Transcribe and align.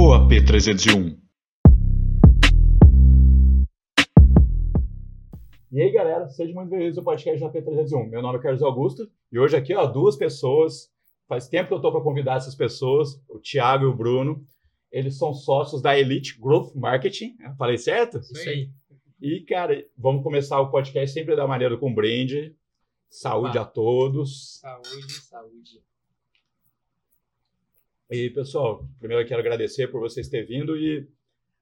OAP 0.00 0.30
301. 0.46 1.18
E 5.72 5.82
aí, 5.82 5.90
galera, 5.90 6.28
sejam 6.28 6.54
muito 6.54 6.70
bem-vindos 6.70 6.96
ao 6.98 7.02
podcast 7.02 7.40
da 7.40 7.50
P301. 7.50 8.08
Meu 8.08 8.22
nome 8.22 8.38
é 8.38 8.40
Carlos 8.40 8.62
Augusto 8.62 9.10
e 9.32 9.40
hoje 9.40 9.56
aqui, 9.56 9.74
ó, 9.74 9.86
duas 9.86 10.14
pessoas. 10.14 10.88
Faz 11.26 11.48
tempo 11.48 11.66
que 11.66 11.74
eu 11.74 11.80
tô 11.80 11.90
para 11.90 12.00
convidar 12.00 12.36
essas 12.36 12.54
pessoas, 12.54 13.20
o 13.28 13.40
Thiago 13.40 13.86
e 13.86 13.88
o 13.88 13.96
Bruno. 13.96 14.40
Eles 14.92 15.18
são 15.18 15.34
sócios 15.34 15.82
da 15.82 15.98
Elite 15.98 16.40
Growth 16.40 16.76
Marketing. 16.76 17.36
Falei 17.58 17.76
certo? 17.76 18.18
Isso 18.18 18.48
aí. 18.48 18.70
E, 19.20 19.40
cara, 19.40 19.84
vamos 19.96 20.22
começar 20.22 20.60
o 20.60 20.70
podcast 20.70 21.12
sempre 21.12 21.34
da 21.34 21.48
maneira 21.48 21.76
com 21.76 21.92
brinde. 21.92 22.54
Saúde 23.10 23.58
Opa. 23.58 23.62
a 23.62 23.64
todos. 23.64 24.60
Saúde, 24.60 25.12
saúde. 25.12 25.88
E, 28.10 28.30
pessoal, 28.30 28.88
primeiro 28.98 29.22
eu 29.22 29.26
quero 29.26 29.40
agradecer 29.40 29.88
por 29.88 30.00
vocês 30.00 30.28
terem 30.28 30.46
vindo 30.46 30.76
e 30.78 31.06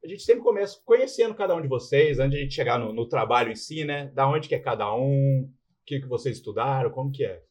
a 0.02 0.06
gente 0.06 0.22
sempre 0.22 0.44
começa 0.44 0.80
conhecendo 0.84 1.34
cada 1.34 1.56
um 1.56 1.60
de 1.60 1.66
vocês, 1.66 2.20
antes 2.20 2.30
de 2.30 2.36
a 2.36 2.40
gente 2.42 2.54
chegar 2.54 2.78
no, 2.78 2.92
no 2.92 3.08
trabalho 3.08 3.50
em 3.50 3.56
si, 3.56 3.84
né? 3.84 4.06
Da 4.14 4.28
onde 4.28 4.48
que 4.48 4.54
é 4.54 4.60
cada 4.60 4.94
um, 4.94 5.42
o 5.42 5.50
que, 5.84 6.00
que 6.00 6.06
vocês 6.06 6.36
estudaram, 6.36 6.90
como 6.90 7.10
que 7.10 7.24
é. 7.24 7.42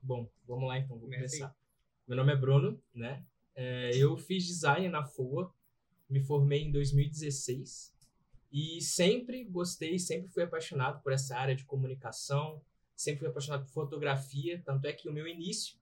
Bom, 0.00 0.30
vamos 0.46 0.68
lá 0.68 0.78
então, 0.78 0.96
vou 0.96 1.08
Começa 1.08 1.38
começar. 1.38 1.56
Meu 2.06 2.16
nome 2.16 2.32
é 2.32 2.36
Bruno, 2.36 2.80
né? 2.94 3.24
É, 3.56 3.90
eu 3.96 4.16
fiz 4.16 4.46
design 4.46 4.88
na 4.88 5.04
FOA, 5.04 5.52
me 6.08 6.20
formei 6.20 6.62
em 6.62 6.70
2016 6.70 7.92
e 8.52 8.80
sempre 8.80 9.42
gostei, 9.42 9.98
sempre 9.98 10.28
fui 10.28 10.44
apaixonado 10.44 11.02
por 11.02 11.12
essa 11.12 11.36
área 11.36 11.56
de 11.56 11.64
comunicação, 11.64 12.62
sempre 12.94 13.20
fui 13.20 13.28
apaixonado 13.28 13.64
por 13.64 13.72
fotografia, 13.72 14.62
tanto 14.64 14.86
é 14.86 14.92
que 14.92 15.08
o 15.08 15.12
meu 15.12 15.26
início 15.26 15.77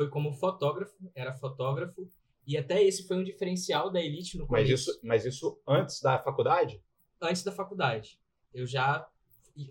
foi 0.00 0.08
como 0.08 0.32
fotógrafo, 0.32 0.96
era 1.14 1.34
fotógrafo, 1.34 2.10
e 2.46 2.56
até 2.56 2.82
esse 2.82 3.06
foi 3.06 3.18
um 3.18 3.22
diferencial 3.22 3.90
da 3.90 4.00
Elite 4.00 4.38
no 4.38 4.46
Mas 4.48 4.62
começo. 4.64 4.90
isso, 4.92 5.00
mas 5.04 5.26
isso 5.26 5.60
antes 5.68 6.00
da 6.00 6.18
faculdade? 6.18 6.82
antes 7.20 7.42
da 7.42 7.52
faculdade. 7.52 8.18
Eu 8.54 8.66
já 8.66 9.06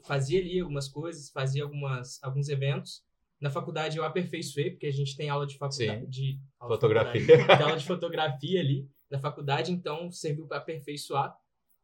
fazia 0.05 0.39
ali 0.39 0.59
algumas 0.59 0.87
coisas, 0.87 1.31
fazia 1.31 1.63
algumas, 1.63 2.23
alguns 2.23 2.47
eventos. 2.47 3.03
Na 3.41 3.49
faculdade 3.49 3.97
eu 3.97 4.03
aperfeiçoei, 4.03 4.69
porque 4.69 4.85
a 4.85 4.93
gente 4.93 5.17
tem 5.17 5.31
aula 5.31 5.47
de 5.47 5.57
faculdade. 5.57 6.01
Sim. 6.01 6.09
De, 6.11 6.39
aula 6.59 6.75
de 6.75 6.79
Fotografia. 6.79 7.21
faculdade, 7.25 7.57
tem 7.57 7.65
aula 7.65 7.77
de 7.79 7.87
fotografia 7.87 8.59
ali 8.59 8.87
na 9.09 9.17
faculdade, 9.17 9.71
então 9.71 10.11
serviu 10.11 10.45
para 10.45 10.57
aperfeiçoar. 10.57 11.35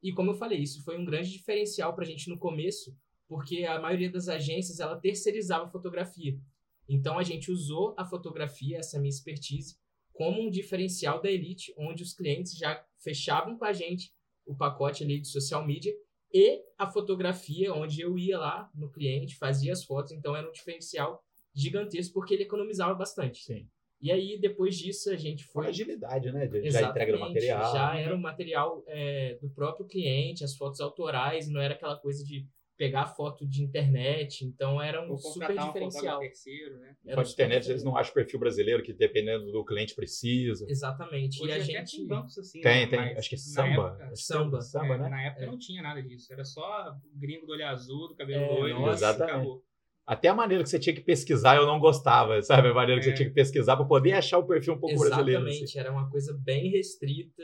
E 0.03 0.13
como 0.13 0.29
eu 0.29 0.35
falei, 0.35 0.59
isso 0.59 0.83
foi 0.83 0.99
um 0.99 1.03
grande 1.03 1.31
diferencial 1.31 1.95
para 1.95 2.03
a 2.03 2.07
gente 2.07 2.29
no 2.29 2.37
começo, 2.37 2.95
porque 3.27 3.65
a 3.65 3.79
maioria 3.81 4.11
das 4.11 4.27
agências 4.29 4.79
ela 4.79 4.99
terceirizava 4.99 5.65
a 5.65 5.69
fotografia. 5.69 6.39
Então 6.87 7.17
a 7.17 7.23
gente 7.23 7.51
usou 7.51 7.93
a 7.97 8.05
fotografia, 8.05 8.77
essa 8.77 8.99
minha 8.99 9.09
expertise, 9.09 9.75
como 10.13 10.41
um 10.41 10.49
diferencial 10.49 11.21
da 11.21 11.29
Elite, 11.29 11.73
onde 11.77 12.03
os 12.03 12.13
clientes 12.13 12.55
já 12.57 12.83
fechavam 12.99 13.57
com 13.57 13.65
a 13.65 13.73
gente 13.73 14.13
o 14.45 14.55
pacote 14.55 15.03
ali 15.03 15.19
de 15.19 15.27
social 15.27 15.65
media 15.65 15.93
e 16.33 16.61
a 16.77 16.87
fotografia, 16.87 17.73
onde 17.73 18.01
eu 18.01 18.17
ia 18.17 18.37
lá 18.37 18.69
no 18.75 18.91
cliente, 18.91 19.35
fazia 19.37 19.73
as 19.73 19.83
fotos, 19.83 20.11
então 20.11 20.35
era 20.35 20.47
um 20.47 20.51
diferencial 20.51 21.23
gigantesco, 21.53 22.13
porque 22.13 22.33
ele 22.33 22.43
economizava 22.43 22.93
bastante. 22.93 23.43
Sim. 23.43 23.67
E 24.01 24.11
aí, 24.11 24.37
depois 24.39 24.77
disso, 24.77 25.09
a 25.09 25.15
gente 25.15 25.45
Foi 25.45 25.63
foi. 25.63 25.67
agilidade, 25.71 26.31
né? 26.31 26.45
De- 26.45 26.69
Já 26.69 26.89
entrega 26.89 27.13
do 27.13 27.19
material. 27.19 27.73
Já 27.73 27.97
era 27.97 28.13
o 28.13 28.19
material 28.19 28.83
é, 28.87 29.35
do 29.41 29.49
próprio 29.49 29.87
cliente, 29.87 30.43
as 30.43 30.55
fotos 30.55 30.81
autorais, 30.81 31.47
não 31.47 31.61
era 31.61 31.73
aquela 31.73 31.95
coisa 31.97 32.23
de 32.23 32.45
pegar 32.77 33.05
foto 33.07 33.47
de 33.47 33.63
internet, 33.63 34.43
então 34.45 34.81
era 34.81 35.01
um 35.01 35.15
super 35.17 35.51
um 35.51 35.65
diferencial. 35.65 35.91
fotógrafo 35.91 36.19
terceiro, 36.19 36.77
né? 36.79 36.95
Era 37.05 37.15
Pode 37.15 37.29
super 37.29 37.43
internet, 37.45 37.69
eles 37.69 37.83
não 37.83 37.95
acham 37.95 38.13
perfil 38.13 38.39
brasileiro, 38.39 38.83
que 38.83 38.91
dependendo 38.93 39.51
do 39.51 39.63
cliente 39.63 39.95
precisa. 39.95 40.65
Exatamente. 40.69 41.41
Hoje 41.41 41.51
e 41.51 41.53
a 41.53 41.59
gente. 41.59 41.97
tem 41.97 42.07
bancos 42.07 42.37
assim, 42.37 42.59
Tem, 42.61 42.81
né? 42.81 42.87
tem. 42.87 42.99
Mas 42.99 43.17
Acho 43.19 43.29
que 43.29 43.35
é 43.35 43.37
samba. 43.37 43.97
época- 43.99 44.15
Samba. 44.15 44.61
Samba, 44.61 44.93
é, 44.95 44.97
né? 44.97 45.09
Na 45.09 45.21
época 45.23 45.43
É. 45.43 45.47
não 45.47 45.57
tinha 45.57 45.81
nada 45.81 46.01
disso. 46.03 46.31
Era 46.33 46.43
só 46.43 46.95
gringo 47.13 47.45
do 47.45 47.53
olho 47.53 47.65
azul, 47.65 48.09
do 48.09 48.15
cabelo 48.15 48.43
É, 48.43 48.47
loiro. 48.59 48.79
nossa. 48.81 48.93
Exatamente. 49.05 49.31
Acabou. 49.35 49.63
Até 50.05 50.27
a 50.27 50.35
maneira 50.35 50.63
que 50.63 50.69
você 50.69 50.77
tinha 50.77 50.93
que 50.93 51.01
pesquisar 51.01 51.55
eu 51.55 51.65
não 51.65 51.79
gostava, 51.79 52.39
sabe? 52.43 52.67
A 52.67 52.73
maneira 52.73 52.99
que 52.99 53.05
você 53.05 53.11
É. 53.11 53.15
tinha 53.15 53.27
que 53.29 53.33
pesquisar 53.33 53.75
para 53.77 53.85
poder 53.85 54.11
achar 54.13 54.37
o 54.37 54.45
perfil 54.45 54.73
um 54.75 54.79
pouco 54.79 54.99
brasileiro. 54.99 55.41
Exatamente, 55.41 55.63
assim. 55.63 55.79
era 55.79 55.91
uma 55.91 56.09
coisa 56.11 56.31
bem 56.43 56.69
restrita, 56.69 57.41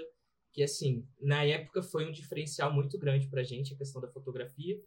que 0.53 0.61
assim, 0.61 1.03
na 1.21 1.43
época 1.45 1.81
foi 1.81 2.05
um 2.05 2.11
diferencial 2.11 2.71
muito 2.71 2.99
grande 2.99 3.27
pra 3.29 3.41
gente 3.41 3.73
a 3.73 3.77
questão 3.77 4.01
da 4.01 4.09
fotografia. 4.09 4.77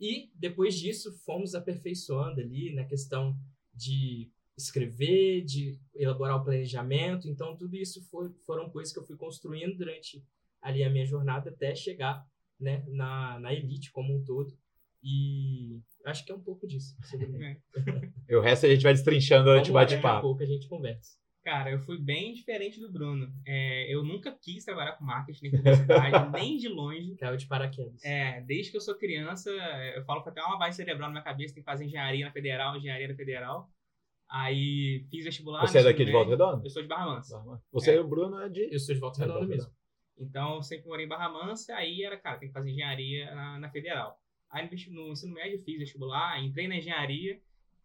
E 0.00 0.30
depois 0.34 0.74
disso 0.74 1.12
fomos 1.24 1.54
aperfeiçoando 1.54 2.40
ali 2.40 2.74
na 2.74 2.84
questão 2.84 3.36
de 3.72 4.30
escrever, 4.56 5.44
de 5.44 5.78
elaborar 5.94 6.40
o 6.40 6.44
planejamento. 6.44 7.28
Então 7.28 7.56
tudo 7.56 7.76
isso 7.76 8.02
foi, 8.10 8.30
foram 8.46 8.70
coisas 8.70 8.92
que 8.92 8.98
eu 8.98 9.06
fui 9.06 9.16
construindo 9.16 9.76
durante 9.76 10.24
ali 10.60 10.82
a 10.82 10.90
minha 10.90 11.04
jornada 11.04 11.50
até 11.50 11.74
chegar, 11.74 12.26
né, 12.58 12.84
na, 12.88 13.38
na 13.38 13.52
elite 13.52 13.92
como 13.92 14.14
um 14.14 14.24
todo. 14.24 14.56
E 15.02 15.80
acho 16.06 16.24
que 16.24 16.32
é 16.32 16.34
um 16.34 16.40
pouco 16.40 16.66
disso. 16.66 16.96
seguramente. 17.04 17.60
E 18.26 18.34
o 18.34 18.40
resto 18.40 18.64
a 18.64 18.70
gente 18.70 18.82
vai 18.82 18.94
destrinchando 18.94 19.44
durante 19.44 19.70
o 19.70 19.74
lá, 19.74 19.82
daqui 19.82 19.94
a 19.94 19.96
bate-papo. 19.98 20.22
pouco 20.22 20.42
a 20.42 20.46
gente 20.46 20.66
conversa. 20.66 21.18
Cara, 21.44 21.70
eu 21.70 21.78
fui 21.78 21.98
bem 21.98 22.32
diferente 22.32 22.80
do 22.80 22.90
Bruno. 22.90 23.30
É, 23.46 23.94
eu 23.94 24.02
nunca 24.02 24.32
quis 24.32 24.64
trabalhar 24.64 24.92
com 24.92 25.04
marketing, 25.04 25.42
nem 25.42 25.50
publicidade, 25.52 26.32
nem 26.32 26.56
de 26.56 26.68
longe. 26.68 27.14
Caiu 27.16 27.36
de 27.36 27.46
paraquedas. 27.46 28.02
É, 28.02 28.40
desde 28.40 28.70
que 28.70 28.78
eu 28.78 28.80
sou 28.80 28.94
criança, 28.94 29.50
eu 29.94 30.02
falo 30.06 30.22
que 30.22 30.30
até 30.30 30.42
uma 30.42 30.58
base 30.58 30.76
cerebral 30.76 31.08
na 31.10 31.12
minha 31.12 31.22
cabeça, 31.24 31.52
tem 31.52 31.62
que 31.62 31.70
fazer 31.70 31.84
engenharia 31.84 32.24
na 32.24 32.32
federal, 32.32 32.76
engenharia 32.76 33.08
na 33.08 33.14
federal. 33.14 33.70
Aí 34.26 35.06
fiz 35.10 35.24
vestibular. 35.24 35.60
Você 35.60 35.80
é 35.80 35.82
daqui 35.82 36.06
de 36.06 36.12
Volta. 36.12 36.30
Redonda? 36.30 36.64
Eu 36.64 36.70
sou 36.70 36.80
de 36.80 36.88
Barra 36.88 37.06
Mansa. 37.06 37.44
Você 37.70 37.90
É. 37.90 37.94
e 37.96 37.98
o 37.98 38.08
Bruno 38.08 38.40
é 38.40 38.48
de. 38.48 38.72
Eu 38.72 38.78
sou 38.78 38.94
de 38.94 39.00
volta 39.00 39.20
É, 39.20 39.26
redonda 39.26 39.40
Volta 39.40 39.54
mesmo. 39.54 39.72
Então, 40.16 40.54
eu 40.54 40.62
sempre 40.62 40.86
morei 40.86 41.04
em 41.04 41.08
Barra 41.08 41.28
Mansa, 41.28 41.74
aí 41.74 42.02
era, 42.02 42.16
cara, 42.16 42.38
tem 42.38 42.48
que 42.48 42.54
fazer 42.54 42.70
engenharia 42.70 43.34
na, 43.34 43.58
na 43.58 43.68
federal. 43.68 44.18
Aí 44.50 44.66
no 44.90 45.12
ensino 45.12 45.34
médio 45.34 45.62
fiz 45.62 45.78
vestibular, 45.78 46.42
entrei 46.42 46.68
na 46.68 46.76
engenharia, 46.76 47.38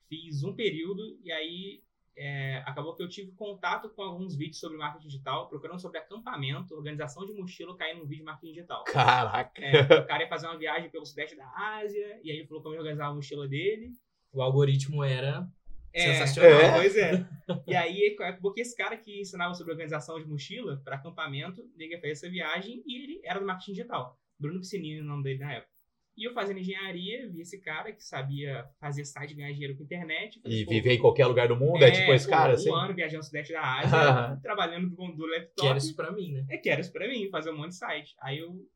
fiz 0.08 0.44
um 0.44 0.54
período, 0.54 1.20
e 1.24 1.32
aí 1.32 1.82
é, 2.22 2.58
acabou 2.66 2.94
que 2.94 3.02
eu 3.02 3.08
tive 3.08 3.32
contato 3.32 3.90
com 3.90 4.02
alguns 4.02 4.36
vídeos 4.36 4.60
sobre 4.60 4.78
marketing 4.78 5.08
digital, 5.08 5.48
procurando 5.48 5.80
sobre 5.80 6.00
acampamento, 6.00 6.76
organização 6.76 7.26
de 7.26 7.32
mochila, 7.32 7.78
caí 7.78 7.96
num 7.96 8.06
vídeo 8.06 8.18
de 8.18 8.24
marketing 8.24 8.54
digital. 8.54 8.84
Caraca! 8.84 9.62
É, 9.64 9.82
o 9.82 10.06
cara 10.06 10.24
ia 10.24 10.28
fazer 10.28 10.48
uma 10.48 10.58
viagem 10.58 10.90
pelo 10.90 11.06
sudeste 11.06 11.38
da 11.38 11.50
Ásia, 11.56 12.20
e 12.22 12.30
aí 12.30 12.40
ele 12.40 12.48
falou 12.48 12.62
como 12.62 12.76
organizar 12.76 13.08
a 13.08 13.14
mochila 13.14 13.48
dele. 13.48 13.94
O 14.34 14.42
algoritmo 14.42 15.02
era 15.02 15.48
É, 15.94 16.14
Sensacional. 16.14 16.60
É? 16.60 16.76
Pois 16.76 16.98
é. 16.98 17.26
E 17.66 17.76
aí, 17.76 18.16
acabou 18.20 18.54
que 18.54 18.62
esse 18.62 18.76
cara 18.76 18.98
que 18.98 19.22
ensinava 19.22 19.54
sobre 19.54 19.72
organização 19.72 20.20
de 20.20 20.28
mochila 20.28 20.82
para 20.84 20.98
acampamento, 20.98 21.68
ele 21.78 21.94
ia 21.94 22.02
fazer 22.02 22.12
essa 22.12 22.30
viagem 22.30 22.84
e 22.86 23.02
ele 23.02 23.22
era 23.24 23.40
do 23.40 23.46
marketing 23.46 23.72
digital. 23.72 24.20
Bruno 24.38 24.60
Piscinini, 24.60 25.02
o 25.02 25.06
nome 25.06 25.24
dele 25.24 25.40
na 25.40 25.54
época. 25.54 25.79
E 26.20 26.26
eu 26.26 26.34
fazendo 26.34 26.60
engenharia, 26.60 27.30
vi 27.30 27.40
esse 27.40 27.62
cara 27.62 27.94
que 27.94 28.04
sabia 28.04 28.68
fazer 28.78 29.06
site 29.06 29.34
ganhar 29.34 29.54
dinheiro 29.54 29.78
com 29.78 29.84
internet. 29.84 30.42
falei, 30.42 30.60
E 30.62 30.66
viver 30.66 30.94
em 30.96 31.00
qualquer 31.00 31.26
lugar 31.26 31.48
do 31.48 31.56
mundo 31.56 31.82
é, 31.82 31.90
tipo 31.92 32.12
esse 32.12 32.26
pô, 32.26 32.32
cara, 32.32 32.52
um 32.52 32.56
assim. 32.56 32.70
ano 32.74 32.94
viajando 32.94 33.20
no 33.20 33.24
sudeste 33.24 33.54
da 33.54 33.80
Ásia, 33.80 34.38
trabalhando 34.44 34.90
do, 34.90 34.96
do 35.14 35.26
laptop. 35.26 35.62
que 35.62 35.68
era 35.68 35.78
isso 35.78 35.96
pra 35.96 36.12
mim, 36.12 36.34
né? 36.34 36.46
É 36.50 36.58
que 36.58 36.70
era 36.70 36.82
isso 36.82 36.92
pra 36.92 37.08
mim, 37.08 37.30
fazer 37.30 37.52
um 37.52 37.58
monte 37.58 37.70
de 37.70 37.76
site. 37.78 38.16
Aí 38.20 38.38
eu 38.40 38.68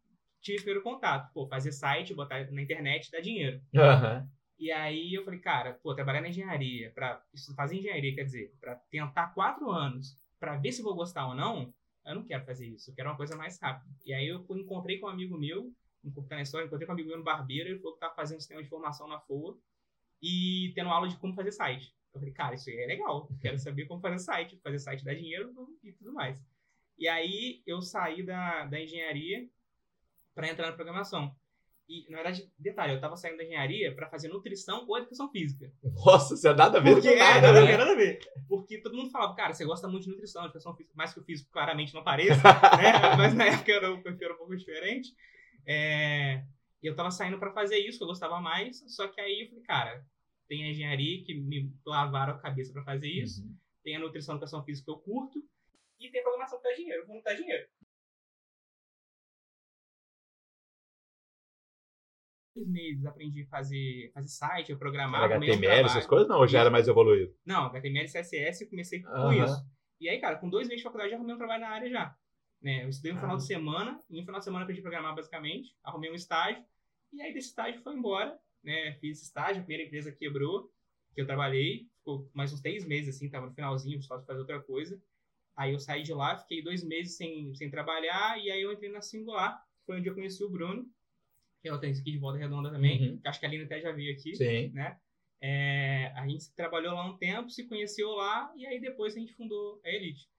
tive 0.42 0.60
o 0.60 0.62
primeiro 0.62 0.84
contato. 0.84 1.34
Pô, 1.34 1.46
fazer 1.46 1.74
site, 1.74 2.14
botar 2.14 2.50
na 2.50 2.62
internet, 2.62 3.12
dá 3.12 3.20
dinheiro. 3.20 3.62
Aham. 3.76 4.26
E 4.58 4.72
aí 4.72 5.14
eu 5.14 5.26
falei, 5.26 5.40
cara, 5.42 5.74
pô, 5.84 5.94
trabalhar 5.94 6.22
na 6.22 6.30
engenharia, 6.30 6.92
para 6.96 7.22
fazer 7.58 7.76
engenharia, 7.76 8.16
quer 8.16 8.24
dizer, 8.24 8.54
para 8.62 8.76
tentar 8.90 9.34
quatro 9.34 9.70
anos 9.70 10.16
para 10.40 10.56
ver 10.56 10.72
se 10.72 10.82
vou 10.82 10.96
gostar 10.96 11.28
ou 11.28 11.36
não, 11.36 11.74
eu 12.06 12.16
não 12.16 12.24
quero 12.24 12.46
fazer 12.46 12.68
isso, 12.68 12.90
eu 12.92 12.96
quero 12.96 13.10
uma 13.10 13.18
coisa 13.18 13.36
mais 13.36 13.60
rápida. 13.60 13.90
E 14.06 14.14
aí 14.14 14.28
eu 14.28 14.46
encontrei 14.52 15.00
com 15.00 15.08
um 15.08 15.10
amigo 15.10 15.38
meu, 15.38 15.72
encurtando 16.04 16.40
a 16.40 16.44
história, 16.44 16.66
encontrei 16.66 16.86
com 16.86 16.92
um 16.92 16.96
amigo 16.96 17.10
meu 17.10 17.18
no 17.18 17.24
barbeiro, 17.24 17.70
ele 17.70 17.80
falou 17.80 17.94
que 17.94 18.00
tava 18.00 18.16
fazendo 18.16 18.40
sistema 18.40 18.62
de 18.62 18.70
formação 18.70 19.08
na 19.08 19.20
FOA 19.20 19.58
e 20.22 20.72
tendo 20.76 20.90
aula 20.90 21.08
de 21.08 21.18
como 21.18 21.34
fazer 21.34 21.52
site. 21.52 21.96
Eu 22.14 22.20
falei, 22.20 22.34
cara, 22.34 22.56
isso 22.56 22.70
aí 22.70 22.78
é 22.78 22.86
legal, 22.86 23.30
quero 23.42 23.58
saber 23.58 23.86
como 23.86 24.02
fazer 24.02 24.20
site, 24.20 24.60
fazer 24.64 24.80
site 24.80 25.04
dá 25.04 25.14
dinheiro 25.14 25.54
e 25.84 25.92
tudo 25.92 26.14
mais. 26.14 26.40
E 26.98 27.08
aí 27.08 27.64
eu 27.66 27.82
saí 27.82 28.24
da, 28.24 28.66
da 28.66 28.80
engenharia 28.80 29.50
para 30.36 30.50
entrar 30.50 30.68
na 30.68 30.74
programação. 30.74 31.36
E, 31.88 32.10
na 32.10 32.18
verdade, 32.18 32.50
detalhe, 32.58 32.94
eu 32.94 33.02
tava 33.02 33.18
saindo 33.18 33.38
da 33.38 33.44
engenharia 33.44 33.94
para 33.94 34.08
fazer 34.08 34.30
nutrição 34.30 34.86
ou 34.88 34.98
educação 34.98 35.30
física. 35.30 35.70
Nossa, 36.06 36.38
você 36.38 36.48
é 36.48 36.54
nada 36.54 36.78
a 36.78 36.82
ver 36.82 36.94
Porque, 36.94 37.10
é, 37.10 37.42
nada, 37.42 37.66
né? 37.66 37.78
nada 37.78 37.92
a 37.92 37.96
ver. 37.96 38.20
Porque 38.48 38.78
todo 38.78 38.96
mundo 38.96 39.12
falava, 39.12 39.36
cara, 39.36 39.54
você 39.54 39.66
gosta 39.66 39.88
muito 39.88 40.06
de 40.06 40.12
nutrição, 40.12 40.46
educação 40.46 40.74
física, 40.76 40.96
mais 40.96 41.14
que 41.14 41.20
o 41.20 41.24
físico 41.24 41.52
claramente 41.52 41.94
não 41.94 42.04
pareça, 42.04 42.42
né? 42.78 43.16
Mas 43.18 43.34
na 43.34 43.46
época 43.48 43.92
o 43.92 44.02
perfil 44.02 44.26
era 44.26 44.34
um 44.34 44.38
pouco 44.38 44.56
diferente. 44.56 45.14
É, 45.66 46.44
eu 46.82 46.96
tava 46.96 47.12
saindo 47.12 47.40
para 47.40 47.52
fazer 47.54 47.78
isso, 47.78 47.98
que 47.98 48.04
eu 48.04 48.08
gostava 48.08 48.40
mais, 48.42 48.84
só 48.88 49.08
que 49.08 49.20
aí 49.22 49.42
eu 49.42 49.48
falei, 49.50 49.64
cara, 49.64 50.06
tem 50.48 50.64
a 50.66 50.70
engenharia 50.70 51.24
que 51.24 51.34
me 51.34 51.74
lavaram 51.86 52.34
a 52.34 52.40
cabeça 52.40 52.74
para 52.74 52.84
fazer 52.84 53.08
isso, 53.10 53.42
Uhum. 53.44 53.56
tem 53.84 53.96
a 53.96 54.00
nutrição 54.00 54.36
e 54.36 54.38
educação 54.38 54.64
física 54.64 54.86
que 54.86 54.92
eu 54.92 54.98
curto, 55.00 55.44
e 56.00 56.10
tem 56.10 56.20
a 56.20 56.24
programação 56.24 56.58
que 56.60 56.64
dá 56.70 56.76
dinheiro, 56.76 57.06
como 57.06 57.22
dá 57.24 57.34
dinheiro. 57.34 57.68
Dois 62.56 62.68
meses 62.68 63.06
aprendi 63.06 63.42
a 63.44 63.48
fazer, 63.48 64.12
fazer 64.14 64.28
site, 64.28 64.74
a 64.74 64.78
programar. 64.78 65.24
arrumei 65.24 65.50
um 65.50 65.54
HTML, 65.54 65.86
essas 65.86 66.06
coisas 66.06 66.28
não, 66.28 66.40
ou 66.40 66.48
já 66.48 66.60
era 66.60 66.70
mais 66.70 66.88
evoluído? 66.88 67.34
Não, 67.46 67.64
HTML 67.66 68.06
e 68.06 68.08
CSS 68.10 68.64
eu 68.64 68.70
comecei 68.70 69.02
com 69.02 69.34
isso. 69.34 69.66
E 70.00 70.08
aí, 70.10 70.20
cara, 70.20 70.36
com 70.38 70.50
dois 70.50 70.68
meses 70.68 70.80
de 70.80 70.84
faculdade 70.84 71.10
já 71.12 71.16
arrumei 71.16 71.34
um 71.34 71.38
trabalho 71.38 71.62
na 71.62 71.70
área 71.70 71.90
já. 71.90 72.16
Né? 72.64 72.86
Eu 72.86 72.90
estudei 72.90 73.12
um 73.12 73.20
final 73.20 73.36
de 73.36 73.46
semana, 73.46 74.02
e 74.10 74.22
um 74.22 74.26
final 74.26 74.40
de 74.40 74.46
semana 74.46 74.62
eu 74.62 74.64
aprendi 74.64 74.80
a 74.80 74.84
programar 74.84 75.14
basicamente, 75.14 75.76
arrumei 75.84 76.10
um 76.10 76.16
estágio, 76.16 76.64
e 77.12 77.22
aí 77.22 77.34
desse 77.34 77.50
estágio 77.50 77.82
foi 77.82 77.94
embora, 77.94 78.40
né? 78.64 78.94
Fiz 79.02 79.22
estágio, 79.22 79.62
a 79.62 79.66
primeira 79.66 79.84
empresa 79.84 80.12
quebrou, 80.14 80.72
que 81.14 81.22
eu 81.22 81.26
trabalhei, 81.28 81.90
ficou 81.98 82.32
mais 82.34 82.54
uns 82.54 82.62
três 82.62 82.86
meses 82.86 83.16
assim, 83.16 83.30
tava 83.30 83.48
no 83.48 83.54
finalzinho, 83.54 84.02
só 84.02 84.18
de 84.18 84.26
fazer 84.26 84.40
outra 84.40 84.62
coisa. 84.62 85.00
Aí 85.56 85.74
eu 85.74 85.80
saí 85.80 86.02
de 86.04 86.14
lá, 86.14 86.38
fiquei 86.38 86.64
dois 86.64 86.84
meses 86.84 87.18
sem, 87.18 87.54
sem 87.54 87.70
trabalhar, 87.70 88.42
e 88.42 88.50
aí 88.50 88.62
eu 88.62 88.72
entrei 88.72 88.90
na 88.90 89.02
Singular, 89.02 89.62
foi 89.86 90.00
onde 90.00 90.08
eu 90.08 90.16
conheci 90.16 90.44
o 90.44 90.50
Bruno, 90.50 90.90
que 91.62 91.68
é 91.68 91.74
o 91.74 91.78
tenho 91.78 91.94
aqui 91.94 92.12
de 92.14 92.18
Volta 92.18 92.40
Redonda 92.40 92.72
também, 92.72 93.12
Uhum. 93.12 93.18
que 93.20 93.28
acho 93.28 93.40
que 93.40 93.46
a 93.46 93.50
Aline 93.50 93.66
até 93.66 93.80
já 93.82 93.92
veio 93.92 94.14
aqui, 94.14 94.36
Sim. 94.36 94.70
né? 94.70 94.98
É, 95.42 96.14
a 96.16 96.26
gente 96.26 96.50
trabalhou 96.56 96.94
lá 96.94 97.06
um 97.06 97.18
tempo, 97.18 97.50
se 97.50 97.68
conheceu 97.68 98.10
lá, 98.12 98.52
e 98.56 98.66
aí 98.66 98.80
depois 98.80 99.16
a 99.16 99.20
gente 99.20 99.34
fundou 99.34 99.82
a 99.84 99.90
Elite. 99.90 100.30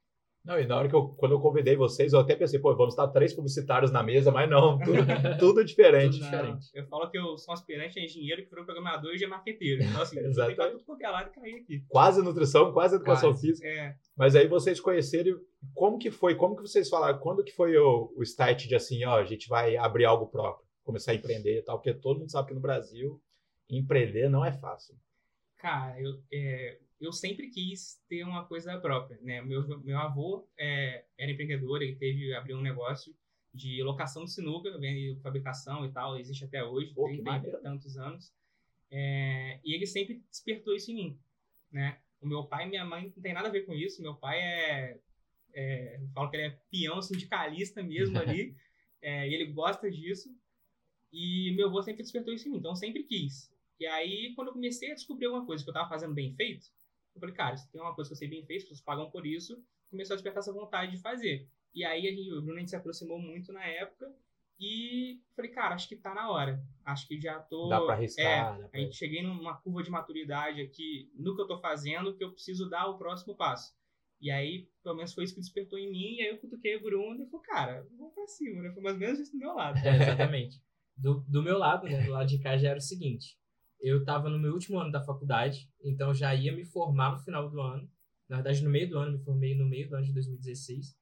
Não, 0.45 0.61
e 0.61 0.67
na 0.67 0.77
hora 0.77 0.89
que 0.89 0.95
eu, 0.95 1.09
quando 1.09 1.33
eu 1.33 1.41
convidei 1.41 1.75
vocês, 1.75 2.13
eu 2.13 2.21
até 2.21 2.37
pensei, 2.37 2.61
pô, 2.61 2.77
vamos 2.77 2.93
estar 2.93 3.09
três 3.09 3.33
publicitários 3.33 3.91
na 3.91 4.03
mesa, 4.03 4.31
mas 4.31 4.49
não, 4.49 4.77
tudo, 4.85 4.99
tudo 5.39 5.65
diferente. 5.65 6.19
Tudo 6.19 6.25
diferente. 6.25 6.67
Eu 6.75 6.87
falo 6.87 7.11
que 7.11 7.19
eu 7.19 7.39
sou 7.39 7.53
um 7.53 7.55
aspirante 7.55 7.99
a 7.99 8.05
engenheiro, 8.05 8.43
que 8.43 8.51
virou 8.51 8.67
programador 8.67 9.15
e 9.15 9.19
já 9.19 9.27
é 9.27 9.29
marqueteiro. 9.31 9.83
Então, 9.83 10.03
assim, 10.03 10.17
tenho 10.21 10.55
pra 10.55 10.71
tudo 10.71 10.85
quanto 10.85 11.01
é 11.01 11.09
lado 11.09 11.31
e 11.31 11.41
cair 11.41 11.55
aqui. 11.63 11.85
Quase 11.89 12.23
nutrição, 12.23 12.73
quase 12.73 12.97
educação 12.97 13.31
Quase. 13.31 13.47
física. 13.47 13.67
É, 13.67 13.97
Mas 14.15 14.37
aí 14.37 14.47
vocês 14.47 14.79
conheceram, 14.79 15.41
como 15.75 15.99
que 15.99 16.11
foi? 16.11 16.35
Como 16.35 16.55
que 16.55 16.63
vocês 16.63 16.91
falaram? 16.91 17.19
Quando 17.21 17.43
que 17.43 17.53
foi 17.53 17.75
o, 17.79 18.13
o 18.15 18.23
start 18.23 18.67
de 18.67 18.75
assim, 18.75 19.03
ó, 19.07 19.17
a 19.17 19.25
gente 19.25 19.49
vai 19.49 19.79
abrir 19.79 20.05
algo 20.05 20.27
próprio, 20.27 20.67
começar 20.83 21.13
a 21.13 21.15
empreender 21.15 21.61
e 21.61 21.63
tal? 21.63 21.79
Porque 21.79 21.95
todo 21.95 22.21
mundo 22.21 22.31
sabe 22.31 22.49
que 22.49 22.55
no 22.55 22.61
Brasil 22.61 23.19
empreender 23.71 24.29
não 24.29 24.45
é 24.45 24.53
fácil. 24.53 24.95
Cara, 25.57 25.99
eu, 25.99 26.21
é, 26.31 26.79
eu 27.05 27.13
sempre 27.13 27.49
quis 27.49 28.03
ter 28.09 28.25
uma 28.25 28.45
coisa 28.45 28.79
própria, 28.79 29.19
né? 29.23 29.43
Meu, 29.43 29.81
meu 29.83 29.99
avô 29.99 30.49
é, 30.59 31.05
era 31.19 31.31
empreendedor, 31.31 31.83
ele 31.83 31.97
teve, 31.97 32.35
abriu 32.35 32.57
um 32.57 32.63
negócio 32.63 33.15
de 33.53 33.83
locação 33.83 34.25
de 34.25 34.33
sinuca, 34.33 34.77
vende 34.79 35.19
fabricação 35.23 35.87
e 35.87 35.93
tal, 35.93 36.19
existe 36.19 36.45
até 36.45 36.65
hoje, 36.65 36.93
Pô, 36.93 37.07
que 37.07 37.15
30 37.15 37.31
maneiro. 37.31 37.59
e 37.59 37.61
tantos 37.63 37.97
anos. 37.97 38.33
É, 38.91 39.61
e 39.65 39.75
ele 39.75 39.87
sempre 39.87 40.23
despertou 40.29 40.75
isso 40.75 40.91
em 40.91 40.95
mim, 40.95 41.19
né? 41.71 41.99
O 42.21 42.27
meu 42.27 42.45
pai 42.45 42.67
e 42.67 42.71
minha 42.71 42.85
mãe 42.85 43.13
não 43.15 43.23
tem 43.23 43.33
nada 43.33 43.49
a 43.49 43.53
ver 43.53 43.67
com 43.67 43.75
isso, 43.75 44.03
meu 44.03 44.15
pai 44.15 44.41
é, 44.41 44.99
é 45.53 45.99
eu 46.01 46.09
falo 46.09 46.31
que 46.31 46.37
ele 46.37 46.47
é 46.47 46.59
peão 46.71 47.01
sindicalista 47.01 47.83
mesmo 47.83 48.19
ali, 48.19 48.57
é, 49.01 49.29
e 49.29 49.35
ele 49.35 49.47
gosta 49.53 49.91
disso, 49.91 50.35
e 51.13 51.53
meu 51.57 51.69
avô 51.69 51.83
sempre 51.83 52.03
despertou 52.03 52.33
isso 52.35 52.49
em 52.49 52.53
mim, 52.53 52.59
então 52.59 52.73
eu 52.73 52.77
sempre 52.77 53.05
quis. 53.05 53.53
E 53.79 53.87
aí, 53.87 54.33
quando 54.35 54.49
eu 54.49 54.55
comecei 54.55 54.91
a 54.91 54.95
descobrir 54.95 55.27
alguma 55.27 55.45
coisa 55.45 55.63
que 55.63 55.69
eu 55.69 55.73
estava 55.73 55.89
fazendo 55.89 56.15
bem 56.15 56.35
feito, 56.35 56.67
eu 57.15 57.21
falei, 57.21 57.35
cara, 57.35 57.57
se 57.57 57.71
tem 57.71 57.81
uma 57.81 57.95
coisa 57.95 58.09
que 58.11 58.15
eu 58.15 58.19
sei 58.19 58.29
bem 58.29 58.41
as 58.41 58.47
pessoas 58.47 58.81
pagam 58.81 59.11
por 59.11 59.27
isso, 59.27 59.63
começou 59.91 60.15
a 60.15 60.17
despertar 60.17 60.41
essa 60.41 60.53
vontade 60.53 60.93
de 60.93 60.99
fazer. 61.01 61.49
E 61.73 61.85
aí, 61.85 62.07
a 62.07 62.11
gente, 62.11 62.33
o 62.33 62.41
Bruno 62.43 62.57
a 62.57 62.61
gente 62.61 62.71
se 62.71 62.77
aproximou 62.77 63.19
muito 63.19 63.53
na 63.53 63.65
época 63.65 64.13
e 64.61 65.21
falei, 65.35 65.51
cara, 65.51 65.75
acho 65.75 65.89
que 65.89 65.97
tá 65.97 66.15
na 66.15 66.31
hora. 66.31 66.63
Acho 66.85 67.07
que 67.09 67.21
já 67.21 67.41
tô. 67.41 67.69
Dá 67.69 67.81
pra 67.81 67.95
É, 67.95 67.97
arriscar. 67.97 68.59
dá 68.59 68.67
a 68.67 68.69
pra- 68.69 68.81
gente 68.81 68.95
cheguei 68.97 69.23
numa 69.23 69.57
curva 69.57 69.83
de 69.83 69.91
maturidade 69.91 70.61
aqui 70.61 71.11
no 71.15 71.35
que 71.35 71.43
eu 71.43 71.47
tô 71.49 71.59
fazendo, 71.59 72.15
que 72.17 72.23
eu 72.23 72.33
preciso 72.33 72.69
dar 72.69 72.87
o 72.87 72.99
próximo 72.99 73.35
passo. 73.37 73.75
E 74.21 74.31
aí, 74.31 74.69
pelo 74.83 74.97
menos 74.97 75.13
foi 75.13 75.25
isso 75.25 75.35
que 75.35 75.41
despertou 75.41 75.79
em 75.79 75.91
mim, 75.91 76.17
e 76.17 76.23
aí 76.23 76.29
eu 76.29 76.39
cutuquei 76.39 76.77
o 76.77 76.83
Bruno 76.83 77.23
e 77.23 77.27
falei, 77.27 77.47
cara, 77.47 77.87
vamos 77.99 78.15
pra 78.15 78.27
cima, 78.29 78.63
né? 78.63 78.71
Foi 78.73 78.83
mais 78.83 78.95
ou 78.95 79.01
menos 79.01 79.19
isso 79.19 79.33
do 79.33 79.39
meu 79.39 79.53
lado. 79.55 79.77
É, 79.79 79.97
exatamente. 80.31 80.63
Do, 80.97 81.21
do 81.29 81.43
meu 81.43 81.59
lado, 81.59 81.87
né, 81.89 82.03
do 82.05 82.13
lado 82.13 82.29
de 82.29 82.39
cá, 82.39 82.57
já 82.57 82.69
era 82.71 82.79
o 82.79 82.83
seguinte. 82.83 83.37
Eu 83.85 83.99
estava 83.99 84.31
no 84.31 84.39
meu 84.39 84.55
último 84.55 84.79
ano 84.79 84.91
da 84.91 85.05
faculdade, 85.05 85.69
então 85.83 86.15
já 86.15 86.35
ia 86.35 86.51
me 86.51 86.65
formar 86.65 87.13
no 87.13 87.19
final 87.19 87.51
do 87.51 87.61
ano. 87.61 87.87
Na 88.27 88.37
verdade, 88.37 88.65
no 88.65 88.71
meio 88.71 88.89
do 88.89 88.99
ano, 88.99 89.19
me 89.19 89.23
formei 89.23 89.55
no 89.55 89.67
meio 89.67 89.87
do 89.91 89.95
ano 89.95 90.07
de 90.07 90.13
2016. 90.15 90.97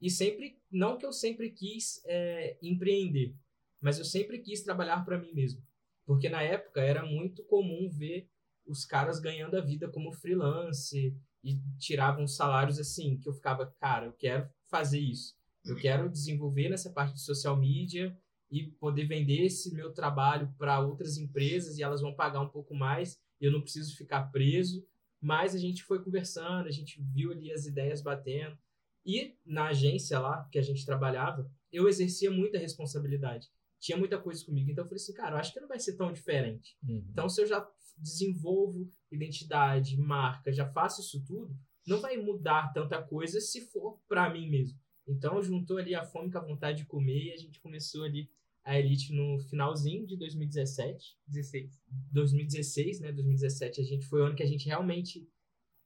E 0.00 0.08
sempre, 0.08 0.56
não 0.70 0.96
que 0.96 1.04
eu 1.04 1.12
sempre 1.12 1.50
quis 1.50 2.00
é, 2.06 2.56
empreender, 2.62 3.34
mas 3.80 3.98
eu 3.98 4.04
sempre 4.04 4.38
quis 4.38 4.62
trabalhar 4.62 5.04
para 5.04 5.18
mim 5.18 5.32
mesmo. 5.34 5.60
Porque 6.06 6.28
na 6.28 6.40
época 6.40 6.80
era 6.80 7.04
muito 7.04 7.42
comum 7.42 7.90
ver 7.90 8.30
os 8.64 8.84
caras 8.84 9.18
ganhando 9.18 9.56
a 9.56 9.60
vida 9.60 9.88
como 9.88 10.12
freelance 10.12 11.12
e 11.42 11.58
tiravam 11.80 12.28
salários 12.28 12.78
assim, 12.78 13.18
que 13.18 13.28
eu 13.28 13.32
ficava, 13.32 13.66
cara, 13.80 14.06
eu 14.06 14.12
quero 14.12 14.48
fazer 14.68 15.00
isso. 15.00 15.36
Eu 15.64 15.74
quero 15.74 16.08
desenvolver 16.08 16.68
nessa 16.68 16.90
parte 16.90 17.14
de 17.14 17.22
social 17.22 17.56
media 17.56 18.16
e 18.50 18.64
poder 18.72 19.04
vender 19.04 19.44
esse 19.44 19.72
meu 19.72 19.92
trabalho 19.92 20.52
para 20.58 20.80
outras 20.80 21.16
empresas 21.16 21.78
e 21.78 21.82
elas 21.82 22.00
vão 22.00 22.14
pagar 22.14 22.40
um 22.40 22.48
pouco 22.48 22.74
mais 22.74 23.20
e 23.40 23.44
eu 23.44 23.52
não 23.52 23.60
preciso 23.60 23.96
ficar 23.96 24.24
preso. 24.32 24.84
Mas 25.20 25.54
a 25.54 25.58
gente 25.58 25.84
foi 25.84 26.02
conversando, 26.02 26.66
a 26.66 26.72
gente 26.72 27.00
viu 27.00 27.30
ali 27.30 27.52
as 27.52 27.66
ideias 27.66 28.00
batendo. 28.00 28.58
E 29.04 29.36
na 29.44 29.68
agência 29.68 30.18
lá 30.18 30.48
que 30.50 30.58
a 30.58 30.62
gente 30.62 30.84
trabalhava, 30.84 31.50
eu 31.70 31.88
exercia 31.88 32.30
muita 32.30 32.58
responsabilidade. 32.58 33.48
Tinha 33.78 33.96
muita 33.96 34.18
coisa 34.18 34.44
comigo. 34.44 34.70
Então 34.70 34.84
eu 34.84 34.88
falei 34.88 35.02
assim, 35.02 35.12
cara, 35.12 35.36
eu 35.36 35.40
acho 35.40 35.52
que 35.52 35.60
não 35.60 35.68
vai 35.68 35.78
ser 35.78 35.96
tão 35.96 36.12
diferente. 36.12 36.76
Uhum. 36.82 37.06
Então, 37.10 37.28
se 37.28 37.40
eu 37.40 37.46
já 37.46 37.66
desenvolvo 37.96 38.90
identidade, 39.10 39.96
marca, 39.96 40.52
já 40.52 40.66
faço 40.66 41.00
isso 41.00 41.22
tudo, 41.24 41.54
não 41.86 42.00
vai 42.00 42.16
mudar 42.16 42.72
tanta 42.72 43.02
coisa 43.02 43.40
se 43.40 43.60
for 43.60 44.00
para 44.08 44.30
mim 44.30 44.48
mesmo. 44.48 44.78
Então, 45.06 45.42
juntou 45.42 45.78
ali 45.78 45.94
a 45.94 46.04
fome 46.04 46.30
com 46.30 46.38
a 46.38 46.44
vontade 46.44 46.78
de 46.78 46.86
comer 46.86 47.24
e 47.24 47.32
a 47.32 47.36
gente 47.36 47.60
começou 47.60 48.04
ali 48.04 48.30
a 48.64 48.78
Elite 48.78 49.12
no 49.12 49.38
finalzinho 49.40 50.06
de 50.06 50.16
2017. 50.16 51.16
16. 51.26 51.80
2016, 52.12 53.00
né? 53.00 53.12
2017 53.12 53.80
a 53.80 53.84
gente 53.84 54.06
foi 54.06 54.20
o 54.20 54.24
ano 54.24 54.34
que 54.36 54.42
a 54.42 54.46
gente 54.46 54.66
realmente 54.66 55.26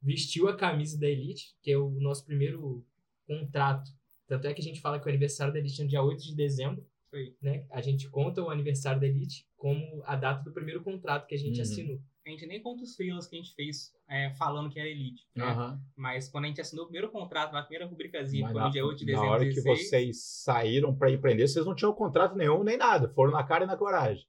vestiu 0.03 0.49
a 0.49 0.57
camisa 0.57 0.99
da 0.99 1.09
Elite, 1.09 1.55
que 1.63 1.71
é 1.71 1.79
o 1.79 1.91
nosso 2.01 2.25
primeiro 2.27 2.85
contrato. 3.27 3.91
Tanto 4.27 4.47
é 4.47 4.55
que 4.55 4.61
a 4.61 4.65
gente 4.65 4.81
fala 4.81 4.99
que 4.99 5.07
o 5.07 5.09
aniversário 5.09 5.53
da 5.53 5.59
Elite 5.59 5.81
é 5.81 5.85
no 5.85 5.91
dia 5.91 6.03
8 6.03 6.23
de 6.23 6.35
dezembro, 6.35 6.87
aí. 7.13 7.35
né? 7.41 7.67
A 7.71 7.81
gente 7.81 8.09
conta 8.11 8.43
o 8.43 8.51
aniversário 8.51 9.01
da 9.01 9.07
Elite 9.07 9.47
como 9.57 10.03
a 10.05 10.17
data 10.17 10.43
do 10.43 10.53
primeiro 10.53 10.83
contrato 10.83 11.27
que 11.27 11.35
a 11.35 11.39
gente 11.39 11.57
Uhum. 11.57 11.63
assinou. 11.63 12.03
A 12.27 12.31
gente 12.31 12.47
nem 12.47 12.61
conta 12.63 12.83
os 12.83 12.97
freelas 12.97 13.27
que 13.27 13.37
a 13.37 13.39
gente 13.39 13.55
fez 13.55 13.95
é, 14.09 14.31
falando 14.35 14.71
que 14.71 14.79
era 14.81 14.89
elite. 14.89 15.27
Né? 15.35 15.45
Aham. 15.45 15.81
Mas 15.95 16.29
quando 16.29 16.45
a 16.45 16.49
gente 16.49 16.61
assinou 16.61 16.85
o 16.85 16.89
primeiro 16.89 17.11
contrato, 17.11 17.53
na 17.53 17.63
primeira 17.63 17.87
rubricazinha, 17.87 18.47
foi 18.47 18.55
na, 18.55 18.65
no 18.67 18.71
dia 18.71 18.85
8 18.85 18.99
de 18.99 19.05
na 19.05 19.13
dezembro 19.13 19.31
hora 19.31 19.45
de 19.45 19.51
que 19.51 19.61
16, 19.61 19.89
vocês 19.91 20.23
saíram 20.25 20.95
para 20.95 21.11
empreender, 21.11 21.47
vocês 21.47 21.67
não 21.67 21.75
tinham 21.75 21.93
contrato 21.93 22.35
nenhum 22.35 22.65
nem 22.65 22.79
nada. 22.79 23.09
Foram 23.11 23.33
na 23.33 23.45
cara 23.45 23.65
e 23.65 23.67
na 23.67 23.77
coragem. 23.77 24.27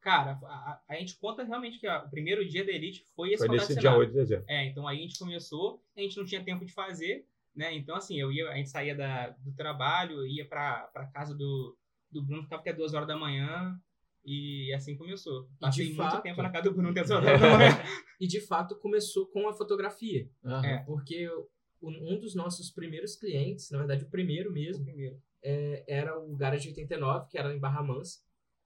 Cara, 0.00 0.38
a, 0.44 0.80
a- 0.88 0.94
gente 0.96 1.16
conta 1.18 1.44
realmente 1.44 1.78
que 1.78 1.88
ó, 1.88 2.04
o 2.04 2.10
primeiro 2.10 2.46
dia 2.48 2.64
da 2.64 2.72
Elite 2.72 3.04
foi 3.14 3.30
esse 3.30 3.38
Foi 3.38 3.48
contrato 3.48 3.68
nesse 3.68 3.80
dia 3.80 3.90
assinado. 3.90 4.00
8 4.00 4.10
de 4.10 4.16
dezembro. 4.16 4.44
É, 4.48 4.66
então 4.66 4.86
aí 4.88 4.98
a 4.98 5.02
gente 5.02 5.18
começou, 5.18 5.82
a 5.96 6.00
gente 6.00 6.16
não 6.16 6.24
tinha 6.24 6.42
tempo 6.42 6.64
de 6.64 6.72
fazer, 6.72 7.24
né? 7.54 7.74
Então, 7.74 7.96
assim, 7.96 8.18
eu 8.18 8.32
ia, 8.32 8.48
a 8.48 8.54
gente 8.56 8.68
saía 8.70 8.94
da, 8.96 9.30
do 9.30 9.52
trabalho, 9.52 10.26
ia 10.26 10.44
pra 10.46 10.88
casa 11.12 11.34
do, 11.34 11.76
do 12.10 12.22
Bruno, 12.22 12.42
ficava 12.44 12.62
até 12.62 12.72
duas 12.72 12.94
horas 12.94 13.08
da 13.08 13.16
manhã, 13.16 13.78
e 14.24 14.72
assim 14.74 14.96
começou. 14.96 15.48
Passei 15.58 15.86
muito 15.86 15.96
fato- 15.96 16.22
tempo 16.22 16.42
na 16.42 16.50
casa 16.50 16.64
do 16.64 16.74
Bruno 16.74 16.92
da 16.94 17.02
manhã. 17.38 17.82
E 18.20 18.26
de 18.26 18.40
fato 18.40 18.76
começou 18.76 19.26
com 19.26 19.48
a 19.48 19.52
fotografia, 19.52 20.28
Aham. 20.44 20.66
É. 20.66 20.78
porque 20.84 21.28
o- 21.28 21.48
um 21.90 22.18
dos 22.18 22.34
nossos 22.34 22.70
primeiros 22.70 23.14
clientes, 23.16 23.70
na 23.70 23.78
verdade 23.78 24.04
o 24.04 24.10
primeiro 24.10 24.52
mesmo, 24.52 24.84
Primeiro. 24.84 25.20
é, 25.42 25.84
era 25.88 26.18
o 26.18 26.34
Garage 26.36 26.68
89, 26.68 27.28
que 27.30 27.38
era 27.38 27.54
em 27.54 27.58
Barra 27.58 27.82
Mansa. 27.82 28.18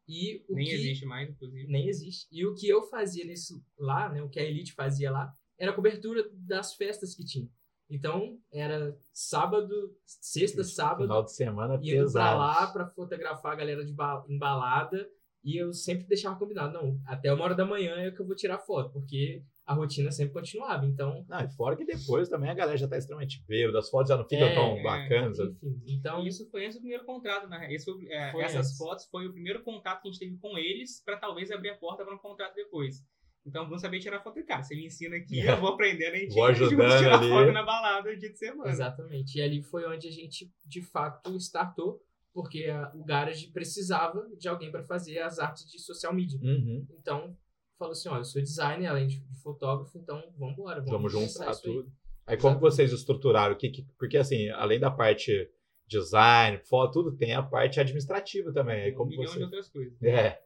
E 0.09 0.45
o 0.49 0.55
Nem 0.57 0.67
que 0.67 0.73
existe 0.73 1.07
mais, 1.07 1.31
inclusive. 1.31 1.67
nem 1.71 1.87
existe. 1.89 2.27
E 2.33 2.45
o 2.45 2.55
que 2.55 2.69
eu 2.69 2.83
fazia 2.85 3.25
nisso 3.25 3.65
lá, 3.79 4.09
né, 4.09 4.21
o 4.23 4.29
que 4.29 4.41
a 4.41 4.43
Elite 4.45 4.73
fazia 4.73 5.11
lá, 5.13 5.33
era 5.59 5.71
a 5.71 5.75
cobertura 5.75 6.29
das 6.33 6.75
festas 6.75 7.15
que 7.15 7.25
tinha. 7.25 7.49
Então, 7.89 8.39
era 8.51 8.97
sábado, 9.13 9.95
sexta, 10.05 10.65
sábado, 10.65 11.03
Final 11.03 11.23
de 11.25 11.33
semana 11.33 11.75
pra 11.75 11.83
pesado. 11.87 12.39
lá 12.39 12.67
pra 12.73 12.87
fotografar 12.89 13.53
a 13.53 13.57
galera 13.57 13.85
de 13.85 13.93
ba- 13.93 14.25
embalada. 14.29 15.09
E 15.45 15.57
eu 15.61 15.73
sempre 15.73 16.07
deixava 16.07 16.39
combinado, 16.39 16.73
não, 16.73 17.01
até 17.07 17.33
uma 17.33 17.45
hora 17.45 17.55
da 17.55 17.65
manhã 17.65 17.97
é 17.97 18.11
que 18.11 18.21
eu 18.21 18.27
vou 18.27 18.37
tirar 18.37 18.59
foto, 18.59 18.93
porque 18.93 19.43
a 19.67 19.75
rotina 19.75 20.11
sempre 20.13 20.33
continuava. 20.35 20.85
Então, 20.87 21.25
Não, 21.29 21.41
e 21.41 21.49
fora 21.57 21.77
que 21.77 21.85
depois 21.85 22.29
também 22.29 22.51
a 22.51 22.55
galera 22.55 22.77
já 22.77 22.87
tá 22.89 22.97
extremamente 22.97 23.43
bêbada, 23.47 23.79
as 23.79 23.89
fotos 23.91 24.09
já 24.09 24.17
não 24.17 24.25
ficam 24.29 24.47
É, 24.47 24.55
tão 24.55 24.77
é. 24.77 24.83
bacanas. 24.83 25.39
enfim. 25.41 25.83
Então, 25.89 26.23
E 26.25 26.29
isso 26.29 26.49
foi 26.51 26.65
antes 26.65 26.77
do 26.77 26.81
primeiro 26.81 27.05
contrato, 27.05 27.49
né? 27.49 27.73
Esse 27.73 27.85
foi, 27.91 28.07
é, 28.09 28.31
Foi 28.33 28.43
essas 28.43 28.67
antes. 28.67 28.77
fotos 28.77 29.07
foi 29.07 29.27
o 29.27 29.33
primeiro 29.33 29.63
contato 29.63 30.03
que 30.03 30.09
a 30.09 30.13
gente 30.13 30.21
teve 30.21 30.37
com 30.39 30.57
eles 30.59 31.03
para 31.05 31.17
talvez 31.17 31.51
abrir 31.51 31.71
a 31.71 31.77
porta 31.77 32.05
para 32.05 32.15
um 32.15 32.19
contrato 32.19 32.55
depois. 32.55 32.97
Então, 33.45 33.65
vamos 33.65 33.81
saber 33.83 33.99
tirar 33.99 34.21
foto. 34.23 34.45
Cara, 34.45 34.63
você 34.63 34.77
me 34.77 34.87
ensina 34.87 35.17
aqui, 35.17 35.41
eu 35.41 35.57
vou 35.61 35.71
aprendendo, 35.71 36.15
a 36.15 36.19
gente 36.19 36.35
Vou 36.35 36.45
ajudando 36.47 36.99
tirar 36.99 37.19
ali. 37.19 37.29
foto 37.29 37.51
na 37.53 37.63
balada 37.65 38.17
dia 38.17 38.31
de 38.31 38.39
semana. 38.39 38.71
Exatamente. 38.71 39.39
E 39.39 39.43
ali 39.43 39.63
foi 39.63 39.85
onde 39.87 40.07
a 40.07 40.13
gente, 40.13 40.49
de 40.65 40.81
fato, 40.83 41.37
startou, 41.39 42.01
porque 42.35 42.65
a- 42.65 42.91
o 42.95 43.05
Garage 43.05 43.49
precisava 43.53 44.27
de 44.39 44.49
alguém 44.49 44.71
para 44.71 44.83
fazer 44.85 45.19
as 45.19 45.39
artes 45.39 45.71
de 45.71 45.79
social 45.79 46.13
media. 46.15 46.39
Uhum. 46.43 46.87
Então, 46.99 47.37
falou 47.79 47.93
assim, 47.93 48.09
ó, 48.09 48.17
eu 48.19 48.25
sou 48.25 48.41
designer, 48.43 48.87
além 48.87 49.07
de 49.07 49.21
de 49.21 49.41
fotógrafo, 49.43 49.99
então 49.99 50.23
vamos 50.39 50.55
embora. 50.55 50.81
Vamos 50.83 51.13
começar 51.13 51.39
juntar 51.41 51.51
isso 51.53 51.67
aí. 51.67 51.73
tudo. 51.75 51.93
Aí 52.27 52.37
como 52.37 52.59
vocês 52.61 52.93
estruturaram? 52.93 53.57
Que, 53.57 53.69
que- 53.71 53.87
porque 53.99 54.17
assim, 54.17 54.49
além 54.51 54.79
da 54.79 54.91
parte 54.91 55.51
design, 55.87 56.59
foto, 56.65 57.03
tudo, 57.03 57.17
tem 57.17 57.35
a 57.35 57.43
parte 57.43 57.81
administrativa 57.81 58.53
também. 58.53 58.83
Aí 58.83 58.93
um 58.93 58.95
como 58.95 59.11
milhão 59.11 59.25
vocês... 59.25 59.39
de 59.39 59.45
outras 59.45 59.69
coisas. 59.69 60.03
É, 60.03 60.41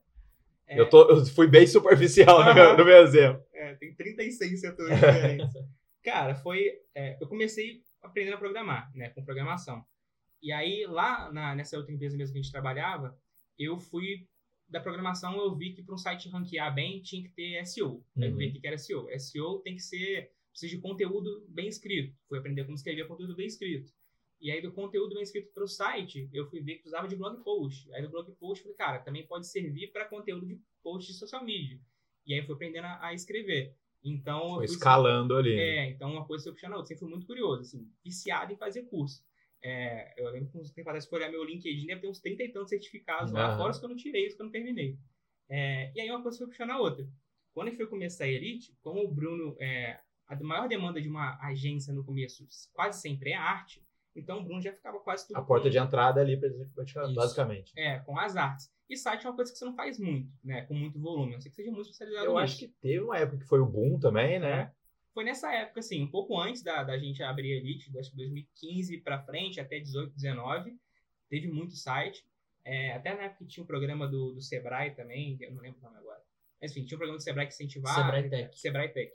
É, 0.69 0.81
Eu, 0.81 0.89
tô, 0.91 1.09
eu 1.11 1.25
fui 1.27 1.47
bem 1.47 1.65
superficial 1.67 2.45
no, 2.45 2.53
meu, 2.55 2.77
no 2.77 2.85
meu 2.85 2.97
exemplo. 2.99 3.41
é, 3.53 3.75
tem 3.75 3.95
36 3.95 4.59
setores 4.61 4.95
diferentes. 4.99 5.55
Cara, 6.03 6.35
foi. 6.35 6.73
é, 6.95 7.17
eu 7.23 7.29
comecei 7.29 7.83
aprendendo 8.03 8.35
a 8.35 8.39
programar, 8.39 8.91
né? 8.95 9.11
Com 9.11 9.25
programação. 9.25 9.85
E 10.47 10.53
aí, 10.53 10.87
lá 10.87 11.33
na, 11.33 11.55
nessa 11.57 11.77
outra 11.77 11.93
empresa 11.93 12.17
mesmo 12.17 12.33
que 12.33 12.39
a 12.39 12.43
gente 12.43 12.53
trabalhava, 12.53 13.19
eu 13.59 13.79
fui 13.81 14.29
da 14.69 14.81
programação, 14.81 15.37
eu 15.39 15.55
vi 15.57 15.73
que 15.75 15.83
para 15.83 15.95
um 15.95 15.99
site 15.99 16.29
ranquear 16.29 16.73
bem 16.75 17.01
tinha 17.03 17.23
que 17.23 17.31
ter 17.31 17.57
SEO. 17.67 18.05
Aí 18.17 18.25
eu 18.29 18.31
Uhum. 18.33 18.37
vi 18.39 18.49
o 18.49 18.53
que 18.61 18.67
era 18.67 18.79
SEO. 18.79 19.09
SEO 19.19 19.59
tem 19.65 19.75
que 19.75 19.83
ser, 19.83 20.31
precisa 20.51 20.75
de 20.77 20.81
conteúdo 20.81 21.45
bem 21.49 21.67
escrito. 21.69 22.17
Fui 22.29 22.39
aprender 22.39 22.63
como 22.65 22.77
escrever 22.77 23.09
conteúdo 23.09 23.35
bem 23.35 23.47
escrito. 23.47 23.93
E 24.41 24.51
aí, 24.51 24.61
do 24.61 24.71
conteúdo 24.73 25.15
bem 25.15 25.23
escrito 25.23 25.51
para 25.55 25.65
o 25.65 25.69
site, 25.69 26.29
eu 26.33 26.47
fui 26.51 26.61
ver 26.61 26.75
que 26.75 26.83
precisava 26.83 27.09
de 27.09 27.17
blog 27.17 27.43
post. 27.43 27.91
Aí, 27.93 28.03
do 28.03 28.11
blog 28.11 28.31
post, 28.39 28.63
falei, 28.63 28.77
cara, 28.77 28.99
também 29.01 29.27
pode 29.27 29.47
servir 29.49 29.89
para 29.93 30.05
conteúdo 30.05 30.47
de 30.47 30.61
post 30.83 31.11
de 31.11 31.19
social 31.19 31.43
media. 31.45 31.81
E 32.27 32.35
aí, 32.35 32.43
fui 32.45 32.55
aprendendo 32.55 32.85
a, 32.85 33.07
a 33.09 33.15
escrever. 33.15 33.75
Então, 34.05 34.57
fui- 34.57 34.65
escalando 34.67 35.35
ali. 35.37 35.55
é, 35.59 35.91
então 35.91 36.13
uma 36.13 36.25
coisa 36.27 36.45
foi 36.45 36.53
puxando 36.53 36.75
a 36.75 36.77
outra. 36.77 36.89
Sempre 36.89 37.01
fui 37.01 37.09
muito 37.11 37.27
curioso, 37.27 37.63
assim, 37.63 37.91
viciado 38.05 38.53
em 38.53 38.57
fazer 38.57 38.83
curso. 38.83 39.25
É, 39.63 40.15
eu 40.21 40.31
lembro 40.31 40.51
que 40.51 40.59
uns 40.59 40.71
tempo 40.71 40.89
atrás, 40.89 41.05
se 41.05 41.15
olhar 41.15 41.31
meu 41.31 41.43
LinkedIn, 41.45 41.87
deve 41.87 42.01
ter 42.01 42.09
uns 42.09 42.21
30 42.21 42.43
e 42.45 42.49
tantos 42.53 42.71
certificados 42.71 43.33
lá, 43.33 43.47
Aham. 43.49 43.57
fora 43.57 43.71
os 43.71 43.79
que 43.79 43.85
eu 43.85 43.89
não 43.89 43.97
tirei, 43.97 44.27
os 44.29 44.35
que 44.35 44.41
eu 44.41 44.45
não 44.45 44.53
terminei. 44.53 44.97
É, 45.49 45.93
e 45.95 46.01
aí 46.01 46.11
uma 46.11 46.23
coisa 46.23 46.39
foi 46.39 46.47
puxando 46.47 46.71
a 46.71 46.79
outra. 46.79 47.07
Quando 47.55 47.69
eu 47.69 47.75
fui 47.75 47.87
começar 47.87 48.25
a 48.25 48.29
Elite, 48.29 48.77
como 48.83 49.03
o 49.03 49.09
Bruno, 49.13 49.57
é, 49.61 49.99
a 50.29 50.37
maior 50.43 50.69
demanda 50.69 51.01
de 51.01 51.09
uma 51.09 51.39
agência 51.41 51.93
no 51.93 52.05
começo 52.05 52.47
quase 52.73 53.01
sempre 53.01 53.31
é 53.31 53.35
arte, 53.37 53.83
então 54.15 54.39
o 54.41 54.45
Bruno 54.45 54.61
já 54.63 54.73
ficava 54.73 54.99
quase 55.01 55.27
tudo 55.27 55.37
A 55.39 55.43
porta 55.43 55.65
com- 55.65 55.71
de 55.71 55.79
entrada 55.79 56.21
ali, 56.21 56.37
praticamente, 56.75 57.11
Isso. 57.13 57.15
basicamente. 57.15 57.73
é, 57.77 57.99
com 58.01 58.19
as 58.19 58.37
artes. 58.37 58.71
E 58.89 58.97
site 58.97 59.27
é 59.27 59.29
uma 59.31 59.35
coisa 59.37 59.51
que 59.53 59.59
você 59.59 59.65
não 59.65 59.75
faz 59.75 59.99
muito, 59.99 60.31
né? 60.45 60.63
Com 60.63 60.75
muito 60.75 61.01
volume. 61.01 61.33
A 61.33 61.35
não 61.37 61.41
sei 61.41 61.51
que 61.51 61.57
seja 61.57 61.71
muito 61.73 61.87
especializado 61.87 62.27
Eu 62.27 62.33
nisso. 62.33 62.45
acho 62.45 62.59
que 62.59 62.69
teve 62.81 63.01
uma 63.01 63.19
época 63.19 63.39
que 63.39 63.45
foi 63.49 63.59
o 63.61 63.67
boom 63.67 63.99
também, 63.99 64.39
né? 64.39 64.73
Foi 65.17 65.25
nessa 65.25 65.51
época, 65.51 65.81
assim, 65.81 66.03
um 66.03 66.11
pouco 66.11 66.39
antes 66.39 66.63
da, 66.63 66.85
da 66.85 66.99
gente 66.99 67.23
abrir 67.23 67.55
a 67.55 67.57
Elite, 67.57 67.91
acho 67.99 68.11
que 68.11 68.17
2015 68.19 68.99
para 68.99 69.23
frente, 69.23 69.59
até 69.59 69.81
18, 69.81 70.13
19, 70.15 70.77
teve 71.31 71.49
muito 71.49 71.75
site. 71.75 72.23
É, 72.63 72.93
até 72.93 73.15
na 73.15 73.23
época 73.23 73.47
que 73.47 73.51
tinha 73.51 73.65
um 73.65 73.67
programa 73.67 74.07
do, 74.07 74.33
do 74.35 74.43
Sebrae 74.43 74.91
também, 74.95 75.39
que 75.39 75.47
eu 75.47 75.53
não 75.53 75.63
lembro 75.63 75.81
o 75.81 75.83
nome 75.83 75.97
agora. 75.97 76.21
Mas, 76.61 76.71
enfim, 76.71 76.85
tinha 76.85 76.97
um 76.97 76.99
programa 76.99 77.17
do 77.17 77.23
Sebrae 77.23 77.47
que 77.47 77.55
incentivava. 77.55 77.95
Sebrae 77.95 78.29
Tech. 78.29 78.61
Sebrae 78.61 78.89
Tech. 78.91 79.13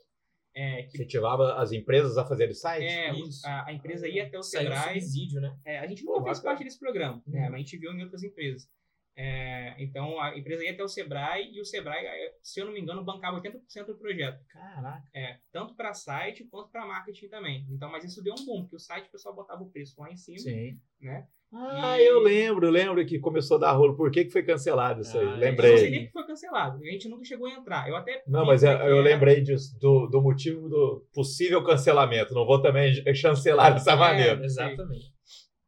É, 0.55 0.83
que, 0.83 0.97
Incentivava 0.97 1.61
as 1.61 1.71
empresas 1.71 2.17
a 2.17 2.25
fazerem 2.25 2.55
site. 2.55 2.83
é, 2.83 3.11
a, 3.45 3.67
a 3.67 3.71
empresa 3.71 4.07
ia 4.07 4.25
até 4.25 4.39
o 4.39 4.41
Saiu 4.41 4.71
um 4.71 4.73
Sebrae. 4.73 4.99
subsídio, 4.99 5.39
né? 5.39 5.55
É, 5.63 5.77
a 5.77 5.85
gente 5.85 6.03
Pô, 6.03 6.13
nunca 6.13 6.23
fez 6.23 6.39
bacana. 6.39 6.55
parte 6.55 6.63
desse 6.63 6.79
programa, 6.79 7.21
né? 7.27 7.41
Uhum. 7.41 7.45
mas 7.45 7.53
a 7.53 7.57
gente 7.57 7.77
viu 7.77 7.91
em 7.91 8.01
outras 8.01 8.23
empresas. 8.23 8.67
É, 9.15 9.75
então, 9.77 10.19
a 10.21 10.37
empresa 10.37 10.63
ia 10.63 10.71
até 10.71 10.83
o 10.83 10.87
Sebrae 10.87 11.51
e 11.53 11.59
o 11.59 11.65
Sebrae, 11.65 12.05
eh, 12.05 12.33
se 12.41 12.59
eu 12.61 12.65
não 12.65 12.73
me 12.73 12.79
engano, 12.79 13.03
bancava 13.03 13.37
80% 13.41 13.87
do 13.87 13.97
projeto. 13.97 14.39
Caraca. 14.47 15.03
É, 15.13 15.37
tanto 15.51 15.75
para 15.75 15.93
site 15.93 16.45
quanto 16.45 16.71
para 16.71 16.85
marketing 16.85 17.27
também. 17.27 17.65
Então, 17.69 17.91
mas 17.91 18.03
isso 18.05 18.23
deu 18.23 18.33
um 18.39 18.45
boom, 18.45 18.61
porque 18.61 18.77
o 18.77 18.79
site 18.79 19.07
o 19.07 19.11
pessoal 19.11 19.35
botava 19.35 19.61
o 19.61 19.69
preço 19.69 19.99
lá 19.99 20.09
em 20.11 20.15
cima, 20.17 20.39
Sim. 20.39 20.79
né? 21.01 21.27
Ah, 21.53 21.99
E- 21.99 22.05
eu 22.05 22.19
lembro, 22.21 22.69
lembro 22.69 23.05
que 23.05 23.19
começou 23.19 23.57
a 23.57 23.59
dar 23.59 23.71
rolo. 23.73 23.97
Por 23.97 24.09
que, 24.09 24.23
que 24.23 24.31
foi 24.31 24.41
cancelado 24.43 25.01
isso 25.01 25.17
aí? 25.17 25.25
Ah, 25.25 25.27
Eu 25.27 25.31
não 25.31 25.37
sei 25.39 25.49
lembrei. 25.49 25.91
nem 25.91 26.05
que 26.05 26.11
foi 26.13 26.25
cancelado. 26.25 26.81
A 26.81 26.85
gente 26.85 27.09
nunca 27.09 27.25
chegou 27.25 27.45
a 27.47 27.51
entrar. 27.51 27.89
Eu 27.89 27.97
até 27.97 28.23
Não, 28.25 28.45
mas 28.45 28.63
eu, 28.63 28.71
eu 28.71 28.77
era. 28.77 29.01
lembrei 29.01 29.41
disso, 29.41 29.77
do, 29.77 30.07
do 30.07 30.21
motivo 30.21 30.69
do 30.69 31.05
possível 31.13 31.61
cancelamento. 31.61 32.33
Não 32.33 32.45
vou 32.45 32.61
também 32.61 32.93
chancelar 33.13 33.73
dessa 33.73 33.91
É, 33.91 33.95
maneira. 33.97 34.45
Exatamente. 34.45 35.11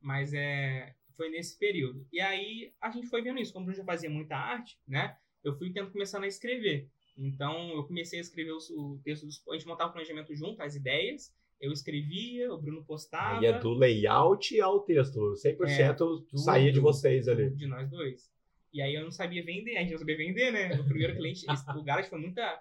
Mas 0.01 0.33
é, 0.33 0.93
foi 1.15 1.29
nesse 1.29 1.58
período. 1.58 2.05
E 2.12 2.20
aí 2.20 2.74
a 2.82 2.89
gente 2.91 3.08
foi 3.08 3.22
vendo 3.22 3.39
isso. 3.39 3.53
Como 3.53 3.63
o 3.63 3.65
Bruno 3.67 3.77
já 3.77 3.86
fazia 3.86 4.10
muita 4.10 4.36
arte, 4.36 4.77
né? 4.88 5.15
Eu 5.43 5.55
fui 5.58 5.72
tendo 5.72 5.91
começando 5.91 6.24
a 6.24 6.27
escrever. 6.27 6.88
Então 7.17 7.70
eu 7.75 7.84
comecei 7.86 8.20
a 8.20 8.22
escrever 8.22 8.51
os- 8.53 8.70
o, 8.72 9.00
texto 9.03 9.25
dos. 9.25 9.41
A 9.50 9.53
gente 9.53 9.67
montava 9.67 9.89
o 9.89 9.93
planejamento 9.93 10.34
junto, 10.36 10.62
as 10.62 10.75
ideias. 10.75 11.34
Eu 11.62 11.72
escrevia, 11.72 12.51
o 12.53 12.58
Bruno 12.62 12.84
postava. 12.84 13.39
Aí 13.39 13.46
é 13.46 13.58
do 13.58 13.74
layout 13.74 14.60
ao 14.60 14.82
texto. 14.82 15.34
100% 15.36 16.25
saía 16.38 16.72
de 16.72 16.79
tudo, 16.79 16.84
vocês 16.84 17.27
ali. 17.27 17.50
de 17.51 17.67
nós 17.67 17.89
dois. 17.89 18.29
E 18.74 18.82
aí 18.82 18.96
eu 18.96 19.03
não 19.03 19.12
sabia 19.12 19.43
vender, 19.46 19.77
a 19.77 19.82
gente 19.82 19.91
não 19.91 20.00
sabia 20.00 20.17
vender, 20.17 20.51
né? 20.51 20.74
O 20.79 20.84
primeiro 20.84 21.15
cliente, 21.15 21.46
o 21.75 21.84
Garage 21.84 22.10
foi 22.10 22.20
muita, 22.20 22.60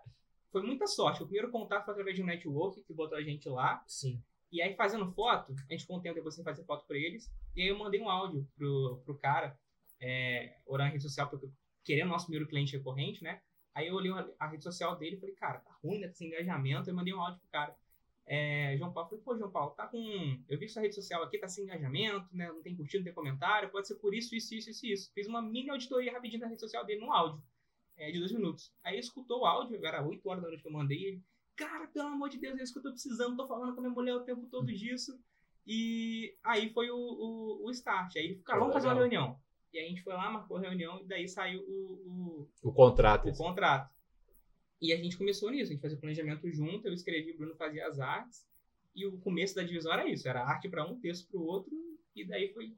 foi 0.52 0.62
muita 0.62 0.87
sorte. 0.87 1.23
O 1.23 1.26
primeiro 1.26 1.50
contato 1.50 1.85
foi 1.87 1.92
através 1.92 2.14
de 2.14 2.23
um 2.23 2.26
network 2.26 2.82
que 2.82 2.92
botou 2.92 3.16
a 3.16 3.23
gente 3.23 3.49
lá. 3.49 3.82
Sim. 3.88 4.23
E 4.52 4.61
aí 4.61 4.75
fazendo 4.76 5.11
foto, 5.12 5.54
a 5.68 5.73
gente 5.73 5.87
depois 6.14 6.35
sem 6.35 6.44
fazer 6.44 6.62
foto 6.64 6.87
pra 6.87 6.99
eles. 6.99 7.32
E 7.56 7.62
aí 7.62 7.68
eu 7.68 7.78
mandei 7.78 8.00
um 8.00 8.09
áudio 8.11 8.47
pro, 8.54 9.00
pro 9.04 9.18
cara, 9.18 9.59
é, 9.99 10.59
orando 10.66 10.88
na 10.88 10.92
rede 10.92 11.02
social, 11.02 11.28
porque 11.28 11.50
querendo 11.82 12.11
nosso 12.11 12.26
primeiro 12.26 12.47
cliente 12.47 12.76
recorrente, 12.76 13.25
né? 13.25 13.40
Aí 13.75 13.88
eu 13.88 13.94
olhei 13.94 14.12
a, 14.38 14.47
rede 14.47 14.62
social 14.62 14.97
dele 14.97 15.16
e 15.16 15.21
falei, 15.21 15.35
cara, 15.35 15.61
tá 15.61 15.73
ruim, 15.82 15.99
né? 15.99 16.12
Sem 16.12 16.28
engajamento. 16.28 16.90
Eu 16.90 16.94
mandei 16.94 17.14
um 17.14 17.21
áudio 17.21 17.40
pro 17.40 17.49
cara. 17.49 17.75
É, 18.26 18.76
João 18.76 18.92
Paulo, 18.92 19.09
falei, 19.09 19.25
pô, 19.25 19.37
João 19.37 19.50
Paulo, 19.50 19.71
tá 19.73 19.87
com. 19.87 19.99
Eu 20.49 20.59
vi 20.59 20.68
sua 20.68 20.82
rede 20.82 20.94
social 20.94 21.23
aqui 21.23 21.38
tá 21.38 21.49
sem 21.49 21.64
engajamento, 21.64 22.28
né? 22.32 22.49
Não 22.49 22.62
tem 22.62 22.76
curtido, 22.76 23.00
não 23.00 23.04
tem 23.04 23.14
comentário, 23.14 23.71
pode 23.71 23.88
ser 23.88 23.97
por 23.97 24.14
isso, 24.14 24.35
isso, 24.35 24.54
isso, 24.54 24.71
isso, 24.71 24.87
isso. 24.87 25.12
Fiz 25.14 25.26
uma 25.26 25.42
mini 25.42 25.71
auditoria 25.71 26.12
rapidinho 26.12 26.42
na 26.42 26.49
rede 26.49 26.61
social 26.61 26.85
dele 26.85 27.00
no 27.00 27.11
áudio, 27.11 27.42
é, 27.97 28.12
de 28.12 28.18
dois 28.18 28.32
minutos. 28.32 28.73
Aí 28.85 28.94
ele 28.94 29.00
escutou 29.00 29.40
o 29.40 29.47
áudio, 29.47 29.85
era 29.85 30.06
8 30.06 30.28
horas 30.28 30.42
da 30.42 30.49
noite 30.49 30.62
que 30.62 30.68
eu 30.68 30.73
mandei, 30.73 31.04
ele, 31.04 31.23
cara, 31.56 31.87
pelo 31.88 32.09
amor 32.09 32.28
de 32.28 32.38
Deus, 32.38 32.59
é 32.59 32.62
isso 32.62 32.73
que 32.73 32.78
eu 32.78 32.82
tô 32.85 32.90
precisando, 32.92 33.37
tô 33.37 33.47
falando 33.47 33.73
com 33.75 33.80
a 33.80 33.82
minha 33.82 33.94
mulher 33.94 34.14
o 34.14 34.25
tempo 34.25 34.47
todo 34.47 34.66
disso. 34.73 35.18
E 35.66 36.37
aí 36.42 36.73
foi 36.73 36.90
o, 36.90 36.97
o, 36.97 37.66
o 37.66 37.71
start. 37.71 38.16
Aí 38.16 38.37
cara, 38.44 38.59
vamos 38.61 38.75
fazer 38.75 38.88
uma 38.88 38.94
reunião. 38.94 39.38
E 39.73 39.78
a 39.78 39.82
gente 39.88 40.02
foi 40.02 40.12
lá, 40.12 40.30
marcou 40.30 40.56
a 40.59 40.61
reunião, 40.61 41.00
e 41.00 41.04
daí 41.06 41.26
saiu 41.28 41.61
o, 41.62 42.44
o, 42.62 42.68
O 42.68 42.73
contrato. 42.73 43.28
o 43.28 43.37
contrato. 43.37 43.90
E 44.80 44.92
a 44.92 44.97
gente 44.97 45.16
começou 45.16 45.50
nisso, 45.50 45.71
a 45.71 45.73
gente 45.73 45.80
fazia 45.80 45.97
o 45.97 46.00
planejamento 46.00 46.50
junto, 46.50 46.87
eu 46.87 46.92
escrevi, 46.92 47.30
o 47.32 47.37
Bruno 47.38 47.54
fazia 47.54 47.87
as 47.87 47.99
artes, 48.00 48.47
e 48.94 49.06
o 49.06 49.16
começo 49.18 49.54
da 49.54 49.62
divisão 49.62 49.92
era 49.92 50.06
isso, 50.09 50.28
era 50.28 50.44
arte 50.44 50.68
para 50.68 50.85
um, 50.85 50.99
texto 51.00 51.28
para 51.28 51.38
o 51.38 51.44
outro, 51.47 51.73
e 52.14 52.25
daí 52.26 52.52
foi 52.52 52.76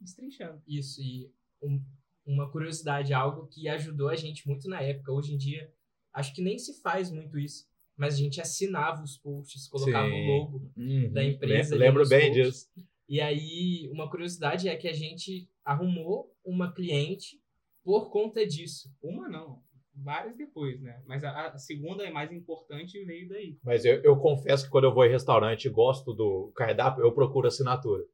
destrinchando. 0.00 0.62
Isso, 0.66 1.02
e 1.02 1.30
um- 1.60 1.84
uma 2.24 2.48
curiosidade, 2.50 3.12
algo 3.12 3.48
que 3.48 3.68
ajudou 3.68 4.08
a 4.08 4.14
gente 4.16 4.46
muito 4.46 4.68
na 4.68 4.80
época. 4.80 5.12
Hoje 5.12 5.34
em 5.34 5.36
dia, 5.36 5.70
acho 6.12 6.32
que 6.32 6.40
nem 6.40 6.58
se 6.58 6.80
faz 6.80 7.10
muito 7.10 7.36
isso, 7.38 7.68
mas 7.96 8.14
a 8.14 8.18
gente 8.18 8.40
assinava 8.40 9.02
os 9.02 9.18
posts, 9.18 9.68
colocava 9.68 10.08
Sim. 10.08 10.14
o 10.14 10.26
logo. 10.26 10.70
Uhum. 10.76 11.12
da 11.12 11.24
empresa 11.24 11.76
Lembro 11.76 12.08
bem 12.08 12.32
posts. 12.32 12.46
disso. 12.46 12.86
E 13.08 13.20
aí, 13.20 13.90
uma 13.92 14.08
curiosidade 14.10 14.68
é 14.68 14.76
que 14.76 14.88
a 14.88 14.92
gente 14.92 15.48
arrumou 15.64 16.34
uma 16.44 16.72
cliente 16.72 17.40
por 17.84 18.10
conta 18.10 18.46
disso. 18.46 18.90
Uma 19.02 19.28
não, 19.28 19.62
várias 19.94 20.36
depois, 20.36 20.80
né? 20.80 21.02
Mas 21.06 21.22
a, 21.22 21.48
a 21.48 21.58
segunda 21.58 22.04
e 22.04 22.10
mais 22.10 22.32
importante 22.32 23.04
veio 23.04 23.28
daí. 23.28 23.58
Mas 23.62 23.84
eu, 23.84 24.00
eu 24.02 24.16
confesso 24.16 24.64
que 24.64 24.70
quando 24.70 24.84
eu 24.84 24.94
vou 24.94 25.04
em 25.04 25.10
restaurante 25.10 25.66
e 25.66 25.70
gosto 25.70 26.12
do 26.14 26.52
cardápio, 26.54 27.04
eu 27.04 27.12
procuro 27.12 27.48
assinatura. 27.48 28.04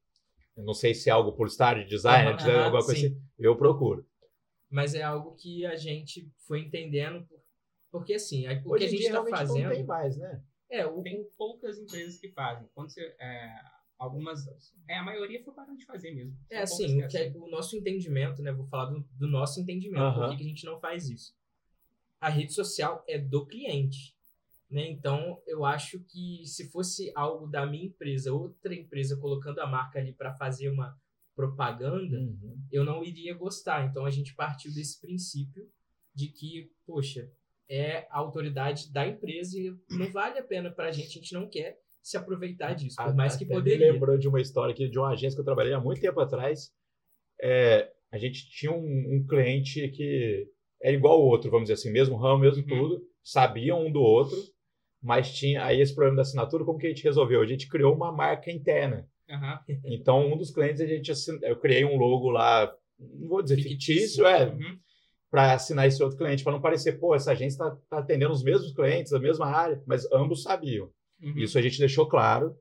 Eu 0.57 0.65
não 0.65 0.75
sei 0.75 0.93
se 0.95 1.09
é 1.09 1.13
algo 1.13 1.33
por 1.33 1.47
estar 1.47 1.75
de 1.75 1.89
design, 1.89 2.37
dizer 2.37 2.57
alguma 2.59 2.85
coisa 2.85 3.01
sim. 3.01 3.07
assim. 3.07 3.23
Eu 3.39 3.57
procuro. 3.57 4.05
Mas 4.69 4.95
é 4.95 5.03
algo 5.03 5.35
que 5.37 5.65
a 5.65 5.77
gente 5.77 6.29
foi 6.47 6.61
entendendo, 6.61 7.27
porque 7.91 8.15
assim, 8.15 8.47
a- 8.47 8.61
o 8.65 8.73
Hoje 8.73 8.79
que 8.81 8.85
a 8.85 8.89
gente 8.91 9.07
está 9.07 9.25
fazendo. 9.27 9.63
não 9.65 9.71
tem 9.71 9.85
mais, 9.85 10.17
né? 10.17 10.43
É, 10.71 10.87
o, 10.87 11.03
Tem 11.03 11.25
poucas 11.37 11.79
empresas 11.79 12.19
que 12.19 12.29
fazem. 12.31 12.69
Quando 12.75 12.91
você. 12.91 13.01
é, 13.19 13.55
algumas. 13.99 14.47
É, 14.87 14.99
a 14.99 15.03
maioria 15.03 15.43
foi 15.43 15.55
parando 15.55 15.79
de 15.79 15.85
fazer 15.87 16.13
mesmo. 16.15 16.37
É 16.51 16.65
São 16.67 16.77
assim, 16.85 17.03
o, 17.03 17.07
é- 17.17 17.33
o 17.37 17.49
nosso 17.49 17.75
entendimento, 17.77 18.43
né? 18.43 18.53
Vou 18.53 18.67
falar 18.67 18.87
do, 18.91 19.01
do 19.13 19.27
nosso 19.27 19.61
entendimento, 19.61 20.03
Aham. 20.03 20.21
por 20.21 20.31
que 20.31 20.37
que 20.37 20.43
a 20.45 20.49
gente 20.49 20.65
não 20.67 20.79
faz 20.79 21.09
isso. 21.09 21.35
A 22.21 22.29
rede 22.29 22.53
social 22.53 23.03
é 23.09 23.19
do 23.19 23.47
cliente, 23.47 24.15
né? 24.71 24.87
Então, 24.89 25.41
eu 25.47 25.65
acho 25.65 26.01
que 26.05 26.43
se 26.45 26.69
fosse 26.71 27.11
algo 27.15 27.47
da 27.47 27.65
minha 27.67 27.87
empresa, 27.87 28.33
outra 28.33 28.75
empresa 28.75 29.17
colocando 29.17 29.61
a 29.61 29.67
marca 29.67 29.99
ali 29.99 30.13
para 30.13 30.35
fazer 30.35 30.69
uma 30.69 30.95
propaganda, 31.35 32.19
Uhum. 32.19 32.61
eu 32.71 32.85
não 32.85 33.03
iria 33.05 33.33
gostar. 33.35 33.87
Então, 33.87 34.05
a 34.05 34.11
gente 34.11 34.35
partiu 34.35 34.73
desse 34.75 35.01
princípio 35.01 35.71
de 36.15 36.29
que, 36.29 36.73
poxa, 36.85 37.31
é 37.69 38.07
a 38.11 38.19
autoridade 38.19 38.91
da 38.93 39.07
empresa 39.07 39.59
e 39.59 39.75
não 39.91 40.11
vale 40.11 40.39
a 40.39 40.43
pena 40.43 40.71
para 40.71 40.89
a 40.89 40.91
gente, 40.93 41.07
a 41.19 41.21
gente 41.23 41.35
não 41.35 41.49
quer 41.49 41.77
se 42.03 42.17
aproveitar 42.17 42.73
disso, 42.75 42.97
por 42.97 43.15
mais 43.15 43.37
que 43.37 43.45
Até 43.45 43.55
me 43.55 43.61
poderia. 43.61 43.93
lembrou 43.93 44.17
de 44.17 44.27
uma 44.29 44.41
história 44.41 44.73
aqui 44.73 44.89
de 44.89 44.99
uma 44.99 45.11
agência 45.11 45.37
que 45.37 45.41
eu 45.41 45.45
trabalhei 45.45 45.75
há 45.75 45.81
muito 45.81 46.01
tempo 46.01 46.19
atrás. 46.21 46.71
É, 47.41 47.91
a 48.11 48.17
gente 48.19 48.49
tinha 48.51 48.73
um, 48.73 49.17
um 49.17 49.27
cliente 49.27 49.89
que 49.89 50.49
era 50.83 50.95
igual 50.97 51.15
ao 51.15 51.27
outro, 51.27 51.51
vamos 51.51 51.65
dizer 51.69 51.75
assim, 51.75 51.93
mesmo 51.93 52.17
ramo, 52.17 52.41
mesmo 52.41 52.63
Uhum. 52.63 52.69
tudo, 52.69 53.03
sabiam 53.23 53.87
um 53.87 53.93
do 53.93 54.01
outro, 54.01 54.37
mas 55.03 55.33
tinha 55.35 55.65
aí 55.65 55.81
esse 55.81 55.95
problema 55.95 56.17
da 56.17 56.23
assinatura, 56.23 56.65
como 56.65 56.79
que 56.79 56.87
a 56.87 56.91
gente 56.91 57.05
resolveu? 57.05 57.43
A 57.43 57.47
gente 57.47 57.69
criou 57.69 57.95
uma 57.95 58.11
marca 58.11 58.51
interna. 58.51 59.07
Aham. 59.31 59.61
Então, 59.85 60.33
um 60.33 60.37
dos 60.39 60.51
clientes, 60.51 60.81
a 60.81 60.87
gente 60.87 61.13
eu 61.43 61.57
criei 61.61 61.85
um 61.85 61.97
logo 61.97 62.31
lá, 62.31 62.75
não 62.99 63.29
vou 63.29 63.43
dizer 63.43 63.57
fictício, 63.57 64.25
Fictício. 64.25 64.27
é, 64.27 64.47
Uhum. 64.47 64.79
Para 65.31 65.53
assinar 65.53 65.87
esse 65.87 66.03
outro 66.03 66.17
cliente, 66.19 66.43
para 66.43 66.53
não 66.53 66.61
parecer, 66.61 66.99
pô, 66.99 67.15
essa 67.15 67.33
agência 67.33 67.57
está 67.57 67.77
tá 67.91 67.99
atendendo 67.99 68.33
os 68.33 68.43
mesmos 68.43 68.73
clientes, 68.73 69.13
a 69.13 69.19
mesma 69.19 69.47
área, 69.47 69.83
mas 69.87 70.11
ambos 70.13 70.43
sabiam. 70.43 70.91
Uhum. 71.23 71.39
Isso 71.39 71.59
a 71.59 71.63
gente 71.63 71.79
deixou 71.79 72.09
claro. 72.09 72.57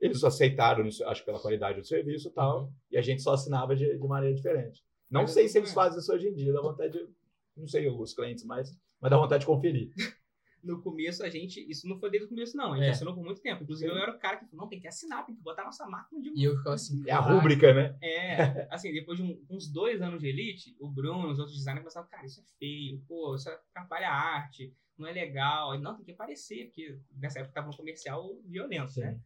Eles 0.00 0.22
aceitaram, 0.22 0.86
acho 0.86 1.20
que 1.20 1.26
pela 1.26 1.40
qualidade 1.40 1.80
do 1.80 1.86
serviço 1.86 2.28
e 2.28 2.30
tal, 2.30 2.70
e 2.90 2.98
a 2.98 3.02
gente 3.02 3.22
só 3.22 3.32
assinava 3.32 3.74
de, 3.74 3.98
de 3.98 4.06
maneira 4.06 4.34
diferente. 4.34 4.82
Não 5.10 5.22
Mas 5.22 5.30
sei 5.30 5.48
se 5.48 5.58
eles 5.58 5.72
também. 5.72 5.84
fazem 5.84 6.00
isso 6.00 6.12
hoje 6.12 6.28
em 6.28 6.34
dia, 6.34 6.52
dá 6.52 6.60
vontade 6.60 6.92
de. 6.92 7.08
Não 7.56 7.66
sei 7.68 7.88
os 7.88 8.12
clientes 8.12 8.44
mais, 8.44 8.76
mas 9.00 9.10
dá 9.10 9.16
vontade 9.16 9.40
de 9.40 9.46
conferir. 9.46 9.92
no 10.64 10.80
começo 10.82 11.22
a 11.22 11.28
gente. 11.28 11.60
Isso 11.70 11.86
não 11.88 11.98
foi 11.98 12.10
desde 12.10 12.26
o 12.26 12.28
começo, 12.28 12.56
não. 12.56 12.72
A 12.72 12.76
gente 12.76 12.86
É. 12.86 12.90
assinou 12.90 13.14
por 13.14 13.22
muito 13.24 13.40
tempo. 13.40 13.62
Inclusive, 13.62 13.90
eu 13.92 13.96
era 13.98 14.10
o 14.12 14.18
cara 14.18 14.38
que 14.38 14.46
falou, 14.46 14.62
não, 14.64 14.68
tem 14.68 14.80
que 14.80 14.88
assinar, 14.88 15.24
tem 15.26 15.34
que 15.34 15.42
botar 15.42 15.64
nossa 15.64 15.86
marca 15.86 16.08
no 16.16 16.22
E 16.36 16.42
eu 16.44 16.56
ficava 16.56 16.74
assim, 16.74 17.02
É 17.06 17.12
a 17.12 17.20
rúbrica, 17.20 17.72
né? 17.72 17.96
É, 18.02 18.66
assim, 18.70 18.92
depois 18.92 19.18
de 19.18 19.24
um- 19.24 19.40
uns 19.50 19.68
dois 19.70 20.00
anos 20.02 20.20
de 20.20 20.28
elite, 20.28 20.74
o 20.80 20.88
Bruno, 20.88 21.30
os 21.30 21.38
outros 21.38 21.56
designers 21.56 21.82
começaram, 21.84 22.08
cara, 22.08 22.24
isso 22.26 22.40
é 22.40 22.44
feio, 22.58 23.00
pô, 23.06 23.34
isso 23.34 23.48
atrapalha 23.48 24.08
a 24.08 24.14
arte, 24.14 24.72
não 24.98 25.06
é 25.06 25.12
legal. 25.12 25.72
Aí, 25.72 25.80
Não, 25.80 25.94
tem 25.94 26.04
que 26.04 26.12
aparecer, 26.12 26.66
porque 26.66 26.98
nessa 27.16 27.40
época 27.40 27.54
tava 27.54 27.68
um 27.70 27.76
comercial 27.76 28.34
violento, 28.46 28.98
né? 29.00 29.18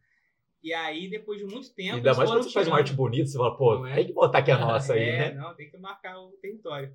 E 0.61 0.73
aí, 0.73 1.09
depois 1.09 1.39
de 1.39 1.45
muito 1.45 1.73
tempo. 1.73 1.95
Ainda 1.95 2.13
mais 2.13 2.29
quando 2.29 2.43
você 2.43 2.51
faz 2.51 2.67
uma 2.67 2.75
tirando- 2.75 2.87
arte 2.89 2.93
bonita, 2.93 3.27
você 3.27 3.37
fala, 3.37 3.55
pô, 3.57 3.87
é? 3.87 3.95
tem 3.95 4.07
que 4.07 4.11
botar 4.13 4.41
que 4.43 4.51
é 4.51 4.57
nossa 4.59 4.93
aí, 4.93 5.03
é, 5.03 5.17
né? 5.33 5.33
não, 5.35 5.55
tem 5.55 5.69
que 5.69 5.77
marcar 5.77 6.19
o 6.19 6.31
território. 6.41 6.93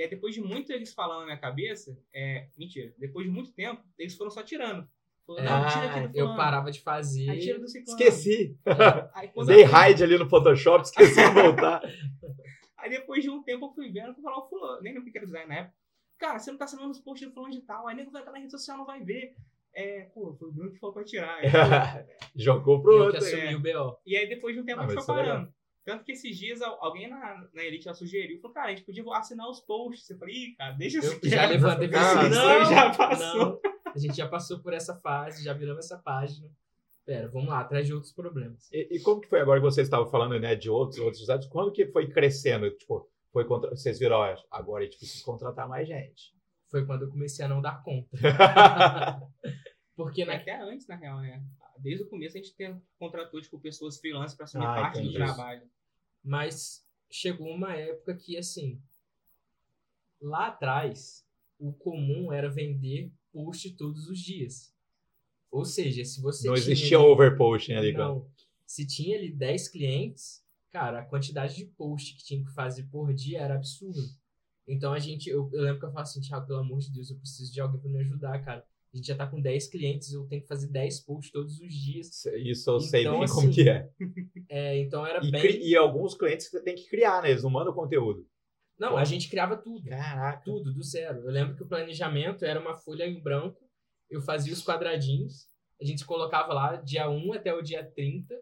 E 0.00 0.02
aí, 0.02 0.08
depois 0.08 0.34
de 0.34 0.40
muito 0.40 0.72
eles 0.72 0.94
falando 0.94 1.20
na 1.20 1.24
minha 1.26 1.36
cabeça, 1.36 1.94
é, 2.14 2.48
mentira, 2.56 2.94
depois 2.96 3.26
de 3.26 3.30
muito 3.30 3.52
tempo, 3.52 3.82
eles 3.98 4.16
foram 4.16 4.30
só 4.30 4.42
tirando. 4.42 4.88
Falou, 5.26 5.42
não, 5.42 5.66
tira 5.68 5.90
aqui 5.90 6.00
do 6.00 6.06
Ah, 6.06 6.10
eu 6.14 6.36
parava 6.36 6.70
de 6.72 6.80
fazer. 6.80 7.28
Aí 7.28 7.38
tira 7.38 7.58
do 7.58 7.68
ciclano. 7.68 8.00
Esqueci. 8.00 8.58
Aí, 9.14 9.30
Dei 9.46 9.62
eu- 9.62 9.66
raid 9.68 10.02
ali 10.02 10.16
no 10.18 10.26
Photoshop, 10.26 10.84
esqueci 10.86 11.16
de 11.22 11.30
voltar. 11.42 11.82
Aí 12.78 12.88
depois 12.88 13.22
de 13.22 13.28
um 13.28 13.42
tempo 13.42 13.66
eu 13.66 13.70
fui 13.74 13.90
vendo, 13.92 14.08
eu 14.08 14.14
fui 14.14 14.22
falar 14.22 14.38
o 14.38 14.48
fulano, 14.48 14.80
nem 14.80 14.94
lembro 14.94 15.06
o 15.06 15.12
que 15.12 15.18
era 15.18 15.26
design 15.26 15.46
na 15.48 15.54
época. 15.56 15.74
Cara, 16.18 16.38
você 16.38 16.50
não 16.50 16.58
tá 16.58 16.64
assinando 16.64 16.90
os 16.90 16.98
posts 17.00 17.28
do 17.28 17.34
fulano 17.34 17.52
de 17.52 17.60
tal, 17.60 17.86
aí 17.86 17.94
nego 17.94 18.10
vai 18.10 18.22
estar 18.22 18.32
na 18.32 18.38
rede 18.38 18.50
social, 18.50 18.78
não 18.78 18.86
vai 18.86 19.02
ver. 19.04 19.34
É, 19.74 20.04
pô, 20.14 20.34
foi 20.34 20.48
o 20.48 20.52
Bruno 20.52 20.72
que 20.72 20.78
falou 20.78 20.94
pra 20.94 21.04
tirar. 21.04 21.36
Aí, 21.44 21.50
pô, 21.50 22.10
Jogou 22.34 22.80
pro 22.82 22.92
Eu 22.92 22.98
que 22.98 23.04
outro. 23.04 23.18
assumi 23.18 23.42
é. 23.42 23.54
o 23.56 23.60
BO. 23.60 23.98
E 24.06 24.16
aí 24.16 24.26
depois 24.28 24.54
de 24.56 24.62
um 24.62 24.64
tempo 24.64 24.80
Ah, 24.80 24.86
foi 24.86 24.96
isso 24.96 25.12
é 25.12 25.14
legal. 25.14 25.32
parando. 25.36 25.54
Tanto 25.84 26.04
que 26.04 26.12
esses 26.12 26.36
dias 26.36 26.60
al- 26.60 26.78
alguém 26.84 27.08
na, 27.08 27.48
na 27.54 27.62
Elite 27.64 27.84
já 27.84 27.94
sugeriu, 27.94 28.38
falou, 28.40 28.54
cara, 28.54 28.68
a 28.68 28.70
gente 28.70 28.84
podia 28.84 29.02
assinar 29.16 29.48
os 29.48 29.60
posts. 29.60 30.08
Eu 30.10 30.18
falei, 30.18 30.34
ih, 30.34 30.54
cara, 30.56 30.72
deixa 30.72 30.98
Eu 30.98 31.18
já 31.28 31.46
levantei 31.46 31.88
Ah, 31.94 32.28
não, 32.28 32.64
já 32.66 32.90
passou. 32.94 33.38
não. 33.38 33.60
A 33.94 33.98
gente 33.98 34.16
já 34.16 34.28
passou 34.28 34.60
por 34.60 34.72
essa 34.72 34.94
fase, 35.00 35.42
já 35.42 35.52
viramos 35.52 35.84
essa 35.84 35.98
página. 35.98 36.48
Pera, 37.04 37.28
vamos 37.28 37.48
lá, 37.48 37.60
atrás 37.60 37.86
de 37.86 37.94
outros 37.94 38.12
problemas. 38.12 38.68
E, 38.70 38.96
e 38.96 39.00
como 39.00 39.20
que 39.20 39.28
foi 39.28 39.40
agora 39.40 39.58
que 39.58 39.64
vocês 39.64 39.86
estavam 39.86 40.06
falando, 40.10 40.38
né, 40.38 40.54
de 40.54 40.70
outros, 40.70 40.98
outros 41.00 41.22
usados? 41.22 41.46
Quando 41.48 41.72
que 41.72 41.86
foi 41.86 42.08
crescendo? 42.08 42.70
Tipo, 42.76 43.10
foi 43.32 43.44
contra... 43.46 43.70
vocês 43.70 43.98
viram, 43.98 44.16
ó, 44.16 44.36
agora 44.50 44.82
a 44.82 44.86
gente 44.86 44.98
precisa 44.98 45.24
contratar 45.24 45.66
mais 45.68 45.88
gente. 45.88 46.34
Foi 46.70 46.84
quando 46.86 47.02
eu 47.02 47.08
comecei 47.10 47.44
a 47.44 47.48
não 47.48 47.60
dar 47.60 47.82
conta. 47.82 48.10
Porque 49.96 50.22
E 50.22 50.24
na... 50.24 50.34
Até 50.36 50.60
antes, 50.60 50.86
na 50.86 50.96
real, 50.96 51.18
né? 51.20 51.42
Desde 51.80 52.04
o 52.04 52.08
começo 52.08 52.36
a 52.36 52.40
gente 52.40 52.54
tem, 52.54 52.80
contratou, 52.98 53.40
tipo, 53.40 53.58
pessoas 53.58 53.98
freelance 53.98 54.36
pra 54.36 54.44
assumir 54.44 54.64
Ah, 54.66 54.74
parte 54.74 55.00
do 55.02 55.12
trabalho. 55.12 55.62
Mas 56.22 56.86
chegou 57.10 57.48
uma 57.48 57.74
época 57.74 58.14
que, 58.14 58.36
assim, 58.36 58.80
lá 60.20 60.48
atrás, 60.48 61.24
o 61.58 61.72
comum 61.72 62.32
era 62.32 62.48
vender 62.50 63.10
post 63.32 63.70
todos 63.76 64.08
os 64.08 64.18
dias. 64.18 64.74
Ou 65.50 65.64
seja, 65.64 66.04
se 66.04 66.20
você 66.20 66.46
Não 66.48 66.54
tinha 66.54 66.72
existia 66.72 66.98
ali- 66.98 67.06
overposting 67.06 67.72
ali. 67.72 67.92
cara. 67.92 68.04
Não. 68.08 68.30
Se 68.66 68.86
tinha 68.86 69.16
ali 69.16 69.32
10 69.32 69.68
clientes, 69.68 70.44
cara, 70.70 71.00
a 71.00 71.04
quantidade 71.04 71.56
de 71.56 71.64
post 71.64 72.14
que 72.14 72.24
tinha 72.24 72.44
que 72.44 72.52
fazer 72.52 72.84
por 72.84 73.12
dia 73.12 73.40
era 73.40 73.54
absurda. 73.56 74.00
Então 74.68 74.92
a 74.92 74.98
gente, 75.00 75.28
eu, 75.28 75.50
eu 75.52 75.62
lembro 75.62 75.80
que 75.80 75.86
eu 75.86 75.90
falava 75.90 76.02
assim, 76.08 76.20
Thiago, 76.20 76.46
pelo 76.46 76.60
amor 76.60 76.78
de 76.78 76.92
Deus, 76.92 77.10
eu 77.10 77.16
preciso 77.16 77.52
de 77.52 77.60
alguém 77.60 77.80
pra 77.80 77.90
me 77.90 77.98
ajudar, 77.98 78.38
cara. 78.44 78.64
A 78.92 78.96
gente 78.96 79.06
já 79.06 79.14
tá 79.16 79.26
com 79.26 79.40
10 79.40 79.68
clientes, 79.68 80.12
eu 80.12 80.26
tenho 80.26 80.42
que 80.42 80.48
fazer 80.48 80.66
10 80.68 81.00
posts 81.04 81.30
todos 81.30 81.60
os 81.60 81.72
dias. 81.72 82.24
Isso 82.26 82.70
eu 82.70 82.80
sei 82.80 83.02
Então, 83.02 83.12
bem 83.14 83.22
assim, 83.24 83.34
como 83.34 83.52
que 83.52 83.68
é. 83.68 83.88
É, 84.48 84.78
então 84.78 85.06
era 85.06 85.24
E, 85.24 85.30
bem. 85.30 85.62
e 85.68 85.76
alguns 85.76 86.14
clientes 86.14 86.46
que 86.48 86.56
você 86.58 86.64
tem 86.64 86.74
que 86.74 86.88
criar, 86.88 87.22
né? 87.22 87.30
Eles 87.30 87.44
não 87.44 87.50
mandam 87.50 87.72
conteúdo. 87.72 88.26
Não, 88.78 88.96
a 88.96 89.04
gente 89.04 89.28
criava 89.28 89.56
tudo. 89.56 89.88
Caraca. 89.88 90.42
Tudo, 90.44 90.72
do 90.72 90.82
zero. 90.82 91.18
Eu 91.20 91.30
lembro 91.30 91.54
que 91.54 91.62
o 91.62 91.68
planejamento 91.68 92.44
era 92.44 92.58
uma 92.58 92.74
folha 92.74 93.06
em 93.06 93.20
branco, 93.22 93.60
eu 94.10 94.20
fazia 94.22 94.52
os 94.52 94.64
quadradinhos, 94.64 95.46
a 95.80 95.84
gente 95.84 96.04
colocava 96.04 96.52
lá 96.52 96.76
dia 96.76 97.08
1 97.08 97.32
até 97.34 97.54
o 97.54 97.62
dia 97.62 97.84
30, 97.84 98.34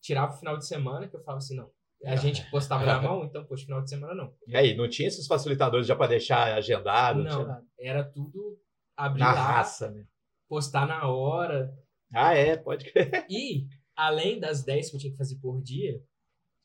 tirava 0.00 0.32
o 0.34 0.36
final 0.38 0.56
de 0.58 0.66
semana, 0.66 1.06
que 1.06 1.14
eu 1.14 1.20
falava 1.22 1.38
assim, 1.38 1.54
não. 1.54 1.70
A 2.04 2.16
gente 2.16 2.42
postava 2.50 2.84
na 2.84 3.00
mão, 3.00 3.24
então, 3.24 3.44
poxa, 3.44 3.64
final 3.64 3.80
de 3.82 3.90
semana 3.90 4.14
não. 4.14 4.34
E 4.48 4.56
aí, 4.56 4.74
não 4.76 4.88
tinha 4.88 5.06
esses 5.06 5.26
facilitadores 5.26 5.86
já 5.86 5.94
pra 5.94 6.06
deixar 6.08 6.52
agendado? 6.54 7.22
Não, 7.22 7.46
Não, 7.46 7.62
era 7.78 8.02
tudo 8.02 8.58
abrir 8.96 9.20
Na 9.20 9.32
lá, 9.32 9.42
raça, 9.56 9.90
né? 9.90 10.06
postar 10.48 10.86
na 10.86 11.06
hora. 11.08 11.76
Ah, 12.12 12.34
é, 12.34 12.56
pode 12.56 12.90
crer. 12.90 13.26
E, 13.30 13.66
além 13.96 14.38
das 14.38 14.62
10 14.62 14.90
que 14.90 14.96
eu 14.96 15.00
tinha 15.00 15.12
que 15.12 15.18
fazer 15.18 15.36
por 15.36 15.60
dia, 15.62 16.02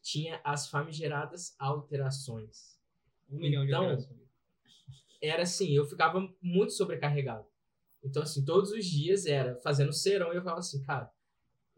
tinha 0.02 0.39
as 0.44 0.68
famigeradas 0.70 1.56
alterações. 1.60 2.78
Um 3.30 3.38
milhão 3.38 3.63
de 3.63 3.70
Então, 3.72 3.84
operações. 3.84 4.20
era 5.22 5.44
assim, 5.44 5.72
eu 5.72 5.86
ficava 5.86 6.28
muito 6.42 6.74
sobrecarregado. 6.74 7.46
Então, 8.04 8.24
assim, 8.24 8.46
todos 8.46 8.72
os 8.72 8.86
dias 8.86 9.26
era 9.26 9.56
fazendo 9.62 9.92
serão 9.92 10.32
e 10.34 10.38
eu 10.38 10.42
falava 10.42 10.60
assim, 10.60 10.82
cara, 10.84 11.12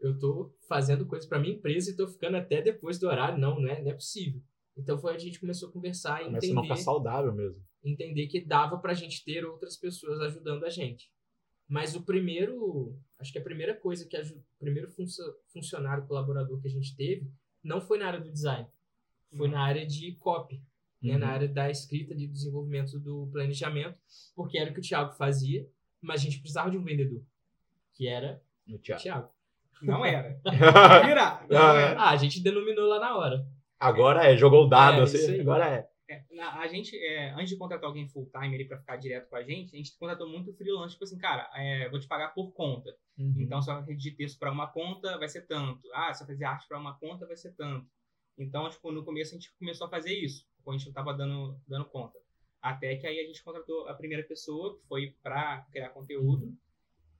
eu 0.00 0.18
tô 0.18 0.52
fazendo 0.68 1.06
coisa 1.06 1.26
pra 1.28 1.38
minha 1.38 1.54
empresa 1.54 1.90
e 1.90 1.96
tô 1.96 2.06
ficando 2.06 2.36
até 2.36 2.60
depois 2.62 2.98
do 2.98 3.08
horário. 3.08 3.38
Não, 3.38 3.58
não 3.60 3.68
é, 3.68 3.82
não 3.82 3.90
é 3.90 3.94
possível. 3.94 4.40
Então 4.76 4.98
foi 4.98 5.14
a 5.14 5.18
gente 5.18 5.38
começou 5.40 5.68
a 5.68 5.72
conversar 5.72 6.22
e 6.22 6.24
Começa 6.26 6.46
a 6.46 6.48
ficar 6.48 6.60
entender, 6.62 6.76
saudável 6.82 7.32
mesmo. 7.34 7.62
entender 7.84 8.26
que 8.26 8.40
dava 8.40 8.78
pra 8.78 8.94
gente 8.94 9.24
ter 9.24 9.44
outras 9.44 9.76
pessoas 9.76 10.20
ajudando 10.20 10.64
a 10.64 10.70
gente. 10.70 11.10
Mas 11.68 11.94
o 11.94 12.02
primeiro, 12.02 12.96
acho 13.18 13.32
que 13.32 13.38
a 13.38 13.42
primeira 13.42 13.74
coisa 13.74 14.06
que 14.06 14.16
o 14.18 14.42
primeiro 14.58 14.90
funcio- 14.90 15.34
funcionário 15.52 16.06
colaborador 16.06 16.60
que 16.60 16.68
a 16.68 16.70
gente 16.70 16.94
teve 16.96 17.30
não 17.62 17.80
foi 17.80 17.98
na 17.98 18.06
área 18.06 18.20
do 18.20 18.30
design, 18.30 18.66
foi 19.36 19.48
na 19.48 19.62
área 19.62 19.86
de 19.86 20.12
copy 20.16 20.60
né, 21.02 21.14
Uhum. 21.14 21.18
na 21.18 21.28
área 21.30 21.48
da 21.48 21.68
escrita, 21.70 22.14
de 22.14 22.26
desenvolvimento 22.28 22.98
do 22.98 23.28
planejamento, 23.32 23.98
porque 24.36 24.56
era 24.56 24.70
o 24.70 24.74
que 24.74 24.78
o 24.80 24.82
Thiago 24.82 25.12
fazia, 25.14 25.66
mas 26.00 26.20
a 26.20 26.24
gente 26.24 26.38
precisava 26.38 26.70
de 26.70 26.78
um 26.78 26.84
vendedor, 26.84 27.20
que 27.94 28.06
era 28.06 28.40
o 28.68 28.78
teatro. 28.78 29.02
Thiago. 29.02 29.28
Não 29.82 30.04
era. 30.04 30.38
Virar. 31.04 31.44
Não 31.50 31.58
Ah, 31.58 31.74
era. 31.80 32.00
Ah, 32.00 32.10
a 32.10 32.16
gente 32.16 32.40
denominou 32.40 32.86
lá 32.88 33.00
na 33.00 33.16
hora. 33.18 33.46
Agora 33.82 34.26
é, 34.26 34.36
jogou 34.36 34.64
o 34.64 34.68
dado, 34.68 35.00
É, 35.00 35.02
assim. 35.02 35.40
Agora 35.40 35.68
é. 35.68 35.88
É, 36.08 36.42
a 36.42 36.66
gente, 36.66 36.96
é, 36.96 37.30
antes 37.30 37.48
de 37.48 37.56
contratar 37.56 37.88
alguém 37.88 38.06
full 38.06 38.28
time 38.30 38.54
ali 38.54 38.66
pra 38.66 38.78
ficar 38.78 38.96
direto 38.96 39.30
com 39.30 39.36
a 39.36 39.42
gente, 39.42 39.74
a 39.74 39.78
gente 39.78 39.96
contratou 39.96 40.28
muito 40.28 40.52
freelance, 40.52 40.92
tipo 40.92 41.04
assim, 41.04 41.16
cara, 41.16 41.50
é, 41.54 41.88
vou 41.88 41.98
te 41.98 42.06
pagar 42.06 42.34
por 42.34 42.52
conta. 42.52 42.94
Uhum. 43.18 43.34
Então, 43.38 43.62
se 43.62 43.70
eu 43.70 43.82
redigir 43.82 44.14
texto 44.14 44.38
para 44.38 44.52
uma 44.52 44.66
conta, 44.66 45.18
vai 45.18 45.28
ser 45.28 45.46
tanto. 45.46 45.88
Ah, 45.94 46.12
se 46.12 46.22
eu 46.22 46.26
fazer 46.26 46.44
arte 46.44 46.68
para 46.68 46.78
uma 46.78 46.94
conta, 46.98 47.26
vai 47.26 47.36
ser 47.36 47.52
tanto. 47.54 47.86
Então, 48.36 48.68
tipo, 48.68 48.92
no 48.92 49.04
começo 49.04 49.34
a 49.34 49.38
gente 49.38 49.54
começou 49.58 49.86
a 49.86 49.90
fazer 49.90 50.12
isso, 50.12 50.46
quando 50.62 50.76
a 50.76 50.78
gente 50.78 50.86
não 50.86 50.90
estava 50.90 51.16
dando, 51.16 51.58
dando 51.66 51.86
conta. 51.86 52.18
Até 52.60 52.96
que 52.96 53.06
aí 53.06 53.18
a 53.18 53.26
gente 53.26 53.42
contratou 53.42 53.88
a 53.88 53.94
primeira 53.94 54.22
pessoa, 54.22 54.76
que 54.76 54.86
foi 54.86 55.16
para 55.22 55.66
criar 55.72 55.90
conteúdo. 55.90 56.54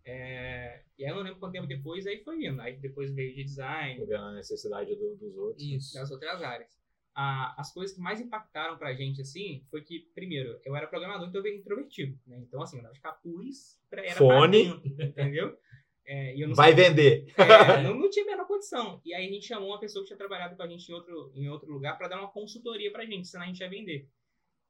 É, 0.04 0.82
e 0.98 1.04
aí 1.04 1.10
eu 1.10 1.16
não 1.16 1.22
lembro 1.22 1.38
quanto 1.38 1.52
tempo 1.52 1.66
depois, 1.66 2.06
aí 2.06 2.22
foi 2.24 2.36
vindo. 2.38 2.60
Aí 2.60 2.76
depois 2.76 3.12
veio 3.14 3.34
de 3.34 3.44
design, 3.44 4.00
vendo 4.04 4.16
a 4.16 4.32
necessidade 4.34 4.94
do- 4.96 5.16
dos 5.16 5.36
outros. 5.36 5.62
Isso. 5.62 5.94
das 5.94 6.10
outras 6.10 6.42
áreas. 6.42 6.80
Ah, 7.14 7.54
as 7.58 7.72
coisas 7.72 7.94
que 7.94 8.00
mais 8.02 8.20
impactaram 8.20 8.78
pra 8.78 8.94
gente, 8.94 9.20
assim, 9.20 9.62
foi 9.70 9.82
que, 9.82 10.00
primeiro, 10.14 10.58
eu 10.64 10.74
era 10.74 10.86
programador, 10.86 11.28
então 11.28 11.40
eu 11.42 11.46
era 11.46 11.56
introvertido, 11.56 12.18
né? 12.26 12.38
Então, 12.40 12.62
assim, 12.62 12.78
eu 12.78 12.82
dava 12.82 12.94
de 12.94 13.00
capuz, 13.00 13.78
era 13.90 14.12
Fone. 14.16 14.64
dentro, 14.64 15.02
entendeu? 15.02 15.58
É, 16.06 16.34
e 16.34 16.40
eu 16.40 16.48
não 16.48 16.54
Vai 16.56 16.72
vender. 16.74 17.26
é, 17.36 17.36
não, 17.84 17.94
não 17.94 18.10
tinha 18.10 18.24
a 18.24 18.28
menor 18.28 18.46
condição. 18.46 19.00
E 19.04 19.14
aí 19.14 19.28
a 19.28 19.30
gente 19.30 19.46
chamou 19.46 19.68
uma 19.68 19.78
pessoa 19.78 20.02
que 20.02 20.06
tinha 20.08 20.16
trabalhado 20.16 20.56
com 20.56 20.62
a 20.62 20.66
gente 20.66 20.88
em 20.90 20.94
outro, 20.94 21.32
em 21.36 21.48
outro 21.48 21.70
lugar 21.70 21.96
para 21.98 22.08
dar 22.08 22.18
uma 22.18 22.32
consultoria 22.32 22.90
pra 22.90 23.04
gente, 23.04 23.28
senão 23.28 23.44
a 23.44 23.46
gente 23.46 23.60
ia 23.60 23.68
vender. 23.68 24.08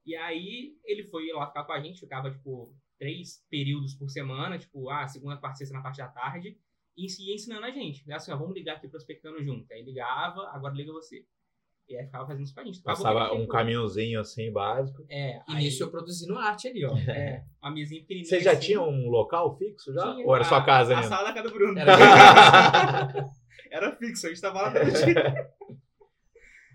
E 0.04 0.16
aí 0.16 0.76
ele 0.84 1.04
foi 1.04 1.28
lá 1.32 1.46
ficar 1.46 1.62
com 1.64 1.72
a 1.72 1.80
gente, 1.80 2.00
ficava, 2.00 2.28
tipo, 2.30 2.74
três 3.02 3.44
períodos 3.50 3.94
por 3.96 4.08
semana, 4.08 4.56
tipo, 4.56 4.88
ah, 4.88 5.08
segunda, 5.08 5.36
quarta, 5.36 5.58
sexta 5.58 5.74
na 5.74 5.82
parte 5.82 5.96
da 5.98 6.06
tarde, 6.06 6.56
e 6.96 7.06
ia 7.26 7.34
ensinando 7.34 7.66
a 7.66 7.70
gente. 7.72 8.04
Assim, 8.12 8.30
ó, 8.30 8.36
vamos 8.36 8.54
ligar 8.54 8.76
aqui 8.76 8.86
prospectando 8.86 9.42
junto. 9.42 9.66
Aí 9.72 9.82
ligava, 9.82 10.48
agora 10.52 10.72
liga 10.72 10.92
você. 10.92 11.24
E 11.88 11.96
aí 11.96 12.04
ficava 12.04 12.24
fazendo 12.28 12.44
isso 12.44 12.54
pra 12.54 12.62
gente. 12.62 12.78
A 12.78 12.82
Passava 12.84 13.34
um 13.34 13.44
caminhãozinho 13.48 14.20
assim, 14.20 14.52
básico. 14.52 15.04
É, 15.08 15.38
E 15.38 15.42
aí, 15.48 15.64
nisso 15.64 15.82
eu 15.82 15.90
produzindo 15.90 16.38
arte 16.38 16.68
ali, 16.68 16.84
ó. 16.84 16.94
é, 17.10 17.44
uma 17.60 17.72
mesinha 17.72 18.00
pequenininha. 18.02 18.28
Você 18.28 18.38
já 18.40 18.52
assim. 18.52 18.60
tinha 18.60 18.80
um 18.80 19.08
local 19.10 19.58
fixo 19.58 19.92
já? 19.92 20.12
Tinha. 20.14 20.24
Ou 20.24 20.32
era 20.36 20.44
A- 20.44 20.48
sua 20.48 20.64
casa 20.64 20.94
A 20.94 20.96
ainda? 20.98 21.08
sala 21.08 21.24
da 21.24 21.32
casa 21.34 21.48
do 21.48 21.54
Bruno. 21.54 21.76
Era 21.76 21.92
Era 23.68 23.96
fixo, 23.96 24.26
a 24.26 24.28
gente 24.28 24.40
tava 24.40 24.62
lá 24.62 24.72
todo 24.72 24.84
dia. 24.92 25.50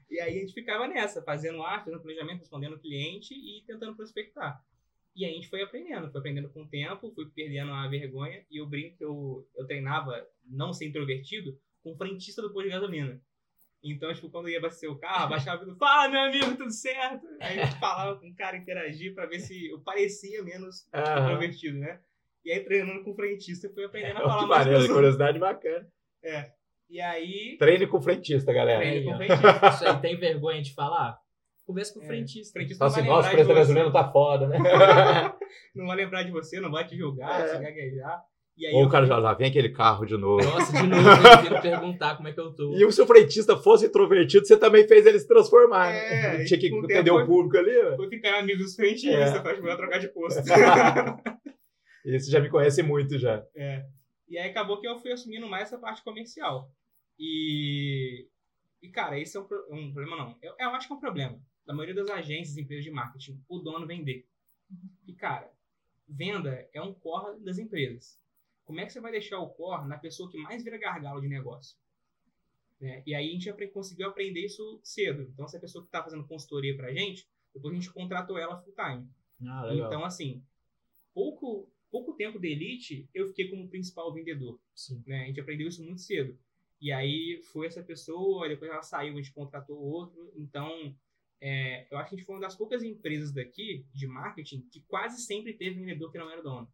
E 0.10 0.22
aí 0.22 0.38
a 0.38 0.40
gente 0.40 0.54
ficava 0.54 0.88
nessa, 0.88 1.22
fazendo 1.22 1.62
arte, 1.62 1.86
fazendo 1.86 2.02
planejamento, 2.02 2.40
respondendo 2.40 2.74
o 2.74 2.80
cliente 2.80 3.34
e 3.34 3.62
tentando 3.68 3.96
prospectar. 3.96 4.64
E 5.18 5.26
aí 5.26 5.32
a 5.32 5.34
gente 5.34 5.50
foi 5.50 5.64
aprendendo, 5.64 6.12
foi 6.12 6.20
aprendendo 6.20 6.50
com 6.50 6.62
o 6.62 6.68
tempo, 6.68 7.12
fui 7.12 7.26
perdendo 7.34 7.72
a 7.74 7.88
vergonha. 7.88 8.46
E 8.52 8.58
eu 8.62 8.68
brinco 8.68 8.96
que 8.96 9.04
eu, 9.04 9.50
eu 9.56 9.66
treinava 9.66 10.24
não 10.46 10.72
ser 10.72 10.86
introvertido 10.86 11.60
com 11.82 11.92
o 11.94 11.98
frentista 11.98 12.40
do 12.40 12.54
posto 12.54 12.66
de 12.68 12.74
gasolina. 12.74 13.20
Então, 13.84 14.14
tipo, 14.14 14.30
quando 14.30 14.48
ia 14.48 14.60
abastecer 14.60 14.92
o 14.92 15.00
carro, 15.00 15.26
abaixava 15.34 15.64
e 15.68 15.76
fala, 15.76 16.10
meu 16.10 16.20
amigo, 16.22 16.56
tudo 16.56 16.72
certo? 16.72 17.26
Aí 17.42 17.60
a 17.60 17.66
gente 17.66 17.80
falava 17.80 18.20
com 18.20 18.30
o 18.30 18.36
cara, 18.36 18.58
interagir 18.58 19.16
pra 19.16 19.26
ver 19.26 19.40
se 19.40 19.70
eu 19.70 19.80
parecia 19.80 20.44
menos 20.44 20.88
Aham. 20.94 21.24
introvertido, 21.24 21.80
né? 21.80 22.00
E 22.46 22.52
aí, 22.52 22.64
treinando 22.64 23.04
com 23.04 23.12
o 23.12 23.16
frentista, 23.16 23.70
fui 23.74 23.86
aprendendo 23.86 24.18
a 24.18 24.26
Oh, 24.26 24.28
falar 24.30 24.40
que 24.44 24.48
mais 24.48 24.68
maneiro, 24.68 24.94
curiosidade 24.94 25.40
bacana. 25.40 25.92
E 26.90 27.02
aí, 27.02 27.58
Treine 27.58 27.88
com 27.88 28.02
frentista, 28.02 28.54
galera. 28.54 28.80
treino 28.80 28.98
Aí, 28.98 29.04
com 29.04 29.14
o 29.14 29.18
frentista. 29.18 29.70
Isso 29.70 29.88
aí 29.88 30.00
tem 30.00 30.16
vergonha 30.16 30.62
de 30.62 30.74
falar? 30.74 31.20
Conversa 31.68 31.94
com 31.94 32.00
o 32.00 32.04
É. 32.04 32.08
frentista. 32.08 32.54
Frentista 32.54 32.80
Fala 32.80 32.92
assim, 32.98 33.08
nossa, 33.08 33.28
o 33.28 33.32
preço 33.34 33.54
gasolina 33.54 33.92
tá 33.92 34.10
foda, 34.12 34.48
né? 34.48 34.58
Não 35.76 35.86
vai 35.86 35.98
lembrar 35.98 36.24
de 36.24 36.32
você, 36.32 36.60
não 36.62 36.72
vai 36.72 36.88
te 36.88 36.98
julgar, 36.98 37.42
É. 37.42 37.48
se 37.50 37.60
gaguejar. 37.62 38.22
E 38.58 38.66
aí 38.66 38.74
Ou 38.74 38.86
o 38.86 38.90
cara 38.90 39.06
já 39.06 39.18
lá, 39.20 39.34
vem 39.36 39.50
aquele 39.50 39.70
carro 39.70 40.04
de 40.06 40.18
novo. 40.18 40.44
Nossa, 40.44 40.72
de 40.72 40.88
novo, 40.88 41.08
ele 41.08 41.50
vindo 41.50 41.62
perguntar 41.62 42.16
como 42.16 42.28
é 42.28 42.34
que 42.34 42.40
eu 42.40 42.52
tô. 42.56 42.74
E 42.74 42.92
se 42.92 43.02
o 43.02 43.06
frentista 43.06 43.56
fosse 43.58 43.86
introvertido, 43.86 44.48
você 44.48 44.58
também 44.58 44.88
fez 44.88 45.06
ele 45.06 45.20
se 45.20 45.28
transformar, 45.28 45.90
É, 45.94 46.38
né? 46.40 46.46
Tinha 46.46 46.60
que 46.60 46.68
entender 46.68 47.12
o 47.12 47.24
público 47.28 47.56
ali, 47.58 47.78
ó. 47.80 47.96
fui 47.98 48.10
ficar 48.10 48.40
amigo 48.40 48.64
dos 48.64 48.74
frentistas, 48.76 49.36
É. 49.36 49.40
pra 49.40 49.52
ajudar 49.52 49.74
a 49.74 49.78
trocar 49.78 50.00
de 50.00 50.08
posto. 50.08 50.42
Esse 52.06 52.32
já 52.32 52.40
me 52.40 52.50
conhece 52.50 52.82
muito 52.82 53.20
já. 53.20 53.44
É. 53.56 53.84
E 54.30 54.38
aí 54.40 54.50
acabou 54.50 54.80
que 54.80 54.88
eu 54.88 54.98
fui 55.00 55.12
assumindo 55.12 55.48
mais 55.48 55.64
essa 55.64 55.78
parte 55.78 56.04
comercial. 56.04 56.72
E, 57.20 58.26
e 58.82 58.90
cara, 58.90 59.20
esse 59.20 59.38
é 59.38 59.40
um, 59.42 59.44
um 59.72 59.94
problema 59.94 60.18
não. 60.18 60.36
Eu, 60.42 60.54
eu 60.60 60.70
acho 60.70 60.88
que 60.88 60.94
é 60.94 60.96
um 60.96 61.00
problema. 61.00 61.38
Da 61.68 61.74
maioria 61.74 61.94
das 61.94 62.10
agências 62.10 62.58
empresas 62.58 62.84
de 62.84 62.90
marketing, 62.92 63.44
o 63.48 63.60
dono 63.60 63.86
vender. 63.86 64.26
E 65.06 65.14
cara, 65.14 65.52
venda 66.08 66.68
é 66.74 66.82
um 66.82 66.94
core 66.94 67.40
das 67.42 67.60
empresas. 67.60 68.20
Como 68.64 68.80
é 68.80 68.86
que 68.86 68.94
você 68.94 69.02
vai 69.02 69.12
deixar 69.12 69.40
o 69.40 69.50
core 69.50 69.88
na 69.88 69.98
pessoa 69.98 70.32
que 70.32 70.38
mais 70.38 70.64
vira 70.64 70.78
gargalo 70.78 71.22
de 71.22 71.28
negócio? 71.28 71.78
Né? 72.80 73.04
E 73.06 73.14
aí 73.14 73.30
a 73.30 73.32
gente 73.32 73.68
conseguiu 73.68 74.08
aprender 74.08 74.46
isso 74.46 74.80
cedo. 74.84 75.24
Então, 75.24 75.46
essa 75.46 75.60
pessoa 75.60 75.84
que 75.84 75.90
está 75.90 76.04
fazendo 76.04 76.26
consultoria 76.26 76.76
pra 76.76 76.94
gente, 76.94 77.28
depois 77.54 77.74
a 77.74 77.76
gente 77.76 77.92
contratou 77.92 78.38
ela 78.38 78.58
full 78.58 78.74
time. 78.74 79.08
Ah, 79.46 79.68
Então, 79.88 80.06
assim, 80.06 80.44
pouco, 81.14 81.70
pouco 81.92 82.14
tempo 82.14 82.40
de 82.40 82.48
elite, 82.48 83.10
eu 83.14 83.28
fiquei 83.28 83.50
como 83.50 83.68
principal 83.68 84.14
vendedor. 84.14 84.60
Né? 85.06 85.24
A 85.24 85.26
gente 85.28 85.40
aprendeu 85.40 85.68
isso 85.68 85.84
muito 85.84 86.02
cedo. 86.02 86.38
E 86.80 86.92
aí 86.92 87.42
foi 87.52 87.68
essa 87.68 87.82
pessoa, 87.82 88.48
depois 88.48 88.70
ela 88.70 88.84
saiu, 88.84 89.14
a 89.14 89.18
gente 89.18 89.34
contratou 89.34 89.78
outro. 89.78 90.32
Então, 90.36 90.96
é, 91.42 91.88
eu 91.92 91.98
acho 91.98 92.10
que 92.10 92.16
a 92.16 92.18
gente 92.18 92.26
foi 92.26 92.36
uma 92.36 92.42
das 92.42 92.56
poucas 92.56 92.84
empresas 92.84 93.32
daqui 93.32 93.86
de 93.94 94.08
marketing 94.08 94.62
que 94.72 94.82
quase 94.88 95.22
sempre 95.22 95.54
teve 95.54 95.80
vendedor 95.80 96.12
que 96.12 96.18
não 96.18 96.30
era 96.30 96.42
dono. 96.42 96.68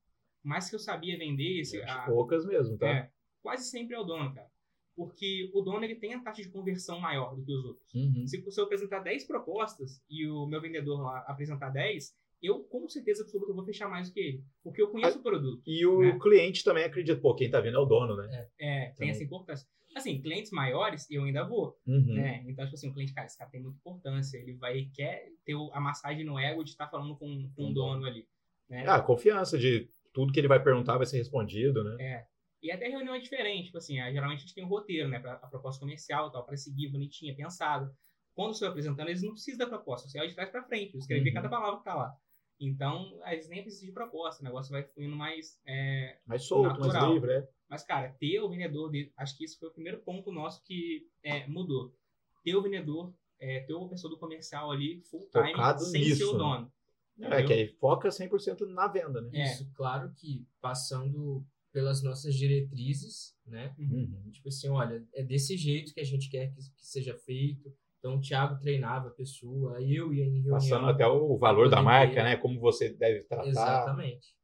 Mas 0.44 0.70
que 0.70 0.76
eu 0.76 0.80
sabia 0.80 1.18
vender, 1.18 1.62
esse, 1.62 1.82
a- 1.84 2.04
poucas 2.06 2.46
mesmo, 2.46 2.78
tá? 2.78 2.88
é, 2.88 3.12
quase 3.42 3.70
sempre 3.70 3.96
é 3.96 4.00
o 4.00 4.04
dono, 4.04 4.34
cara. 4.34 4.52
Porque 4.96 5.50
o 5.54 5.62
dono 5.62 5.84
ele 5.84 5.96
tem 5.96 6.14
a 6.14 6.22
taxa 6.22 6.42
de 6.44 6.50
conversão 6.50 7.00
maior 7.00 7.36
do 7.36 7.44
que 7.44 7.52
os 7.52 7.66
outros. 7.66 7.94
Uhum. 7.96 8.28
Se, 8.28 8.52
se 8.52 8.60
eu 8.60 8.66
apresentar 8.66 9.00
10 9.00 9.26
propostas 9.26 10.04
e 10.10 10.28
o 10.28 10.46
meu 10.46 10.62
vendedor 10.62 11.02
lá 11.02 11.20
apresentar 11.28 11.70
10, 11.70 12.16
eu 12.44 12.60
com 12.66 12.88
certeza 12.90 13.24
absoluta 13.24 13.54
vou 13.54 13.64
fechar 13.66 13.88
mais 13.90 14.10
do 14.10 14.14
que 14.14 14.20
ele. 14.20 14.44
Porque 14.64 14.82
eu 14.82 14.90
conheço 14.90 15.18
o 15.20 15.24
produto. 15.24 15.62
E 15.66 15.86
o 15.86 16.00
Né? 16.00 16.20
cliente 16.22 16.64
também 16.64 16.84
acredita, 16.84 17.20
pô, 17.20 17.34
quem 17.34 17.50
tá 17.50 17.60
vendo 17.62 17.78
é 17.78 17.80
o 17.80 17.86
dono, 17.86 18.16
né? 18.18 18.48
É, 18.60 18.86
tem 18.88 18.94
Também. 18.96 19.10
essa 19.12 19.24
importância. 19.24 19.68
Assim, 19.96 20.20
clientes 20.22 20.52
maiores, 20.52 21.10
eu 21.12 21.24
ainda 21.24 21.44
vou, 21.48 21.78
Uhum. 21.86 22.14
né? 22.16 22.44
Então, 22.48 22.66
tipo 22.66 22.76
assim, 22.76 22.90
o 22.90 22.94
cliente, 22.94 23.14
cara, 23.14 23.28
esse 23.28 23.38
cara 23.38 23.50
tem 23.52 23.62
muita 23.62 23.78
importância. 23.78 24.38
Ele 24.38 24.54
vai, 24.56 24.90
quer 24.94 25.28
ter 25.46 25.54
a 25.72 25.80
massagem 25.80 26.26
no 26.26 26.38
ego 26.40 26.64
de 26.64 26.72
estar 26.72 26.88
falando 26.90 27.16
com, 27.16 27.50
com 27.56 27.70
o 27.70 27.74
dono 27.74 28.06
ali. 28.06 28.28
Né? 28.70 28.86
Ah, 28.88 29.00
confiança 29.02 29.58
de 29.58 29.90
tudo 30.12 30.34
que 30.34 30.40
ele 30.40 30.48
vai 30.48 30.62
perguntar 30.62 30.98
vai 30.98 31.06
ser 31.06 31.18
respondido, 31.18 31.84
né? 31.84 31.98
É. 32.04 32.26
E 32.62 32.72
até 32.72 32.88
reunião 32.88 33.14
é 33.14 33.20
diferente, 33.20 33.66
tipo 33.66 33.78
assim, 33.78 34.00
ah, 34.00 34.12
geralmente 34.12 34.38
a 34.40 34.42
gente 34.42 34.56
tem 34.56 34.64
um 34.64 34.68
roteiro, 34.70 35.10
né, 35.10 35.20
pra, 35.20 35.34
a 35.34 35.48
proposta 35.48 35.80
comercial 35.82 36.30
e 36.30 36.32
tal, 36.32 36.46
para 36.46 36.56
seguir 36.58 36.88
bonitinha, 36.88 37.36
pensado. 37.36 37.94
Quando 38.34 38.54
estou 38.54 38.68
apresentando, 38.70 39.10
eles 39.10 39.22
não 39.22 39.34
precisam 39.34 39.60
da 39.60 39.68
proposta, 39.68 40.08
você 40.08 40.18
vai 40.18 40.28
de 40.30 40.34
trás 40.34 40.50
para 40.50 40.64
frente, 40.64 40.94
eu 40.96 41.00
escrevi 41.00 41.28
Uhum. 41.30 41.36
cada 41.36 41.50
palavra 41.50 41.78
que 41.80 41.84
tá 41.84 41.94
lá. 41.94 42.16
Então, 42.60 43.20
eles 43.26 43.50
nem 43.50 43.62
precisam 43.62 43.88
de 43.88 43.92
proposta, 43.92 44.42
o 44.42 44.46
negócio 44.46 44.72
vai 44.72 44.84
fluindo 44.84 45.16
mais. 45.16 45.60
é, 45.66 46.18
Mais 46.26 46.44
solto, 46.44 46.80
mais 46.80 46.94
Natural. 46.94 47.14
livre, 47.14 47.32
é. 47.34 47.50
Mas, 47.70 47.84
cara, 47.84 48.16
ter 48.20 48.40
o 48.40 48.50
vendedor, 48.50 48.92
de... 48.92 49.12
acho 49.18 49.38
que 49.38 49.44
isso 49.44 49.58
foi 49.60 49.70
o 49.70 49.74
primeiro 49.74 50.00
ponto 50.00 50.32
nosso 50.32 50.64
que 50.64 51.08
é, 51.24 51.48
mudou. 51.48 51.96
Ter 52.44 52.56
o 52.56 52.62
vendedor, 52.62 53.14
é, 53.40 53.62
ter 53.62 53.74
uma 53.74 53.90
pessoa 53.90 54.12
do 54.12 54.20
comercial 54.20 54.72
ali, 54.72 55.02
full 55.10 55.28
time, 55.32 55.52
Focado 55.52 55.84
sem 55.84 56.02
nisso, 56.02 56.18
ser 56.18 56.26
o 56.26 56.34
né? 56.34 56.38
dono. 56.38 56.74
É, 57.22 57.44
que 57.44 57.54
aí 57.54 57.68
foca 57.68 58.10
100% 58.10 58.62
na 58.68 58.88
venda, 58.88 59.22
né? 59.22 59.30
É. 59.34 59.46
Isso, 59.46 59.70
claro 59.74 60.12
que 60.16 60.48
passando 60.62 61.46
pelas 61.72 62.04
nossas 62.04 62.36
diretrizes, 62.36 63.36
né? 63.46 63.74
Uhum. 63.78 64.30
Tipo 64.32 64.50
assim, 64.50 64.70
olha, 64.70 65.04
é 65.14 65.24
desse 65.24 65.58
jeito 65.58 65.94
que 65.94 66.00
a 66.00 66.06
gente 66.06 66.30
quer 66.30 66.54
que, 66.54 66.62
que 66.62 66.86
seja 66.86 67.18
feito. 67.18 67.76
Então, 68.04 68.18
o 68.18 68.20
Thiago 68.20 68.60
treinava 68.60 69.08
a 69.08 69.12
pessoa, 69.12 69.82
eu 69.82 70.14
ia 70.14 70.26
em 70.26 70.42
reunião. 70.42 70.56
Passando 70.56 70.88
até 70.88 71.08
o 71.08 71.38
valor 71.38 71.70
da 71.70 71.82
marca, 71.82 72.16
ver. 72.16 72.24
né? 72.24 72.36
Como 72.36 72.60
você 72.60 72.90
deve 72.90 73.24
tratar. 73.24 73.48
Exatamente. 73.48 74.36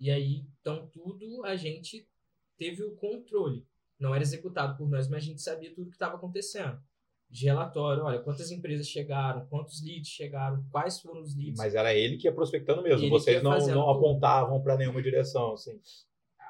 E 0.00 0.10
aí, 0.10 0.46
então, 0.58 0.88
tudo 0.90 1.44
a 1.44 1.54
gente 1.54 2.08
teve 2.56 2.82
o 2.82 2.96
controle. 2.96 3.66
Não 4.00 4.14
era 4.14 4.22
executado 4.22 4.78
por 4.78 4.88
nós, 4.88 5.08
mas 5.08 5.24
a 5.24 5.26
gente 5.26 5.42
sabia 5.42 5.74
tudo 5.74 5.90
que 5.90 5.96
estava 5.96 6.16
acontecendo. 6.16 6.80
De 7.28 7.44
relatório, 7.44 8.02
olha, 8.02 8.18
quantas 8.18 8.50
empresas 8.50 8.88
chegaram, 8.88 9.44
quantos 9.44 9.84
leads 9.84 10.08
chegaram, 10.08 10.64
quais 10.70 10.98
foram 10.98 11.20
os 11.20 11.36
leads. 11.36 11.58
Mas 11.58 11.74
era 11.74 11.94
ele 11.94 12.16
que 12.16 12.26
ia 12.26 12.32
prospectando 12.32 12.82
mesmo. 12.82 13.02
Ele 13.02 13.10
Vocês 13.10 13.42
não, 13.42 13.58
não 13.58 13.90
apontavam 13.90 14.62
para 14.62 14.78
nenhuma 14.78 15.02
direção, 15.02 15.52
assim. 15.52 15.78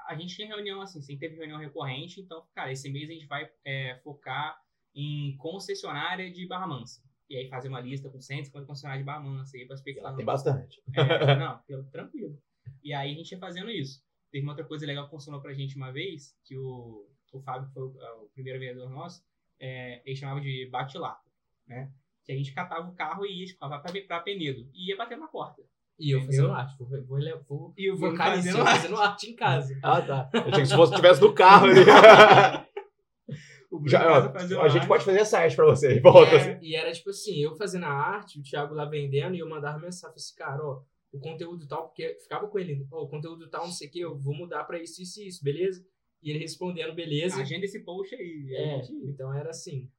a 0.07 0.15
gente 0.15 0.37
tinha 0.37 0.47
reunião 0.47 0.81
assim, 0.81 1.03
sempre 1.03 1.27
teve 1.27 1.41
reunião 1.41 1.59
recorrente, 1.59 2.21
então, 2.21 2.45
cara, 2.55 2.71
esse 2.71 2.89
mês 2.89 3.11
a 3.11 3.13
gente 3.13 3.27
vai 3.27 3.51
é, 3.65 3.99
focar 4.05 4.62
em 4.95 5.37
concessionária 5.37 6.31
de 6.31 6.47
Barra 6.47 6.67
Mansa. 6.67 7.01
E 7.31 7.37
aí 7.37 7.49
fazer 7.49 7.69
uma 7.69 7.81
lista 7.81 8.11
com 8.11 8.21
150 8.21 8.67
concessionárias 8.67 9.03
de 9.03 9.07
Barra 9.07 9.21
Mansa, 9.21 9.57
e 9.57 9.61
aí 9.61 9.65
E 9.65 9.69
lá 9.69 9.75
prospectando. 9.75 10.17
tem 10.17 10.27
bastante. 10.27 10.83
É, 10.95 11.35
não, 11.37 11.59
pelo- 11.67 11.85
tranquilo. 11.85 12.39
E 12.83 12.93
aí 12.93 13.13
a 13.13 13.15
gente 13.17 13.33
ia 13.33 13.39
fazendo 13.39 13.71
isso. 13.71 14.03
Teve 14.31 14.45
uma 14.45 14.53
outra 14.53 14.65
coisa 14.67 14.87
legal 14.87 15.05
que 15.05 15.11
funcionou 15.11 15.41
pra 15.41 15.53
gente 15.55 15.77
uma 15.77 15.91
vez, 15.93 16.35
que 16.45 16.57
o, 16.57 17.07
o 17.33 17.41
Fábio 17.41 17.69
foi 17.73 17.83
o, 17.83 17.87
o 18.25 18.31
primeiro 18.35 18.59
vendedor 18.59 18.89
nosso, 18.91 19.23
é, 19.61 20.03
ele 20.05 20.17
chamava 20.17 20.41
de 20.41 20.69
bate-lata, 20.71 21.29
né? 21.67 21.91
Que 22.25 22.33
a 22.33 22.37
gente 22.37 22.53
catava 22.53 22.89
o 22.89 22.95
carro 22.95 23.25
e 23.27 23.41
ia 23.41 23.47
tipo, 23.47 23.59
pra, 23.59 23.79
pra 23.81 24.21
Penedo. 24.21 24.69
E 24.73 24.89
ia 24.91 24.97
bater 24.97 25.17
na 25.19 25.27
porta. 25.27 25.63
E 25.99 26.11
eu 26.15 26.19
Entendeu? 26.21 26.49
fazendo 26.49 26.55
arte. 26.55 26.79
Vou, 26.79 26.89
vou, 26.89 27.03
vou, 27.05 27.45
vou 27.49 27.75
E 27.77 27.91
o 27.91 27.97
Bruno 27.97 28.13
focar 28.13 28.37
nisso, 28.37 28.49
fazendo 28.49 28.59
eu 28.59 28.67
arte. 28.67 28.81
fazendo 28.81 28.97
arte 29.01 29.31
em 29.31 29.37
casa. 29.37 29.79
Ah, 29.83 30.01
tá. 30.03 30.31
Eu 30.33 30.41
achei 30.41 30.53
que 30.63 30.67
se 30.67 30.75
fosse 30.75 30.95
tivesse 30.95 31.21
no 31.21 31.33
carro 31.35 31.67
ali. 31.67 31.81
Já, 33.87 34.07
ó, 34.07 34.63
a 34.63 34.69
gente 34.69 34.79
arte. 34.79 34.89
pode 34.89 35.05
fazer 35.05 35.19
essa 35.21 35.39
arte 35.39 35.57
pra 35.57 35.67
você. 35.67 35.99
Volta. 36.03 36.35
É. 36.37 36.59
E 36.63 36.75
era 36.77 36.93
tipo 36.93 37.11
assim, 37.11 37.37
eu 37.39 37.55
fazendo 37.57 37.85
a 37.87 37.93
arte, 37.93 38.39
o 38.39 38.43
Thiago 38.43 38.75
lá 38.75 38.85
vendendo, 38.85 39.35
e 39.35 39.39
eu 39.39 39.49
mandava 39.49 39.79
mensagem, 39.79 40.15
assim, 40.17 40.35
cara, 40.37 40.63
ó, 40.65 40.83
o 41.13 41.19
conteúdo 41.21 41.67
tal, 41.69 41.89
porque 41.89 42.17
ficava 42.23 42.49
com 42.49 42.59
ele, 42.59 42.87
ó, 42.91 43.03
o 43.05 43.09
conteúdo 43.09 43.49
tal, 43.49 43.65
não 43.67 43.73
sei 43.73 43.89
o 43.89 43.91
que, 43.91 44.01
eu 44.01 44.19
vou 44.19 44.35
mudar 44.35 44.65
pra 44.65 44.79
isso, 44.83 45.03
isso 45.03 45.21
e 45.21 45.29
isso, 45.29 45.43
beleza? 45.45 45.85
E 46.23 46.31
ele 46.31 46.39
respondendo, 46.39 46.95
beleza. 46.95 47.41
Agenda 47.41 47.65
esse 47.65 47.81
post 47.85 48.15
aí. 48.15 48.47
E 48.49 48.55
É, 48.57 48.83
gente- 48.83 48.93
então 49.11 49.33
era 49.35 49.51
assim. 49.51 49.91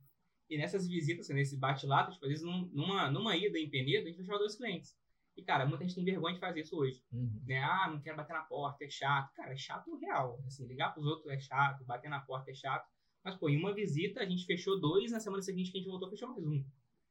E 0.49 0.57
nessas 0.57 0.87
visitas, 0.87 1.25
assim, 1.25 1.33
nesse 1.33 1.57
bate-lata, 1.57 2.11
tipo, 2.11 2.25
às 2.25 2.29
vezes 2.31 2.45
num- 2.45 2.69
numa, 2.73 3.09
numa 3.11 3.35
ida 3.35 3.57
em 3.59 3.69
Penedo, 3.69 4.05
a 4.05 4.09
gente 4.09 4.17
fechava 4.17 4.39
dois 4.39 4.55
clientes. 4.55 4.95
E, 5.35 5.41
cara, 5.41 5.65
muita 5.65 5.83
gente 5.83 5.95
tem 5.95 6.03
vergonha 6.05 6.35
de 6.35 6.39
fazer 6.39 6.61
isso 6.61 6.77
hoje. 6.77 7.01
Uhum. 7.11 7.41
Né? 7.47 7.57
Ah, 7.57 7.89
não 7.91 7.99
quero 7.99 8.15
bater 8.15 8.33
na 8.33 8.43
porta, 8.43 8.83
é 8.85 8.89
chato. 8.89 9.33
Cara, 9.33 9.51
é 9.53 9.57
chato 9.57 9.95
real. 9.97 10.39
Assim, 10.45 10.67
ligar 10.67 10.93
pros 10.93 11.05
outros 11.07 11.27
é 11.33 11.39
chato, 11.39 11.83
bater 11.85 12.07
na 12.09 12.19
porta 12.19 12.51
é 12.51 12.53
chato. 12.53 12.85
Mas, 13.23 13.35
pô, 13.35 13.49
em 13.49 13.57
uma 13.57 13.73
visita 13.73 14.21
a 14.21 14.25
gente 14.25 14.45
fechou 14.45 14.79
dois, 14.79 15.11
na 15.11 15.19
semana 15.19 15.41
seguinte 15.41 15.71
que 15.71 15.77
a 15.77 15.81
gente 15.81 15.89
voltou, 15.89 16.09
fechou 16.09 16.27
mais 16.29 16.43
um. 16.45 16.63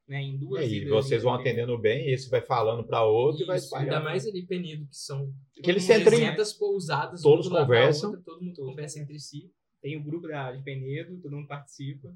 Né? 0.07 0.21
Em 0.23 0.37
duas 0.37 0.63
É, 0.65 0.69
E 0.69 0.85
vocês 0.89 1.23
em 1.23 1.25
vão 1.25 1.35
atendendo 1.35 1.79
bem, 1.79 2.11
esse 2.13 2.29
vai 2.29 2.41
falando 2.41 2.85
pra 2.85 3.05
outro 3.05 3.43
e 3.43 3.47
vai 3.47 3.57
Isso, 3.57 3.67
espalhando. 3.67 3.93
ainda 3.95 4.05
mais 4.05 4.27
ali 4.27 4.43
Penido, 4.45 4.87
que 4.87 4.97
são 4.97 5.33
Que 5.63 5.71
eles 5.71 5.87
Todo 5.87 5.95
mundo 5.97 6.05
sentem- 6.05 6.19
300 6.19 6.53
pousadas, 6.55 7.23
todos 7.23 7.49
conversam. 7.49 8.11
outra, 8.11 8.25
todo 8.25 8.43
mundo 8.43 8.57
conversa 8.57 8.99
entre 9.01 9.19
si. 9.19 9.51
Tem 9.81 9.97
o 9.97 10.03
grupo 10.03 10.29
da, 10.29 10.53
de 10.53 10.63
Penedo, 10.63 11.17
todo 11.21 11.35
mundo 11.37 11.47
participa. 11.49 12.15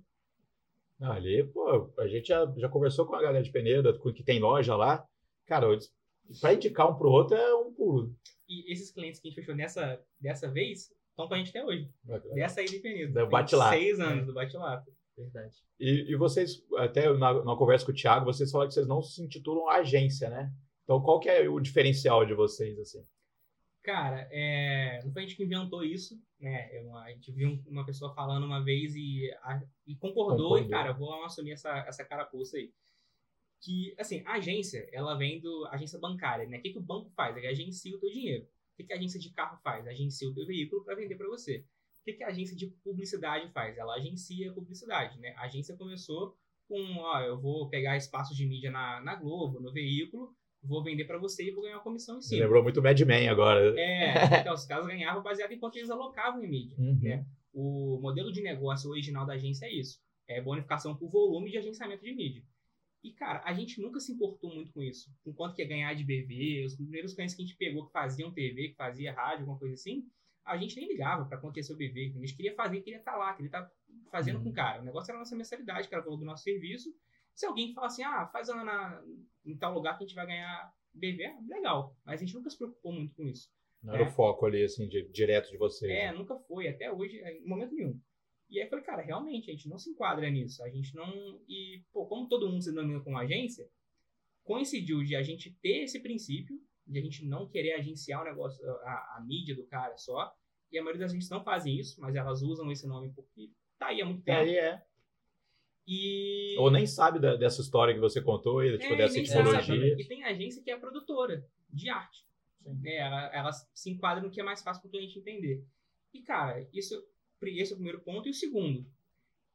Não, 0.99 1.13
ali, 1.13 1.45
pô, 1.45 1.91
a 1.99 2.07
gente 2.09 2.29
já, 2.29 2.45
já 2.57 2.69
conversou 2.69 3.07
com 3.07 3.15
a 3.15 3.23
galera 3.23 3.43
de 3.45 3.51
Penedo, 3.51 3.97
com- 3.99 4.13
que 4.13 4.23
tem 4.23 4.41
loja 4.41 4.75
lá. 4.77 5.07
Cara, 5.47 5.67
pra 6.41 6.55
indicar 6.55 6.91
um 6.91 6.97
pro 6.97 7.11
outro 7.11 7.37
é 7.37 7.55
um 7.55 7.73
pulo. 7.73 8.15
E 8.49 8.73
esses 8.73 8.91
clientes 8.91 9.21
que 9.21 9.29
a 9.29 9.31
gente 9.31 9.41
fechou 9.41 9.55
nessa, 9.55 10.01
dessa 10.21 10.51
vez 10.51 10.93
estão 11.17 11.29
com 11.29 11.35
a 11.35 11.39
gente 11.39 11.51
até 11.51 11.65
hoje. 11.65 11.91
Dessa 12.35 12.61
aí 12.61 12.67
de 12.67 12.79
Penedo. 12.79 13.15
Do 13.15 13.27
bate-lata. 13.29 13.77
Seis 13.77 13.99
anos 13.99 14.27
do 14.27 14.35
bate-lata. 14.35 14.91
Verdade. 15.17 15.57
E, 15.81 16.13
e 16.13 16.17
vocês, 16.17 16.63
até 16.77 17.11
na, 17.15 17.43
na 17.43 17.57
conversa 17.57 17.87
com 17.87 17.93
o 17.93 17.95
Thiago, 17.95 18.27
vocês 18.27 18.51
falaram 18.51 18.69
que 18.69 18.75
vocês 18.75 18.87
não 18.87 19.01
se 19.01 19.23
intitulam 19.23 19.69
agência, 19.69 20.29
né? 20.29 20.53
Então, 20.85 21.01
qual 21.03 21.19
que 21.19 21.29
é 21.29 21.49
o 21.49 21.59
diferencial 21.59 22.25
de 22.27 22.35
vocês, 22.35 22.79
assim? 22.79 23.03
Cara, 23.83 24.29
é, 24.31 25.01
não 25.05 25.13
foi 25.13 25.23
a 25.23 25.27
gente 25.27 25.37
que 25.37 25.45
inventou 25.45 25.83
isso, 25.83 26.21
né? 26.39 26.69
Eu- 26.77 26.95
a 26.97 27.11
gente 27.13 27.33
viu 27.33 27.49
um- 27.49 27.65
uma 27.67 27.87
pessoa 27.87 28.13
falando 28.15 28.45
uma 28.45 28.63
vez 28.63 28.95
e, 28.95 29.31
a- 29.43 29.63
e 29.87 29.95
concordou, 29.97 30.49
Concordou. 30.51 30.67
e, 30.67 30.69
cara, 30.69 30.93
vou 30.93 31.25
assumir 31.25 31.53
essa, 31.53 31.71
essa 31.89 32.05
carapuça 32.05 32.57
aí. 32.59 32.71
Que, 33.61 33.95
assim, 33.99 34.23
a 34.27 34.35
agência, 34.35 34.87
ela 34.93 35.15
vem 35.17 35.41
do 35.41 35.67
agência 35.71 35.99
bancária, 35.99 36.47
né? 36.47 36.59
O 36.59 36.63
que, 36.63 36.71
que 36.73 36.79
o 36.79 36.83
banco 36.83 37.11
faz? 37.17 37.37
Ele 37.37 37.47
agencia 37.47 37.97
o 37.97 37.99
teu 37.99 38.11
dinheiro. 38.11 38.47
O 38.79 38.85
que, 38.85 38.93
a 38.93 38.97
agência 38.97 39.19
de 39.19 39.31
carro 39.31 39.59
faz? 39.63 39.87
Agencia 39.87 40.29
o 40.29 40.35
teu 40.35 40.47
veículo 40.47 40.85
para 40.85 40.95
vender 40.95 41.17
para 41.17 41.29
você. 41.29 41.65
O 42.01 42.05
que, 42.05 42.23
a 42.23 42.29
agência 42.29 42.55
de 42.55 42.67
publicidade 42.85 43.51
faz? 43.53 43.77
Ela 43.79 43.95
agencia 43.95 44.51
a 44.51 44.55
publicidade, 44.55 45.19
né? 45.19 45.35
A 45.37 45.47
agência 45.47 45.77
começou 45.77 46.37
com, 46.69 46.99
ó, 46.99 47.21
eu 47.21 47.41
vou 47.41 47.69
pegar 47.69 47.97
espaço 47.97 48.35
de 48.35 48.47
mídia 48.47 48.71
na, 48.71 49.01
na 49.01 49.15
Globo, 49.15 49.61
no 49.61 49.73
veículo, 49.73 50.35
vou 50.63 50.83
vender 50.83 51.05
para 51.05 51.19
você 51.19 51.49
e 51.49 51.53
vou 51.53 51.63
ganhar 51.63 51.77
uma 51.77 51.83
comissão 51.83 52.19
em 52.19 52.23
cima. 52.23 52.43
lembrou 52.43 52.63
muito 52.63 52.83
Mad 52.83 53.01
Men 53.01 53.29
agora. 53.29 53.75
É, 53.79 54.41
então 54.41 54.53
os 54.53 54.67
caras 54.67 54.87
ganhavam 54.87 55.23
baseado 55.23 55.53
em 55.53 55.59
quanto 55.59 55.77
eles 55.77 55.91
alocavam 55.91 56.43
em 56.43 56.49
mídia. 56.49 56.77
Uhum. 56.79 56.99
né? 57.01 57.27
O 57.53 57.99
modelo 58.01 58.31
de 58.31 58.43
negócio 58.43 58.91
original 58.91 59.25
da 59.25 59.35
agência 59.35 59.67
é 59.67 59.73
isso. 59.73 59.99
É 60.29 60.43
bonificação 60.43 60.97
por 60.97 61.09
volume 61.09 61.51
de 61.51 61.59
agenciamento 61.59 62.05
de 62.05 62.15
mídia. 62.15 62.43
E, 63.03 63.13
cara, 63.13 63.43
a 63.45 63.53
gente 63.53 63.81
nunca 63.81 64.01
se 64.01 64.13
importou 64.13 64.53
muito 64.53 64.73
com 64.73 64.83
isso. 64.83 65.11
Com 65.23 65.33
quanto 65.33 65.55
que 65.55 65.63
ia 65.63 65.69
ganhar 65.69 65.95
de 65.95 66.05
BV, 66.05 66.65
os 66.65 66.75
primeiros 66.75 67.15
clientes 67.15 67.35
que 67.35 67.43
a 67.43 67.45
gente 67.45 67.57
pegou 67.57 67.87
que 67.87 67.93
faziam 67.93 68.33
TV, 68.33 68.71
que 68.71 68.77
fazia 68.77 69.13
rádio, 69.13 69.41
alguma 69.41 69.59
coisa 69.59 69.75
assim, 69.75 70.05
a 70.45 70.57
gente 70.57 70.77
nem 70.77 70.89
ligava 70.89 71.25
para 71.25 71.39
acontecer 71.39 71.73
o 71.73 71.77
BV. 71.77 72.15
A 72.17 72.21
gente 72.21 72.37
queria 72.37 72.55
fazer, 72.55 72.81
queria 72.81 72.99
estar 72.99 73.13
tá 73.13 73.19
lá, 73.19 73.33
queria 73.35 73.49
estar 73.49 73.63
tá 73.63 73.73
fazendo 74.11 74.39
uhum. 74.39 74.45
com 74.45 74.51
o 74.51 74.55
cara. 74.55 74.81
O 74.81 74.85
negócio 74.85 75.11
era 75.11 75.19
a 75.19 75.21
nossa 75.21 75.37
mensalidade, 75.37 75.89
que 75.89 75.95
era 75.95 76.03
o 76.03 76.05
valor 76.05 76.19
do 76.19 76.25
nosso 76.25 76.45
serviço. 76.45 76.89
Se 77.35 77.45
alguém 77.45 77.75
falar 77.75 77.89
assim, 77.89 78.03
ah, 78.03 78.27
faz 78.33 78.49
na, 78.49 79.03
em 79.45 79.57
tal 79.57 79.75
lugar 79.75 79.99
que 79.99 80.05
a 80.05 80.07
gente 80.07 80.15
vai 80.15 80.27
ganhar 80.27 80.73
BV, 80.95 81.23
é 81.23 81.37
legal. 81.49 81.97
Mas 82.05 82.21
a 82.21 82.25
gente 82.25 82.35
nunca 82.35 82.49
se 82.49 82.57
preocupou 82.57 82.93
muito 82.93 83.15
com 83.15 83.25
isso. 83.25 83.51
Não 83.83 83.95
era 83.95 84.05
é. 84.05 84.09
o 84.09 84.11
foco 84.11 84.47
ali, 84.47 84.65
assim, 84.65 84.89
de, 84.89 85.09
direto 85.11 85.51
de 85.51 85.59
vocês. 85.59 85.91
É, 85.93 86.11
né? 86.11 86.13
nunca 86.13 86.37
foi, 86.37 86.69
até 86.69 86.91
hoje, 86.91 87.19
em 87.19 87.47
momento 87.47 87.75
nenhum. 87.75 88.01
E 88.49 88.59
aí 88.59 88.67
eu 88.67 88.71
falei, 88.71 88.85
cara, 88.85 89.03
realmente, 89.03 89.51
a 89.51 89.53
gente 89.53 89.69
não 89.69 89.79
se 89.79 89.91
enquadra 89.91 90.31
nisso. 90.31 90.63
A 90.63 90.69
gente 90.69 90.95
não. 90.95 91.41
E, 91.49 91.83
pô, 91.93 92.07
como 92.07 92.29
todo 92.29 92.49
mundo 92.49 92.63
se 92.63 92.71
denomina 92.71 93.01
como 93.01 93.19
agência, 93.19 93.69
coincidiu 94.45 95.03
de 95.03 95.17
a 95.17 95.23
gente 95.23 95.51
ter 95.61 95.83
esse 95.83 96.01
princípio, 96.01 96.57
de 96.87 96.99
a 96.99 97.03
gente 97.03 97.25
não 97.25 97.49
querer 97.49 97.75
agenciar 97.75 98.23
o 98.23 98.25
negócio, 98.25 98.65
a, 98.83 99.17
a 99.17 99.25
mídia 99.27 99.55
do 99.55 99.67
cara 99.67 99.97
só. 99.97 100.33
E 100.71 100.79
a 100.79 100.83
maioria 100.83 101.01
das 101.01 101.11
agências 101.11 101.31
não 101.31 101.45
fazem 101.45 101.79
isso, 101.79 102.01
mas 102.01 102.15
elas 102.15 102.43
usam 102.43 102.71
esse 102.71 102.87
nome 102.87 103.13
porque 103.13 103.51
tá 103.79 103.89
aí 103.89 104.01
há 104.01 104.05
muito 104.05 104.23
tempo. 104.23 104.39
Aí 104.39 104.57
é. 104.57 104.83
E... 105.87 106.57
Ou 106.59 106.71
nem 106.71 106.87
sabe 106.87 107.21
da, 107.21 107.37
dessa 107.37 107.61
história 107.61 107.95
que 107.95 108.01
você 108.01 108.21
contou, 108.21 108.61
tipo, 108.63 108.95
é, 108.95 108.97
dessa 108.97 109.23
tipologia. 109.23 109.97
E 109.97 110.05
tem 110.05 110.25
agência 110.25 110.63
que 110.63 110.71
é 110.71 110.77
produtora 110.77 111.45
de 111.71 111.89
arte. 111.89 112.27
É, 112.85 112.99
ela, 112.99 113.27
ela 113.33 113.53
se 113.53 113.91
enquadra 113.91 114.23
no 114.23 114.31
que 114.31 114.41
é 114.41 114.45
mais 114.45 114.63
fácil 114.63 114.83
para 114.83 114.89
o 114.89 114.91
cliente 114.91 115.19
entender. 115.19 115.65
E, 116.13 116.23
cara, 116.23 116.67
isso 116.73 117.01
esse 117.49 117.73
é 117.73 117.75
o 117.75 117.79
primeiro 117.79 118.01
ponto. 118.01 118.29
E 118.29 118.31
o 118.31 118.35
segundo, 118.35 118.87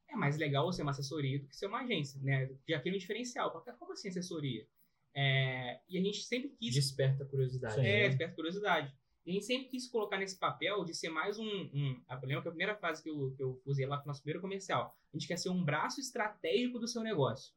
é 0.10 0.16
mais 0.16 0.38
legal 0.38 0.66
você 0.66 0.78
ser 0.78 0.82
uma 0.84 0.92
assessoria 0.92 1.40
do 1.40 1.48
que 1.48 1.56
ser 1.56 1.68
uma 1.68 1.82
agência, 1.82 2.20
né? 2.22 2.50
Já 2.68 2.80
tem 2.80 2.94
um 2.94 2.98
diferencial. 2.98 3.52
Como 3.80 3.94
assim 3.94 4.10
assessoria? 4.10 4.68
É, 5.14 5.80
e 5.90 5.98
a 5.98 6.02
gente 6.02 6.24
sempre 6.24 6.50
quis... 6.50 6.74
Desperta 6.74 7.26
curiosidade. 7.26 7.80
É, 7.80 8.04
né? 8.04 8.10
desperta 8.10 8.36
curiosidade. 8.36 8.94
E 9.26 9.32
a 9.32 9.34
gente 9.34 9.46
sempre 9.46 9.68
quis 9.70 9.88
colocar 9.88 10.18
nesse 10.18 10.38
papel 10.38 10.84
de 10.84 10.94
ser 10.94 11.10
mais 11.10 11.38
um... 11.38 11.46
um 11.46 12.02
eu 12.10 12.28
lembro 12.28 12.42
que 12.42 12.48
a 12.48 12.52
primeira 12.52 12.76
frase 12.76 13.04
que 13.04 13.10
eu, 13.10 13.34
que 13.36 13.44
eu 13.44 13.62
usei 13.66 13.86
lá 13.86 14.00
no 14.00 14.08
nosso 14.08 14.22
primeiro 14.22 14.42
comercial. 14.42 14.98
A 15.14 15.18
gente 15.18 15.28
quer 15.28 15.38
ser 15.38 15.50
um 15.50 15.64
braço 15.64 16.00
estratégico 16.00 16.80
do 16.80 16.88
seu 16.88 17.02
negócio. 17.02 17.54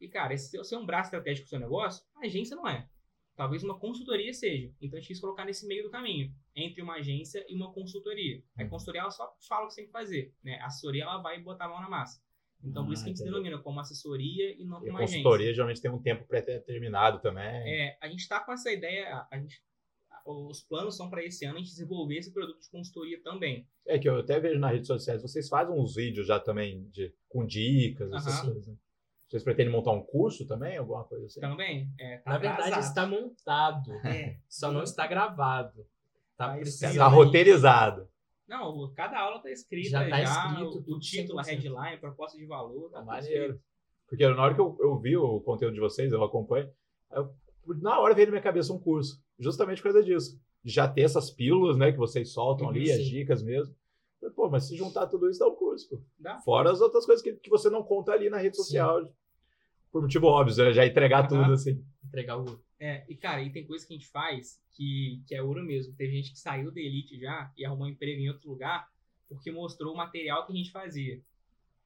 E, 0.00 0.08
cara, 0.08 0.34
esse 0.34 0.62
ser 0.64 0.76
um 0.76 0.86
braço 0.86 1.08
estratégico 1.08 1.46
do 1.46 1.50
seu 1.50 1.60
negócio, 1.60 2.04
a 2.16 2.26
agência 2.26 2.56
não 2.56 2.66
é. 2.66 2.88
Talvez 3.40 3.62
uma 3.62 3.78
consultoria 3.78 4.34
seja. 4.34 4.70
Então 4.82 4.98
a 4.98 5.00
gente 5.00 5.08
quis 5.08 5.18
colocar 5.18 5.46
nesse 5.46 5.66
meio 5.66 5.82
do 5.82 5.90
caminho, 5.90 6.30
entre 6.54 6.82
uma 6.82 6.96
agência 6.96 7.42
e 7.48 7.54
uma 7.54 7.72
consultoria. 7.72 8.44
A 8.54 8.62
uhum. 8.62 8.68
consultoria 8.68 9.00
ela 9.00 9.10
só 9.10 9.34
fala 9.48 9.64
o 9.64 9.68
que 9.68 9.72
você 9.72 9.80
tem 9.80 9.86
que 9.86 9.92
fazer, 9.92 10.34
né? 10.44 10.58
A 10.60 10.66
assessoria 10.66 11.04
ela 11.04 11.22
vai 11.22 11.40
botar 11.40 11.64
a 11.64 11.68
mão 11.70 11.80
na 11.80 11.88
massa. 11.88 12.22
Então, 12.62 12.82
ah, 12.82 12.84
por 12.84 12.92
isso 12.92 13.02
que 13.02 13.08
a 13.08 13.12
gente 13.12 13.18
se 13.20 13.24
denomina 13.24 13.58
como 13.58 13.80
assessoria 13.80 14.52
e 14.60 14.66
não 14.66 14.80
como 14.80 14.98
agência. 14.98 15.04
A 15.04 15.22
consultoria 15.22 15.54
geralmente 15.54 15.80
tem 15.80 15.90
um 15.90 16.02
tempo 16.02 16.26
pré-determinado 16.26 17.18
também. 17.22 17.46
É, 17.46 17.96
a 17.98 18.08
gente 18.08 18.20
está 18.20 18.40
com 18.40 18.52
essa 18.52 18.70
ideia, 18.70 19.26
a 19.30 19.38
gente, 19.38 19.62
os 20.26 20.62
planos 20.62 20.94
são 20.94 21.08
para 21.08 21.24
esse 21.24 21.46
ano 21.46 21.56
a 21.56 21.60
gente 21.60 21.70
desenvolver 21.70 22.18
esse 22.18 22.34
produto 22.34 22.60
de 22.60 22.68
consultoria 22.68 23.22
também. 23.22 23.66
É 23.86 23.98
que 23.98 24.06
eu 24.06 24.18
até 24.18 24.38
vejo 24.38 24.60
nas 24.60 24.72
redes 24.72 24.86
sociais, 24.86 25.22
vocês 25.22 25.48
fazem 25.48 25.74
uns 25.74 25.94
vídeos 25.94 26.26
já 26.26 26.38
também 26.38 26.86
de, 26.90 27.10
com 27.26 27.46
dicas, 27.46 28.12
essas 28.12 28.42
coisas. 28.42 28.76
Vocês 29.30 29.44
pretendem 29.44 29.72
montar 29.72 29.92
um 29.92 30.02
curso 30.02 30.44
também? 30.44 30.76
Alguma 30.76 31.04
coisa 31.04 31.26
assim? 31.26 31.38
Também. 31.38 31.88
É, 32.00 32.18
tá 32.18 32.32
Na 32.32 32.38
verdade, 32.38 32.80
está 32.80 33.06
montado. 33.06 33.92
É. 34.04 34.36
Só 34.48 34.72
não 34.72 34.82
está 34.82 35.06
gravado. 35.06 35.86
Está 36.32 36.56
tá 36.96 37.06
roteirizado. 37.06 38.08
Não, 38.48 38.92
cada 38.92 39.20
aula 39.20 39.36
está 39.36 39.50
escrita 39.52 39.90
já. 39.90 40.10
Tá 40.10 40.24
já 40.24 40.24
escrito, 40.24 40.84
o, 40.84 40.96
o 40.96 40.98
título, 40.98 41.38
a 41.38 41.42
headline, 41.42 42.00
proposta 42.00 42.36
de 42.36 42.44
valor. 42.44 42.90
Tá 42.90 43.02
maneiro. 43.02 43.60
Porque 44.08 44.26
na 44.26 44.42
hora 44.42 44.52
que 44.52 44.60
eu, 44.60 44.76
eu, 44.80 44.98
vi 44.98 45.16
o 45.16 45.40
conteúdo 45.40 45.74
de 45.74 45.80
vocês, 45.80 46.12
eu 46.12 46.24
acompanho, 46.24 46.68
eu, 47.12 47.32
na 47.80 48.00
hora 48.00 48.12
veio 48.12 48.26
na 48.26 48.32
minha 48.32 48.42
cabeça 48.42 48.72
um 48.72 48.80
curso. 48.80 49.22
Justamente 49.38 49.80
por 49.80 49.92
causa 49.92 50.02
disso. 50.02 50.36
De 50.64 50.72
já 50.72 50.88
ter 50.88 51.02
essas 51.02 51.30
pílulas, 51.30 51.76
né, 51.76 51.92
que 51.92 51.98
vocês 51.98 52.32
soltam 52.32 52.68
ali, 52.68 52.86
sim. 52.86 52.92
as 52.94 53.04
dicas 53.04 53.42
mesmo. 53.44 53.72
Pô, 54.34 54.50
mas 54.50 54.68
se 54.68 54.76
juntar 54.76 55.06
tudo 55.06 55.30
isso 55.30 55.40
dá 55.40 55.48
um 55.48 55.54
curso, 55.54 55.88
pô. 55.88 56.02
Dá. 56.18 56.38
Fora 56.40 56.70
as 56.70 56.80
outras 56.80 57.06
coisas 57.06 57.22
que, 57.22 57.32
que 57.32 57.50
você 57.50 57.70
não 57.70 57.82
conta 57.82 58.12
ali 58.12 58.28
na 58.28 58.38
rede 58.38 58.56
social. 58.56 59.04
Sim 59.04 59.12
por 59.90 60.02
motivo 60.02 60.26
óbvio, 60.26 60.56
né? 60.64 60.72
já 60.72 60.86
entregar 60.86 61.26
tudo, 61.26 61.52
assim. 61.52 61.84
Entregar 62.04 62.36
o 62.36 62.40
ouro. 62.40 62.64
É, 62.78 63.04
e 63.08 63.14
cara, 63.14 63.42
e 63.42 63.50
tem 63.50 63.66
coisa 63.66 63.86
que 63.86 63.92
a 63.92 63.96
gente 63.96 64.08
faz 64.08 64.62
que, 64.70 65.22
que 65.26 65.34
é 65.34 65.42
ouro 65.42 65.62
mesmo. 65.62 65.94
Teve 65.94 66.12
gente 66.12 66.32
que 66.32 66.38
saiu 66.38 66.70
da 66.70 66.80
Elite 66.80 67.18
já 67.18 67.52
e 67.56 67.64
arrumou 67.64 67.86
um 67.86 67.90
emprego 67.90 68.20
em 68.20 68.28
outro 68.28 68.48
lugar 68.48 68.88
porque 69.28 69.50
mostrou 69.50 69.92
o 69.92 69.96
material 69.96 70.46
que 70.46 70.52
a 70.52 70.56
gente 70.56 70.72
fazia. 70.72 71.20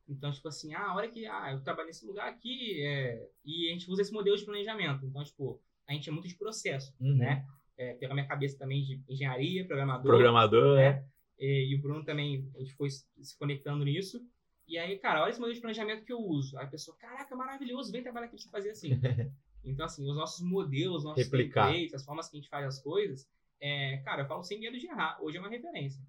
Então, 0.09 0.31
tipo 0.31 0.47
assim, 0.49 0.75
ah, 0.75 0.91
a 0.91 0.95
hora 0.95 1.09
que 1.09 1.27
ah, 1.27 1.53
eu 1.53 1.63
trabalho 1.63 1.89
nesse 1.89 2.07
lugar 2.07 2.29
aqui 2.29 2.83
é... 2.83 3.27
e 3.45 3.69
a 3.69 3.73
gente 3.73 3.91
usa 3.91 4.03
esse 4.03 4.13
modelo 4.13 4.37
de 4.37 4.45
planejamento. 4.45 5.05
Então, 5.05 5.25
tipo, 5.25 5.61
a 5.89 5.93
gente 5.93 6.09
é 6.09 6.13
muito 6.13 6.29
de 6.29 6.37
processo, 6.37 6.95
uhum. 7.01 7.17
né? 7.17 7.45
É, 7.77 7.95
pela 7.95 8.15
minha 8.15 8.27
cabeça 8.27 8.57
também 8.57 8.85
de 8.85 9.03
engenharia, 9.09 9.67
programador. 9.67 10.05
Programador, 10.05 10.77
né? 10.77 11.05
É. 11.39 11.45
E, 11.45 11.73
e 11.73 11.75
o 11.75 11.81
Bruno 11.81 12.05
também, 12.05 12.51
a 12.55 12.59
gente 12.59 12.75
foi 12.75 12.91
se 12.91 13.39
conectando 13.39 13.85
nisso. 13.85 14.25
E 14.67 14.79
aí, 14.79 14.99
cara, 14.99 15.23
olha 15.23 15.31
esse 15.31 15.39
modelo 15.39 15.55
de 15.55 15.61
planejamento 15.61 16.05
que 16.05 16.13
eu 16.13 16.21
uso. 16.21 16.57
Aí 16.59 16.65
a 16.65 16.69
pessoa, 16.69 16.97
caraca, 16.97 17.37
maravilhoso, 17.37 17.93
vem 17.93 18.03
trabalhar 18.03 18.27
aqui 18.27 18.37
pra 18.37 18.43
você 18.43 18.51
fazer 18.51 18.71
assim. 18.71 18.91
então, 19.63 19.85
assim, 19.85 20.09
os 20.09 20.17
nossos 20.17 20.45
modelos, 20.45 20.99
os 20.99 21.05
nossos 21.05 21.25
Replicar. 21.25 21.67
templates, 21.67 21.95
as 21.95 22.05
formas 22.05 22.29
que 22.29 22.37
a 22.37 22.41
gente 22.41 22.49
faz 22.49 22.67
as 22.67 22.83
coisas, 22.83 23.29
é, 23.61 23.99
cara, 23.99 24.23
eu 24.23 24.27
falo 24.27 24.43
sem 24.43 24.59
medo 24.59 24.79
de 24.79 24.87
errar. 24.87 25.19
Hoje 25.23 25.37
é 25.37 25.41
uma 25.41 25.51
referência. 25.51 26.01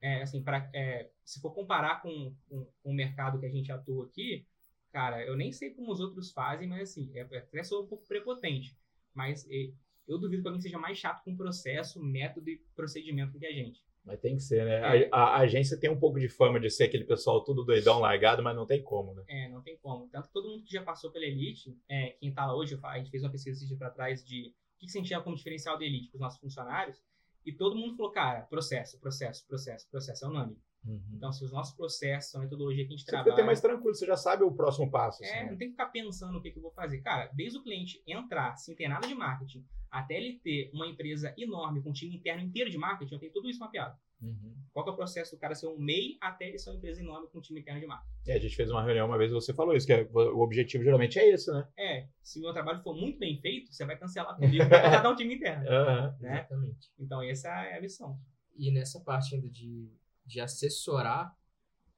É, 0.00 0.22
assim, 0.22 0.42
pra, 0.42 0.68
é, 0.72 1.10
se 1.24 1.40
for 1.40 1.52
comparar 1.52 2.00
com, 2.00 2.34
com, 2.48 2.64
com, 2.82 2.90
o 2.90 2.94
mercado 2.94 3.38
que 3.38 3.46
a 3.46 3.50
gente 3.50 3.70
atua 3.70 4.06
aqui, 4.06 4.46
cara, 4.90 5.24
eu 5.24 5.36
nem 5.36 5.52
sei 5.52 5.70
como 5.70 5.92
os 5.92 6.00
outros 6.00 6.32
fazem, 6.32 6.66
mas 6.66 6.90
assim, 6.90 7.10
é, 7.14 7.20
até 7.20 7.62
sou 7.62 7.84
um 7.84 7.86
pouco 7.86 8.06
prepotente. 8.08 8.76
Mas 9.14 9.46
é, 9.50 9.70
eu 10.08 10.18
duvido 10.18 10.42
que 10.42 10.48
alguém 10.48 10.62
seja 10.62 10.78
mais 10.78 10.98
chato 10.98 11.22
com 11.22 11.36
processo, 11.36 12.02
método 12.02 12.48
e 12.48 12.58
procedimento 12.74 13.32
do 13.32 13.38
que 13.38 13.46
a 13.46 13.52
gente. 13.52 13.84
Mas 14.04 14.18
tem 14.18 14.36
que 14.36 14.42
ser, 14.42 14.64
né? 14.64 15.02
É. 15.02 15.08
A, 15.12 15.18
a, 15.18 15.36
agência 15.40 15.78
tem 15.78 15.90
um 15.90 15.98
pouco 15.98 16.18
de 16.18 16.28
fama 16.28 16.58
de 16.58 16.70
ser 16.70 16.84
aquele 16.84 17.04
pessoal 17.04 17.44
tudo 17.44 17.64
doidão, 17.64 18.00
largado, 18.00 18.42
mas 18.42 18.56
não 18.56 18.66
tem 18.66 18.82
como, 18.82 19.14
né? 19.14 19.24
É, 19.28 19.48
não 19.48 19.62
tem 19.62 19.76
como. 19.78 20.08
Tanto 20.08 20.28
que 20.28 20.32
todo 20.32 20.48
mundo 20.48 20.64
que 20.64 20.72
já 20.72 20.82
passou 20.82 21.10
pela 21.10 21.24
Elite, 21.24 21.76
é, 21.88 22.10
quem 22.18 22.32
tá 22.32 22.46
lá 22.46 22.56
hoje, 22.56 22.78
a 22.82 22.98
gente 22.98 23.10
fez 23.10 23.22
uma 23.22 23.30
pesquisa 23.30 23.58
esse 23.58 23.68
dia 23.68 23.76
pra 23.76 23.90
trás 23.90 24.24
de 24.24 24.54
o 24.76 24.80
que, 24.80 24.86
que 24.86 24.92
sentia 24.92 25.20
como 25.20 25.36
diferencial 25.36 25.78
da 25.78 25.84
Elite 25.84 26.08
para 26.08 26.16
os 26.16 26.20
nossos 26.20 26.40
funcionários, 26.40 27.00
e 27.44 27.52
todo 27.52 27.76
mundo 27.76 27.96
falou, 27.96 28.10
cara, 28.12 28.42
processo, 28.42 28.98
processo, 28.98 29.46
processo, 29.46 29.88
processo 29.90 30.24
é 30.24 30.28
unânime. 30.28 30.60
Uhum. 30.84 31.00
Então, 31.14 31.32
se 31.32 31.44
os 31.44 31.52
nossos 31.52 31.74
processos, 31.74 32.34
a 32.34 32.38
metodologia 32.38 32.84
que 32.84 32.94
a 32.94 32.96
gente 32.96 33.04
você 33.04 33.10
trabalha. 33.10 33.30
Você 33.30 33.36
fica 33.36 33.46
mais 33.46 33.60
tranquilo, 33.60 33.94
você 33.94 34.06
já 34.06 34.16
sabe 34.16 34.44
o 34.44 34.52
próximo 34.52 34.90
passo. 34.90 35.22
É, 35.22 35.40
assim, 35.40 35.50
não 35.50 35.58
tem 35.58 35.68
que 35.68 35.72
ficar 35.72 35.86
pensando 35.86 36.38
o 36.38 36.42
que, 36.42 36.50
que 36.50 36.58
eu 36.58 36.62
vou 36.62 36.72
fazer. 36.72 37.00
Cara, 37.02 37.30
desde 37.34 37.58
o 37.58 37.62
cliente 37.62 38.02
entrar 38.06 38.56
sem 38.56 38.74
ter 38.74 38.88
nada 38.88 39.06
de 39.06 39.14
marketing, 39.14 39.64
até 39.90 40.14
ele 40.16 40.38
ter 40.38 40.70
uma 40.72 40.86
empresa 40.86 41.34
enorme, 41.36 41.82
com 41.82 41.90
um 41.90 41.92
time 41.92 42.16
interno 42.16 42.42
inteiro 42.42 42.70
de 42.70 42.78
marketing, 42.78 43.14
eu 43.14 43.20
tenho 43.20 43.32
tudo 43.32 43.50
isso 43.50 43.58
mapeado. 43.58 43.96
Uhum. 44.22 44.54
Qual 44.72 44.86
é 44.86 44.90
o 44.90 44.96
processo 44.96 45.34
do 45.34 45.40
cara 45.40 45.54
ser 45.54 45.66
um 45.66 45.78
MEI 45.78 46.16
até 46.20 46.48
ele 46.48 46.58
ser 46.58 46.70
uma 46.70 46.76
empresa 46.76 47.00
enorme 47.00 47.28
com 47.28 47.38
um 47.38 47.40
time 47.40 47.60
interno 47.60 47.80
de 47.80 47.86
marketing? 47.86 48.30
É, 48.30 48.34
a 48.34 48.38
gente 48.38 48.54
fez 48.54 48.70
uma 48.70 48.84
reunião 48.84 49.06
uma 49.06 49.18
vez 49.18 49.30
e 49.30 49.34
você 49.34 49.52
falou 49.52 49.74
isso, 49.74 49.86
que 49.86 49.92
é, 49.92 50.08
o 50.12 50.40
objetivo 50.40 50.84
geralmente 50.84 51.18
é 51.18 51.28
esse, 51.30 51.50
né? 51.50 51.66
É, 51.78 52.06
se 52.22 52.38
o 52.38 52.42
meu 52.42 52.52
trabalho 52.52 52.82
for 52.82 52.94
muito 52.94 53.18
bem 53.18 53.40
feito, 53.40 53.72
você 53.72 53.84
vai 53.84 53.98
cancelar 53.98 54.36
comigo 54.36 54.68
para 54.68 55.00
dar 55.00 55.10
um 55.10 55.16
time 55.16 55.34
interno. 55.36 55.64
Uhum. 55.64 56.18
Né? 56.20 56.40
Exatamente. 56.40 56.90
Então, 56.98 57.22
essa 57.22 57.48
é 57.48 57.78
a 57.78 57.80
missão. 57.80 58.18
E 58.56 58.70
nessa 58.70 59.00
parte 59.00 59.34
ainda 59.34 59.48
de, 59.48 59.90
de 60.30 60.40
assessorar, 60.40 61.36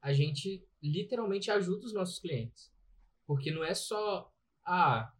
a 0.01 0.13
gente 0.13 0.67
literalmente 0.83 1.51
ajuda 1.51 1.87
os 1.87 1.93
nossos 1.93 2.19
clientes. 2.19 2.73
Porque 3.27 3.53
não 3.53 3.63
é 3.63 3.75
só, 3.75 4.33
ah, 4.65 5.13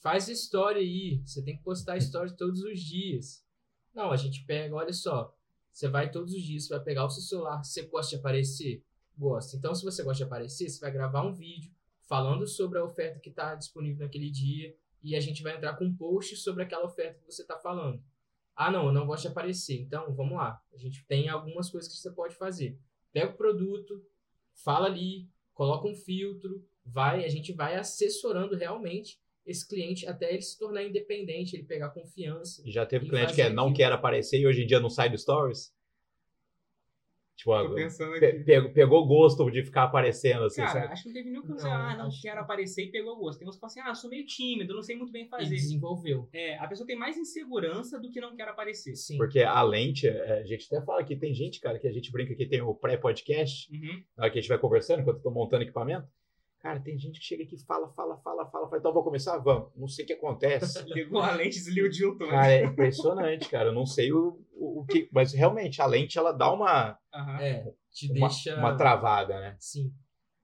faz 0.00 0.28
história 0.28 0.80
aí, 0.80 1.20
você 1.24 1.42
tem 1.42 1.56
que 1.56 1.62
postar 1.62 1.96
história 1.96 2.32
todos 2.32 2.62
os 2.62 2.80
dias. 2.80 3.44
Não, 3.94 4.10
a 4.10 4.16
gente 4.16 4.44
pega, 4.44 4.74
olha 4.74 4.92
só, 4.92 5.34
você 5.72 5.88
vai 5.88 6.10
todos 6.10 6.32
os 6.32 6.42
dias, 6.42 6.64
você 6.64 6.74
vai 6.74 6.84
pegar 6.84 7.04
o 7.04 7.10
seu 7.10 7.22
celular, 7.22 7.62
você 7.62 7.82
gosta 7.82 8.16
de 8.16 8.20
aparecer? 8.20 8.82
Gosta. 9.18 9.56
Então, 9.56 9.74
se 9.74 9.84
você 9.84 10.02
gosta 10.02 10.18
de 10.18 10.24
aparecer, 10.24 10.68
você 10.68 10.80
vai 10.80 10.90
gravar 10.90 11.22
um 11.22 11.34
vídeo 11.34 11.74
falando 12.02 12.46
sobre 12.46 12.78
a 12.78 12.84
oferta 12.84 13.20
que 13.20 13.30
está 13.30 13.54
disponível 13.54 14.04
naquele 14.04 14.30
dia 14.30 14.74
e 15.02 15.14
a 15.14 15.20
gente 15.20 15.42
vai 15.42 15.56
entrar 15.56 15.76
com 15.76 15.84
um 15.84 15.94
post 15.94 16.36
sobre 16.36 16.62
aquela 16.62 16.84
oferta 16.84 17.18
que 17.18 17.26
você 17.26 17.42
está 17.42 17.58
falando. 17.58 18.02
Ah, 18.56 18.70
não, 18.70 18.86
eu 18.86 18.92
não 18.92 19.06
gosto 19.06 19.22
de 19.22 19.28
aparecer. 19.28 19.78
Então, 19.78 20.14
vamos 20.14 20.38
lá. 20.38 20.58
A 20.72 20.78
gente 20.78 21.04
tem 21.06 21.28
algumas 21.28 21.70
coisas 21.70 21.92
que 21.92 21.98
você 21.98 22.10
pode 22.10 22.34
fazer. 22.34 22.78
Pega 23.12 23.32
o 23.32 23.36
produto, 23.36 24.02
fala 24.54 24.86
ali, 24.86 25.28
coloca 25.52 25.86
um 25.86 25.94
filtro, 25.94 26.66
vai, 26.84 27.24
a 27.24 27.28
gente 27.28 27.52
vai 27.52 27.76
assessorando 27.76 28.56
realmente 28.56 29.20
esse 29.44 29.66
cliente 29.66 30.06
até 30.06 30.32
ele 30.32 30.42
se 30.42 30.58
tornar 30.58 30.82
independente, 30.82 31.54
ele 31.54 31.64
pegar 31.64 31.90
confiança. 31.90 32.62
Já 32.66 32.84
teve 32.84 33.08
cliente 33.08 33.34
que 33.34 33.42
é, 33.42 33.50
não 33.50 33.72
quer 33.72 33.92
aparecer 33.92 34.40
e 34.40 34.46
hoje 34.46 34.62
em 34.62 34.66
dia 34.66 34.80
não 34.80 34.90
sai 34.90 35.08
do 35.08 35.16
Stories? 35.16 35.72
Tipo, 37.36 37.52
pe 38.18 38.44
pegou, 38.44 38.70
pegou 38.72 39.06
gosto 39.06 39.50
de 39.50 39.62
ficar 39.62 39.84
aparecendo 39.84 40.44
assim. 40.44 40.62
Cara, 40.62 40.72
sabe? 40.72 40.92
acho 40.92 41.02
que 41.02 41.08
não 41.10 41.14
teve 41.14 41.28
nenhum 41.28 41.42
que 41.42 41.48
você, 41.48 41.68
ah, 41.68 41.94
não 41.96 42.08
quero 42.22 42.40
aparecer 42.40 42.84
e 42.84 42.90
pegou 42.90 43.14
gosto. 43.18 43.38
Tem 43.38 43.46
uns 43.46 43.56
que 43.56 43.60
falam 43.60 43.72
assim, 43.72 43.80
ah, 43.80 43.94
sou 43.94 44.08
meio 44.08 44.24
tímido, 44.24 44.74
não 44.74 44.82
sei 44.82 44.96
muito 44.96 45.12
bem 45.12 45.28
fazer. 45.28 45.44
E 45.44 45.50
desenvolveu. 45.50 46.28
É, 46.32 46.56
a 46.58 46.66
pessoa 46.66 46.86
tem 46.86 46.96
mais 46.96 47.18
insegurança 47.18 48.00
do 48.00 48.10
que 48.10 48.22
não 48.22 48.34
quer 48.34 48.48
aparecer. 48.48 48.96
Sim. 48.96 49.18
Porque 49.18 49.40
a 49.40 49.62
lente, 49.62 50.08
é, 50.08 50.40
a 50.40 50.44
gente 50.44 50.66
até 50.72 50.84
fala 50.84 51.04
que 51.04 51.14
tem 51.14 51.34
gente, 51.34 51.60
cara, 51.60 51.78
que 51.78 51.86
a 51.86 51.92
gente 51.92 52.10
brinca 52.10 52.34
que 52.34 52.46
tem 52.46 52.62
o 52.62 52.74
pré-podcast, 52.74 53.70
uhum. 53.70 54.02
que 54.30 54.38
a 54.38 54.40
gente 54.40 54.48
vai 54.48 54.58
conversando 54.58 55.00
enquanto 55.00 55.18
eu 55.18 55.22
tô 55.22 55.30
montando 55.30 55.62
equipamento. 55.62 56.08
Cara, 56.60 56.80
tem 56.80 56.98
gente 56.98 57.20
que 57.20 57.24
chega 57.24 57.44
aqui 57.44 57.54
e 57.54 57.64
fala, 57.64 57.88
fala, 57.92 58.16
fala, 58.18 58.46
fala, 58.50 58.68
fala. 58.68 58.78
Então 58.78 58.92
vou 58.92 59.04
começar? 59.04 59.38
Vamos. 59.38 59.70
Não 59.76 59.86
sei 59.86 60.04
o 60.04 60.08
que 60.08 60.14
acontece. 60.14 60.82
Ligou 60.92 61.20
a 61.20 61.32
lente, 61.32 61.56
desliou 61.56 61.86
o 61.86 61.90
dilton. 61.90 62.28
Cara, 62.28 62.52
é 62.52 62.64
impressionante, 62.64 63.48
cara. 63.48 63.68
Eu 63.68 63.74
não 63.74 63.86
sei 63.86 64.12
o, 64.12 64.40
o, 64.52 64.80
o 64.80 64.86
que. 64.86 65.08
Mas 65.12 65.32
realmente, 65.32 65.80
a 65.80 65.86
lente 65.86 66.18
ela 66.18 66.32
dá 66.32 66.52
uma, 66.52 66.98
Aham. 67.14 67.40
É, 67.40 67.74
te 67.92 68.10
uma, 68.10 68.28
deixa. 68.28 68.56
uma 68.56 68.76
travada, 68.76 69.38
né? 69.38 69.56
Sim. 69.60 69.92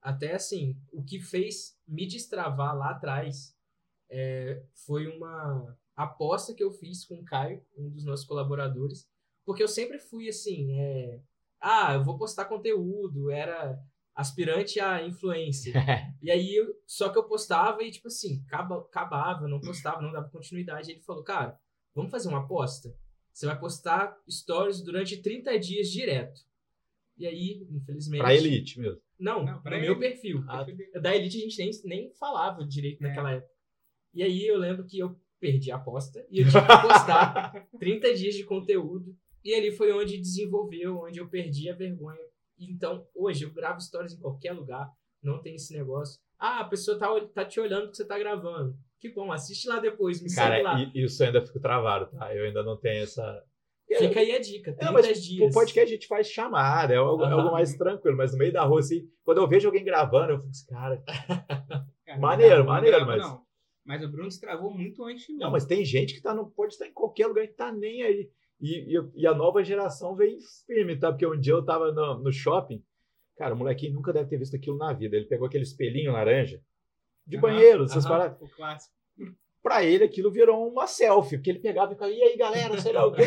Até 0.01 0.35
assim, 0.35 0.77
o 0.92 1.03
que 1.03 1.20
fez 1.20 1.77
me 1.87 2.07
destravar 2.07 2.77
lá 2.77 2.90
atrás 2.90 3.57
é, 4.11 4.62
foi 4.87 5.07
uma 5.07 5.77
aposta 5.96 6.55
que 6.55 6.62
eu 6.62 6.72
fiz 6.72 7.05
com 7.05 7.16
o 7.16 7.25
Caio, 7.25 7.64
um 7.77 7.88
dos 7.90 8.05
nossos 8.05 8.27
colaboradores, 8.27 9.09
porque 9.44 9.62
eu 9.62 9.68
sempre 9.68 9.98
fui 9.98 10.29
assim, 10.29 10.79
é, 10.79 11.20
ah, 11.61 11.94
eu 11.94 12.05
vou 12.05 12.18
postar 12.18 12.46
conteúdo, 12.46 13.31
era 13.31 13.79
aspirante 14.14 14.79
a 14.81 15.03
influencer. 15.07 15.72
E 16.22 16.31
aí, 16.31 16.55
eu- 16.55 16.72
só 16.87 17.09
que 17.09 17.18
eu 17.18 17.25
postava 17.27 17.83
e, 17.83 17.90
tipo 17.90 18.07
assim, 18.09 18.42
acaba, 18.46 18.79
acabava, 18.79 19.48
não 19.48 19.61
postava, 19.61 20.01
não 20.01 20.12
dava 20.12 20.29
continuidade. 20.31 20.90
Ele 20.92 21.01
falou, 21.01 21.25
cara, 21.25 21.59
vamos 21.94 22.11
fazer 22.12 22.29
uma 22.29 22.44
aposta? 22.44 22.94
Você 23.33 23.46
vai 23.46 23.59
postar 23.59 24.16
stories 24.31 24.83
durante 24.85 25.20
30 25.20 25.59
dias 25.59 25.88
direto. 25.88 26.40
E 27.18 27.27
aí, 27.27 27.66
infelizmente. 27.70 28.20
Pra 28.20 28.35
elite 28.35 28.79
mesmo. 28.79 29.01
Não, 29.18 29.44
Não, 29.44 29.62
pra 29.62 29.77
no 29.77 29.83
meu 29.83 29.98
perfil. 29.98 30.44
Ah, 30.48 30.64
Da 31.01 31.14
Elite 31.16 31.38
a 31.38 31.40
gente 31.40 31.59
nem, 31.59 31.70
nem 31.85 32.14
falava 32.14 32.64
direito 32.66 33.03
É. 33.05 33.09
naquela 33.09 33.33
época. 33.33 33.53
E 34.14 34.22
aí 34.22 34.46
eu 34.46 34.59
lembro 34.59 34.85
que 34.87 34.98
eu 34.98 35.16
perdi 35.40 35.70
a 35.72 35.77
aposta 35.77 36.25
e 36.31 36.40
eu 36.40 36.44
tive 36.46 36.61
que 36.61 36.83
postar 36.83 37.53
30 37.81 38.14
dias 38.14 38.35
de 38.35 38.44
conteúdo. 38.44 39.16
E 39.44 39.55
ali 39.55 39.70
foi 39.72 39.92
onde 39.92 40.18
desenvolveu, 40.18 40.98
onde 41.01 41.18
eu 41.20 41.29
perdi 41.29 41.68
a 41.68 41.75
vergonha. 41.75 42.20
Então, 42.70 43.07
hoje 43.14 43.44
eu 43.44 43.53
gravo 43.53 43.81
stories 43.81 44.12
em 44.14 44.20
qualquer 44.20 44.53
lugar, 44.53 44.90
não 45.22 45.40
tem 45.40 45.55
esse 45.55 45.77
negócio. 45.77 46.20
Ah, 46.38 46.61
a 46.61 46.64
pessoa 46.64 46.98
tá, 46.98 47.09
tá 47.35 47.44
te 47.44 47.61
olhando 47.61 47.90
que 47.90 47.96
você 47.96 48.05
tá 48.05 48.18
gravando. 48.18 48.77
Que 49.01 49.09
bom, 49.11 49.33
assiste 49.33 49.68
lá 49.68 49.79
depois, 49.81 50.22
me 50.22 50.29
segue 50.31 50.62
lá. 50.62 50.72
Cara, 50.77 50.90
e, 50.94 51.05
isso 51.05 51.22
ainda 51.25 51.44
fica 51.44 51.61
travado, 51.61 52.07
tá? 52.16 52.35
Eu 52.35 52.44
ainda 52.44 52.62
não 52.62 52.77
tenho 52.77 53.03
essa. 53.03 53.44
Fica 53.98 54.20
aí 54.20 54.33
a 54.33 54.40
dica, 54.40 54.72
30 54.72 54.87
É, 54.87 54.90
mas 54.90 55.22
dias. 55.25 55.51
o 55.51 55.53
podcast 55.55 55.92
a 55.92 55.94
gente 55.96 56.07
faz 56.07 56.27
chamada, 56.29 56.94
é 56.94 56.96
algo, 56.96 57.22
Aham. 57.25 57.35
algo 57.35 57.53
mais 57.53 57.77
tranquilo, 57.77 58.16
mas 58.16 58.33
no 58.33 58.38
meio 58.38 58.53
da 58.53 58.64
rua, 58.64 58.81
assim, 58.81 59.07
quando 59.22 59.38
eu 59.38 59.46
vejo 59.48 59.68
alguém 59.68 59.85
gravando, 59.85 60.33
eu 60.33 60.38
fico 60.38 60.48
assim, 60.51 60.66
cara. 60.66 61.03
Cara, 62.07 62.18
Maneiro, 62.20 62.59
não 62.59 62.66
maneiro, 62.66 62.96
grava, 62.96 63.12
mas- 63.12 63.22
Não. 63.22 63.42
Mas 63.85 64.03
o 64.05 64.09
Bruno 64.09 64.29
destravou 64.29 64.70
muito 64.72 65.05
antes 65.05 65.27
de 65.27 65.33
mim. 65.33 65.40
Não, 65.40 65.51
mas 65.51 65.64
tem 65.66 65.85
gente 65.85 66.14
que 66.14 66.20
tá 66.22 66.33
no, 66.33 66.48
pode 66.51 66.72
estar 66.75 66.87
em 66.87 66.92
qualquer 66.92 67.27
lugar 67.27 67.46
que 67.48 67.55
tá 67.55 67.72
nem 67.72 68.03
aí. 68.03 68.31
E, 68.62 68.96
e, 68.96 69.03
e 69.16 69.27
a 69.27 69.35
nova 69.35 69.64
geração 69.64 70.14
vem 70.14 70.38
firme, 70.66 70.96
tá? 70.96 71.11
Porque 71.11 71.27
um 71.27 71.38
dia 71.38 71.53
eu 71.53 71.64
tava 71.64 71.90
no, 71.90 72.20
no 72.20 72.33
shopping, 72.33 72.81
cara, 73.37 73.55
o 73.55 73.57
molequinho 73.59 73.94
nunca 73.94 74.12
deve 74.12 74.31
ter 74.31 74.38
visto 74.38 74.55
aquilo 74.55 74.79
na 74.79 74.92
vida. 74.92 75.16
Ele 75.16 75.27
pegou 75.27 75.48
aquele 75.48 75.64
espelhinho 75.64 76.12
laranja 76.12 76.62
de 77.27 77.37
Aham, 77.37 77.42
banheiro, 77.42 77.85
essas 77.85 78.05
aham. 78.07 78.14
paradas. 78.14 78.40
O 78.40 78.48
clássico. 78.48 78.94
Pra 79.61 79.85
ele 79.85 80.05
aquilo 80.05 80.31
virou 80.31 80.68
uma 80.68 80.87
selfie, 80.87 81.37
porque 81.38 81.51
ele 81.51 81.59
pegava 81.61 81.92
e 81.92 81.94
ficava, 81.94 82.11
e 82.12 82.22
aí 82.22 82.37
galera, 82.37 82.81
sei 82.81 82.92
lá 82.92 83.05
o 83.07 83.12
quê. 83.12 83.22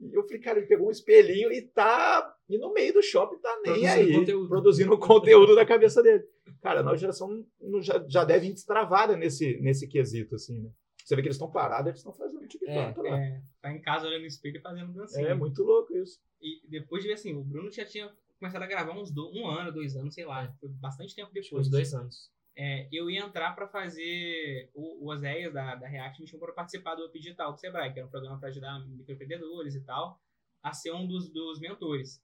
E 0.00 0.14
eu 0.14 0.22
falei, 0.24 0.40
cara, 0.40 0.58
ele 0.58 0.66
pegou 0.66 0.88
um 0.88 0.92
espelhinho 0.92 1.52
e 1.52 1.62
tá. 1.62 2.34
E 2.48 2.56
no 2.58 2.72
meio 2.72 2.92
do 2.94 3.02
shopping 3.02 3.38
tá 3.38 3.60
nem 3.64 3.74
Produzindo 3.82 4.00
aí. 4.08 4.12
conteúdo. 4.12 4.48
Produzindo 4.48 4.94
o 4.94 4.98
conteúdo 4.98 5.54
da 5.54 5.66
cabeça 5.66 6.02
dele. 6.02 6.24
Cara, 6.62 6.80
a 6.80 6.82
nova 6.82 6.96
geração 6.96 7.44
já, 7.80 8.04
já 8.08 8.24
deve 8.24 8.46
ir 8.48 8.52
destravada 8.52 9.16
nesse, 9.16 9.58
nesse 9.60 9.86
quesito, 9.88 10.34
assim, 10.34 10.60
né? 10.60 10.70
Você 11.08 11.16
vê 11.16 11.22
que 11.22 11.28
eles 11.28 11.36
estão 11.36 11.50
parados, 11.50 11.86
eles 11.86 12.00
estão 12.00 12.12
fazendo 12.12 12.46
TikTok 12.46 13.00
lá. 13.00 13.18
É, 13.18 13.42
tá 13.62 13.72
em 13.72 13.80
casa 13.80 14.06
olhando 14.06 14.20
no 14.20 14.26
espelho 14.26 14.58
e 14.58 14.60
fazendo 14.60 14.92
dancinha. 14.92 15.28
É, 15.28 15.32
muito 15.32 15.62
louco 15.62 15.96
isso. 15.96 16.20
E 16.38 16.60
depois 16.68 17.02
de 17.02 17.08
ver 17.08 17.14
assim, 17.14 17.34
o 17.34 17.42
Bruno 17.42 17.70
já 17.72 17.86
tinha 17.86 18.12
começado 18.38 18.62
a 18.62 18.66
gravar 18.66 18.92
uns 18.92 19.10
do, 19.10 19.26
um 19.34 19.48
ano, 19.48 19.72
dois 19.72 19.96
anos, 19.96 20.12
sei 20.12 20.26
lá. 20.26 20.54
Foi 20.60 20.68
bastante 20.68 21.14
tempo 21.14 21.32
depois. 21.32 21.66
uns 21.66 21.70
dois 21.70 21.94
anos. 21.94 22.30
É, 22.54 22.86
eu 22.92 23.08
ia 23.08 23.20
entrar 23.20 23.54
pra 23.54 23.66
fazer 23.66 24.70
o, 24.74 25.06
o 25.06 25.10
Oséias 25.10 25.50
da, 25.50 25.76
da 25.76 25.88
React 25.88 26.20
me 26.20 26.28
chamou 26.28 26.44
pra 26.44 26.56
participar 26.56 26.94
do 26.94 27.06
Up 27.06 27.18
Digital 27.18 27.54
do 27.54 27.58
Sebrae, 27.58 27.90
que 27.90 28.00
era 28.00 28.06
um 28.06 28.10
programa 28.10 28.38
pra 28.38 28.50
ajudar 28.50 28.78
microempreendedores 28.86 29.76
e 29.76 29.80
tal, 29.80 30.20
a 30.62 30.74
ser 30.74 30.92
um 30.92 31.06
dos, 31.06 31.30
dos 31.30 31.58
mentores. 31.58 32.22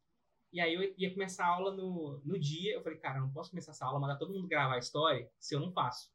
E 0.52 0.60
aí 0.60 0.74
eu 0.74 0.94
ia 0.98 1.10
começar 1.10 1.46
a 1.46 1.48
aula 1.48 1.74
no, 1.74 2.20
no 2.22 2.38
dia, 2.38 2.74
eu 2.74 2.82
falei, 2.82 2.98
cara, 2.98 3.16
eu 3.16 3.22
não 3.22 3.32
posso 3.32 3.48
começar 3.48 3.72
essa 3.72 3.86
aula, 3.86 3.98
mandar 3.98 4.16
todo 4.16 4.34
mundo 4.34 4.46
gravar 4.46 4.74
a 4.74 4.78
história 4.78 5.26
se 5.38 5.54
eu 5.54 5.60
não 5.60 5.72
faço. 5.72 6.12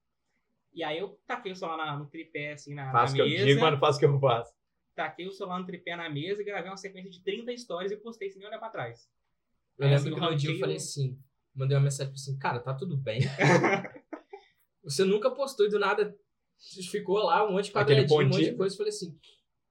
E 0.74 0.84
aí 0.84 0.98
eu 1.00 1.20
taquei 1.28 1.52
o 1.52 1.56
celular 1.56 1.78
na- 1.78 1.98
no 1.98 2.06
tripé, 2.08 2.54
assim, 2.54 2.74
na, 2.76 2.92
Faço 2.92 3.16
o 3.16 3.18
na 3.18 3.24
que 3.24 3.30
mesa, 3.30 3.42
eu 3.44 3.48
digo, 3.48 3.62
mas 3.62 3.72
não 3.74 3.80
faço 3.80 3.98
o 3.98 4.00
que 4.00 4.06
eu 4.06 4.20
faço. 4.20 4.54
taquei 4.96 5.28
o 5.28 5.32
celular 5.32 5.60
no 5.60 5.66
tripé 5.66 5.96
na 5.96 6.10
mesa 6.10 6.42
e 6.42 6.46
gravei 6.46 6.70
uma 6.70 6.78
sequência 6.78 7.10
de 7.10 7.22
30 7.24 7.52
histórias 7.52 7.92
e 7.92 7.98
postei 7.98 8.30
sem 8.30 8.40
nem 8.40 8.48
olhar 8.48 8.60
pra 8.60 8.70
trás. 8.70 9.10
Eu 9.78 9.86
É, 9.86 9.90
lembro 9.92 10.02
assim, 10.02 10.14
que 10.14 10.20
no 10.22 10.36
dia 10.36 10.52
eu 10.52 10.60
falei 10.60 10.76
o- 10.76 10.78
assim, 10.78 11.20
mandei 11.56 11.78
uma 11.78 11.84
mensagem 11.84 12.14
assim, 12.14 12.38
cara, 12.38 12.60
tá 12.60 12.74
tudo 12.74 12.98
bem? 12.98 13.20
Você 14.84 15.04
nunca 15.06 15.30
postou 15.32 15.66
e 15.66 15.70
do 15.70 15.80
nada 15.80 16.16
ficou 16.92 17.18
lá 17.18 17.48
um 17.48 17.54
monte 17.54 17.66
de 17.66 17.72
quadradinho, 17.72 18.22
um 18.22 18.26
monte 18.30 18.44
de 18.46 18.56
coisa. 18.56 18.74
Eu 18.74 18.78
falei 18.78 18.90
assim, 18.90 19.18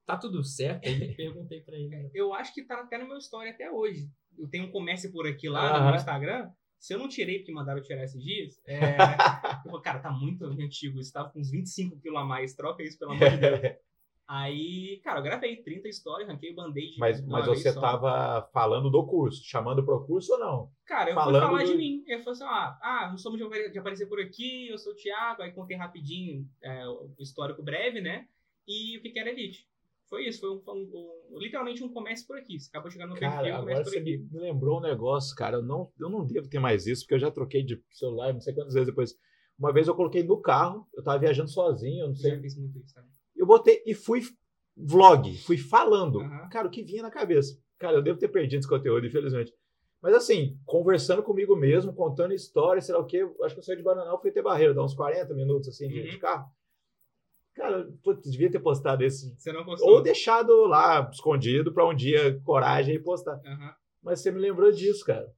tá 0.06 0.16
tudo 0.16 0.42
certo? 0.44 0.86
Aí 0.86 1.14
perguntei 1.16 1.60
pra 1.62 1.76
ele. 1.76 1.88
né? 1.88 2.10
Eu 2.14 2.32
acho 2.34 2.52
que 2.54 2.62
tá 2.64 2.80
até 2.80 2.98
no 2.98 3.06
meu 3.08 3.18
story 3.18 3.50
até 3.50 3.70
hoje. 3.70 4.08
Eu 4.38 4.48
tenho 4.48 4.66
um 4.66 4.70
comércio 4.70 5.10
por 5.12 5.26
aqui 5.26 5.48
lá 5.48 5.78
no 5.80 5.86
meu 5.86 5.94
Instagram. 5.96 6.50
Se 6.78 6.94
eu 6.94 6.98
não 6.98 7.08
tirei 7.08 7.38
porque 7.38 7.52
mandaram 7.52 7.82
tirar 7.82 8.04
esses 8.04 8.22
dias, 8.22 8.60
é... 8.66 8.96
eu 9.64 9.70
falei, 9.70 9.82
cara, 9.82 9.98
tá 9.98 10.10
muito 10.10 10.44
antigo. 10.44 11.00
Isso 11.00 11.12
tava 11.12 11.30
com 11.30 11.40
uns 11.40 11.50
25 11.50 11.98
quilos 12.00 12.18
a 12.20 12.24
mais. 12.24 12.54
Troca 12.54 12.82
isso, 12.82 12.98
pelo 12.98 13.12
amor 13.12 13.30
de 13.30 13.36
Deus. 13.36 13.60
Aí, 14.28 15.00
cara, 15.02 15.20
eu 15.20 15.22
gravei 15.22 15.56
30 15.56 15.88
histórias, 15.88 16.28
ranquei 16.28 16.52
o 16.52 16.54
band-aid. 16.54 16.98
Mas, 16.98 17.26
mas 17.26 17.46
você 17.46 17.72
só. 17.72 17.80
tava 17.80 18.46
falando 18.52 18.90
do 18.90 19.06
curso, 19.06 19.42
chamando 19.42 19.82
pro 19.82 20.04
curso 20.04 20.34
ou 20.34 20.38
não? 20.38 20.70
Cara, 20.84 21.10
eu 21.10 21.14
falando 21.14 21.40
fui 21.40 21.46
falar 21.48 21.62
do- 21.64 21.72
de 21.72 21.78
mim. 21.78 22.04
Eu 22.06 22.18
falei 22.18 22.32
assim, 22.32 22.44
ah, 22.44 22.78
ah, 22.82 23.08
não 23.10 23.16
somos 23.16 23.38
de 23.38 23.78
aparecer 23.78 24.06
por 24.06 24.20
aqui, 24.20 24.68
eu 24.68 24.76
sou 24.76 24.92
o 24.92 24.96
Thiago. 24.96 25.40
Aí 25.40 25.50
contei 25.52 25.78
rapidinho 25.78 26.46
é, 26.62 26.86
o 26.86 27.14
histórico 27.18 27.62
breve, 27.62 28.02
né? 28.02 28.28
E 28.66 28.98
o 28.98 29.00
que 29.00 29.10
que 29.10 29.18
era 29.18 29.30
Elite. 29.30 29.66
Foi 30.08 30.26
isso, 30.26 30.40
foi 30.40 30.50
um, 30.50 30.62
um- 30.66 31.34
um- 31.34 31.38
literalmente 31.38 31.84
um 31.84 31.88
comércio 31.92 32.26
por 32.26 32.38
aqui. 32.38 32.58
Você 32.58 32.68
acabou 32.70 32.90
chegando 32.90 33.10
no 33.10 33.16
Cara, 33.16 33.42
perfil, 33.42 33.54
agora 33.54 33.84
você 33.84 33.98
aqui. 33.98 34.18
me 34.30 34.40
lembrou 34.40 34.78
um 34.78 34.82
negócio, 34.82 35.34
cara. 35.36 35.56
Eu 35.58 35.62
não, 35.62 35.92
eu 36.00 36.08
não 36.08 36.24
devo 36.24 36.48
ter 36.48 36.58
mais 36.58 36.86
isso, 36.86 37.02
porque 37.02 37.14
eu 37.14 37.18
já 37.18 37.30
troquei 37.30 37.62
de 37.62 37.82
celular 37.90 38.32
não 38.32 38.40
sei 38.40 38.54
quantas 38.54 38.72
vezes 38.74 38.88
depois. 38.88 39.14
Uma 39.58 39.72
vez 39.72 39.86
eu 39.88 39.94
coloquei 39.94 40.22
no 40.22 40.40
carro, 40.40 40.86
eu 40.94 41.02
tava 41.02 41.18
viajando 41.18 41.50
sozinho, 41.50 42.00
eu 42.04 42.06
não 42.06 42.14
Eu 42.14 42.16
sei. 42.16 42.30
já 42.36 42.40
fiz 42.40 42.56
muito 42.56 42.78
isso 42.78 42.94
também. 42.94 43.10
Eu 43.36 43.46
botei 43.46 43.82
e 43.84 43.94
fui 43.94 44.22
vlog, 44.76 45.36
fui 45.38 45.58
falando. 45.58 46.20
Aham. 46.20 46.48
Cara, 46.48 46.68
o 46.68 46.70
que 46.70 46.82
vinha 46.82 47.02
na 47.02 47.10
cabeça. 47.10 47.60
Cara, 47.78 47.96
eu 47.96 48.02
devo 48.02 48.18
ter 48.18 48.28
perdido 48.28 48.60
esse 48.60 48.68
conteúdo, 48.68 49.06
infelizmente. 49.06 49.52
Mas 50.00 50.14
assim, 50.14 50.56
conversando 50.64 51.22
comigo 51.22 51.56
mesmo, 51.56 51.92
contando 51.92 52.32
histórias, 52.32 52.86
sei 52.86 52.94
lá 52.94 53.00
o 53.00 53.06
quê. 53.06 53.18
eu 53.18 53.34
Acho 53.44 53.54
que 53.56 53.60
eu 53.60 53.64
saí 53.64 53.76
de 53.76 53.82
Bananal, 53.82 54.20
fui 54.20 54.30
ter 54.30 54.42
barreira, 54.42 54.72
dá 54.72 54.82
uns 54.82 54.94
40 54.94 55.34
minutos 55.34 55.68
assim 55.68 55.86
Uhum. 55.86 56.02
de 56.08 56.18
carro. 56.18 56.48
Cara, 57.68 57.92
putz, 58.02 58.30
devia 58.30 58.50
ter 58.50 58.60
postado 58.60 59.04
esse. 59.04 59.34
Você 59.36 59.52
não 59.52 59.64
postou? 59.64 59.90
Ou 59.90 60.02
deixado 60.02 60.64
lá 60.66 61.08
escondido 61.12 61.72
pra 61.72 61.86
um 61.86 61.94
dia 61.94 62.40
coragem 62.40 62.94
e 62.94 62.98
postar. 62.98 63.40
Aham. 63.44 63.74
Mas 64.02 64.20
você 64.20 64.30
me 64.30 64.40
lembrou 64.40 64.72
disso, 64.72 65.04
cara. 65.04 65.30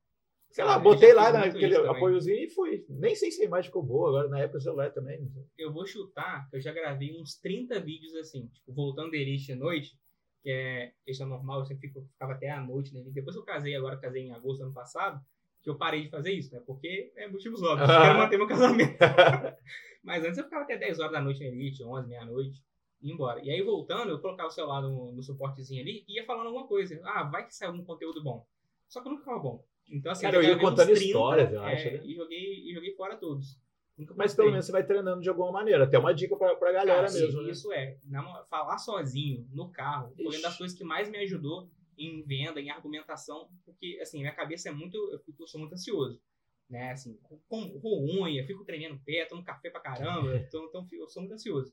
Sei 0.51 0.65
lá, 0.65 0.79
botei 0.79 1.13
lá 1.13 1.33
naquele 1.33 1.75
isso 1.75 1.91
apoiozinho 1.91 2.45
e 2.45 2.51
fui. 2.51 2.85
Nem 2.89 3.15
sei 3.15 3.31
se 3.31 3.43
a 3.43 3.45
imagem 3.45 3.69
ficou 3.69 3.85
boa 3.85 4.09
agora, 4.09 4.29
na 4.29 4.41
época 4.41 4.59
o 4.59 4.61
celular 4.61 4.93
também. 4.93 5.21
Eu 5.57 5.73
vou 5.73 5.87
chutar, 5.87 6.49
eu 6.53 6.61
já 6.61 6.73
gravei 6.73 7.17
uns 7.21 7.37
30 7.41 7.81
vídeos 7.81 8.15
assim, 8.17 8.49
tipo, 8.49 8.73
voltando 8.73 9.13
da 9.13 9.17
Elite 9.17 9.53
à 9.53 9.57
noite, 9.57 9.97
que 10.43 10.51
é 10.51 10.93
questão 11.05 11.29
normal, 11.29 11.61
eu 11.61 11.67
sempre 11.67 11.89
ficava 11.89 12.33
até 12.33 12.51
à 12.51 12.61
noite, 12.61 12.93
né? 12.93 13.01
Depois 13.13 13.37
eu 13.37 13.45
casei, 13.45 13.77
agora 13.77 13.97
casei 13.97 14.25
em 14.25 14.33
agosto 14.33 14.59
do 14.59 14.65
ano 14.65 14.75
passado, 14.75 15.21
que 15.63 15.69
eu 15.69 15.77
parei 15.77 16.03
de 16.03 16.11
fazer 16.11 16.33
isso, 16.33 16.55
né? 16.55 16.61
Porque 16.67 17.13
é 17.17 17.29
motivos 17.29 17.63
óbvios, 17.63 17.89
eu 17.89 18.01
quero 18.01 18.19
manter 18.19 18.37
meu 18.39 18.47
casamento. 18.47 18.97
Mas 20.03 20.25
antes 20.25 20.39
eu 20.39 20.45
ficava 20.45 20.65
até 20.65 20.77
10 20.77 21.01
horas 21.01 21.13
da 21.13 21.21
noite 21.21 21.41
na 21.41 21.47
Elite, 21.47 21.85
11, 21.85 22.09
meia-noite, 22.09 22.65
e 23.03 23.13
embora. 23.13 23.41
E 23.43 23.51
aí 23.51 23.63
voltando, 23.63 24.11
eu 24.11 24.21
colocava 24.21 24.49
o 24.49 24.53
celular 24.53 24.81
no, 24.81 25.13
no 25.13 25.23
suportezinho 25.23 25.83
ali 25.83 26.05
e 26.09 26.17
ia 26.17 26.25
falando 26.25 26.47
alguma 26.47 26.67
coisa. 26.67 26.99
Ah, 27.05 27.25
vai 27.25 27.47
que 27.47 27.55
sai 27.55 27.69
algum 27.69 27.85
conteúdo 27.85 28.23
bom. 28.23 28.47
Só 28.89 29.03
que 29.03 29.09
nunca 29.09 29.21
ficava 29.21 29.39
bom. 29.39 29.65
Então, 29.89 30.13
assim, 30.13 30.23
Cara, 30.23 30.37
eu 30.37 30.43
ia 30.43 30.59
contando 30.59 30.93
histórias, 30.93 31.53
eu 31.53 31.63
é, 31.63 31.75
acho, 31.75 31.91
né? 31.91 32.01
E 32.05 32.15
joguei, 32.15 32.71
e 32.71 32.75
joguei 32.75 32.95
fora 32.95 33.17
todos. 33.17 33.59
Nunca 33.99 34.15
Mas 34.17 34.35
pelo 34.35 34.51
menos 34.51 34.65
você 34.65 34.73
vai 34.73 34.85
treinando 34.85 35.21
de 35.21 35.29
alguma 35.29 35.53
maneira. 35.53 35.85
Até 35.85 35.99
uma 35.99 36.15
dica 36.15 36.37
pra, 36.37 36.57
pra 36.57 36.73
galera 36.73 37.07
sim, 37.09 37.21
mesmo. 37.21 37.43
Né? 37.43 37.51
Isso 37.51 37.73
é. 37.73 37.99
na 38.07 38.45
falar 38.45 38.79
sozinho, 38.79 39.47
no 39.53 39.71
carro, 39.71 40.15
foi 40.17 40.27
uma 40.27 40.43
das 40.43 40.57
coisas 40.57 40.77
que 40.77 40.85
mais 40.85 41.11
me 41.11 41.19
ajudou 41.19 41.69
em 41.97 42.23
venda, 42.23 42.61
em 42.61 42.71
argumentação, 42.71 43.51
porque, 43.65 43.99
assim, 44.01 44.21
minha 44.21 44.35
cabeça 44.35 44.69
é 44.69 44.73
muito. 44.73 44.97
Eu, 44.97 45.47
sou 45.47 45.61
muito 45.61 45.75
ansioso. 45.75 46.21
Né? 46.69 46.93
Assim, 46.93 47.19
com, 47.49 47.81
com 47.81 48.23
unha, 48.23 48.47
fico 48.47 48.65
tremendo 48.65 48.95
o 48.95 49.01
pé, 49.01 49.25
tomo 49.25 49.45
café 49.45 49.71
pra 49.71 49.81
caramba, 49.81 50.37
então, 50.47 50.67
então 50.67 50.87
eu 50.93 51.09
sou 51.09 51.23
muito 51.23 51.35
ansioso. 51.35 51.73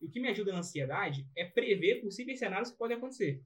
E 0.00 0.06
o 0.06 0.10
que 0.10 0.20
me 0.20 0.28
ajuda 0.28 0.52
na 0.52 0.58
ansiedade 0.58 1.26
é 1.34 1.44
prever 1.44 2.00
possíveis 2.00 2.38
cenários 2.38 2.70
que 2.70 2.76
podem 2.76 2.96
acontecer. 2.96 3.42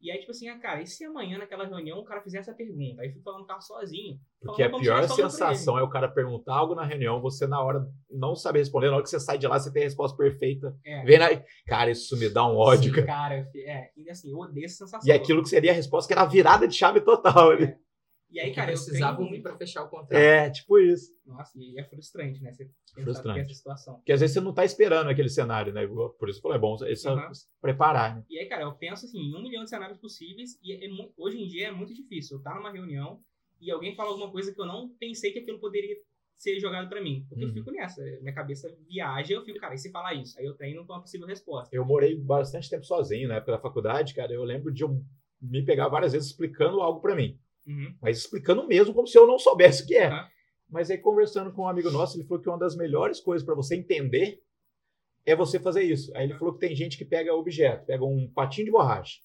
E 0.00 0.10
aí, 0.10 0.18
tipo 0.18 0.30
assim, 0.30 0.48
ah, 0.48 0.58
cara, 0.58 0.80
e 0.80 0.86
se 0.86 1.04
amanhã 1.04 1.38
naquela 1.38 1.66
reunião 1.66 1.98
o 1.98 2.04
cara 2.04 2.22
fizer 2.22 2.38
essa 2.38 2.54
pergunta? 2.54 3.02
Aí 3.02 3.10
fico 3.10 3.22
falando 3.22 3.40
no 3.40 3.46
carro 3.46 3.60
sozinho. 3.60 4.18
Porque 4.40 4.62
a 4.62 4.70
pior 4.70 5.08
sensação 5.08 5.76
é 5.76 5.82
o 5.82 5.88
cara 5.88 6.08
perguntar 6.08 6.54
algo 6.54 6.74
na 6.74 6.84
reunião, 6.84 7.20
você 7.20 7.46
na 7.46 7.60
hora 7.60 7.84
não 8.08 8.36
saber 8.36 8.60
responder, 8.60 8.88
na 8.88 8.94
hora 8.94 9.02
que 9.02 9.10
você 9.10 9.18
sai 9.18 9.38
de 9.38 9.48
lá, 9.48 9.58
você 9.58 9.72
tem 9.72 9.82
a 9.82 9.86
resposta 9.86 10.16
perfeita. 10.16 10.72
É. 10.84 11.04
Vem 11.04 11.18
na... 11.18 11.28
Cara, 11.66 11.90
isso 11.90 12.16
me 12.16 12.28
dá 12.28 12.46
um 12.46 12.56
ódio, 12.56 12.94
Sim, 12.94 13.04
cara. 13.04 13.06
cara, 13.06 13.50
é, 13.56 13.90
e 13.96 14.08
assim, 14.08 14.30
eu 14.30 14.38
odeio 14.38 14.66
essa 14.66 14.84
sensação. 14.84 15.08
E 15.08 15.12
aquilo 15.12 15.42
que 15.42 15.48
seria 15.48 15.72
a 15.72 15.74
resposta, 15.74 16.06
que 16.06 16.12
era 16.12 16.22
a 16.22 16.30
virada 16.30 16.68
de 16.68 16.76
chave 16.76 17.00
total 17.00 17.50
ali. 17.50 17.74
E 18.30 18.38
aí, 18.38 18.52
cara, 18.54 18.70
eu 18.72 18.74
precisavam 18.74 19.24
tenho... 19.24 19.30
vir 19.36 19.42
pra 19.42 19.56
fechar 19.56 19.84
o 19.84 19.88
contrato. 19.88 20.12
É, 20.12 20.50
tipo 20.50 20.78
isso. 20.78 21.12
Nossa, 21.24 21.52
e 21.58 21.78
é 21.80 21.84
frustrante, 21.84 22.42
né? 22.42 22.52
Você 22.52 22.64
pensar 22.94 23.02
Frustrante. 23.04 23.40
nessa 23.40 23.54
situação. 23.54 23.94
Porque 23.96 24.12
às 24.12 24.20
vezes 24.20 24.34
você 24.34 24.40
não 24.40 24.52
tá 24.52 24.64
esperando 24.66 25.08
aquele 25.08 25.30
cenário, 25.30 25.72
né? 25.72 25.86
Por 25.86 26.28
isso 26.28 26.38
que 26.40 26.46
eu 26.46 26.50
falei, 26.50 26.58
é 26.58 26.60
bom 26.60 26.76
você 26.76 27.08
Uhum. 27.08 27.30
preparar, 27.60 28.16
né? 28.16 28.24
E 28.28 28.38
aí, 28.38 28.46
cara, 28.46 28.62
eu 28.64 28.72
penso 28.74 29.06
assim, 29.06 29.18
em 29.18 29.34
um 29.34 29.42
milhão 29.42 29.64
de 29.64 29.70
cenários 29.70 29.98
possíveis, 29.98 30.58
e 30.62 30.72
é 30.72 30.88
hoje 31.16 31.40
em 31.42 31.46
dia 31.46 31.68
é 31.68 31.72
muito 31.72 31.94
difícil. 31.94 32.36
Eu 32.36 32.38
estar 32.38 32.54
numa 32.54 32.70
reunião 32.70 33.20
e 33.60 33.70
alguém 33.70 33.94
fala 33.94 34.10
alguma 34.10 34.30
coisa 34.30 34.52
que 34.54 34.60
eu 34.60 34.66
não 34.66 34.88
pensei 35.00 35.32
que 35.32 35.38
aquilo 35.38 35.58
poderia 35.58 35.96
ser 36.36 36.60
jogado 36.60 36.88
pra 36.88 37.00
mim. 37.02 37.24
Porque 37.28 37.42
Uhum. 37.44 37.50
eu 37.50 37.54
fico 37.54 37.70
nessa, 37.72 38.02
minha 38.20 38.32
cabeça 38.34 38.68
viaja, 38.88 39.32
eu 39.34 39.42
fico, 39.42 39.58
cara, 39.58 39.74
e 39.74 39.78
se 39.78 39.90
falar 39.90 40.12
isso? 40.14 40.38
Aí 40.38 40.44
eu 40.44 40.54
treino 40.54 40.86
com 40.86 40.92
uma 40.92 41.00
possível 41.00 41.26
resposta. 41.26 41.74
Eu 41.74 41.84
morei 41.84 42.14
bastante 42.14 42.68
tempo 42.70 42.84
sozinho, 42.84 43.26
né? 43.28 43.40
Pela 43.40 43.58
faculdade, 43.58 44.14
cara, 44.14 44.32
eu 44.32 44.44
lembro 44.44 44.70
de 44.72 44.84
eu 44.84 45.02
me 45.40 45.64
pegar 45.64 45.88
várias 45.88 46.12
vezes 46.12 46.28
explicando 46.28 46.80
algo 46.80 47.00
pra 47.00 47.16
mim. 47.16 47.38
Uhum. 47.68 47.94
Mas 48.00 48.18
explicando 48.18 48.66
mesmo 48.66 48.94
como 48.94 49.06
se 49.06 49.18
eu 49.18 49.26
não 49.26 49.38
soubesse 49.38 49.82
o 49.84 49.86
que 49.86 49.94
é. 49.94 50.06
Aham. 50.06 50.26
Mas 50.70 50.90
aí, 50.90 50.98
conversando 50.98 51.52
com 51.52 51.62
um 51.62 51.68
amigo 51.68 51.90
nosso, 51.90 52.16
ele 52.18 52.24
falou 52.26 52.42
que 52.42 52.48
uma 52.48 52.58
das 52.58 52.76
melhores 52.76 53.20
coisas 53.20 53.44
para 53.44 53.54
você 53.54 53.74
entender 53.76 54.42
é 55.24 55.34
você 55.36 55.58
fazer 55.58 55.82
isso. 55.82 56.10
Aí 56.16 56.24
ele 56.24 56.34
falou 56.34 56.52
que 56.54 56.60
tem 56.60 56.74
gente 56.76 56.98
que 56.98 57.04
pega 57.04 57.34
objeto, 57.34 57.86
pega 57.86 58.04
um 58.04 58.30
patinho 58.34 58.66
de 58.66 58.70
borracha. 58.72 59.18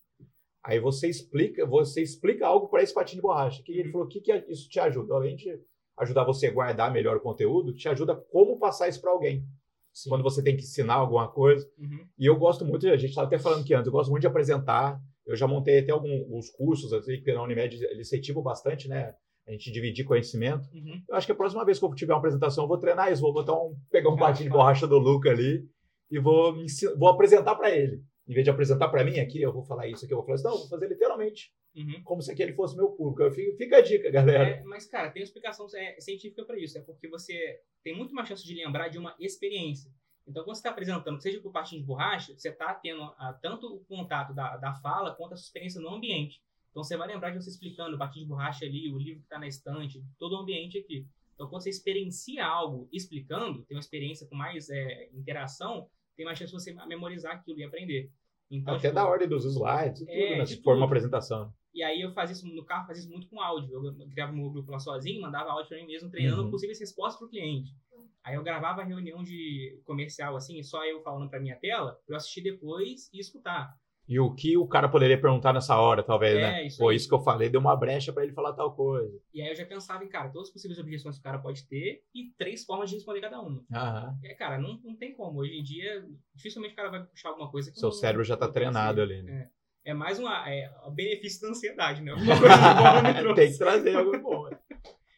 Aí 0.64 0.80
você 0.80 1.10
explica, 1.10 1.66
você 1.66 2.02
explica 2.02 2.48
algo 2.48 2.70
para 2.70 2.82
esse 2.82 2.94
patinho 2.94 3.18
de 3.18 3.22
borracha. 3.24 3.62
Que 3.64 3.74
ele 3.74 3.88
Uhum. 3.88 3.92
falou 3.92 4.08
que, 4.08 4.22
que 4.22 4.34
isso 4.48 4.70
te 4.70 4.80
ajuda, 4.80 5.14
além 5.14 5.36
de 5.36 5.60
ajudar 5.98 6.24
você 6.24 6.48
a 6.48 6.52
guardar 6.52 6.92
melhor 6.92 7.18
o 7.18 7.22
conteúdo, 7.22 7.74
te 7.74 7.88
ajuda 7.90 8.16
como 8.16 8.58
passar 8.58 8.88
isso 8.88 9.02
para 9.02 9.12
alguém. 9.12 9.46
Sim. 9.94 10.10
Quando 10.10 10.24
você 10.24 10.42
tem 10.42 10.56
que 10.56 10.64
ensinar 10.64 10.96
alguma 10.96 11.28
coisa. 11.28 11.70
Uhum. 11.78 12.08
E 12.18 12.26
eu 12.26 12.36
gosto 12.38 12.66
muito, 12.66 12.88
a 12.88 12.96
gente 12.98 13.10
estava 13.10 13.28
até 13.28 13.38
falando 13.38 13.66
que 13.66 13.74
antes, 13.74 13.88
eu 13.88 13.92
gosto 13.92 14.10
muito 14.10 14.22
de 14.22 14.28
apresentar. 14.28 15.00
Eu 15.26 15.36
já 15.36 15.48
montei 15.48 15.80
até 15.80 15.92
alguns 15.92 16.50
cursos, 16.50 16.92
assim, 16.94 17.16
porque 17.16 17.34
na 17.34 17.44
Unimed 17.44 17.76
eles 17.76 18.08
incentivam 18.08 18.44
bastante, 18.44 18.88
né? 18.88 19.14
A 19.48 19.52
gente 19.52 19.72
dividir 19.72 20.06
conhecimento. 20.06 20.70
Uhum. 20.74 21.02
Eu 21.10 21.16
acho 21.16 21.26
que 21.26 21.32
a 21.32 21.36
próxima 21.36 21.66
vez 21.66 21.80
que 21.80 21.86
eu 21.86 21.94
tiver 21.94 22.14
uma 22.14 22.20
apresentação, 22.20 22.64
eu 22.64 22.68
vou 22.68 22.78
treinar 22.78 23.12
isso. 23.12 23.22
Vou 23.22 23.34
botar 23.34 23.54
um, 23.54 23.76
pegar 23.92 24.10
um 24.10 24.16
patinho 24.16 24.46
de 24.46 24.50
claro. 24.50 24.64
borracha 24.66 24.88
do 24.88 24.98
Luca 24.98 25.30
ali 25.30 25.66
e 26.10 26.20
vou, 26.20 26.56
vou 26.98 27.10
apresentar 27.10 27.56
para 27.56 27.76
ele. 27.76 28.02
Em 28.28 28.34
vez 28.34 28.46
de 28.46 28.50
apresentar 28.50 28.88
para 28.88 29.04
mim 29.04 29.20
aqui, 29.20 29.42
eu 29.42 29.52
vou 29.52 29.64
falar 29.64 29.88
isso 29.88 30.06
aqui, 30.06 30.14
eu 30.14 30.18
vou 30.18 30.26
falar 30.26 30.36
assim, 30.36 30.46
não, 30.46 30.54
eu 30.54 30.60
vou 30.60 30.70
fazer 30.70 30.88
literalmente, 30.88 31.52
Uhum. 31.76 32.04
como 32.04 32.22
se 32.22 32.32
aquele 32.32 32.54
fosse 32.54 32.76
meu 32.76 32.92
público. 32.92 33.30
Fico, 33.32 33.58
fica 33.58 33.78
a 33.78 33.82
dica, 33.82 34.10
galera. 34.12 34.44
É, 34.44 34.64
mas, 34.64 34.86
cara, 34.86 35.10
tem 35.10 35.22
uma 35.22 35.26
explicação 35.26 35.66
é, 35.76 36.00
científica 36.00 36.46
para 36.46 36.58
isso. 36.58 36.78
É 36.78 36.82
porque 36.82 37.10
você 37.10 37.60
tem 37.84 37.98
muito 37.98 38.14
mais 38.14 38.28
chance 38.30 38.46
de 38.46 38.54
lembrar 38.54 38.90
de 38.90 38.98
uma 38.98 39.16
experiência. 39.20 39.92
Então, 40.28 40.44
quando 40.44 40.56
você 40.56 40.60
está 40.60 40.70
apresentando, 40.70 41.22
seja 41.22 41.40
o 41.44 41.52
patinho 41.52 41.82
de 41.82 41.88
borracha, 41.88 42.34
você 42.38 42.50
está 42.50 42.74
tendo 42.76 43.04
ah, 43.18 43.38
tanto 43.42 43.76
o 43.76 43.80
contato 43.86 44.34
da, 44.34 44.56
da 44.58 44.74
fala 44.76 45.14
quanto 45.16 45.34
a 45.34 45.38
sua 45.38 45.44
experiência 45.46 45.82
no 45.82 45.90
ambiente. 45.94 46.42
Então, 46.72 46.84
você 46.84 46.96
vai 46.98 47.08
lembrar 47.08 47.32
de 47.32 47.42
você 47.44 47.50
explicando 47.50 47.96
o 47.96 48.00
patinho 48.00 48.26
de 48.26 48.30
borracha 48.30 48.66
ali, 48.66 48.92
o 48.92 48.98
livro 48.98 49.20
que 49.20 49.26
está 49.26 49.38
na 49.38 49.48
estante, 49.48 50.04
todo 50.18 50.34
o 50.34 50.38
ambiente 50.38 50.78
aqui. 50.78 51.06
Então, 51.36 51.48
quando 51.50 51.62
você 51.62 51.70
experiencia 51.70 52.46
algo 52.46 52.88
explicando, 52.92 53.64
tem 53.64 53.76
uma 53.76 53.82
experiência 53.82 54.26
com 54.28 54.36
mais 54.36 54.70
é, 54.70 55.10
interação, 55.14 55.90
tem 56.16 56.26
mais 56.26 56.38
chance 56.38 56.52
de 56.52 56.60
você 56.60 56.74
memorizar 56.88 57.34
aquilo 57.34 57.60
e 57.60 57.64
aprender. 57.64 58.10
Então, 58.50 58.76
Até 58.76 58.84
tipo, 58.90 58.96
da 58.96 59.06
ordem 59.08 59.28
dos 59.28 59.44
slides 59.46 60.02
e 60.02 60.06
tudo, 60.06 60.16
É, 60.16 60.38
né? 60.38 60.46
Se 60.46 60.62
for 60.62 60.76
uma 60.78 60.86
apresentação. 60.86 61.52
e 61.74 61.82
aí 61.84 62.02
eu 62.02 62.14
fazia 62.14 62.34
isso 62.36 62.48
no 62.48 62.64
carro, 62.64 62.86
fazia 62.88 63.02
isso 63.04 63.12
muito 63.12 63.28
com 63.28 63.42
áudio. 63.42 63.74
Eu 64.00 64.08
criava 64.10 64.32
meu 64.32 64.50
grupo 64.50 64.72
lá 64.72 64.80
sozinho, 64.80 65.22
mandava 65.22 65.52
áudio 65.52 65.70
pra 65.70 65.78
mim 65.78 65.88
mesmo, 65.88 66.10
treinando 66.10 66.44
Uhum. 66.44 66.52
possíveis 66.52 66.80
respostas 66.80 67.18
pro 67.20 67.30
cliente. 67.30 67.74
Aí 68.24 68.36
eu 68.36 68.44
gravava 68.44 68.82
a 68.82 68.86
reunião 68.86 69.22
de 69.24 69.80
comercial, 69.86 70.36
assim, 70.36 70.62
só 70.64 70.86
eu 70.86 71.02
falando 71.02 71.30
pra 71.30 71.40
minha 71.40 71.56
tela, 71.58 72.00
eu 72.08 72.16
assistir 72.16 72.42
depois 72.42 73.10
e 73.14 73.20
escutar. 73.20 73.74
E 74.08 74.20
o 74.20 74.34
que 74.36 74.58
o 74.58 74.68
cara 74.68 74.90
poderia 74.90 75.20
perguntar 75.20 75.54
nessa 75.54 75.78
hora, 75.80 76.04
talvez, 76.04 76.36
É, 76.36 76.42
né? 76.42 76.66
isso 76.66 76.78
Pô, 76.78 76.90
aí. 76.90 76.96
isso 76.98 77.08
que 77.08 77.14
eu 77.16 77.22
falei 77.22 77.50
deu 77.50 77.62
uma 77.62 77.76
brecha 77.76 78.12
para 78.12 78.24
ele 78.24 78.34
falar 78.34 78.52
tal 78.54 78.76
coisa. 78.76 79.18
E 79.34 79.42
aí 79.42 79.48
eu 79.50 79.56
já 79.56 79.66
pensava 79.66 80.04
em, 80.04 80.10
cara, 80.10 80.30
todas 80.30 80.50
as 80.50 80.54
possíveis 80.54 80.78
objeções 80.80 81.16
que 81.16 81.22
o 81.22 81.24
cara 81.24 81.40
pode 81.40 81.66
ter 81.68 82.04
e 82.14 82.34
três 82.38 82.66
formas 82.66 82.90
de 82.90 82.98
responder 82.98 83.22
cada 83.22 83.40
uma. 83.42 83.64
Aham. 83.74 84.18
Aí, 84.22 84.36
cara, 84.36 84.58
não, 84.58 84.78
não 84.84 84.96
tem 84.98 85.14
como. 85.14 85.40
Hoje 85.40 85.54
em 85.58 85.64
dia, 85.64 86.06
dificilmente 86.36 86.74
o 86.74 86.76
cara 86.76 86.90
vai 86.92 87.04
puxar 87.06 87.30
alguma 87.30 87.50
coisa 87.50 87.72
que 87.72 87.80
Seu 87.80 87.90
não- 87.90 87.96
cérebro 87.96 88.26
já 88.26 88.36
tá 88.36 88.48
treinado 88.50 89.02
ali, 89.02 89.22
né? 89.24 89.50
É 89.86 89.94
mais 89.94 90.18
uma, 90.18 90.50
é, 90.50 90.70
um 90.86 90.92
benefício 90.92 91.42
da 91.42 91.50
ansiedade, 91.50 92.02
né? 92.02 92.12
Alguma 92.16 92.40
coisa 92.40 92.74
boa 92.74 93.02
me 93.02 93.14
trouxe. 93.20 93.42
Tem 93.42 93.52
que 93.52 93.58
trazer 93.58 93.96
algo 93.96 94.18
bom. 94.20 94.50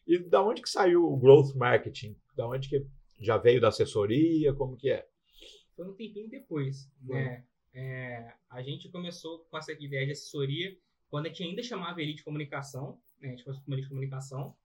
E 0.08 0.20
da 0.20 0.44
onde 0.44 0.62
que 0.62 0.70
saiu 0.70 1.04
o 1.06 1.18
growth 1.18 1.56
marketing? 1.56 2.16
Da 2.36 2.48
onde 2.48 2.70
que 2.70 2.86
já 3.20 3.38
veio 3.38 3.60
da 3.62 3.70
assessoria? 3.70 4.54
Como 4.54 4.76
que 4.78 4.90
é? 4.92 5.08
foi 5.76 5.86
um 5.90 5.94
tempinho 5.94 6.30
depois, 6.30 6.90
né? 7.02 7.44
É, 7.74 8.32
a 8.50 8.62
gente 8.62 8.88
começou 8.88 9.40
com 9.52 9.58
essa 9.58 9.74
ideia 9.74 10.06
de 10.06 10.14
assessoria 10.14 10.78
quando 11.10 11.26
a 11.26 11.30
gente 11.30 11.44
ainda 11.44 11.62
chamava 11.62 12.02
Elite 12.02 12.24
Comunicação, 12.24 12.98
né? 13.20 13.28
A 13.28 13.32
gente 13.32 13.44
começou 13.44 13.66
com 13.66 13.74
Elite 13.74 13.90
Comunicação. 13.90 14.56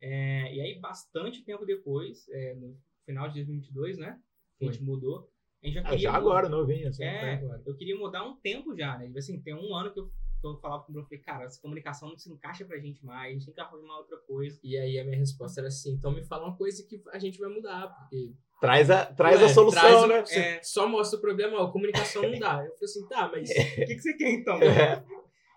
É, 0.00 0.54
e 0.54 0.60
aí, 0.62 0.78
bastante 0.78 1.42
tempo 1.42 1.66
depois, 1.66 2.26
é, 2.30 2.54
no 2.54 2.74
final 3.04 3.28
de 3.28 3.34
2022, 3.34 3.98
né? 3.98 4.18
A 4.60 4.64
gente 4.64 4.82
mudou. 4.82 5.30
A 5.62 5.66
gente 5.66 5.74
já 5.74 5.80
Ah, 5.80 5.84
queria 5.84 5.98
já 5.98 6.12
mudar- 6.12 6.18
agora, 6.20 6.48
novinho, 6.48 6.88
assim. 6.88 7.04
É, 7.04 7.34
agora. 7.34 7.62
eu 7.66 7.74
queria 7.76 7.96
mudar 7.96 8.24
um 8.26 8.36
tempo 8.36 8.74
já, 8.74 8.96
né? 8.96 9.06
Tipo 9.06 9.18
Assim, 9.18 9.38
tem 9.40 9.54
um 9.54 9.74
ano 9.74 9.92
que 9.92 10.00
eu, 10.00 10.10
eu 10.52 10.60
falava 10.60 10.84
com 10.84 10.92
o 10.92 11.02
falei, 11.04 11.18
cara, 11.20 11.44
essa 11.44 11.60
comunicação 11.60 12.08
não 12.08 12.16
se 12.18 12.30
encaixa 12.32 12.64
pra 12.64 12.78
gente 12.78 13.04
mais, 13.04 13.30
a 13.30 13.32
gente 13.32 13.46
tem 13.46 13.54
que 13.54 13.60
arrumar 13.60 13.98
outra 13.98 14.16
coisa. 14.18 14.58
E 14.62 14.76
aí 14.76 14.98
a 14.98 15.04
minha 15.04 15.18
resposta 15.18 15.60
era 15.60 15.68
assim, 15.68 15.92
então 15.94 16.12
me 16.12 16.24
fala 16.24 16.46
uma 16.48 16.56
coisa 16.56 16.86
que 16.86 17.02
a 17.12 17.18
gente 17.18 17.38
vai 17.38 17.50
mudar, 17.50 17.88
porque... 17.88 18.34
Traz 18.60 18.90
a, 18.90 19.04
traz 19.04 19.40
a 19.42 19.46
Ué, 19.46 19.48
solução, 19.52 19.80
traz 19.80 20.08
né? 20.08 20.24
Você 20.24 20.38
É. 20.38 20.62
só 20.62 20.88
mostra 20.88 21.18
o 21.18 21.20
problema, 21.20 21.58
ó, 21.58 21.70
comunicação 21.70 22.22
não 22.22 22.38
dá. 22.38 22.64
Eu 22.64 22.72
falei 22.72 22.84
assim, 22.84 23.08
tá, 23.08 23.28
mas... 23.30 23.50
O 23.50 23.54
que, 23.54 23.94
que 23.94 23.98
você 24.00 24.14
quer 24.16 24.30
então? 24.30 24.56
É. 24.62 25.04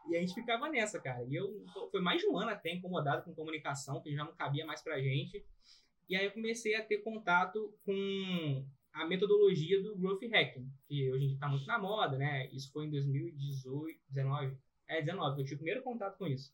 E 0.10 0.18
a 0.18 0.20
gente 0.20 0.34
ficava 0.34 0.68
nessa, 0.70 1.00
cara. 1.00 1.24
E 1.30 1.36
eu 1.36 1.48
foi 1.92 2.02
mais 2.02 2.20
de 2.20 2.28
um 2.28 2.36
ano 2.38 2.50
até 2.50 2.74
incomodado 2.74 3.24
com 3.24 3.34
comunicação, 3.36 4.02
que 4.02 4.14
já 4.14 4.26
não 4.26 4.34
cabia 4.36 4.66
mais 4.66 4.82
pra 4.82 5.00
gente. 5.00 5.46
E 6.10 6.16
aí 6.16 6.26
eu 6.26 6.32
comecei 6.32 6.74
a 6.76 6.84
ter 6.84 6.98
contato 7.04 7.72
com 7.86 8.66
a 8.92 9.06
metodologia 9.06 9.82
do 9.84 9.96
growth 9.96 10.24
hacking, 10.24 10.68
que 10.88 11.12
hoje 11.12 11.26
em 11.26 11.28
dia 11.30 11.38
tá 11.40 11.48
muito 11.48 11.66
na 11.68 11.78
moda, 11.78 12.18
né? 12.18 12.50
Isso 12.52 12.72
foi 12.72 12.86
em 12.88 12.90
2018, 12.90 14.00
19. 14.10 14.58
É, 14.90 15.02
19, 15.02 15.40
eu 15.42 15.46
tive 15.46 15.56
o 15.56 15.60
primeiro 15.60 15.84
contato 15.84 16.18
com 16.18 16.28
isso. 16.28 16.54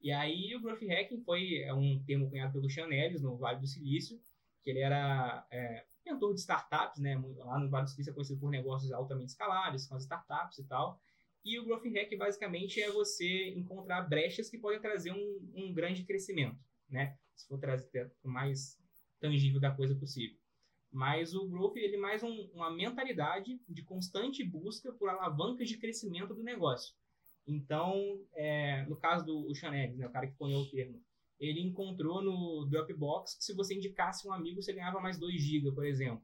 E 0.00 0.12
aí 0.12 0.54
o 0.54 0.60
growth 0.60 0.82
hacking 0.82 1.22
foi 1.22 1.62
é 1.62 1.72
um 1.72 2.02
termo 2.04 2.28
cunhado 2.28 2.52
pelo 2.52 2.68
Chanelis 2.70 3.22
no 3.22 3.36
Vale 3.36 3.60
do 3.60 3.66
Silício, 3.66 4.20
que 4.62 4.70
ele 4.70 4.80
era 4.80 5.46
é, 5.50 5.84
mentor 6.04 6.34
de 6.34 6.40
startups, 6.40 7.00
né? 7.00 7.16
Lá 7.38 7.58
no 7.58 7.70
Vale 7.70 7.84
do 7.86 7.90
Silício 7.90 8.10
é 8.10 8.14
conhecido 8.14 8.40
por 8.40 8.50
negócios 8.50 8.92
altamente 8.92 9.30
escaláveis, 9.30 9.86
com 9.86 9.94
as 9.96 10.02
startups 10.02 10.58
e 10.58 10.64
tal. 10.64 11.00
E 11.44 11.58
o 11.58 11.64
Growth 11.64 11.86
Hack, 11.86 12.16
basicamente, 12.16 12.80
é 12.80 12.90
você 12.90 13.50
encontrar 13.50 14.02
brechas 14.02 14.50
que 14.50 14.58
podem 14.58 14.80
trazer 14.80 15.12
um, 15.12 15.50
um 15.54 15.72
grande 15.72 16.04
crescimento, 16.04 16.58
né? 16.88 17.16
Se 17.34 17.48
for 17.48 17.58
trazer 17.58 18.12
o 18.22 18.28
mais 18.28 18.78
tangível 19.20 19.60
da 19.60 19.70
coisa 19.70 19.94
possível. 19.94 20.36
Mas 20.90 21.34
o 21.34 21.48
Growth, 21.48 21.76
ele 21.76 21.96
é 21.96 21.98
mais 21.98 22.22
um- 22.22 22.50
uma 22.52 22.70
mentalidade 22.70 23.58
de 23.68 23.82
constante 23.82 24.44
busca 24.44 24.92
por 24.92 25.08
alavancas 25.08 25.68
de 25.68 25.78
crescimento 25.78 26.34
do 26.34 26.42
negócio. 26.42 26.94
Então, 27.46 28.20
é, 28.34 28.84
no 28.86 28.96
caso 28.96 29.24
do 29.26 29.54
Chanelis, 29.54 29.96
né, 29.96 30.06
o 30.06 30.12
cara 30.12 30.26
que 30.26 30.36
cunhou 30.36 30.62
o 30.62 30.70
termo, 30.70 31.00
ele 31.38 31.60
encontrou 31.60 32.22
no 32.22 32.66
Dropbox 32.66 33.36
que 33.36 33.44
se 33.44 33.54
você 33.54 33.74
indicasse 33.74 34.26
um 34.26 34.32
amigo, 34.32 34.62
você 34.62 34.72
ganhava 34.72 35.00
mais 35.00 35.18
2 35.18 35.42
GB, 35.42 35.72
por 35.72 35.84
exemplo. 35.84 36.22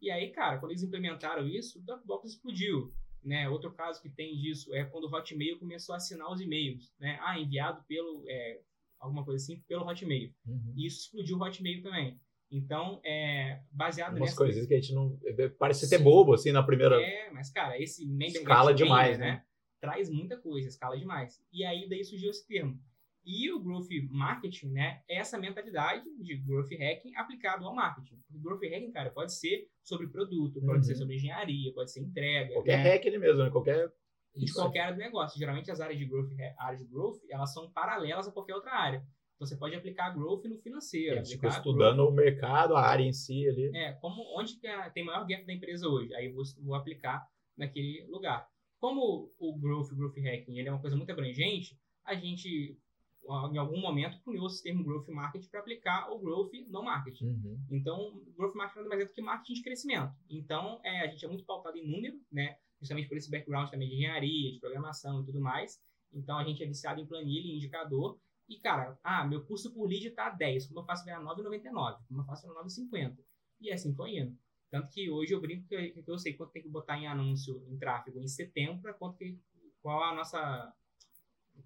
E 0.00 0.10
aí, 0.10 0.30
cara, 0.30 0.58
quando 0.58 0.72
eles 0.72 0.82
implementaram 0.82 1.48
isso, 1.48 1.78
o 1.78 1.82
Dropbox 1.82 2.32
explodiu. 2.32 2.92
Né? 3.24 3.48
Outro 3.48 3.72
caso 3.72 4.00
que 4.00 4.08
tem 4.08 4.36
disso 4.36 4.72
é 4.74 4.84
quando 4.84 5.04
o 5.04 5.14
Hotmail 5.14 5.58
começou 5.58 5.94
a 5.94 5.96
assinar 5.96 6.30
os 6.30 6.40
e-mails. 6.40 6.92
Né? 7.00 7.18
Ah, 7.22 7.38
enviado 7.38 7.82
pelo, 7.88 8.24
é, 8.28 8.60
alguma 9.00 9.24
coisa 9.24 9.42
assim, 9.42 9.60
pelo 9.66 9.86
Hotmail. 9.86 10.32
Uhum. 10.46 10.74
E 10.76 10.86
isso 10.86 11.00
explodiu 11.00 11.36
o 11.36 11.42
Hotmail 11.42 11.82
também. 11.82 12.20
Então, 12.50 13.00
é, 13.04 13.60
baseado 13.70 14.12
Umas 14.12 14.20
nessa... 14.20 14.36
coisas 14.36 14.66
que 14.66 14.74
a 14.74 14.80
gente 14.80 14.94
não. 14.94 15.18
Parece 15.58 15.86
Sim. 15.86 15.94
até 15.94 16.04
bobo, 16.04 16.32
assim, 16.32 16.50
na 16.50 16.62
primeira. 16.62 17.00
É, 17.00 17.30
mas, 17.30 17.50
cara, 17.50 17.78
esse 17.78 18.06
Escala 18.24 18.72
demais, 18.72 19.18
member, 19.18 19.34
né? 19.34 19.44
Traz 19.80 20.10
muita 20.10 20.36
coisa, 20.36 20.68
escala 20.68 20.98
demais. 20.98 21.40
E 21.52 21.64
aí, 21.64 21.88
daí 21.88 22.04
surgiu 22.04 22.30
esse 22.30 22.46
termo. 22.46 22.80
E 23.24 23.50
o 23.52 23.60
growth 23.60 23.88
marketing, 24.10 24.70
né, 24.70 25.02
é 25.08 25.16
essa 25.18 25.36
mentalidade 25.38 26.04
de 26.18 26.36
growth 26.36 26.70
hacking 26.72 27.14
aplicado 27.14 27.64
ao 27.66 27.74
marketing. 27.74 28.18
Growth 28.30 28.62
hacking, 28.62 28.90
cara, 28.90 29.10
pode 29.10 29.32
ser 29.34 29.68
sobre 29.82 30.06
produto, 30.08 30.60
pode 30.62 30.78
Uhum. 30.78 30.82
ser 30.82 30.94
sobre 30.94 31.16
engenharia, 31.16 31.72
pode 31.74 31.90
ser 31.92 32.00
entrega, 32.00 32.54
Qualquer 32.54 32.78
né? 32.78 32.82
hack 32.94 33.04
ele 33.04 33.18
mesmo, 33.18 33.42
né? 33.44 33.50
Qualquer. 33.50 33.92
de 34.36 34.52
qualquer 34.52 34.80
área 34.80 34.94
do 34.94 34.98
negócio. 35.00 35.36
Geralmente 35.38 35.68
as 35.70 35.80
áreas 35.80 35.98
de 35.98 36.04
growth, 36.06 36.30
áreas 36.58 36.80
de 36.80 36.86
growth, 36.86 37.18
elas 37.28 37.52
são 37.52 37.68
paralelas 37.72 38.28
a 38.28 38.32
qualquer 38.32 38.54
outra 38.54 38.72
área. 38.72 38.98
Então 39.34 39.46
você 39.46 39.56
pode 39.56 39.74
aplicar 39.74 40.10
growth 40.10 40.44
no 40.44 40.56
financeiro, 40.58 41.16
É, 41.18 41.22
tipo, 41.22 41.46
estudando 41.48 42.06
o 42.06 42.12
mercado, 42.12 42.76
a 42.76 42.80
área 42.86 43.02
em 43.02 43.12
si 43.12 43.48
ali. 43.48 43.62
growth- 43.70 43.74
é, 43.76 43.92
como 43.94 44.22
onde 44.38 44.54
que 44.56 44.66
é- 44.66 44.90
tem 44.90 45.04
maior 45.04 45.26
gap 45.26 45.44
da 45.44 45.52
empresa 45.52 45.88
hoje, 45.88 46.14
aí 46.14 46.26
eu 46.26 46.34
vou, 46.34 46.44
vou 46.62 46.74
aplicar 46.76 47.26
naquele 47.56 48.06
lugar. 48.08 48.48
Como 48.78 49.32
o 49.38 49.58
growth, 49.58 49.90
o 49.92 49.96
growth 49.96 50.16
hacking, 50.16 50.58
ele 50.58 50.68
é 50.68 50.72
uma 50.72 50.80
coisa 50.80 50.96
muito 50.96 51.10
abrangente, 51.10 51.78
a 52.04 52.14
gente 52.14 52.78
em 53.52 53.58
algum 53.58 53.78
momento 53.78 54.20
cunhou 54.22 54.46
esse 54.46 54.62
termo 54.62 54.82
growth 54.82 55.08
marketing 55.08 55.48
para 55.48 55.60
aplicar 55.60 56.10
o 56.10 56.18
growth 56.18 56.52
no 56.68 56.82
marketing. 56.82 57.26
Uhum. 57.26 57.60
Então, 57.70 58.22
growth 58.36 58.54
marketing 58.54 58.78
nada 58.78 58.88
mais 58.88 59.02
é 59.02 59.04
do 59.04 59.12
que 59.12 59.20
marketing 59.20 59.54
de 59.54 59.62
crescimento. 59.62 60.14
Então, 60.30 60.80
é, 60.82 61.00
a 61.02 61.06
gente 61.08 61.24
é 61.24 61.28
muito 61.28 61.44
pautado 61.44 61.76
em 61.76 61.86
número, 61.86 62.18
né? 62.32 62.56
Justamente 62.80 63.08
por 63.08 63.18
esse 63.18 63.30
background 63.30 63.68
também 63.68 63.88
de 63.88 63.96
engenharia, 63.96 64.52
de 64.52 64.58
programação 64.58 65.20
e 65.20 65.26
tudo 65.26 65.40
mais. 65.40 65.78
Então, 66.12 66.38
a 66.38 66.44
gente 66.44 66.62
é 66.62 66.66
viciado 66.66 67.00
em 67.00 67.06
planilha 67.06 67.48
e 67.48 67.56
indicador. 67.56 68.18
E, 68.48 68.56
cara, 68.58 68.98
ah, 69.04 69.26
meu 69.26 69.44
custo 69.44 69.70
por 69.72 69.86
lead 69.86 70.10
tá 70.12 70.30
10, 70.30 70.68
como 70.68 70.80
eu 70.80 70.84
faço 70.84 71.04
ganhar 71.04 71.20
9,99, 71.20 71.98
como 72.08 72.20
eu 72.20 72.24
faço 72.24 72.46
ganhar 72.46 72.60
9,50. 72.60 73.18
E 73.60 73.70
assim 73.70 73.94
foi 73.94 74.16
indo. 74.16 74.38
Tanto 74.70 74.88
que 74.90 75.10
hoje 75.10 75.32
eu 75.32 75.40
brinco 75.40 75.66
que, 75.66 75.90
que 75.90 76.10
eu 76.10 76.18
sei 76.18 76.34
quanto 76.34 76.52
tem 76.52 76.62
que 76.62 76.68
botar 76.68 76.98
em 76.98 77.06
anúncio, 77.06 77.62
em 77.68 77.78
tráfego, 77.78 78.20
em 78.20 78.28
setembro, 78.28 78.94
quanto 78.98 79.16
que, 79.16 79.38
qual 79.82 80.02
a 80.02 80.14
nossa 80.14 80.72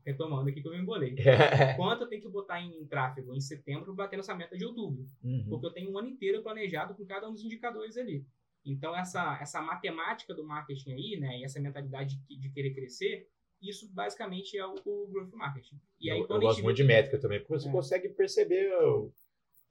retomando 0.04 0.48
aqui 0.48 0.60
que 0.60 0.68
eu 0.68 0.72
me 0.72 0.78
embolei. 0.78 1.14
Quanto 1.76 2.02
eu 2.02 2.08
tenho 2.08 2.22
que 2.22 2.28
botar 2.28 2.60
em 2.60 2.84
tráfego 2.86 3.34
em 3.34 3.40
setembro 3.40 3.94
para 3.94 4.04
bater 4.04 4.16
nessa 4.16 4.34
meta 4.34 4.56
de 4.56 4.64
outubro? 4.64 5.06
Uhum. 5.22 5.46
Porque 5.48 5.66
eu 5.66 5.70
tenho 5.70 5.92
um 5.92 5.98
ano 5.98 6.08
inteiro 6.08 6.42
planejado 6.42 6.94
com 6.94 7.04
cada 7.04 7.28
um 7.28 7.32
dos 7.32 7.44
indicadores 7.44 7.96
ali. 7.96 8.24
Então, 8.64 8.96
essa, 8.96 9.38
essa 9.40 9.60
matemática 9.60 10.34
do 10.34 10.44
marketing 10.44 10.92
aí, 10.92 11.16
né, 11.20 11.38
e 11.38 11.44
essa 11.44 11.60
mentalidade 11.60 12.16
de, 12.16 12.36
de 12.36 12.48
querer 12.50 12.72
crescer, 12.72 13.28
isso 13.60 13.92
basicamente 13.92 14.56
é 14.56 14.66
o, 14.66 14.74
o 14.84 15.06
growth 15.08 15.32
marketing. 15.32 15.80
E 16.00 16.10
aí, 16.10 16.18
eu, 16.18 16.26
quando 16.26 16.42
eu 16.42 16.46
gosto 16.46 16.56
gente 16.56 16.64
muito 16.64 16.76
de 16.76 16.84
métrica 16.84 17.18
também, 17.18 17.40
porque 17.40 17.52
você 17.52 17.68
É. 17.68 17.72
consegue 17.72 18.08
perceber 18.08 18.72
o, 18.82 19.12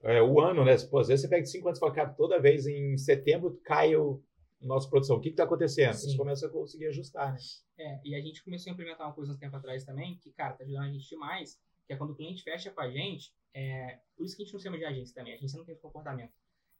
é, 0.02 0.22
o 0.22 0.40
ano, 0.40 0.64
né? 0.64 0.76
Pô, 0.90 0.98
às 0.98 1.08
vezes 1.08 1.22
você 1.22 1.28
pega 1.28 1.44
cinco 1.44 1.68
anos 1.68 1.78
e 1.78 1.80
fala, 1.80 1.92
cara, 1.92 2.10
toda 2.10 2.40
vez 2.40 2.66
em 2.66 2.96
setembro 2.96 3.60
cai 3.64 3.94
o 3.96 4.22
nossa 4.60 4.88
produção. 4.88 5.16
O 5.16 5.20
que 5.20 5.28
está 5.28 5.44
acontecendo? 5.44 5.92
Sim. 5.94 6.10
Você 6.10 6.16
começa 6.16 6.46
a 6.46 6.50
conseguir 6.50 6.86
ajustar, 6.86 7.32
né? 7.32 7.38
É, 7.78 8.00
e 8.04 8.14
a 8.14 8.20
gente 8.20 8.42
começou 8.44 8.70
a 8.70 8.74
implementar 8.74 9.06
uma 9.06 9.14
coisa 9.14 9.32
um 9.32 9.36
tempo 9.36 9.56
atrás 9.56 9.84
também, 9.84 10.16
que, 10.18 10.30
cara, 10.32 10.54
tá 10.54 10.64
ajudando 10.64 10.84
a 10.84 10.92
gente 10.92 11.08
demais, 11.08 11.60
que 11.86 11.92
é 11.92 11.96
quando 11.96 12.10
o 12.10 12.14
cliente 12.14 12.42
fecha 12.42 12.70
com 12.70 12.80
a 12.80 12.90
gente, 12.90 13.34
é, 13.52 13.98
por 14.16 14.24
isso 14.24 14.36
que 14.36 14.42
a 14.42 14.44
gente 14.44 14.54
não 14.54 14.60
chama 14.60 14.78
de 14.78 14.84
agência 14.84 15.14
também, 15.14 15.32
a 15.32 15.36
agência 15.36 15.58
não 15.58 15.64
tem 15.64 15.72
esse 15.72 15.82
comportamento. 15.82 16.32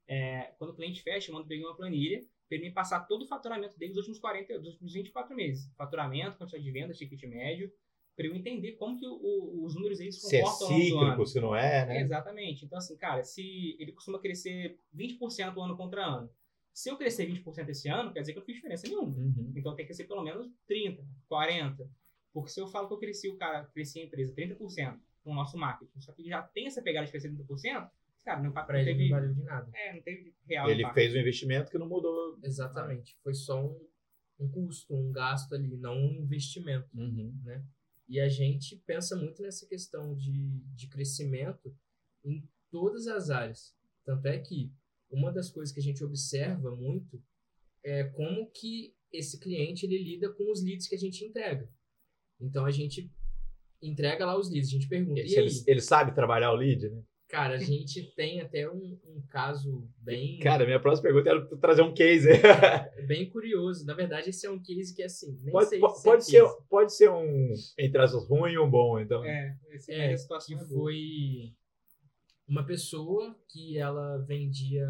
É, 0.07 0.53
quando 0.59 0.71
o 0.71 0.75
cliente 0.75 1.03
fecha, 1.03 1.31
eu 1.31 1.35
mando 1.35 1.53
ele 1.53 1.65
uma 1.65 1.77
planilha, 1.77 2.21
pra 2.49 2.57
ele 2.57 2.69
me 2.69 2.73
passar 2.73 3.01
todo 3.01 3.23
o 3.23 3.27
faturamento 3.27 3.79
dele 3.79 3.93
dos 3.93 3.99
últimos 3.99 4.19
40, 4.19 4.59
dos 4.59 4.69
últimos 4.69 4.93
24 4.93 5.35
meses. 5.35 5.71
Faturamento, 5.77 6.39
quantidade 6.39 6.63
de 6.63 6.71
vendas, 6.71 6.99
ticket 6.99 7.23
médio, 7.25 7.73
pra 8.17 8.27
eu 8.27 8.35
entender 8.35 8.73
como 8.73 8.99
que 8.99 9.07
o- 9.07 9.15
o- 9.21 9.65
os 9.65 9.75
números 9.75 9.99
eles 10.01 10.21
se 10.21 10.29
Se 10.29 10.37
é 10.37 10.41
comportam 10.43 10.69
do 10.69 10.75
ano. 10.75 10.83
cíclico, 10.85 11.27
se 11.27 11.41
não 11.41 11.57
é, 11.57 11.87
né? 11.87 12.01
Exatamente. 12.01 12.65
Então, 12.65 12.79
assim, 12.79 12.97
cara, 12.97 13.25
se 13.25 13.77
ele 13.79 13.93
costuma 13.93 14.19
crescer 14.19 14.79
20% 14.93 15.61
ano 15.63 15.77
contra 15.77 16.05
ano, 16.05 16.31
se 16.73 16.89
eu 16.91 16.97
crescer 16.97 17.27
20% 17.27 17.69
esse 17.71 17.89
ano, 17.89 18.13
quer 18.13 18.21
dizer 18.21 18.33
que 18.33 18.39
eu 18.39 18.41
não 18.41 18.47
fiz 18.47 18.57
diferença 18.57 18.87
nenhuma. 18.89 19.17
Uhum. 19.17 19.53
Então 19.57 19.75
tem 19.75 19.87
que 19.87 19.95
ser 19.95 20.05
pelo 20.05 20.23
menos 20.23 20.49
30, 20.67 21.05
40. 21.29 21.89
Porque 22.33 22.51
se 22.51 22.61
eu 22.61 22.67
falo 22.67 22.89
que 22.89 22.95
eu 22.95 22.99
cresci 22.99 23.29
o 23.29 23.37
cara, 23.37 23.65
cresci 23.75 24.01
a 24.01 24.05
empresa 24.05 24.33
30% 24.35 24.99
com 25.23 25.31
o 25.33 25.35
nosso 25.35 25.57
marketing, 25.59 26.01
só 26.01 26.13
que 26.13 26.23
ele 26.23 26.31
já 26.31 26.43
tem 26.43 26.67
essa 26.67 26.81
pegada 26.83 27.05
de 27.07 27.13
crescer 27.13 27.29
30%, 27.29 27.91
cara, 28.25 28.41
não, 28.43 28.51
impacta- 28.51 28.67
Pra 28.73 28.75
não 28.83 28.89
ele 28.89 28.93
teve, 28.99 29.11
não 29.11 29.17
valeu 29.19 29.35
de 29.35 29.43
nada. 29.43 29.71
é, 29.75 29.93
não 29.95 30.01
teve 30.03 30.35
real 30.49 30.71
Ele 30.71 30.81
impacto. 30.83 30.95
fez 30.95 31.15
um 31.15 31.19
investimento 31.19 31.71
que 31.71 31.79
não 31.79 31.87
mudou. 31.89 32.39
Exatamente. 32.43 33.17
Foi 33.23 33.35
só 33.35 33.63
um, 33.65 33.79
um 34.41 34.49
custo, 34.49 34.95
um 34.95 35.13
gasto 35.13 35.55
ali, 35.55 35.77
não 35.77 35.95
um 35.95 36.23
investimento. 36.23 36.89
Uhum. 36.95 37.35
E 38.13 38.21
a 38.21 38.29
gente 38.29 38.77
pensa 38.87 39.17
muito 39.17 39.41
nessa 39.41 39.67
questão 39.67 40.15
de, 40.15 40.61
de 40.75 40.87
crescimento 40.87 41.75
em 42.23 42.47
todas 42.71 43.07
as 43.07 43.31
áreas. 43.31 43.75
Tanto 44.05 44.27
é 44.27 44.39
que 44.39 44.71
uma 45.11 45.33
das 45.33 45.49
coisas 45.49 45.73
que 45.73 45.81
a 45.81 45.83
gente 45.83 46.05
observa 46.05 46.77
muito 46.77 47.25
é 47.83 48.05
como 48.05 48.51
que 48.51 48.95
esse 49.11 49.41
cliente 49.41 49.87
ele 49.87 49.97
lida 49.97 50.31
com 50.31 50.53
os 50.53 50.63
leads 50.63 50.87
que 50.89 50.95
a 50.95 50.99
gente 50.99 51.25
entrega. 51.25 51.67
Então 52.39 52.67
a 52.67 52.71
gente 52.71 53.11
entrega 53.81 54.27
lá 54.27 54.39
os 54.39 54.51
leads, 54.51 54.69
a 54.69 54.73
gente 54.73 54.89
pergunta, 54.89 55.19
Ele, 55.19 55.49
e 55.49 55.71
ele 55.71 55.81
sabe 55.81 56.15
trabalhar 56.15 56.53
o 56.53 56.57
lead, 56.57 56.91
né? 56.91 57.03
Cara, 57.33 57.55
a 57.55 57.59
gente 57.59 58.03
tem 58.15 58.43
até 58.43 58.69
um, 58.71 59.01
um 59.07 59.23
caso 59.31 59.89
bem, 59.97 60.39
Cara, 60.41 60.67
minha 60.67 60.79
próxima 60.79 61.09
pergunta 61.09 61.31
era 61.31 61.57
trazer 61.57 61.81
um 61.81 61.95
case. 61.95 62.29
bem 63.09 63.27
curioso. 63.31 63.87
Na 63.87 63.95
verdade, 63.95 64.29
esse 64.29 64.47
é 64.47 64.51
um 64.51 64.63
case 64.63 64.95
que, 64.95 65.03
assim, 65.03 65.33
nem 65.43 65.51
pode, 65.51 65.71
sei 65.71 65.81
po- 65.81 65.95
se 65.95 66.03
pode, 66.05 66.21
é 66.21 66.25
ser, 66.27 66.43
case. 66.43 66.57
pode 66.69 66.95
ser 66.95 67.11
um, 67.11 67.55
entre 67.79 68.03
aspas, 68.03 68.29
ruim 68.29 68.53
e 68.53 68.59
um 68.59 68.69
bom, 68.71 69.01
então. 69.01 69.25
É, 69.25 69.57
esse 69.71 69.91
É, 69.91 70.13
a 70.13 70.19
situação 70.19 70.59
que 70.59 70.63
é 70.63 70.67
boa. 70.67 70.79
foi 70.79 71.55
uma 72.47 72.67
pessoa 72.67 73.35
que 73.49 73.79
ela 73.79 74.19
vendia 74.19 74.87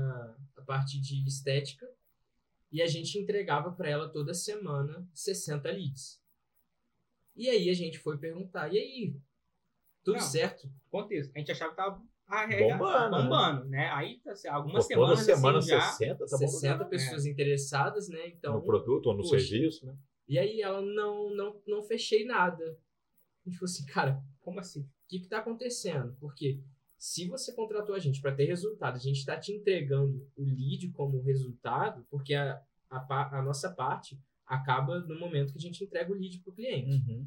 a 0.56 0.62
parte 0.62 1.00
de 1.00 1.24
estética 1.24 1.86
e 2.72 2.82
a 2.82 2.88
gente 2.88 3.16
entregava 3.20 3.70
para 3.70 3.88
ela 3.88 4.08
toda 4.08 4.34
semana 4.34 5.08
60 5.14 5.70
leads. 5.70 6.20
E 7.36 7.48
aí 7.48 7.70
a 7.70 7.74
gente 7.74 8.00
foi 8.00 8.18
perguntar, 8.18 8.72
e 8.74 8.78
aí, 8.78 9.16
tudo 10.02 10.14
Não. 10.16 10.20
certo? 10.20 10.68
Contexto. 10.90 11.30
A 11.36 11.38
gente 11.38 11.52
achava 11.52 11.70
que 11.70 11.76
tava 11.76 12.02
Bombando, 12.32 13.16
né? 13.16 13.22
bombando, 13.22 13.68
né? 13.68 13.90
Aí, 13.90 14.18
tá, 14.20 14.32
assim, 14.32 14.48
algumas 14.48 14.88
Pô, 14.88 14.94
toda 14.94 15.16
semanas 15.16 15.24
semana 15.24 15.58
assim, 15.58 15.68
já... 15.68 15.80
60, 15.80 16.26
tá 16.26 16.38
bom. 16.38 16.48
60 16.48 16.84
pessoas 16.86 17.26
interessadas, 17.26 18.08
né? 18.08 18.28
Então, 18.28 18.54
no 18.54 18.62
produto 18.62 19.06
ou 19.06 19.14
no 19.14 19.22
Poxa. 19.22 19.38
serviço, 19.38 19.84
né? 19.84 19.94
e 20.26 20.38
aí 20.38 20.62
ela 20.62 20.80
não 20.80 21.34
não 21.34 21.60
não 21.66 21.82
fechei 21.82 22.24
nada. 22.24 22.64
A 23.44 23.48
gente 23.48 23.58
falou 23.58 23.70
assim, 23.70 23.84
cara, 23.84 24.22
Como 24.40 24.58
assim? 24.60 24.80
o 24.80 24.88
que 25.08 25.16
está 25.16 25.38
acontecendo? 25.38 26.16
Porque 26.18 26.58
se 26.96 27.26
você 27.26 27.52
contratou 27.52 27.94
a 27.94 27.98
gente 27.98 28.20
para 28.20 28.34
ter 28.34 28.44
resultado, 28.44 28.96
a 28.96 29.00
gente 29.00 29.18
está 29.18 29.36
te 29.36 29.52
entregando 29.52 30.26
o 30.36 30.44
lead 30.44 30.88
como 30.92 31.20
resultado, 31.20 32.06
porque 32.08 32.32
a, 32.32 32.62
a, 32.88 33.38
a 33.38 33.42
nossa 33.42 33.70
parte 33.70 34.18
acaba 34.46 35.00
no 35.00 35.18
momento 35.18 35.52
que 35.52 35.58
a 35.58 35.60
gente 35.60 35.84
entrega 35.84 36.10
o 36.10 36.14
lead 36.14 36.38
para 36.38 36.50
o 36.50 36.54
cliente. 36.54 36.90
Uhum. 36.92 37.26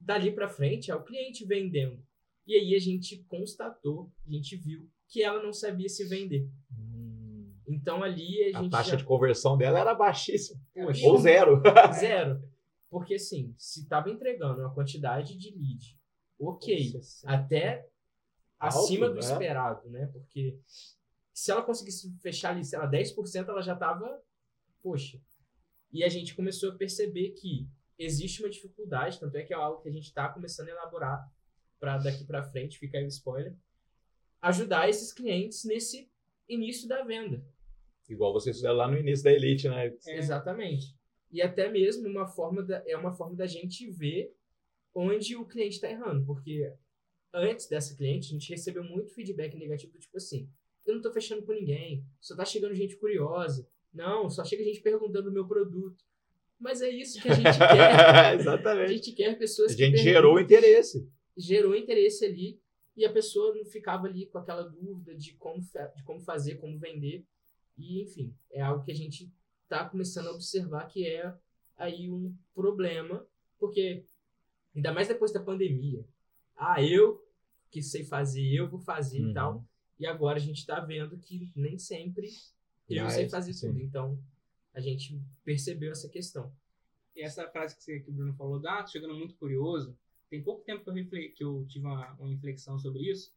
Dali 0.00 0.30
para 0.30 0.48
frente 0.48 0.90
é 0.90 0.94
o 0.94 1.02
cliente 1.02 1.44
vendendo. 1.44 2.02
E 2.46 2.54
aí 2.54 2.74
a 2.74 2.78
gente 2.78 3.24
constatou, 3.28 4.10
a 4.26 4.30
gente 4.30 4.56
viu 4.56 4.88
que 5.08 5.22
ela 5.22 5.42
não 5.42 5.52
sabia 5.52 5.88
se 5.88 6.06
vender. 6.08 6.48
Hum. 6.76 7.52
Então 7.66 8.02
ali 8.02 8.52
a 8.54 8.58
A 8.58 8.62
gente 8.62 8.70
taxa 8.70 8.90
já, 8.90 8.96
de 8.96 9.04
conversão 9.04 9.56
dela 9.56 9.78
era 9.78 9.94
baixíssima. 9.94 10.60
Poxa. 10.74 11.06
Ou 11.06 11.18
zero. 11.18 11.62
zero. 11.98 12.42
Porque 12.90 13.14
assim, 13.14 13.54
se 13.56 13.82
estava 13.82 14.10
entregando 14.10 14.60
uma 14.60 14.74
quantidade 14.74 15.36
de 15.36 15.50
lead, 15.50 15.98
ok, 16.38 16.92
até 17.24 17.88
Alto, 18.58 18.78
acima 18.78 19.08
do 19.08 19.14
né? 19.14 19.20
esperado, 19.20 19.88
né? 19.88 20.06
Porque 20.12 20.58
se 21.32 21.50
ela 21.50 21.62
conseguisse 21.62 22.12
fechar 22.20 22.50
ali, 22.50 22.64
sei 22.64 22.78
lá, 22.78 22.90
10%, 22.90 23.48
ela 23.48 23.62
já 23.62 23.74
tava, 23.74 24.22
poxa. 24.82 25.20
E 25.90 26.04
a 26.04 26.08
gente 26.08 26.34
começou 26.34 26.70
a 26.70 26.74
perceber 26.74 27.30
que 27.30 27.68
existe 27.98 28.42
uma 28.42 28.50
dificuldade, 28.50 29.18
tanto 29.18 29.36
é 29.36 29.42
que 29.42 29.52
é 29.52 29.56
algo 29.56 29.82
que 29.82 29.88
a 29.88 29.92
gente 29.92 30.06
está 30.06 30.28
começando 30.28 30.68
a 30.68 30.72
elaborar 30.72 31.32
para 31.82 31.98
daqui 31.98 32.24
para 32.24 32.44
frente, 32.44 32.78
fica 32.78 32.96
aí 32.96 33.04
o 33.04 33.08
spoiler, 33.08 33.56
ajudar 34.40 34.88
esses 34.88 35.12
clientes 35.12 35.64
nesse 35.64 36.08
início 36.48 36.86
da 36.86 37.02
venda. 37.02 37.44
Igual 38.08 38.32
vocês 38.32 38.54
fizeram 38.54 38.76
lá 38.76 38.86
no 38.86 38.96
início 38.96 39.24
da 39.24 39.32
Elite, 39.32 39.68
né? 39.68 39.88
É. 40.06 40.16
Exatamente. 40.16 40.96
E 41.28 41.42
até 41.42 41.68
mesmo 41.68 42.08
uma 42.08 42.24
forma 42.24 42.62
da, 42.62 42.84
é 42.86 42.96
uma 42.96 43.12
forma 43.12 43.34
da 43.34 43.48
gente 43.48 43.90
ver 43.90 44.32
onde 44.94 45.34
o 45.34 45.44
cliente 45.44 45.74
está 45.74 45.90
errando, 45.90 46.24
porque 46.24 46.72
antes 47.34 47.66
dessa 47.66 47.96
cliente 47.96 48.28
a 48.28 48.32
gente 48.38 48.48
recebeu 48.48 48.84
muito 48.84 49.12
feedback 49.12 49.56
negativo 49.56 49.98
tipo 49.98 50.16
assim, 50.16 50.48
eu 50.86 50.92
não 50.92 51.00
estou 51.00 51.12
fechando 51.12 51.42
com 51.42 51.52
ninguém, 51.52 52.06
só 52.20 52.36
tá 52.36 52.44
chegando 52.44 52.76
gente 52.76 52.96
curiosa, 52.96 53.68
não, 53.92 54.30
só 54.30 54.44
chega 54.44 54.62
gente 54.62 54.82
perguntando 54.82 55.24
do 55.24 55.32
meu 55.32 55.48
produto. 55.48 56.04
Mas 56.60 56.80
é 56.80 56.90
isso 56.90 57.20
que 57.20 57.28
a 57.28 57.34
gente 57.34 57.42
quer. 57.58 57.96
A 57.98 58.34
Exatamente. 58.34 58.94
gente 58.94 59.12
quer 59.12 59.36
pessoas 59.36 59.72
A 59.72 59.76
que 59.76 59.84
gente 59.84 59.98
gerou 59.98 60.36
o 60.36 60.40
interesse. 60.40 61.10
Gerou 61.36 61.74
interesse 61.74 62.24
ali 62.24 62.60
e 62.96 63.04
a 63.04 63.12
pessoa 63.12 63.54
não 63.54 63.64
ficava 63.64 64.06
ali 64.06 64.26
com 64.26 64.38
aquela 64.38 64.62
dúvida 64.62 65.14
de 65.14 65.34
como, 65.34 65.60
de 65.60 66.02
como 66.04 66.20
fazer, 66.20 66.56
como 66.56 66.78
vender. 66.78 67.24
E, 67.76 68.02
enfim, 68.02 68.34
é 68.50 68.60
algo 68.60 68.84
que 68.84 68.92
a 68.92 68.94
gente 68.94 69.32
está 69.64 69.88
começando 69.88 70.26
a 70.28 70.32
observar 70.32 70.86
que 70.88 71.06
é 71.06 71.34
aí 71.76 72.10
um 72.10 72.36
problema, 72.54 73.26
porque 73.58 74.04
ainda 74.74 74.92
mais 74.92 75.08
depois 75.08 75.32
da 75.32 75.40
pandemia. 75.42 76.04
Ah, 76.54 76.82
eu 76.82 77.26
que 77.70 77.82
sei 77.82 78.04
fazer, 78.04 78.52
eu 78.54 78.68
vou 78.68 78.78
fazer 78.78 79.18
e 79.18 79.24
Uhum. 79.24 79.32
tal. 79.32 79.64
E 79.98 80.06
agora 80.06 80.36
a 80.36 80.40
gente 80.40 80.58
está 80.58 80.78
vendo 80.80 81.16
que 81.16 81.50
nem 81.56 81.78
sempre 81.78 82.28
eu 82.88 83.04
Mas, 83.04 83.14
sei 83.14 83.28
fazer 83.28 83.54
sim. 83.54 83.68
tudo. 83.68 83.80
Então, 83.80 84.18
a 84.74 84.80
gente 84.80 85.18
percebeu 85.44 85.90
essa 85.92 86.08
questão. 86.08 86.52
E 87.16 87.22
essa 87.22 87.48
frase 87.48 87.76
que, 87.76 87.82
você, 87.82 88.00
que 88.00 88.10
o 88.10 88.12
Bruno 88.12 88.34
falou, 88.34 88.60
ah, 88.66 88.82
tô 88.82 88.90
chegando 88.90 89.14
muito 89.14 89.34
curioso. 89.36 89.96
Tem 90.32 90.42
pouco 90.42 90.64
tempo 90.64 90.82
que 90.82 90.88
eu, 90.88 90.94
refle- 90.94 91.28
que 91.28 91.44
eu 91.44 91.66
tive 91.68 91.84
uma, 91.84 92.10
uma 92.14 92.30
inflexão 92.32 92.78
sobre 92.78 93.02
isso, 93.02 93.30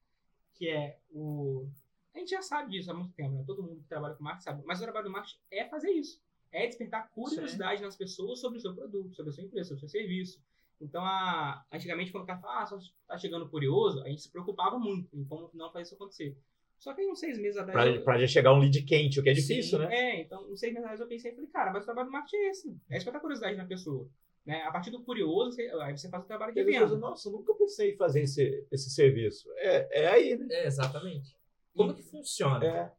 que 0.53 0.69
é 0.69 0.97
o. 1.13 1.67
A 2.13 2.19
gente 2.19 2.29
já 2.29 2.41
sabe 2.41 2.71
disso 2.71 2.89
há 2.89 2.93
muito 2.93 3.11
tempo, 3.11 3.31
né? 3.35 3.43
Todo 3.45 3.61
mundo 3.61 3.81
que 3.81 3.89
trabalha 3.89 4.15
com 4.15 4.23
marketing 4.23 4.43
sabe. 4.45 4.63
Mas 4.65 4.79
o 4.79 4.83
trabalho 4.83 5.03
do 5.07 5.11
marketing 5.11 5.37
é 5.51 5.65
fazer 5.65 5.91
isso. 5.91 6.21
É 6.53 6.65
despertar 6.65 7.09
curiosidade 7.11 7.81
nas 7.81 7.97
pessoas 7.97 8.39
sobre 8.39 8.59
o 8.59 8.61
seu 8.61 8.73
produto, 8.73 9.13
sobre 9.13 9.29
a 9.29 9.33
sua 9.33 9.43
empresa, 9.43 9.67
sobre 9.67 9.75
o 9.75 9.79
seu 9.81 9.89
serviço. 9.89 10.41
Então, 10.79 11.03
a, 11.03 11.65
antigamente, 11.69 12.13
quando 12.13 12.23
o 12.23 12.27
cara 12.27 12.39
fala, 12.39 12.63
ah, 12.63 12.65
só 12.65 12.79
tá 13.05 13.17
chegando 13.17 13.49
curioso, 13.49 14.01
a 14.01 14.07
gente 14.07 14.21
se 14.21 14.31
preocupava 14.31 14.79
muito 14.79 15.13
em 15.17 15.25
como 15.25 15.49
não 15.53 15.69
fazer 15.73 15.83
isso 15.83 15.95
acontecer. 15.95 16.37
Só 16.79 16.93
que 16.93 17.01
aí, 17.01 17.11
uns 17.11 17.19
seis 17.19 17.37
meses 17.37 17.57
atrás. 17.57 17.73
Pra, 17.89 17.93
eu- 17.93 18.03
pra 18.05 18.17
já 18.19 18.27
chegar 18.27 18.53
um 18.53 18.59
lead 18.59 18.81
quente, 18.83 19.19
o 19.19 19.23
que 19.23 19.29
é 19.31 19.33
difícil, 19.33 19.79
Sim, 19.79 19.85
né? 19.85 19.93
é, 19.93 20.21
então, 20.21 20.49
uns 20.49 20.61
seis 20.61 20.71
meses 20.71 20.85
atrás 20.85 21.01
eu 21.01 21.07
pensei 21.07 21.33
falei, 21.33 21.49
cara, 21.49 21.73
mas 21.73 21.83
o 21.83 21.85
trabalho 21.87 22.07
do 22.07 22.11
marketing 22.13 22.37
é 22.37 22.49
esse. 22.51 22.77
É 22.89 22.95
despertar 22.95 23.19
curiosidade 23.19 23.57
na 23.57 23.65
pessoa. 23.65 24.07
Né? 24.45 24.61
A 24.63 24.71
partir 24.71 24.91
do 24.91 25.03
curioso, 25.03 25.53
você, 25.53 25.63
aí 25.81 25.97
você 25.97 26.09
faz 26.09 26.23
o 26.23 26.27
trabalho 26.27 26.53
de 26.53 26.59
E 26.59 26.63
venda. 26.63 26.95
Nossa, 26.97 27.27
eu 27.29 27.33
nunca 27.33 27.53
pensei 27.55 27.93
em 27.93 27.97
fazer 27.97 28.21
esse, 28.21 28.65
esse 28.71 28.89
serviço. 28.91 29.49
É, 29.57 30.03
é 30.03 30.07
aí, 30.07 30.37
né? 30.37 30.47
É, 30.51 30.67
exatamente. 30.67 31.35
Como 31.75 31.93
que 31.93 32.03
funciona? 32.03 32.65
É. 32.65 32.91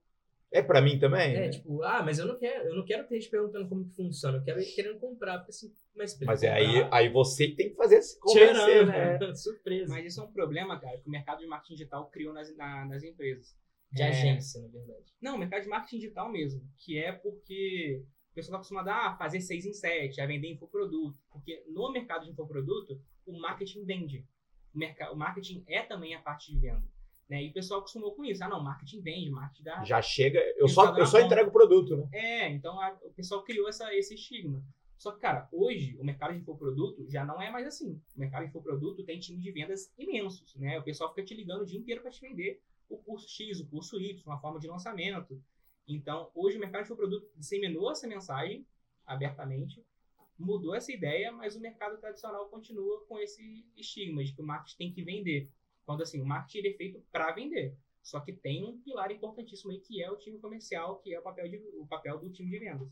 É 0.58 0.62
pra 0.62 0.80
mim 0.80 0.98
também? 0.98 1.34
É, 1.34 1.40
né? 1.40 1.48
tipo, 1.50 1.82
ah, 1.82 2.02
mas 2.04 2.18
eu 2.18 2.26
não 2.26 2.38
quero, 2.38 2.68
eu 2.68 2.76
não 2.76 2.84
quero 2.84 3.06
ter 3.06 3.16
gente 3.20 3.30
perguntando 3.30 3.68
como 3.68 3.84
que 3.84 3.94
funciona, 3.94 4.38
eu 4.38 4.44
quero 4.44 4.60
ir 4.60 4.74
querendo 4.74 4.98
comprar, 4.98 5.38
porque 5.38 5.50
assim, 5.50 5.72
mas 5.94 6.18
Mas 6.20 6.42
é 6.44 6.52
aí, 6.52 6.88
aí 6.92 7.08
você 7.08 7.48
tem 7.48 7.70
que 7.70 7.74
fazer 7.74 8.00
se 8.00 8.18
convencer, 8.20 8.86
né? 8.86 9.18
tcharam, 9.18 9.34
surpresa. 9.34 9.92
Mas 9.92 10.06
isso 10.06 10.20
é 10.20 10.24
um 10.24 10.32
problema, 10.32 10.78
cara, 10.80 10.98
que 10.98 11.08
o 11.08 11.10
mercado 11.10 11.40
de 11.40 11.46
marketing 11.46 11.74
digital 11.74 12.08
criou 12.10 12.32
nas, 12.32 12.54
na- 12.56 12.86
nas 12.86 13.02
empresas. 13.02 13.56
de 13.92 14.02
É, 14.02 14.08
agência, 14.08 14.60
na 14.62 14.68
verdade. 14.68 15.04
Não, 15.20 15.36
mercado 15.36 15.62
de 15.62 15.68
marketing 15.68 15.98
digital 15.98 16.30
mesmo. 16.30 16.62
Que 16.78 16.96
é 16.98 17.12
porque 17.12 18.02
o 18.02 18.15
pessoal 18.36 18.60
está 18.60 18.76
acostumado 18.76 18.88
a 18.88 19.16
fazer 19.16 19.40
seis 19.40 19.64
em 19.66 19.72
sete, 19.72 20.20
a 20.20 20.26
vender 20.26 20.50
infoproduto. 20.52 21.18
Porque 21.30 21.64
no 21.68 21.90
mercado 21.90 22.24
de 22.24 22.30
infoproduto, 22.30 23.00
o 23.26 23.38
marketing 23.38 23.84
vende. 23.84 24.24
O, 24.74 24.78
merca- 24.78 25.10
o 25.12 25.16
marketing 25.16 25.64
é 25.66 25.82
também 25.82 26.14
a 26.14 26.20
parte 26.20 26.52
de 26.52 26.58
venda. 26.58 26.84
Né? 27.28 27.42
E 27.44 27.48
o 27.48 27.52
pessoal 27.52 27.80
acostumou 27.80 28.14
com 28.14 28.24
isso. 28.24 28.44
Ah, 28.44 28.48
não, 28.48 28.62
marketing 28.62 29.00
vende, 29.00 29.30
marketing 29.30 29.64
dá. 29.64 29.82
Já 29.84 30.00
chega. 30.00 30.38
Eu 30.56 30.68
só, 30.68 30.82
eu 30.96 31.06
só 31.06 31.18
entrego 31.26 31.48
o 31.48 31.52
produto, 31.52 31.96
né? 31.96 32.08
É, 32.12 32.48
então 32.50 32.78
a- 32.80 32.96
o 33.02 33.10
pessoal 33.10 33.42
criou 33.42 33.68
essa, 33.68 33.92
esse 33.94 34.14
estigma. 34.14 34.62
Só 34.98 35.12
que, 35.12 35.20
cara, 35.20 35.48
hoje 35.52 35.96
o 35.98 36.04
mercado 36.04 36.32
de 36.32 36.38
infoproduto 36.40 37.04
já 37.10 37.24
não 37.24 37.40
é 37.42 37.50
mais 37.50 37.66
assim. 37.66 38.00
O 38.14 38.20
mercado 38.20 38.42
de 38.44 38.48
infoproduto 38.50 39.02
tem 39.02 39.18
time 39.18 39.38
de 39.40 39.50
vendas 39.50 39.92
imensos, 39.98 40.54
né? 40.56 40.78
O 40.78 40.82
pessoal 40.82 41.10
fica 41.10 41.24
te 41.24 41.34
ligando 41.34 41.62
o 41.62 41.66
dia 41.66 41.78
inteiro 41.78 42.00
para 42.00 42.10
te 42.10 42.20
vender 42.20 42.62
o 42.88 42.96
curso 42.96 43.28
X, 43.28 43.60
o 43.60 43.66
curso 43.66 44.00
Y, 44.00 44.22
uma 44.24 44.38
forma 44.38 44.60
de 44.60 44.68
lançamento. 44.68 45.42
Então, 45.86 46.30
hoje 46.34 46.56
o 46.56 46.60
mercado 46.60 46.82
de 46.82 46.86
infoproduto 46.86 47.30
disseminou 47.36 47.90
essa 47.90 48.06
mensagem 48.06 48.66
abertamente, 49.04 49.84
mudou 50.38 50.74
essa 50.74 50.92
ideia, 50.92 51.30
mas 51.32 51.56
o 51.56 51.60
mercado 51.60 51.96
tradicional 51.98 52.48
continua 52.48 53.04
com 53.06 53.18
esse 53.18 53.64
estigma 53.76 54.22
de 54.24 54.32
que 54.32 54.42
o 54.42 54.46
marketing 54.46 54.76
tem 54.76 54.92
que 54.92 55.02
vender. 55.02 55.50
Quando 55.84 56.02
assim, 56.02 56.20
o 56.20 56.26
marketing 56.26 56.68
é 56.68 56.72
feito 56.72 57.04
para 57.12 57.32
vender. 57.32 57.76
Só 58.02 58.20
que 58.20 58.32
tem 58.32 58.64
um 58.64 58.78
pilar 58.80 59.10
importantíssimo 59.10 59.72
aí 59.72 59.80
que 59.80 60.02
é 60.02 60.10
o 60.10 60.16
time 60.16 60.38
comercial, 60.38 60.98
que 60.98 61.12
é 61.12 61.18
o 61.18 61.22
papel, 61.22 61.48
de, 61.48 61.56
o 61.74 61.86
papel 61.86 62.18
do 62.18 62.30
time 62.30 62.50
de 62.50 62.58
vendas, 62.58 62.88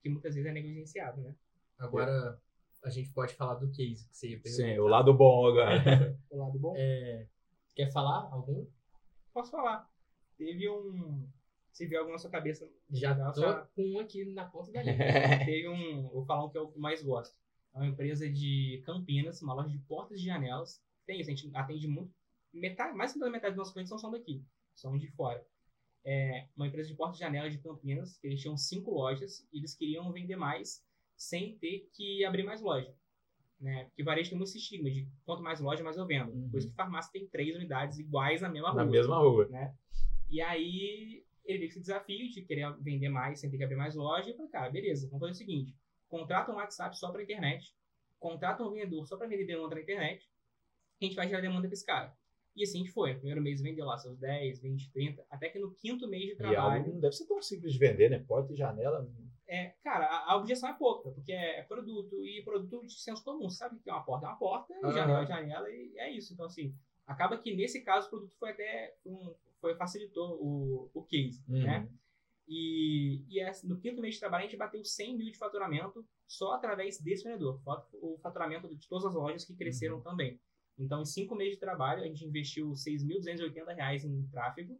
que 0.00 0.08
muitas 0.08 0.34
vezes 0.34 0.48
é 0.48 0.52
negligenciado, 0.52 1.20
né? 1.20 1.34
Agora, 1.78 2.40
a 2.82 2.90
gente 2.90 3.10
pode 3.10 3.34
falar 3.34 3.54
do 3.54 3.70
case 3.70 4.08
que 4.08 4.16
você 4.16 4.30
ia 4.30 4.40
perguntar. 4.40 4.64
Sim, 4.64 4.78
o 4.78 4.86
lado 4.86 5.12
bom 5.14 5.46
agora. 5.46 6.18
O 6.30 6.38
lado 6.38 6.58
bom. 6.58 6.74
É, 6.76 7.26
quer 7.74 7.92
falar 7.92 8.28
algum? 8.32 8.66
Posso 9.32 9.50
falar. 9.50 9.88
Teve 10.36 10.68
um. 10.68 11.28
Se 11.76 11.84
viu 11.84 11.98
algo 11.98 12.10
na 12.10 12.16
sua 12.16 12.30
cabeça. 12.30 12.66
Já 12.90 13.12
legal, 13.12 13.34
tô 13.34 13.66
com 13.74 13.82
um 13.82 13.98
aqui 13.98 14.24
na 14.32 14.46
ponta 14.46 14.72
da 14.72 14.80
língua. 14.82 15.04
Teve 15.44 15.68
um. 15.68 16.08
Vou 16.08 16.24
falar 16.24 16.46
um 16.46 16.48
que 16.48 16.56
eu 16.56 16.72
mais 16.74 17.02
gosto. 17.02 17.36
É 17.74 17.78
uma 17.78 17.86
empresa 17.86 18.26
de 18.26 18.82
Campinas, 18.86 19.42
uma 19.42 19.52
loja 19.52 19.68
de 19.68 19.78
portas 19.80 20.18
e 20.18 20.24
janelas. 20.24 20.82
Tem 21.06 21.20
isso, 21.20 21.30
a 21.30 21.34
gente 21.34 21.54
atende 21.54 21.86
muito. 21.86 22.10
Metade, 22.50 22.96
mais 22.96 23.14
da 23.14 23.28
metade 23.28 23.52
dos 23.52 23.58
nossos 23.58 23.74
clientes 23.74 23.90
não 23.90 23.98
são 23.98 24.10
daqui, 24.10 24.42
são 24.74 24.96
de 24.96 25.06
fora. 25.08 25.46
É 26.02 26.46
uma 26.56 26.66
empresa 26.66 26.88
de 26.88 26.94
portas 26.94 27.18
e 27.18 27.20
janelas 27.20 27.52
de 27.52 27.58
Campinas, 27.58 28.16
que 28.16 28.26
eles 28.26 28.40
tinham 28.40 28.56
cinco 28.56 28.92
lojas 28.92 29.46
e 29.52 29.58
eles 29.58 29.74
queriam 29.74 30.10
vender 30.10 30.36
mais 30.36 30.82
sem 31.14 31.58
ter 31.58 31.90
que 31.92 32.24
abrir 32.24 32.42
mais 32.42 32.62
loja. 32.62 32.90
Né? 33.60 33.84
Porque 33.84 34.02
varejo 34.02 34.30
tem 34.30 34.38
muito 34.38 34.48
esse 34.48 34.56
estigma 34.56 34.90
de 34.90 35.06
quanto 35.26 35.42
mais 35.42 35.60
loja, 35.60 35.84
mais 35.84 35.98
eu 35.98 36.06
vendo. 36.06 36.32
Uhum. 36.32 36.48
Por 36.48 36.56
isso 36.56 36.70
que 36.70 36.74
farmácia 36.74 37.12
tem 37.12 37.26
três 37.26 37.54
unidades 37.54 37.98
iguais 37.98 38.40
na 38.40 38.48
mesma 38.48 38.70
rua. 38.70 38.82
Na 38.82 38.90
mesma 38.90 39.18
rua. 39.18 39.46
né? 39.48 39.74
E 40.30 40.40
aí 40.40 41.25
ele 41.46 41.58
veio 41.58 41.68
com 41.70 41.72
esse 41.72 41.80
desafio 41.80 42.28
de 42.30 42.42
querer 42.42 42.72
vender 42.80 43.08
mais 43.08 43.40
sem 43.40 43.50
ter 43.50 43.56
que 43.56 43.64
abrir 43.64 43.76
mais 43.76 43.94
loja. 43.94 44.28
E 44.28 44.32
eu 44.32 44.36
falei, 44.36 44.50
cara, 44.50 44.70
beleza, 44.70 45.06
vamos 45.08 45.20
fazer 45.20 45.32
o 45.32 45.36
seguinte: 45.36 45.74
contrata 46.08 46.52
um 46.52 46.56
WhatsApp 46.56 46.98
só 46.98 47.10
para 47.10 47.22
internet, 47.22 47.74
contrata 48.18 48.62
um 48.62 48.70
vendedor 48.70 49.06
só 49.06 49.16
para 49.16 49.26
vender 49.28 49.44
demanda 49.46 49.74
na 49.74 49.80
internet, 49.80 50.28
a 51.00 51.04
gente 51.04 51.16
vai 51.16 51.28
gerar 51.28 51.40
demanda 51.40 51.66
para 51.68 51.74
esse 51.74 51.84
cara. 51.86 52.14
E 52.54 52.62
assim 52.62 52.78
a 52.78 52.84
gente 52.84 52.92
foi. 52.92 53.12
No 53.12 53.18
primeiro 53.18 53.42
mês 53.42 53.60
vendeu 53.60 53.84
lá 53.84 53.98
seus 53.98 54.18
10, 54.18 54.60
20, 54.62 54.90
30, 54.90 55.26
até 55.30 55.50
que 55.50 55.58
no 55.58 55.74
quinto 55.74 56.08
mês 56.08 56.24
de 56.24 56.32
E 56.32 56.36
trabalho. 56.36 56.58
algo 56.78 56.92
não 56.94 57.00
deve 57.00 57.14
ser 57.14 57.26
tão 57.26 57.40
simples 57.42 57.74
de 57.74 57.78
vender, 57.78 58.08
né? 58.10 58.18
Porta 58.26 58.50
e 58.52 58.56
janela. 58.56 59.06
É, 59.46 59.74
cara, 59.84 60.06
a, 60.06 60.32
a 60.32 60.36
objeção 60.36 60.68
é 60.70 60.72
pouca, 60.72 61.10
porque 61.10 61.32
é 61.32 61.62
produto 61.62 62.24
e 62.24 62.42
produto 62.42 62.86
de 62.86 62.94
senso 62.94 63.22
comum. 63.22 63.48
Você 63.50 63.58
sabe 63.58 63.78
que 63.78 63.90
uma 63.90 64.02
porta 64.02 64.26
é 64.26 64.28
uma 64.30 64.38
porta, 64.38 64.72
e 64.74 64.78
Aham. 64.84 64.92
janela 64.92 65.22
é 65.22 65.26
janela, 65.26 65.70
e 65.70 65.92
é 65.98 66.10
isso. 66.10 66.32
Então, 66.32 66.46
assim, 66.46 66.74
acaba 67.06 67.36
que 67.38 67.54
nesse 67.54 67.82
caso 67.82 68.06
o 68.06 68.10
produto 68.10 68.34
foi 68.38 68.50
até. 68.50 68.96
Um, 69.04 69.34
foi, 69.66 69.74
facilitou 69.74 70.38
o, 70.40 70.90
o 70.94 71.02
case, 71.02 71.42
né? 71.48 71.80
Uhum. 71.80 71.96
E, 72.48 73.24
e 73.28 73.40
é- 73.40 73.50
no 73.64 73.76
quinto 73.78 74.00
mês 74.00 74.14
de 74.14 74.20
trabalho 74.20 74.44
a 74.44 74.46
gente 74.46 74.56
bateu 74.56 74.84
100 74.84 75.16
mil 75.18 75.32
de 75.32 75.36
faturamento 75.36 76.06
só 76.28 76.52
através 76.52 77.00
desse 77.00 77.24
vendedor. 77.24 77.60
O 77.94 78.18
faturamento 78.22 78.68
de 78.72 78.88
todas 78.88 79.04
as 79.06 79.14
lojas 79.14 79.44
que 79.44 79.54
cresceram 79.56 80.00
também. 80.00 80.38
Então, 80.78 81.00
em 81.02 81.04
cinco 81.04 81.34
meses 81.34 81.54
de 81.54 81.60
trabalho, 81.60 82.02
a 82.02 82.06
gente 82.06 82.24
investiu 82.24 82.70
6.280 82.72 83.74
reais 83.74 84.04
em 84.04 84.22
tráfego 84.28 84.78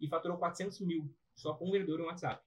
e 0.00 0.06
faturou 0.06 0.36
400 0.36 0.80
mil 0.82 1.12
só 1.34 1.54
com 1.54 1.68
um 1.68 1.72
vendedor 1.72 1.98
no 1.98 2.04
WhatsApp. 2.04 2.40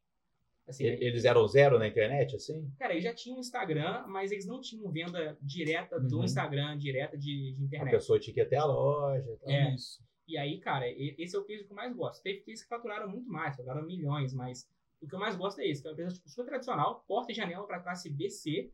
Assim, 0.67 0.85
E- 0.85 1.03
Eles 1.03 1.25
eram 1.25 1.45
zero 1.47 1.77
na 1.79 1.87
internet, 1.87 2.35
assim? 2.35 2.71
Cara, 2.77 2.93
eles 2.93 3.03
já 3.03 3.13
tinham 3.13 3.39
Instagram, 3.39 4.05
mas 4.07 4.31
eles 4.31 4.45
não 4.45 4.61
tinham 4.61 4.89
venda 4.91 5.37
direta 5.41 5.99
do 5.99 6.19
Uhum. 6.19 6.23
Instagram, 6.23 6.77
direta 6.77 7.17
de, 7.17 7.53
de 7.55 7.61
A 7.61 7.65
internet. 7.65 7.91
pessoa 7.91 8.19
tinha 8.19 8.33
que 8.33 8.39
ir 8.39 8.43
até 8.43 8.55
a 8.57 8.65
loja. 8.65 9.29
e 9.33 9.37
tal. 9.37 9.49
É. 9.49 9.73
Isso. 9.75 10.01
E 10.28 10.38
aí, 10.38 10.59
cara, 10.59 10.86
esse 10.88 11.36
é 11.36 11.39
o 11.39 11.43
case 11.43 11.65
que 11.65 11.72
eu 11.72 11.76
mais 11.76 11.95
gosto. 11.95 12.22
Teve 12.22 12.41
cases 12.41 12.63
que 12.63 12.69
faturaram 12.69 13.09
muito 13.09 13.30
mais, 13.30 13.55
faturaram 13.55 13.86
milhões, 13.86 14.34
mas 14.34 14.69
o 15.01 15.07
que 15.07 15.15
eu 15.15 15.19
mais 15.19 15.36
gosto 15.36 15.59
é 15.59 15.67
esse, 15.67 15.82
que 15.82 15.88
é 15.88 15.91
uma 15.91 15.93
empresa 15.93 16.15
tipo, 16.15 16.30
super 16.30 16.45
tradicional, 16.45 17.03
porta 17.07 17.32
e 17.32 17.36
janela 17.36 17.65
para 17.65 17.80
classe 17.80 18.09
BC, 18.09 18.72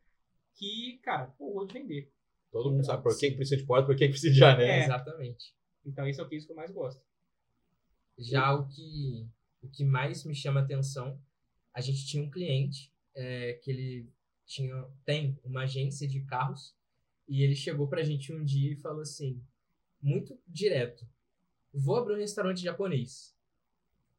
que, 0.54 1.00
cara, 1.04 1.28
pô, 1.38 1.54
vou 1.54 1.68
vender. 1.68 2.12
Todo 2.52 2.72
mundo 2.72 2.86
sabe 2.86 3.04
por 3.04 3.18
que 3.18 3.32
precisa 3.32 3.58
de 3.58 3.66
porta, 3.66 3.86
por 3.86 3.96
que 3.96 4.08
precisa 4.08 4.34
de 4.34 4.40
janela. 4.40 4.72
É. 4.72 4.84
Exatamente. 4.84 5.56
Então, 5.86 6.08
esse 6.08 6.20
é 6.20 6.24
o 6.24 6.30
case 6.30 6.46
que 6.46 6.52
eu 6.52 6.56
mais 6.56 6.72
gosto. 6.72 7.02
Já 8.18 8.54
o 8.54 8.68
que, 8.68 9.28
o 9.62 9.70
que 9.70 9.86
mais 9.86 10.26
me 10.26 10.36
chama 10.36 10.62
atenção, 10.62 11.20
a 11.74 11.82
gente 11.82 12.06
tinha 12.06 12.24
um 12.24 12.30
cliente 12.30 12.92
é, 13.16 13.54
que 13.54 13.72
ele 13.72 14.10
tinha, 14.46 14.86
tem 15.06 15.40
uma 15.44 15.64
agência 15.64 16.08
de 16.08 16.22
carros 16.22 16.76
e 17.28 17.44
ele 17.44 17.56
chegou 17.56 17.88
pra 17.88 18.04
gente 18.04 18.34
um 18.34 18.44
dia 18.44 18.74
e 18.74 18.78
falou 18.78 19.02
assim, 19.02 19.42
muito 20.02 20.40
direto, 20.48 21.08
vou 21.78 21.98
abrir 21.98 22.16
um 22.16 22.20
restaurante 22.20 22.62
japonês. 22.62 23.36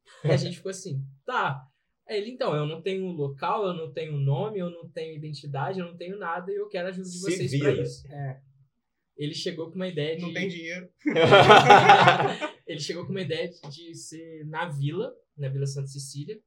E 0.24 0.30
a 0.30 0.36
gente 0.36 0.56
ficou 0.56 0.70
assim, 0.70 1.04
tá. 1.26 1.62
Aí 2.08 2.16
ele, 2.16 2.30
então, 2.30 2.56
eu 2.56 2.64
não 2.66 2.80
tenho 2.80 3.06
local, 3.10 3.66
eu 3.66 3.74
não 3.74 3.92
tenho 3.92 4.12
nome, 4.18 4.58
eu 4.58 4.70
não 4.70 4.88
tenho 4.88 5.14
identidade, 5.14 5.78
eu 5.80 5.86
não 5.86 5.96
tenho 5.96 6.18
nada 6.18 6.50
e 6.50 6.54
eu 6.56 6.66
quero 6.68 6.86
a 6.86 6.90
ajuda 6.90 7.04
de 7.06 7.14
Se 7.14 7.20
vocês 7.20 7.58
pra 7.58 7.72
isso. 7.72 8.10
É, 8.10 8.40
Ele 9.18 9.34
chegou 9.34 9.68
com 9.68 9.74
uma 9.76 9.86
ideia 9.86 10.16
de... 10.16 10.22
não 10.22 10.32
tem 10.32 10.48
dinheiro. 10.48 10.88
ele 12.66 12.80
chegou 12.80 13.04
com 13.04 13.10
uma 13.10 13.20
ideia 13.20 13.48
de- 13.48 13.60
de 13.68 13.94
ser 13.94 14.46
na 14.46 14.68
vila, 14.68 15.14
na 15.36 15.48
Vila 15.48 15.66
Santa 15.66 15.88
Cecília, 15.88 16.40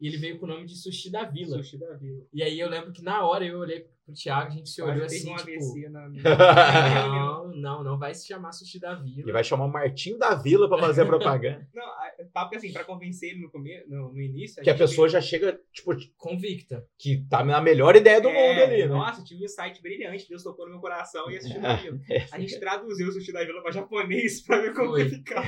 e 0.00 0.06
ele 0.06 0.16
veio 0.16 0.38
com 0.38 0.46
o 0.46 0.48
nome 0.48 0.64
de 0.66 0.76
Sushi 0.76 1.10
da 1.10 1.24
Vila. 1.24 1.56
Sushi 1.58 1.78
da 1.78 1.94
Vila. 1.94 2.24
E 2.32 2.42
aí 2.42 2.58
eu 2.58 2.68
lembro 2.68 2.92
que 2.92 3.02
na 3.02 3.26
hora 3.26 3.44
eu 3.44 3.58
olhei 3.58 3.86
pro 4.04 4.14
Thiago, 4.14 4.48
a 4.48 4.50
gente 4.50 4.70
se 4.70 4.80
olhou 4.80 5.04
assim, 5.04 5.34
tipo, 5.36 5.90
na... 5.90 6.08
não, 7.08 7.48
não, 7.56 7.84
não 7.84 7.98
vai 7.98 8.14
se 8.14 8.26
chamar 8.26 8.52
Sushi 8.52 8.78
da 8.78 8.94
Vila. 8.94 9.28
E 9.28 9.32
vai 9.32 9.42
chamar 9.42 9.64
o 9.64 9.72
Martinho 9.72 10.18
da 10.18 10.34
Vila 10.34 10.68
pra 10.68 10.78
fazer 10.78 11.02
a 11.02 11.06
propaganda. 11.06 11.68
Não, 11.74 11.84
papo 12.32 12.50
que 12.50 12.56
assim, 12.56 12.72
pra 12.72 12.84
convencer 12.84 13.30
ele 13.30 13.40
no, 13.40 13.50
começo, 13.50 13.88
no, 13.88 14.12
no 14.12 14.20
início... 14.20 14.62
que 14.62 14.70
a 14.70 14.74
pessoa 14.76 15.08
já 15.08 15.20
chega, 15.20 15.60
tipo, 15.72 15.92
Convicta. 16.16 16.86
que 16.98 17.24
tá 17.28 17.44
na 17.44 17.60
melhor 17.60 17.94
ideia 17.96 18.20
do 18.20 18.28
É, 18.28 18.32
mundo 18.32 18.62
ali, 18.64 18.78
né? 18.82 18.86
Nossa, 18.86 19.22
tive 19.24 19.42
um 19.42 19.44
insight 19.44 19.80
brilhante, 19.80 20.28
Deus 20.28 20.42
tocou 20.42 20.64
no 20.66 20.72
meu 20.72 20.80
coração 20.80 21.30
e 21.30 21.36
assisti 21.36 21.58
da 21.60 21.76
Vila. 21.76 21.98
A 22.32 22.38
gente 22.40 22.58
traduziu 22.60 23.08
o 23.08 23.12
Sushi 23.12 23.32
da 23.32 23.44
Vila 23.44 23.62
pra 23.62 23.70
japonês 23.70 24.40
pra 24.42 24.60
ver 24.60 24.74
como 24.74 24.90
Foi. 24.90 25.04
que 25.04 25.10
ficava. 25.16 25.46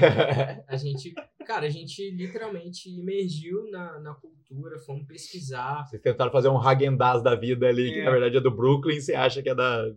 A 0.68 0.76
gente, 0.76 1.12
cara, 1.46 1.66
a 1.66 1.70
gente 1.70 2.10
literalmente 2.10 2.88
imergiu 2.88 3.68
na, 3.70 3.98
na 4.00 4.14
cultura, 4.14 4.78
fomos 4.78 5.06
pesquisar. 5.06 5.86
Vocês 5.88 6.00
tentaram 6.02 6.30
fazer 6.32 6.48
um 6.48 6.58
Hagendaz 6.58 7.22
da 7.22 7.34
vida 7.34 7.66
ali, 7.68 7.92
que 7.92 8.00
É. 8.00 8.04
na 8.04 8.10
verdade 8.10 8.36
é 8.36 8.40
do 8.40 8.50
Brooklyn, 8.50 9.00
você 9.00 9.14
acha 9.14 9.42
que 9.42 9.48
é 9.48 9.54
da, 9.54 9.90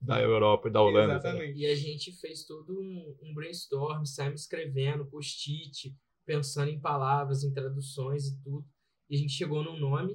da 0.00 0.20
Europa 0.20 0.68
e 0.68 0.72
da 0.72 0.80
Holanda. 0.82 1.14
lá. 1.14 1.18
Exatamente. 1.18 1.58
E 1.58 1.66
a 1.66 1.74
gente 1.74 2.12
fez 2.20 2.44
todo 2.44 2.72
um, 2.78 3.16
um 3.22 3.34
brainstorm, 3.34 4.04
saímos 4.04 4.42
escrevendo, 4.42 5.04
post-it, 5.06 5.94
pensando 6.28 6.68
em 6.68 6.78
palavras, 6.78 7.42
em 7.42 7.50
traduções 7.50 8.26
e 8.26 8.36
tudo. 8.42 8.62
E 9.08 9.16
a 9.16 9.18
gente 9.18 9.32
chegou 9.32 9.64
num 9.64 9.78
nome. 9.78 10.14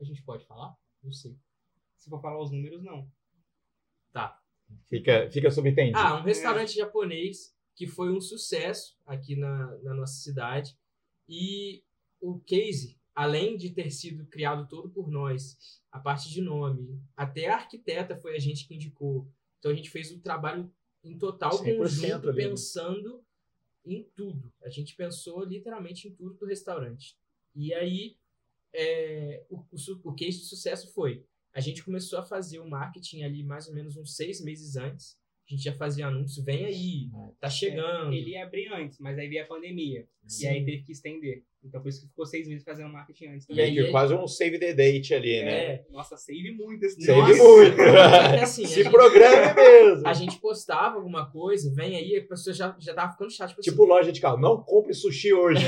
A 0.00 0.04
gente 0.04 0.22
pode 0.22 0.46
falar? 0.46 0.74
Não 1.04 1.12
sei. 1.12 1.36
Se 1.94 2.08
for 2.08 2.22
falar 2.22 2.40
os 2.40 2.50
números, 2.50 2.82
não. 2.82 3.06
Tá. 4.10 4.40
Fica, 4.88 5.30
fica 5.30 5.50
subentendido. 5.50 5.98
Ah, 5.98 6.18
um 6.18 6.22
restaurante 6.22 6.74
japonês 6.74 7.54
que 7.74 7.86
foi 7.86 8.10
um 8.10 8.20
sucesso 8.20 8.96
aqui 9.06 9.36
na, 9.36 9.76
na 9.82 9.92
nossa 9.92 10.14
cidade. 10.14 10.74
E 11.28 11.84
o 12.18 12.40
case, 12.40 12.98
além 13.14 13.58
de 13.58 13.68
ter 13.70 13.90
sido 13.90 14.24
criado 14.24 14.66
todo 14.66 14.88
por 14.88 15.10
nós, 15.10 15.82
a 15.90 16.00
parte 16.00 16.30
de 16.30 16.40
nome, 16.40 16.98
até 17.14 17.50
a 17.50 17.56
arquiteta 17.56 18.16
foi 18.16 18.34
a 18.34 18.38
gente 18.38 18.66
que 18.66 18.74
indicou. 18.74 19.28
Então 19.58 19.70
a 19.70 19.74
gente 19.74 19.90
fez 19.90 20.10
o 20.12 20.20
trabalho 20.20 20.72
em 21.04 21.18
total 21.18 21.62
100% 21.62 21.76
conjunto, 21.76 22.28
ali, 22.30 22.36
né? 22.38 22.48
pensando 22.48 23.22
em 23.84 24.04
tudo. 24.14 24.52
A 24.62 24.68
gente 24.68 24.94
pensou 24.94 25.44
literalmente 25.44 26.08
em 26.08 26.14
tudo 26.14 26.34
do 26.34 26.46
restaurante. 26.46 27.16
E 27.54 27.74
aí, 27.74 28.16
é, 28.72 29.44
o, 29.50 29.58
o, 29.58 30.10
o 30.10 30.14
case 30.14 30.38
de 30.38 30.44
sucesso 30.44 30.92
foi: 30.92 31.24
a 31.52 31.60
gente 31.60 31.84
começou 31.84 32.18
a 32.18 32.24
fazer 32.24 32.58
o 32.60 32.68
marketing 32.68 33.22
ali 33.22 33.42
mais 33.42 33.68
ou 33.68 33.74
menos 33.74 33.96
uns 33.96 34.16
seis 34.16 34.40
meses 34.40 34.76
antes. 34.76 35.18
A 35.52 35.54
gente 35.54 35.64
já 35.64 35.72
fazia 35.74 36.06
anúncio, 36.06 36.42
vem 36.42 36.64
aí, 36.64 37.10
tá 37.38 37.50
chegando. 37.50 38.10
É, 38.10 38.16
ele 38.16 38.30
ia 38.30 38.42
abrir 38.42 38.68
antes, 38.72 38.98
mas 38.98 39.18
aí 39.18 39.28
veio 39.28 39.42
a 39.42 39.46
pandemia. 39.46 40.06
Sim. 40.26 40.46
E 40.46 40.48
aí 40.48 40.64
teve 40.64 40.82
que 40.82 40.92
estender. 40.92 41.42
Então 41.62 41.80
por 41.82 41.90
isso 41.90 42.00
que 42.00 42.08
ficou 42.08 42.24
seis 42.24 42.48
meses 42.48 42.64
fazendo 42.64 42.88
marketing 42.90 43.26
antes. 43.26 43.44
E 43.44 43.48
também. 43.48 43.64
aí 43.66 43.70
Meio 43.72 43.82
que 43.84 43.88
é- 43.88 43.92
quase 43.92 44.14
um 44.14 44.26
save 44.26 44.58
the 44.58 44.72
date 44.72 45.12
ali, 45.14 45.42
né? 45.42 45.64
É. 45.64 45.84
Nossa, 45.90 46.16
save 46.16 46.52
muito 46.52 46.82
esse 46.86 47.02
Save 47.02 47.20
Nossa. 47.20 47.42
muito. 47.44 47.76
É 48.34 48.40
assim, 48.42 48.64
Se 48.66 48.76
gente- 48.82 48.90
programe 48.90 49.52
mesmo. 49.60 50.08
A 50.08 50.12
gente 50.14 50.40
postava 50.40 50.96
alguma 50.96 51.30
coisa, 51.30 51.70
vem 51.74 51.96
aí, 51.96 52.16
a 52.16 52.26
pessoa 52.26 52.54
já, 52.54 52.74
já 52.80 52.94
tava 52.94 53.12
ficando 53.12 53.30
chato. 53.30 53.50
Tipo, 53.50 53.60
Tipo 53.60 53.84
loja 53.84 54.10
de 54.10 54.20
carro, 54.22 54.38
não 54.40 54.62
compre 54.62 54.94
sushi 54.94 55.34
hoje. 55.34 55.62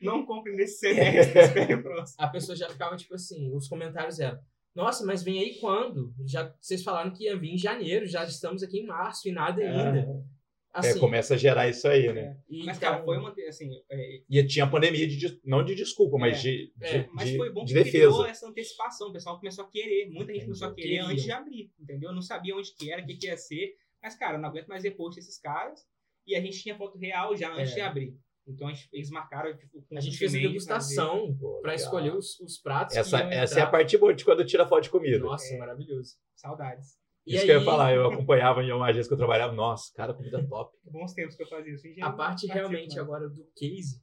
Não 0.00 0.24
compre 0.24 0.52
nesse 0.56 0.78
semestre, 0.78 1.40
espere 1.40 1.74
o 1.74 1.82
próximo. 1.82 2.16
a 2.18 2.28
pessoa 2.28 2.56
já 2.56 2.68
ficava 2.70 2.96
tipo 2.96 3.14
assim, 3.14 3.54
os 3.54 3.68
comentários 3.68 4.18
eram, 4.18 4.38
nossa, 4.74 5.04
mas 5.06 5.22
vem 5.22 5.38
aí 5.38 5.58
quando? 5.60 6.12
Já, 6.26 6.52
vocês 6.60 6.82
falaram 6.82 7.12
que 7.12 7.24
ia 7.24 7.36
vir 7.36 7.52
em 7.54 7.58
janeiro, 7.58 8.06
já 8.06 8.24
estamos 8.24 8.62
aqui 8.62 8.78
em 8.80 8.86
março 8.86 9.28
e 9.28 9.32
nada 9.32 9.62
ainda. 9.62 9.98
É, 10.00 10.34
Assim, 10.80 10.98
começa 10.98 11.34
a 11.34 11.36
gerar 11.36 11.68
isso 11.68 11.86
aí, 11.86 12.12
né? 12.12 12.36
e 12.48 12.64
Mas, 12.64 12.78
então- 12.78 12.90
cara, 12.90 13.04
foi 13.04 13.16
uma. 13.16 13.32
Assim, 13.48 13.70
é, 13.88 14.22
E 14.28 14.44
tinha 14.44 14.66
pandemia, 14.68 15.06
de, 15.06 15.40
não 15.44 15.64
de 15.64 15.72
desculpa, 15.76 16.18
mas 16.18 16.38
É, 16.38 16.40
de, 16.42 16.72
é, 16.80 16.98
de, 17.04 17.08
mas 17.12 17.28
de- 17.28 17.36
foi 17.36 17.52
bom 17.52 17.64
de 17.64 17.74
que 17.74 17.90
criou 17.92 18.10
defesa. 18.12 18.28
essa 18.28 18.48
antecipação. 18.48 19.08
O 19.08 19.12
pessoal 19.12 19.38
começou 19.38 19.64
a 19.64 19.70
querer. 19.70 20.10
Muita 20.10 20.32
gente 20.34 20.46
começou 20.46 20.66
a 20.66 20.74
querer 20.74 20.88
Queriam. 20.88 21.06
antes 21.06 21.22
de 21.22 21.30
abrir, 21.30 21.70
entendeu? 21.78 22.12
Não 22.12 22.20
sabia 22.20 22.56
onde 22.56 22.74
que 22.74 22.90
era, 22.90 23.00
o 23.00 23.06
que, 23.06 23.14
que 23.14 23.26
ia 23.28 23.36
ser. 23.36 23.76
Mas, 24.02 24.16
cara, 24.16 24.36
não 24.36 24.48
aguento 24.48 24.66
mais 24.66 24.82
repost 24.82 25.14
desses 25.20 25.38
caras. 25.38 25.78
E 26.26 26.34
a 26.34 26.40
gente 26.40 26.60
tinha 26.60 26.76
foto 26.76 26.98
real 26.98 27.36
já 27.36 27.52
antes 27.54 27.70
É. 27.70 27.74
de 27.76 27.80
abrir. 27.80 28.16
Então 28.46 28.68
eles 28.92 29.10
marcaram, 29.10 29.56
tipo, 29.56 29.82
A 29.96 30.00
gente 30.00 30.18
fez 30.18 30.34
a 30.34 30.38
degustação 30.38 31.36
legal. 31.62 31.74
escolher 31.74 32.14
os, 32.14 32.38
os 32.40 32.58
pratos. 32.58 32.94
Essa, 32.96 33.20
essa 33.20 33.60
é 33.60 33.62
a 33.62 33.70
parte 33.70 33.96
boa 33.96 34.14
de 34.14 34.24
quando 34.24 34.44
tira 34.44 34.66
foto 34.66 34.82
de 34.84 34.90
comida. 34.90 35.18
Nossa, 35.18 35.54
É. 35.54 35.58
maravilhoso. 35.58 36.16
Saudades. 36.34 36.98
E 37.26 37.30
Isso 37.32 37.40
aí, 37.40 37.46
que 37.46 37.52
eu 37.52 37.58
ia 37.60 37.64
falar, 37.64 37.94
eu 37.94 38.06
acompanhava 38.06 38.62
em 38.62 38.70
uma 38.70 38.86
agência 38.86 39.08
que 39.08 39.14
eu 39.14 39.18
trabalhava, 39.18 39.54
nossa, 39.54 39.90
cara, 39.94 40.12
comida 40.12 40.46
top. 40.46 40.76
Bons 40.84 41.14
tempos 41.14 41.34
que 41.34 41.42
eu 41.42 41.48
fazia 41.48 41.72
isso. 41.72 41.86
A 42.02 42.12
parte 42.12 42.46
realmente 42.46 42.98
agora 43.00 43.28
do 43.30 43.46
case 43.56 44.02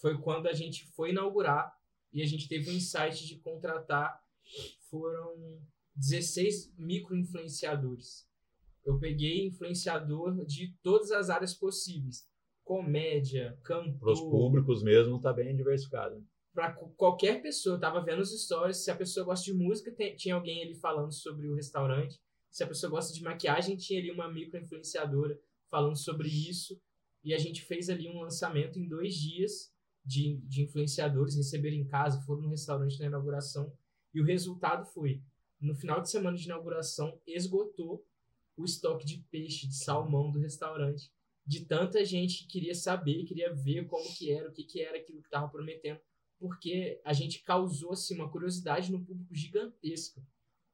foi 0.00 0.16
quando 0.20 0.46
a 0.46 0.52
gente 0.52 0.86
foi 0.94 1.10
inaugurar 1.10 1.72
e 2.12 2.22
a 2.22 2.26
gente 2.26 2.48
teve 2.48 2.70
um 2.70 2.74
insight 2.74 3.26
de 3.26 3.40
contratar, 3.40 4.20
foram 4.88 5.60
16 5.96 6.72
micro-influenciadores. 6.78 8.28
Eu 8.84 8.98
peguei 8.98 9.46
influenciador 9.46 10.44
de 10.46 10.74
todas 10.82 11.10
as 11.10 11.28
áreas 11.28 11.54
possíveis. 11.54 12.24
Comédia, 12.80 13.58
Para 13.64 13.78
os 14.12 14.20
cantor, 14.20 14.30
públicos 14.30 14.82
mesmo, 14.82 15.20
tá 15.20 15.32
bem 15.32 15.56
diversificado. 15.56 16.24
para 16.54 16.72
qualquer 16.72 17.42
pessoa. 17.42 17.74
Eu 17.76 17.80
tava 17.80 18.00
vendo 18.04 18.20
os 18.20 18.30
stories, 18.44 18.78
se 18.84 18.90
a 18.90 18.96
pessoa 18.96 19.26
gosta 19.26 19.44
de 19.44 19.52
música, 19.52 19.90
tem- 19.92 20.14
tinha 20.14 20.34
alguém 20.36 20.62
ali 20.62 20.74
falando 20.76 21.12
sobre 21.12 21.48
o 21.48 21.54
restaurante. 21.54 22.20
Se 22.50 22.62
a 22.62 22.66
pessoa 22.66 22.90
gosta 22.90 23.12
de 23.12 23.22
maquiagem, 23.22 23.76
tinha 23.76 23.98
ali 24.00 24.10
uma 24.10 24.30
micro-influenciadora 24.32 25.36
falando 25.68 25.96
sobre 25.96 26.28
isso. 26.28 26.80
E 27.24 27.34
a 27.34 27.38
gente 27.38 27.62
fez 27.62 27.88
ali 27.90 28.08
um 28.08 28.20
lançamento 28.20 28.78
em 28.78 28.86
dois 28.88 29.14
dias 29.14 29.72
de, 30.04 30.36
de 30.46 30.62
influenciadores, 30.62 31.34
receberam 31.36 31.76
em 31.76 31.84
casa, 31.86 32.20
foram 32.22 32.42
no 32.42 32.48
restaurante 32.48 32.98
na 33.00 33.06
inauguração. 33.06 33.72
E 34.14 34.20
o 34.20 34.24
resultado 34.24 34.84
foi, 34.86 35.20
no 35.60 35.74
final 35.74 36.00
de 36.00 36.10
semana 36.10 36.36
de 36.36 36.44
inauguração, 36.44 37.18
esgotou 37.26 38.04
o 38.56 38.64
estoque 38.64 39.04
de 39.06 39.18
peixe, 39.30 39.66
de 39.68 39.76
salmão 39.76 40.30
do 40.30 40.38
restaurante. 40.40 41.10
De 41.50 41.64
tanta 41.64 42.04
gente 42.04 42.42
que 42.42 42.46
queria 42.46 42.74
saber, 42.74 43.24
queria 43.24 43.52
ver 43.52 43.86
como 43.86 44.04
que 44.14 44.30
era, 44.30 44.48
o 44.48 44.52
que, 44.52 44.62
que 44.62 44.80
era 44.80 44.98
aquilo 44.98 45.20
que 45.20 45.26
estava 45.26 45.48
prometendo 45.48 46.00
porque 46.40 46.98
a 47.04 47.12
gente 47.12 47.42
causou 47.42 47.92
assim, 47.92 48.14
uma 48.14 48.30
curiosidade 48.30 48.90
no 48.90 49.04
público 49.04 49.34
gigantesca. 49.34 50.22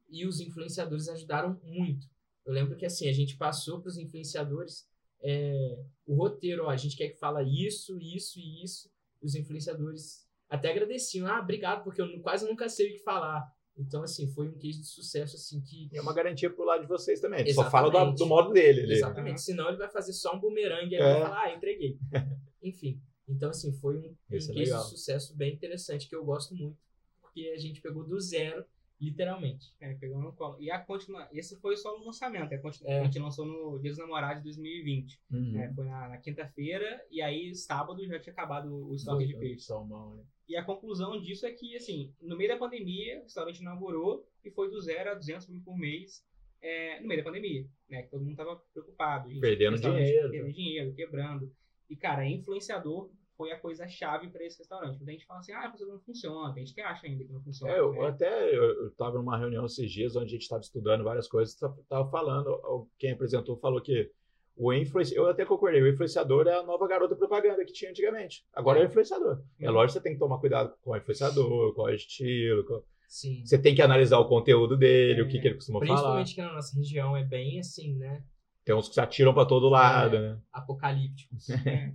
E 0.08 0.24
os 0.24 0.40
influenciadores 0.40 1.08
ajudaram 1.08 1.60
muito. 1.64 2.08
Eu 2.44 2.52
lembro 2.52 2.76
que 2.76 2.86
assim, 2.86 3.08
a 3.08 3.12
gente 3.12 3.36
passou 3.36 3.80
para 3.80 3.88
os 3.88 3.98
influenciadores 3.98 4.88
é, 5.20 5.84
o 6.06 6.14
roteiro, 6.14 6.66
ó, 6.66 6.70
a 6.70 6.76
gente 6.76 6.96
quer 6.96 7.08
que 7.08 7.18
fala 7.18 7.42
isso, 7.42 7.98
isso 7.98 8.38
e 8.38 8.62
isso. 8.62 8.88
Os 9.20 9.34
influenciadores 9.34 10.24
até 10.48 10.70
agradeciam, 10.70 11.26
ah, 11.26 11.40
obrigado, 11.40 11.82
porque 11.82 12.00
eu 12.00 12.20
quase 12.20 12.46
nunca 12.46 12.68
sei 12.68 12.90
o 12.90 12.92
que 12.92 13.00
falar. 13.00 13.52
Então, 13.78 14.02
assim, 14.02 14.26
foi 14.28 14.48
um 14.48 14.56
case 14.58 14.80
de 14.80 14.86
sucesso, 14.86 15.36
assim, 15.36 15.60
que... 15.60 15.88
E 15.92 15.98
é 15.98 16.00
uma 16.00 16.14
garantia 16.14 16.48
pro 16.48 16.64
lado 16.64 16.80
de 16.82 16.88
vocês 16.88 17.20
também. 17.20 17.40
Ele 17.40 17.52
só 17.52 17.70
fala 17.70 17.90
do, 17.90 18.14
do 18.14 18.26
modo 18.26 18.52
dele. 18.52 18.82
ali. 18.82 18.92
Exatamente. 18.94 19.42
Senão 19.42 19.68
ele 19.68 19.76
vai 19.76 19.88
fazer 19.90 20.14
só 20.14 20.34
um 20.34 20.40
bumerangue 20.40 20.94
e 20.94 20.96
aí 20.96 21.02
É. 21.02 21.12
vai 21.12 21.22
falar, 21.22 21.42
ah, 21.42 21.54
entreguei. 21.54 21.98
Enfim. 22.62 23.00
Então, 23.28 23.50
assim, 23.50 23.72
foi 23.74 23.98
um, 23.98 24.00
um 24.00 24.16
é 24.30 24.34
case 24.34 24.52
legal. 24.52 24.82
de 24.82 24.88
sucesso 24.90 25.36
bem 25.36 25.52
interessante 25.52 26.08
que 26.08 26.16
eu 26.16 26.24
gosto 26.24 26.54
muito. 26.54 26.78
Porque 27.20 27.52
a 27.54 27.58
gente 27.58 27.82
pegou 27.82 28.02
do 28.02 28.18
zero, 28.18 28.64
literalmente. 29.00 29.74
É, 29.80 29.94
pegou 29.94 30.20
no 30.20 30.32
colo. 30.32 30.60
E 30.60 30.70
a 30.70 30.78
continua... 30.78 31.28
esse 31.32 31.58
foi 31.60 31.76
só 31.76 31.96
o 31.96 32.04
lançamento. 32.04 32.54
A, 32.54 32.58
continu... 32.58 32.90
É. 32.90 33.00
a 33.00 33.04
gente 33.04 33.18
lançou 33.18 33.44
no 33.44 33.78
Dia 33.78 33.90
dos 33.90 33.98
Namorados 33.98 34.38
de 34.38 34.44
2020. 34.44 35.20
Uhum. 35.30 35.52
né? 35.52 35.72
Foi 35.74 35.84
na, 35.84 36.08
na 36.08 36.18
quinta-feira. 36.18 37.04
E 37.10 37.20
aí, 37.20 37.54
sábado, 37.54 38.04
já 38.06 38.18
tinha 38.18 38.32
acabado 38.32 38.88
o 38.88 38.94
estoque 38.94 39.26
de 39.26 39.36
peixe. 39.36 39.66
Salmão, 39.66 40.14
né? 40.14 40.24
E 40.48 40.56
a 40.56 40.64
conclusão 40.64 41.20
disso 41.20 41.44
é 41.44 41.52
que, 41.52 41.76
assim, 41.76 42.14
no 42.20 42.36
meio 42.36 42.50
da 42.50 42.56
pandemia, 42.56 43.18
o 43.18 43.22
restaurante 43.24 43.58
inaugurou 43.58 44.24
e 44.44 44.50
foi 44.50 44.70
do 44.70 44.80
zero 44.80 45.10
a 45.10 45.14
200 45.14 45.48
mil 45.48 45.60
por 45.62 45.76
mês 45.76 46.24
é, 46.62 47.00
no 47.00 47.08
meio 47.08 47.20
da 47.20 47.28
pandemia, 47.28 47.66
né? 47.88 48.02
Que 48.02 48.10
todo 48.10 48.24
mundo 48.24 48.36
tava 48.36 48.56
preocupado. 48.72 49.28
gente, 49.28 49.40
Perdendo 49.40 49.78
dinheiro. 49.78 50.30
Perdendo 50.30 50.52
dinheiro, 50.52 50.94
quebrando. 50.94 51.52
E, 51.90 51.96
cara, 51.96 52.26
influenciador 52.26 53.10
foi 53.36 53.52
a 53.52 53.58
coisa-chave 53.60 54.28
para 54.28 54.44
esse 54.44 54.58
restaurante. 54.58 54.96
Muita 54.96 55.12
gente 55.12 55.26
fala 55.26 55.40
assim, 55.40 55.52
ah, 55.52 55.70
isso 55.74 55.86
não 55.86 55.98
funciona. 56.00 56.52
Tem 56.54 56.64
gente 56.64 56.74
que 56.74 56.80
acha 56.80 57.06
ainda 57.06 57.24
que 57.24 57.32
não 57.32 57.42
funciona. 57.42 57.72
É, 57.72 57.78
eu, 57.80 57.92
né? 57.92 58.06
até 58.06 58.48
eu, 58.56 58.62
eu 58.84 58.90
tava 58.92 59.18
numa 59.18 59.36
reunião 59.38 59.64
esses 59.66 59.90
dias 59.90 60.16
onde 60.16 60.26
a 60.26 60.28
gente 60.28 60.42
estava 60.42 60.60
estudando 60.62 61.04
várias 61.04 61.28
coisas, 61.28 61.54
tá- 61.54 61.72
tava 61.88 62.10
falando, 62.10 62.88
quem 62.98 63.12
apresentou 63.12 63.56
falou 63.58 63.80
que 63.80 64.10
o 64.56 64.72
influenciador, 64.72 65.26
eu 65.26 65.30
até 65.30 65.44
concordei, 65.44 65.82
o 65.82 65.88
influenciador 65.88 66.46
é 66.46 66.54
a 66.58 66.62
nova 66.62 66.88
garota 66.88 67.14
propaganda 67.14 67.62
que 67.64 67.72
tinha 67.74 67.90
antigamente. 67.90 68.42
Agora 68.54 68.78
é 68.78 68.82
o 68.82 68.86
influenciador. 68.86 69.42
É 69.60 69.68
Uhum. 69.68 69.74
lógico 69.74 69.88
que 69.88 69.92
você 69.98 70.02
tem 70.02 70.12
que 70.14 70.18
tomar 70.18 70.38
cuidado 70.38 70.74
com 70.80 70.92
o 70.92 70.96
influenciador, 70.96 71.74
com 71.74 71.82
o 71.82 71.90
estilo, 71.90 72.64
com- 72.64 72.82
Sim. 73.06 73.44
você 73.44 73.58
tem 73.58 73.74
que 73.74 73.82
analisar 73.82 74.18
o 74.18 74.26
conteúdo 74.28 74.76
dele, 74.76 75.20
É. 75.20 75.22
o 75.22 75.28
que, 75.28 75.38
que 75.38 75.46
ele 75.48 75.56
costuma 75.56 75.78
falar. 75.80 75.90
Principalmente 75.92 76.34
que 76.34 76.40
na 76.40 76.52
nossa 76.54 76.74
região 76.76 77.16
é 77.16 77.22
bem 77.22 77.58
assim, 77.60 77.94
né? 77.96 78.24
Tem 78.64 78.74
uns 78.74 78.88
que 78.88 78.94
se 78.94 79.00
atiram 79.00 79.32
para 79.34 79.46
todo 79.46 79.68
lado, 79.68 80.16
É. 80.16 80.20
né? 80.20 80.40
Apocalípticos. 80.52 81.46
É. 81.66 81.92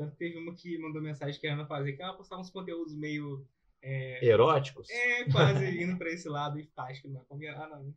Tanto 0.00 0.12
que 0.12 0.18
teve 0.18 0.38
uma 0.38 0.54
que 0.54 0.78
mandou 0.78 1.02
mensagem 1.02 1.38
querendo 1.38 1.66
fazer, 1.66 1.92
que 1.92 2.02
ela 2.02 2.14
postava 2.14 2.40
uns 2.40 2.48
conteúdos 2.48 2.94
meio. 2.96 3.44
É, 3.82 4.24
Eróticos. 4.26 4.88
é 4.90 5.24
quase 5.30 5.82
indo 5.82 5.96
pra 5.98 6.10
esse 6.10 6.26
lado 6.28 6.58
e 6.58 6.66
acho 6.76 7.02
que 7.02 7.08
não 7.08 7.16
vai 7.16 7.24
combinar, 7.28 7.68
não. 7.68 7.94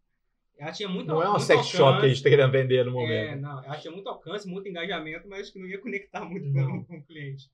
Ela 0.57 0.71
tinha 0.73 0.87
muito 0.89 1.07
Não 1.07 1.21
é 1.23 1.27
uma 1.29 1.39
sex 1.39 1.65
shop 1.65 1.77
que 1.77 1.81
a 1.81 1.87
alcance. 1.87 2.09
gente 2.15 2.23
tá 2.23 2.29
querendo 2.29 2.51
vender 2.51 2.83
no 2.85 2.91
É, 2.91 2.93
momento. 2.93 3.41
não, 3.41 3.63
ela 3.63 3.77
tinha 3.77 3.91
muito 3.91 4.07
alcance, 4.09 4.47
muito 4.47 4.67
engajamento, 4.67 5.27
mas 5.29 5.41
acho 5.43 5.53
que 5.53 5.59
não 5.59 5.67
ia 5.67 5.79
conectar 5.79 6.23
muito 6.25 6.45
Não. 6.49 6.83
com, 6.83 6.97
o 6.97 7.03
cliente. 7.03 7.49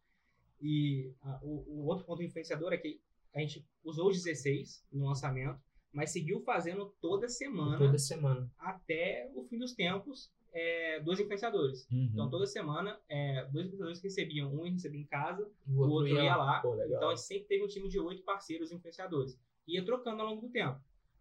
E 0.62 1.12
ah, 1.24 1.40
o, 1.44 1.64
o 1.68 1.86
outro 1.86 2.06
ponto 2.06 2.22
influenciador 2.24 2.74
é 2.74 2.78
que 2.78 3.00
a 3.36 3.40
gente 3.40 3.64
usou 3.84 4.10
os 4.10 4.18
16 4.24 4.84
no 4.92 5.06
lançamento, 5.08 5.60
mas 5.94 6.12
seguiu 6.12 6.42
fazendo 6.42 6.94
toda 7.02 7.30
semana 7.30 7.78
Toda 7.78 7.98
semana. 7.98 8.52
até 8.60 9.30
o 9.36 9.44
fim 9.46 9.58
dos 9.58 9.74
tempos, 9.74 10.30
é, 10.52 11.00
dois 11.02 11.20
influenciadores. 11.20 11.88
Uhum. 11.92 12.10
Então 12.12 12.30
toda 12.30 12.46
semana, 12.46 13.00
é, 13.08 13.46
dois 13.46 13.68
influenciadores 13.68 14.02
recebiam, 14.02 14.54
um 14.54 14.64
recebia 14.64 15.02
em 15.02 15.06
casa, 15.06 15.50
O 15.68 15.72
o 15.72 15.80
outro, 15.80 15.94
outro 15.96 16.08
ia 16.10 16.36
lá. 16.36 16.60
Pô. 16.62 16.76
Então 16.84 17.10
a 17.10 17.16
gente 17.16 17.26
sempre 17.26 17.48
teve 17.48 17.64
um 17.64 17.68
time 17.68 17.88
de 17.88 18.00
oito 18.00 18.24
parceiros 18.24 18.72
influenciadores. 18.72 19.40
Ia 19.68 19.86
trocando 19.86 20.22
ao 20.22 20.30
longo 20.30 20.42
do 20.42 20.50
tempo. 20.52 20.80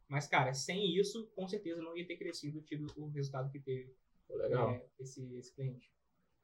Mas, 0.08 0.26
cara, 0.26 0.54
sem 0.54 0.96
isso, 0.96 1.30
com 1.36 1.46
certeza 1.46 1.82
não 1.82 1.96
ia 1.96 2.06
ter 2.06 2.16
crescido, 2.16 2.62
tido 2.62 2.86
o 2.96 3.08
resultado 3.08 3.50
que 3.50 3.60
teve 3.60 3.94
Pô, 4.26 4.36
legal. 4.36 4.70
é, 4.70 4.84
esse, 4.98 5.22
esse 5.36 5.54
cliente. 5.54 5.92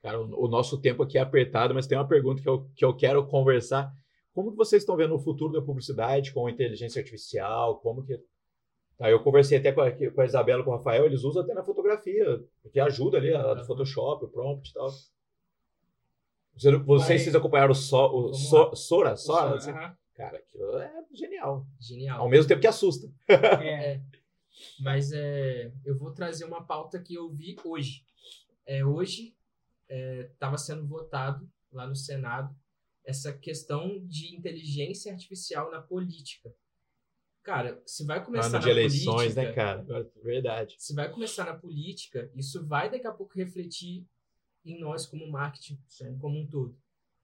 Cara, 0.03 0.21
o, 0.21 0.45
o 0.45 0.49
nosso 0.49 0.79
tempo 0.79 1.03
aqui 1.03 1.17
é 1.17 1.23
apertado, 1.23 1.73
mas 1.73 1.87
tem 1.87 1.97
uma 1.97 2.07
pergunta 2.07 2.43
que 2.43 2.49
eu, 2.49 2.69
que 2.77 2.85
eu 2.85 2.95
quero 2.95 3.27
conversar. 3.27 3.91
Como 4.35 4.51
que 4.51 4.57
vocês 4.57 4.83
estão 4.83 4.97
vendo 4.97 5.15
o 5.15 5.19
futuro 5.19 5.55
da 5.55 5.63
publicidade 5.63 6.33
com 6.33 6.47
a 6.47 6.51
inteligência 6.51 7.01
artificial? 7.01 7.79
Como 7.81 8.05
que... 8.05 8.21
Tá, 8.97 9.11
eu 9.11 9.21
conversei 9.23 9.59
até 9.59 9.73
com 9.73 9.81
a, 9.81 9.91
com 9.91 10.21
a 10.21 10.25
Isabela 10.25 10.61
e 10.63 10.65
com 10.65 10.71
o 10.71 10.77
Rafael, 10.77 11.05
eles 11.07 11.25
usam 11.25 11.43
até 11.43 11.53
na 11.53 11.65
fotografia, 11.65 12.45
porque 12.63 12.79
ajuda 12.79 13.17
ali, 13.19 13.35
a 13.35 13.55
do 13.55 13.65
Photoshop, 13.65 14.25
o 14.25 14.29
prompt 14.29 14.71
e 14.71 14.73
tal. 14.73 14.89
Você- 16.57 16.77
Vocês, 16.79 17.23
vocês 17.23 17.35
acompanharam 17.35 17.73
o, 17.73 17.75
so, 17.75 18.07
o 18.07 18.33
So- 18.35 18.75
Sora? 18.77 19.17
Sora? 19.17 19.57
Assim? 19.57 19.71
aham. 19.71 19.97
Cara, 20.15 20.39
aquilo 20.39 20.79
é 20.79 20.93
genial. 21.13 21.67
Genial. 21.81 22.21
Ao 22.21 22.29
mesmo 22.29 22.47
tempo 22.47 22.61
que 22.61 22.69
assusta. 22.69 23.11
É, 23.29 24.01
Mas 24.79 25.11
é, 25.13 25.73
eu 25.85 25.99
vou 25.99 26.13
trazer 26.13 26.45
uma 26.45 26.63
pauta 26.65 27.01
que 27.03 27.15
eu 27.17 27.29
vi 27.29 27.57
hoje. 27.65 28.05
É, 28.65 28.85
hoje 28.85 29.35
estava 29.89 30.57
sendo 30.57 30.87
votado 30.87 31.49
lá 31.73 31.87
no 31.87 31.97
Senado 31.97 32.55
essa 33.05 33.33
questão 33.33 33.99
de 34.07 34.35
inteligência 34.35 35.13
artificial 35.13 35.71
na 35.73 35.81
política. 35.83 36.55
Cara, 37.45 37.83
se 37.85 38.07
vai 38.07 38.25
começar 38.25 38.57
Ano 38.57 38.61
de 38.61 38.67
na 38.67 38.73
eleições, 38.73 39.35
política, 39.35 39.43
né, 39.43 39.53
cara? 39.53 40.11
Verdade. 40.23 40.77
se 40.79 40.95
vai 40.95 41.11
começar 41.11 41.45
na 41.45 41.55
política, 41.55 42.31
isso 42.35 42.67
vai 42.67 42.91
daqui 42.91 43.07
a 43.07 43.13
pouco 43.13 43.37
refletir 43.37 44.09
em 44.65 44.81
nós 44.81 45.07
como 45.07 45.31
marketing 45.31 45.79
como 46.19 46.41
um 46.41 46.47
todo. 46.47 46.75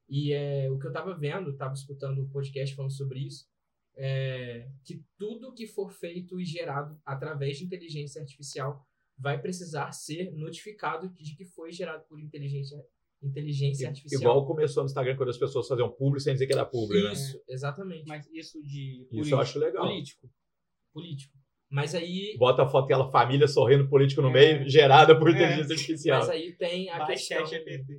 E 0.07 0.33
é, 0.33 0.71
o 0.71 0.79
que 0.79 0.87
eu 0.87 0.91
estava 0.91 1.15
vendo, 1.15 1.51
estava 1.51 1.73
escutando 1.73 2.21
um 2.21 2.29
podcast 2.29 2.77
falando 2.77 2.93
sobre 2.93 3.21
isso, 3.21 3.49
é 3.97 4.69
que 4.85 5.03
tudo 5.17 5.55
que 5.55 5.67
for 5.67 5.91
feito 5.91 6.39
e 6.39 6.45
gerado 6.45 7.01
através 7.05 7.57
de 7.57 7.65
inteligência 7.65 8.21
artificial 8.21 8.87
vai 9.17 9.41
precisar 9.41 9.91
ser 9.93 10.33
notificado 10.33 11.09
de 11.09 11.35
que 11.35 11.47
foi 11.47 11.73
gerado 11.73 12.05
por 12.05 12.21
inteligência, 12.21 12.85
inteligência 13.23 13.89
artificial. 13.89 14.21
Igual 14.23 14.47
começou 14.47 14.83
no 14.83 14.87
Instagram 14.89 15.17
quando 15.17 15.29
as 15.31 15.39
pessoas 15.39 15.69
faziam 15.69 15.91
publi 15.91 16.21
sem 16.21 16.33
dizer 16.33 16.47
que 16.47 16.53
era 16.53 16.65
publi, 16.65 17.03
né? 17.03 17.13
Isso, 17.13 17.41
exatamente. 17.49 18.07
Mas 18.07 18.27
isso 18.33 18.63
de 18.63 19.07
Isso 19.13 19.35
eu 19.35 19.41
acho 19.41 19.59
legal. 19.59 19.87
Político. 19.87 20.31
Político. 20.93 21.39
Mas 21.69 21.95
aí, 21.95 22.35
Bota 22.37 22.63
a 22.65 22.69
foto 22.69 22.83
daquela 22.89 23.11
família 23.11 23.47
sorrindo 23.47 23.89
político 23.89 24.21
no 24.21 24.29
É. 24.31 24.33
meio, 24.33 24.69
gerada 24.69 25.17
por 25.17 25.29
É. 25.29 25.33
inteligência 25.33 25.75
artificial. 25.75 26.19
mas 26.21 26.29
aí 26.31 26.53
tem 26.57 26.91
a 26.91 26.99
Vai 26.99 27.07
questão. 27.15 27.45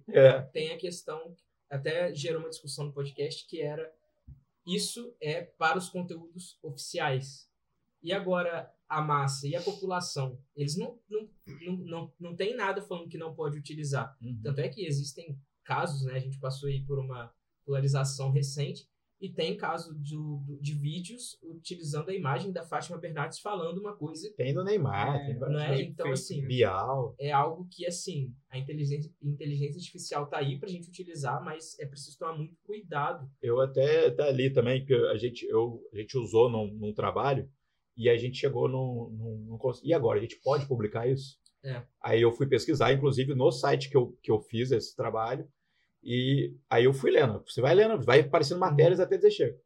É. 0.09 0.41
tem 0.51 0.71
a 0.71 0.77
questão, 0.77 1.35
até 1.69 2.13
gerou 2.13 2.41
uma 2.41 2.49
discussão 2.49 2.85
no 2.87 2.91
podcast, 2.93 3.47
que 3.47 3.61
era 3.61 3.89
isso 4.67 5.15
é 5.21 5.41
para 5.41 5.77
os 5.77 5.87
conteúdos 5.89 6.57
oficiais. 6.61 7.47
E 8.03 8.11
agora 8.11 8.69
a 8.89 9.01
massa 9.01 9.47
e 9.47 9.55
a 9.55 9.61
população, 9.61 10.37
eles 10.55 10.75
não, 10.77 10.99
não, 11.09 11.20
não, 11.65 11.77
não, 11.77 12.13
não 12.19 12.35
tem 12.35 12.55
nada 12.55 12.81
falando 12.81 13.09
que 13.09 13.17
não 13.17 13.33
pode 13.33 13.57
utilizar. 13.57 14.15
Uhum. 14.21 14.39
Tanto 14.43 14.59
é 14.59 14.69
que 14.69 14.85
existem 14.85 15.37
casos, 15.63 16.03
né? 16.03 16.13
A 16.13 16.19
gente 16.19 16.39
passou 16.39 16.69
aí 16.69 16.83
por 16.83 16.99
uma 16.99 17.31
polarização 17.65 18.31
recente 18.31 18.89
e 19.21 19.29
tem 19.29 19.55
caso 19.55 19.93
de, 19.99 20.17
de 20.59 20.73
vídeos 20.73 21.37
utilizando 21.43 22.09
a 22.09 22.13
imagem 22.13 22.51
da 22.51 22.63
Fátima 22.63 22.97
Bernardes 22.97 23.39
falando 23.39 23.77
uma 23.77 23.95
coisa, 23.95 24.33
Tem 24.35 24.51
no 24.51 24.63
Neymar, 24.63 25.15
É, 25.15 25.25
tem 25.25 25.35
é? 25.35 25.37
coisas. 25.37 25.79
Então, 25.79 26.05
fake, 26.07 26.13
assim, 26.13 26.41
né? 26.41 26.47
Bial. 26.47 27.15
é 27.19 27.31
algo 27.31 27.67
que, 27.69 27.85
assim, 27.85 28.33
a 28.49 28.57
inteligência, 28.57 29.13
inteligência 29.21 29.77
artificial 29.77 30.25
tá 30.25 30.39
aí 30.39 30.57
pra 30.57 30.67
gente 30.67 30.89
utilizar, 30.89 31.43
mas 31.43 31.77
é 31.79 31.85
preciso 31.85 32.17
tomar 32.17 32.35
muito 32.35 32.55
cuidado. 32.63 33.29
Eu 33.39 33.61
até, 33.61 34.07
até 34.07 34.27
ali 34.27 34.51
também, 34.51 34.83
que 34.83 34.93
a 34.93 35.17
gente, 35.17 35.45
eu, 35.45 35.87
a 35.93 35.97
gente 35.97 36.17
usou 36.17 36.49
num, 36.49 36.73
num 36.73 36.91
trabalho 36.93 37.47
e 37.95 38.09
a 38.09 38.17
gente 38.17 38.39
chegou 38.39 38.67
num, 38.67 39.09
num, 39.11 39.37
num 39.49 39.59
E 39.83 39.93
agora, 39.93 40.17
a 40.17 40.21
gente 40.21 40.39
pode 40.41 40.65
publicar 40.65 41.07
isso? 41.07 41.39
É. 41.63 41.81
Aí 42.01 42.21
eu 42.21 42.31
fui 42.31 42.47
pesquisar, 42.47 42.91
inclusive 42.91 43.35
no 43.35 43.51
site 43.51 43.89
que 43.89 43.95
eu, 43.97 44.17
que 44.21 44.31
eu 44.31 44.39
fiz 44.39 44.71
esse 44.71 44.95
trabalho, 44.95 45.47
e 46.03 46.55
aí 46.69 46.85
eu 46.85 46.93
fui 46.93 47.11
lendo. 47.11 47.43
Você 47.47 47.61
vai 47.61 47.75
lendo, 47.75 48.03
vai 48.03 48.21
aparecendo 48.21 48.59
matérias 48.59 48.99
até 48.99 49.17
dizer 49.17 49.31
chega. 49.31 49.57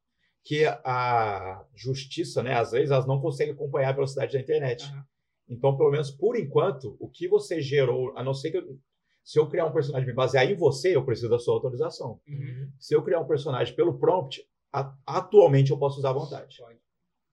Que 0.44 0.66
a 0.66 1.66
justiça, 1.74 2.44
né, 2.44 2.54
às 2.54 2.72
vezes, 2.72 2.92
elas 2.92 3.08
não 3.08 3.20
conseguem 3.20 3.54
acompanhar 3.54 3.90
a 3.90 3.94
velocidade 3.94 4.34
da 4.34 4.40
internet. 4.40 4.84
Aham. 4.86 5.06
Então, 5.48 5.78
pelo 5.78 5.92
menos 5.92 6.12
por 6.12 6.38
enquanto, 6.38 6.96
o 7.00 7.08
que 7.10 7.28
você 7.28 7.62
gerou, 7.62 8.16
a 8.18 8.24
não 8.24 8.34
ser 8.34 8.52
que 8.52 8.58
eu, 8.58 8.78
se 9.24 9.40
eu 9.40 9.48
criar 9.48 9.66
um 9.66 9.72
personagem 9.74 10.08
me 10.08 10.14
basear 10.14 10.46
em 10.50 10.56
você, 10.56 10.96
eu 10.96 11.06
preciso 11.06 11.30
da 11.30 11.40
sua 11.40 11.54
autorização. 11.56 12.20
Uhum. 12.28 12.70
Se 12.80 12.96
eu 12.96 13.04
criar 13.04 13.20
um 13.22 13.28
personagem 13.28 13.76
pelo 13.76 13.98
prompt, 13.98 14.44
a- 14.74 14.94
atualmente 15.06 15.72
eu 15.72 15.78
posso 15.78 15.98
usar 16.00 16.10
à 16.10 16.14
vontade. 16.14 16.58
Pode. 16.58 16.80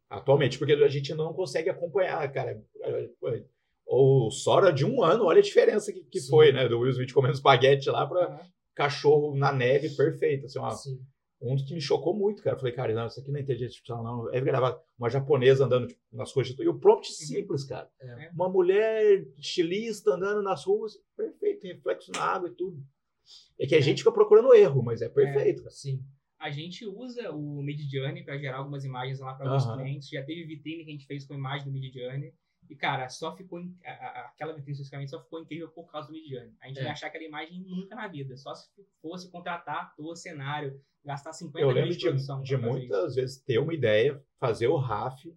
Atualmente, 0.08 0.58
porque 0.58 0.72
a 0.74 0.88
gente 0.88 1.14
não 1.14 1.32
consegue 1.32 1.70
acompanhar, 1.70 2.30
cara. 2.32 2.62
O 3.94 4.30
Sora 4.30 4.72
de 4.72 4.86
um 4.86 5.02
ano, 5.02 5.24
olha 5.24 5.40
a 5.40 5.42
diferença 5.42 5.92
que, 5.92 6.02
que 6.04 6.20
Sim. 6.20 6.30
foi, 6.30 6.50
né? 6.52 6.66
Do 6.66 6.78
Will 6.80 6.90
Smith 6.92 7.12
comendo 7.12 7.34
espaguete 7.34 7.90
lá 7.90 8.06
para 8.06 8.24
Aham. 8.26 8.40
cachorro 8.74 9.36
na 9.36 9.52
neve, 9.52 9.90
perfeito. 9.90 10.46
Assim, 10.46 10.58
uma, 10.58 10.74
um 11.42 11.56
que 11.56 11.74
me 11.74 11.80
chocou 11.80 12.14
muito, 12.16 12.42
cara. 12.42 12.56
Eu 12.56 12.60
falei, 12.60 12.72
cara, 12.74 12.94
não, 12.94 13.06
isso 13.06 13.20
aqui 13.20 13.30
não 13.30 13.38
é 13.38 13.42
inteligência 13.42 13.72
artificial, 13.74 14.02
não. 14.02 14.32
É 14.32 14.40
gravar 14.40 14.80
uma 14.98 15.10
japonesa 15.10 15.66
andando 15.66 15.88
tipo, 15.88 16.00
nas 16.10 16.32
ruas. 16.32 16.48
de- 16.48 16.62
E 16.62 16.68
o 16.68 16.78
prompt 16.78 17.12
simples, 17.12 17.64
cara. 17.64 17.86
É. 18.00 18.30
Uma 18.32 18.48
mulher 18.48 19.26
estilista 19.36 20.12
andando 20.14 20.42
nas 20.42 20.64
ruas, 20.64 20.94
perfeito, 21.14 21.66
reflexo 21.66 22.10
na 22.12 22.22
água 22.22 22.48
e 22.48 22.54
tudo. 22.54 22.82
É 23.60 23.66
que 23.66 23.74
a 23.74 23.80
gente 23.80 23.98
fica 23.98 24.10
procurando 24.12 24.54
erro, 24.54 24.82
mas 24.82 25.02
é 25.02 25.08
perfeito, 25.08 25.58
cara. 25.64 25.70
Sim. 25.74 26.00
A 26.40 26.50
gente 26.50 26.84
usa 26.86 27.30
o 27.30 27.62
Mid 27.62 27.78
Journey 27.88 28.24
para 28.24 28.36
gerar 28.38 28.56
algumas 28.58 28.84
imagens 28.84 29.20
lá 29.20 29.34
para 29.34 29.48
alguns 29.48 29.64
Aham. 29.66 29.76
clientes. 29.82 30.08
Já 30.08 30.24
teve 30.24 30.44
vitrine 30.44 30.82
que 30.84 30.90
a 30.90 30.92
gente 30.92 31.06
fez 31.06 31.24
com 31.26 31.34
imagem 31.34 31.66
do 31.66 31.72
Mid 31.72 31.92
Journey. 31.92 32.32
E, 32.72 32.74
cara, 32.74 33.06
só 33.10 33.36
ficou. 33.36 33.58
a- 33.84 33.90
a- 33.90 34.26
aquela 34.28 34.52
vitrine 34.54 34.72
especificamente 34.72 35.10
só 35.10 35.22
ficou 35.22 35.40
incrível 35.40 35.68
por 35.68 35.84
causa 35.92 36.08
do 36.08 36.14
Mid 36.14 36.26
Journey. 36.26 36.54
A 36.60 36.68
gente 36.68 36.78
É. 36.78 36.80
não 36.80 36.88
ia 36.88 36.92
achar 36.92 37.08
aquela 37.08 37.24
imagem 37.24 37.60
nunca 37.60 37.94
na 37.94 38.08
vida. 38.08 38.34
Só 38.36 38.54
se 38.54 38.70
fosse 39.02 39.30
contratar 39.30 39.82
ator, 39.82 40.16
cenário, 40.16 40.80
gastar 41.04 41.34
50 41.34 41.60
Eu 41.60 41.66
mil 41.66 41.74
lembro 41.76 41.90
de 41.92 41.98
de, 41.98 42.04
produção. 42.06 42.40
de 42.42 42.56
pra 42.56 42.66
fazer 42.66 42.78
muitas 42.78 43.14
vezes 43.14 43.36
ter 43.42 43.58
uma 43.58 43.74
ideia, 43.74 44.22
fazer 44.40 44.68
o 44.68 44.76
RAF 44.76 45.36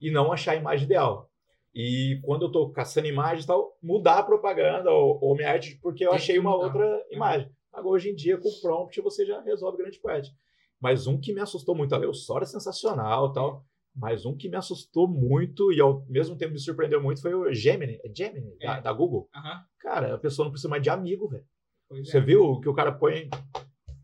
e 0.00 0.10
não 0.10 0.32
achar 0.32 0.52
a 0.52 0.56
imagem 0.56 0.84
ideal. 0.86 1.30
E 1.72 2.20
quando 2.24 2.46
eu 2.46 2.50
tô 2.52 2.70
caçando 2.70 3.06
imagens 3.06 3.44
e 3.44 3.46
tal, 3.46 3.78
mudar 3.82 4.18
a 4.18 4.22
propaganda 4.24 4.90
ou, 4.90 5.18
ou 5.22 5.36
minha 5.36 5.50
arte, 5.50 5.78
porque 5.80 6.04
eu 6.04 6.10
Tem 6.10 6.18
achei 6.18 6.38
uma 6.40 6.56
outra 6.56 7.04
imagem. 7.10 7.48
Agora, 7.72 7.94
hoje 7.94 8.10
em 8.10 8.14
dia, 8.16 8.36
com 8.36 8.48
o 8.48 8.60
prompt, 8.60 9.00
você 9.00 9.24
já 9.24 9.40
resolve 9.42 9.78
grande 9.78 9.98
parte. 10.00 10.34
Mas 10.80 11.06
um 11.06 11.20
que 11.20 11.32
me 11.32 11.40
assustou 11.40 11.74
muito, 11.74 11.94
além 11.94 12.08
o 12.08 12.14
Sora 12.14 12.42
é 12.44 12.46
sensacional 12.46 13.30
e 13.30 13.32
tal, 13.32 13.64
mas 13.94 14.26
um 14.26 14.36
que 14.36 14.48
me 14.48 14.56
assustou 14.56 15.06
muito 15.06 15.72
e 15.72 15.80
ao 15.80 16.04
mesmo 16.08 16.36
tempo 16.36 16.52
me 16.52 16.58
surpreendeu 16.58 17.02
muito 17.02 17.22
foi 17.22 17.34
o 17.34 17.52
Gemini, 17.52 18.00
é 18.04 18.12
Gemini, 18.14 18.56
da, 18.58 18.76
É. 18.76 18.80
da 18.80 18.92
Google. 18.92 19.28
isso. 19.32 19.38
Aham, 19.46 19.64
Cara, 19.78 20.14
a 20.14 20.18
pessoa 20.18 20.44
não 20.44 20.50
precisa 20.50 20.68
mais 20.68 20.82
de 20.82 20.90
amigo, 20.90 21.28
velho. 21.28 21.44
Você 21.90 22.18
é. 22.18 22.20
viu 22.20 22.58
que 22.60 22.68
o 22.68 22.74
cara 22.74 22.90
põe. 22.90 23.28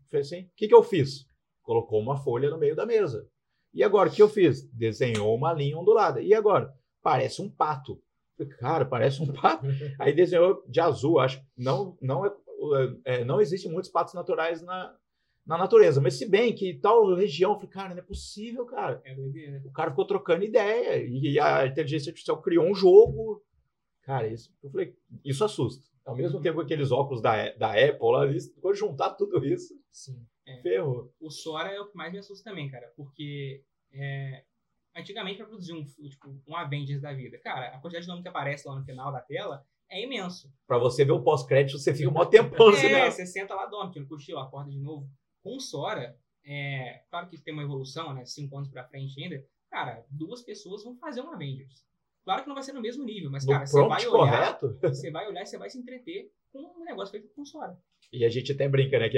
Fez 0.09 0.27
assim? 0.27 0.43
O 0.43 0.49
que, 0.55 0.67
que 0.67 0.75
eu 0.75 0.83
fiz? 0.83 1.25
Colocou 1.63 1.99
uma 1.99 2.15
folha 2.15 2.49
no 2.49 2.57
meio 2.57 2.75
da 2.75 2.85
mesa. 2.85 3.27
E 3.73 3.83
agora, 3.83 4.07
o 4.09 4.11
que 4.11 4.21
eu 4.21 4.29
fiz? 4.29 4.63
Desenhou 4.71 5.33
uma 5.35 5.51
linha 5.53 5.77
ondulada. 5.77 6.21
E 6.21 6.33
agora? 6.33 6.73
Parece 7.01 7.41
um 7.41 7.49
pato. 7.49 8.01
Cara, 8.59 8.85
parece 8.85 9.21
um 9.21 9.31
pato. 9.33 9.65
Aí 9.99 10.13
desenhou 10.13 10.63
de 10.67 10.79
azul, 10.79 11.19
acho. 11.19 11.41
Não, 11.57 11.97
não, 12.01 12.25
é, 12.25 12.31
é, 13.05 13.25
não 13.25 13.41
existem 13.41 13.71
muitos 13.71 13.89
patos 13.89 14.13
naturais 14.13 14.61
na, 14.61 14.95
na 15.45 15.57
natureza. 15.57 15.99
Mas 16.01 16.15
se 16.17 16.25
bem 16.29 16.53
que 16.53 16.73
tal 16.75 17.13
região, 17.15 17.51
eu 17.51 17.55
falei, 17.55 17.69
cara, 17.71 17.89
não 17.95 18.01
é 18.01 18.05
possível, 18.05 18.65
cara. 18.65 19.01
É 19.03 19.13
doideira. 19.15 19.61
O 19.65 19.71
cara 19.71 19.89
ficou 19.91 20.05
trocando 20.05 20.43
ideia. 20.43 21.03
E 21.05 21.39
a 21.39 21.65
inteligência 21.65 22.09
artificial 22.09 22.41
criou 22.41 22.65
um 22.69 22.75
jogo. 22.75 23.43
Cara, 24.03 24.27
isso, 24.27 24.51
eu 24.63 24.69
falei, 24.71 24.95
isso 25.23 25.43
assusta. 25.43 25.89
Ao 26.05 26.15
mesmo 26.15 26.41
tempo 26.41 26.57
que 26.57 26.63
aqueles 26.65 26.91
óculos 26.91 27.21
da, 27.21 27.51
da 27.53 27.69
Apple, 27.71 28.11
lá, 28.11 28.25
isso, 28.27 28.51
quando 28.59 28.75
juntar 28.75 29.11
tudo 29.11 29.45
isso, 29.45 29.73
Sim. 29.91 30.25
ferrou. 30.63 31.13
O 31.19 31.29
Sora 31.29 31.69
é 31.71 31.79
o 31.79 31.85
que 31.87 31.95
mais 31.95 32.11
me 32.11 32.17
assusta 32.17 32.49
também, 32.49 32.67
cara. 32.69 32.91
Porque 32.97 33.63
é, 33.93 34.43
antigamente, 34.95 35.37
para 35.37 35.45
produzir 35.45 35.73
um, 35.73 35.83
tipo, 35.85 36.35
um 36.47 36.55
Avengers 36.55 37.01
da 37.01 37.13
vida, 37.13 37.37
cara, 37.37 37.67
a 37.67 37.79
quantidade 37.79 38.05
de 38.05 38.09
nome 38.11 38.23
que 38.23 38.27
aparece 38.27 38.67
lá 38.67 38.75
no 38.75 38.83
final 38.83 39.11
da 39.11 39.21
tela 39.21 39.63
é 39.87 40.03
imenso. 40.03 40.51
Pra 40.65 40.79
você 40.79 41.05
ver 41.05 41.11
o 41.11 41.21
pós-crédito, 41.21 41.77
você 41.77 41.93
fica 41.93 42.09
um 42.09 42.13
maior 42.13 42.25
tempão 42.31 42.71
É, 42.71 42.75
cinema. 42.77 43.11
você 43.11 43.25
senta 43.27 43.53
lá, 43.53 43.67
dorme, 43.67 43.91
tira 43.93 44.03
um 44.03 44.07
cochilo, 44.07 44.39
acorda 44.39 44.71
de 44.71 44.79
novo. 44.79 45.07
Com 45.43 45.59
Sora, 45.59 46.17
é, 46.45 47.03
claro 47.09 47.29
que 47.29 47.37
tem 47.37 47.53
uma 47.53 47.63
evolução, 47.63 48.13
né? 48.13 48.25
Cinco 48.25 48.57
anos 48.57 48.69
pra 48.69 48.87
frente 48.87 49.21
ainda. 49.21 49.43
Cara, 49.69 50.05
duas 50.09 50.41
pessoas 50.41 50.83
vão 50.83 50.97
fazer 50.97 51.21
um 51.21 51.31
Avengers. 51.31 51.83
Claro 52.23 52.43
que 52.43 52.47
não 52.47 52.55
vai 52.55 52.63
ser 52.63 52.73
no 52.73 52.81
mesmo 52.81 53.03
nível, 53.03 53.31
mas, 53.31 53.45
No 53.45 53.53
cara, 53.53 53.65
você 53.65 53.87
vai 53.87 54.07
olhar, 54.07 54.59
correto. 54.59 54.79
você 54.81 55.11
vai 55.11 55.27
olhar 55.27 55.41
e 55.41 55.45
você 55.45 55.57
vai 55.57 55.69
se 55.69 55.79
entreter 55.79 56.31
com 56.51 56.59
um 56.59 56.85
negócio 56.85 57.11
feito 57.11 57.29
com 57.35 57.45
Sora. 57.45 57.75
E 58.11 58.25
a 58.25 58.29
gente 58.29 58.51
até 58.51 58.67
brinca, 58.67 58.99
né? 58.99 59.09
Que 59.09 59.17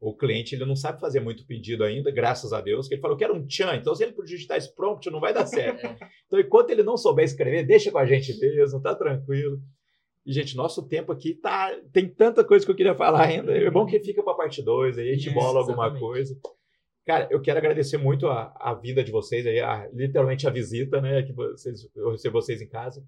o 0.00 0.16
cliente 0.16 0.54
ele 0.54 0.66
não 0.66 0.74
sabe 0.74 1.00
fazer 1.00 1.20
muito 1.20 1.46
pedido 1.46 1.84
ainda, 1.84 2.10
graças 2.10 2.52
a 2.52 2.60
Deus, 2.60 2.88
que 2.88 2.94
ele 2.94 3.00
falou 3.00 3.16
que 3.16 3.24
era 3.24 3.32
um 3.32 3.46
tchan. 3.46 3.76
Então, 3.76 3.94
se 3.94 4.02
ele 4.02 4.14
digitar 4.24 4.58
esse 4.58 4.74
prompt, 4.74 5.08
não 5.10 5.20
vai 5.20 5.32
dar 5.32 5.46
certo. 5.46 5.86
É. 5.86 5.96
Então, 6.26 6.40
enquanto 6.40 6.70
ele 6.70 6.82
não 6.82 6.96
souber 6.96 7.26
escrever, 7.26 7.66
deixa 7.66 7.92
com 7.92 7.98
a 7.98 8.06
gente 8.06 8.36
mesmo, 8.38 8.80
tá 8.80 8.94
tranquilo. 8.94 9.60
Gente, 10.24 10.56
nosso 10.56 10.86
tempo 10.86 11.10
aqui 11.12 11.34
tá. 11.34 11.70
Tem 11.92 12.08
tanta 12.08 12.44
coisa 12.44 12.64
que 12.64 12.70
eu 12.70 12.76
queria 12.76 12.94
falar 12.94 13.24
ainda. 13.26 13.52
É 13.56 13.70
bom 13.70 13.84
que 13.86 13.98
fica 14.00 14.22
pra 14.22 14.34
parte 14.34 14.62
2, 14.62 14.98
aí 14.98 15.10
a 15.10 15.14
gente 15.14 15.26
Isso, 15.26 15.34
bola 15.34 15.60
alguma 15.60 15.84
exatamente. 15.86 16.00
coisa. 16.00 16.40
Cara, 17.04 17.26
eu 17.32 17.40
quero 17.42 17.58
agradecer 17.58 17.96
muito 17.98 18.28
a, 18.28 18.54
a 18.60 18.74
vinda 18.74 19.02
de 19.02 19.10
vocês, 19.10 19.44
aí, 19.44 19.58
a- 19.58 19.88
literalmente 19.92 20.46
a 20.46 20.50
visita, 20.50 21.00
né? 21.00 21.22
Que 21.24 21.32
vocês, 21.32 21.88
eu 21.96 22.12
recebo 22.12 22.40
vocês 22.40 22.62
em 22.62 22.68
casa. 22.68 23.04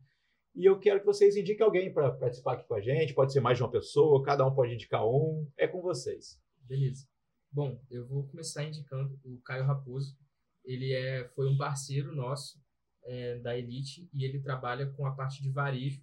E 0.56 0.64
eu 0.68 0.78
quero 0.80 1.00
que 1.00 1.06
vocês 1.06 1.36
indiquem 1.36 1.64
alguém 1.64 1.92
para 1.92 2.10
participar 2.12 2.54
aqui 2.54 2.66
com 2.66 2.74
a 2.74 2.80
gente. 2.80 3.14
Pode 3.14 3.32
ser 3.32 3.40
mais 3.40 3.56
de 3.58 3.62
uma 3.62 3.70
pessoa, 3.70 4.22
cada 4.24 4.44
um 4.46 4.52
pode 4.54 4.74
indicar 4.74 5.06
um. 5.06 5.48
É 5.56 5.68
com 5.68 5.80
vocês. 5.80 6.40
Beleza. 6.62 7.06
Bom, 7.52 7.80
eu 7.88 8.04
vou 8.06 8.26
começar 8.26 8.64
indicando 8.64 9.16
o 9.24 9.40
Caio 9.44 9.64
Raposo. 9.64 10.16
Ele 10.64 10.92
é, 10.92 11.28
foi 11.36 11.48
um 11.48 11.56
parceiro 11.56 12.12
nosso 12.14 12.58
é, 13.04 13.38
da 13.38 13.56
Elite 13.56 14.08
e 14.12 14.24
ele 14.24 14.40
trabalha 14.40 14.86
com 14.96 15.06
a 15.06 15.12
parte 15.12 15.40
de 15.42 15.50
varejo. 15.50 16.00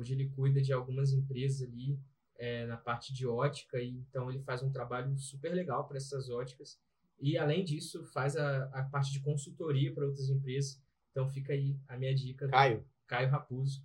Hoje 0.00 0.14
ele 0.14 0.28
cuida 0.30 0.60
de 0.62 0.72
algumas 0.72 1.12
empresas 1.12 1.68
ali 1.68 1.98
é, 2.36 2.66
na 2.66 2.76
parte 2.76 3.12
de 3.12 3.26
ótica, 3.26 3.78
e 3.80 3.90
então 3.90 4.30
ele 4.30 4.40
faz 4.40 4.62
um 4.62 4.72
trabalho 4.72 5.16
super 5.18 5.52
legal 5.52 5.86
para 5.86 5.98
essas 5.98 6.30
óticas. 6.30 6.80
E 7.20 7.36
além 7.36 7.62
disso, 7.62 8.02
faz 8.02 8.34
a, 8.36 8.64
a 8.72 8.82
parte 8.84 9.12
de 9.12 9.20
consultoria 9.20 9.92
para 9.92 10.06
outras 10.06 10.30
empresas. 10.30 10.82
Então 11.10 11.28
fica 11.28 11.52
aí 11.52 11.76
a 11.86 11.98
minha 11.98 12.14
dica 12.14 12.48
Caio, 12.48 12.84
Caio 13.06 13.28
Raposo. 13.28 13.84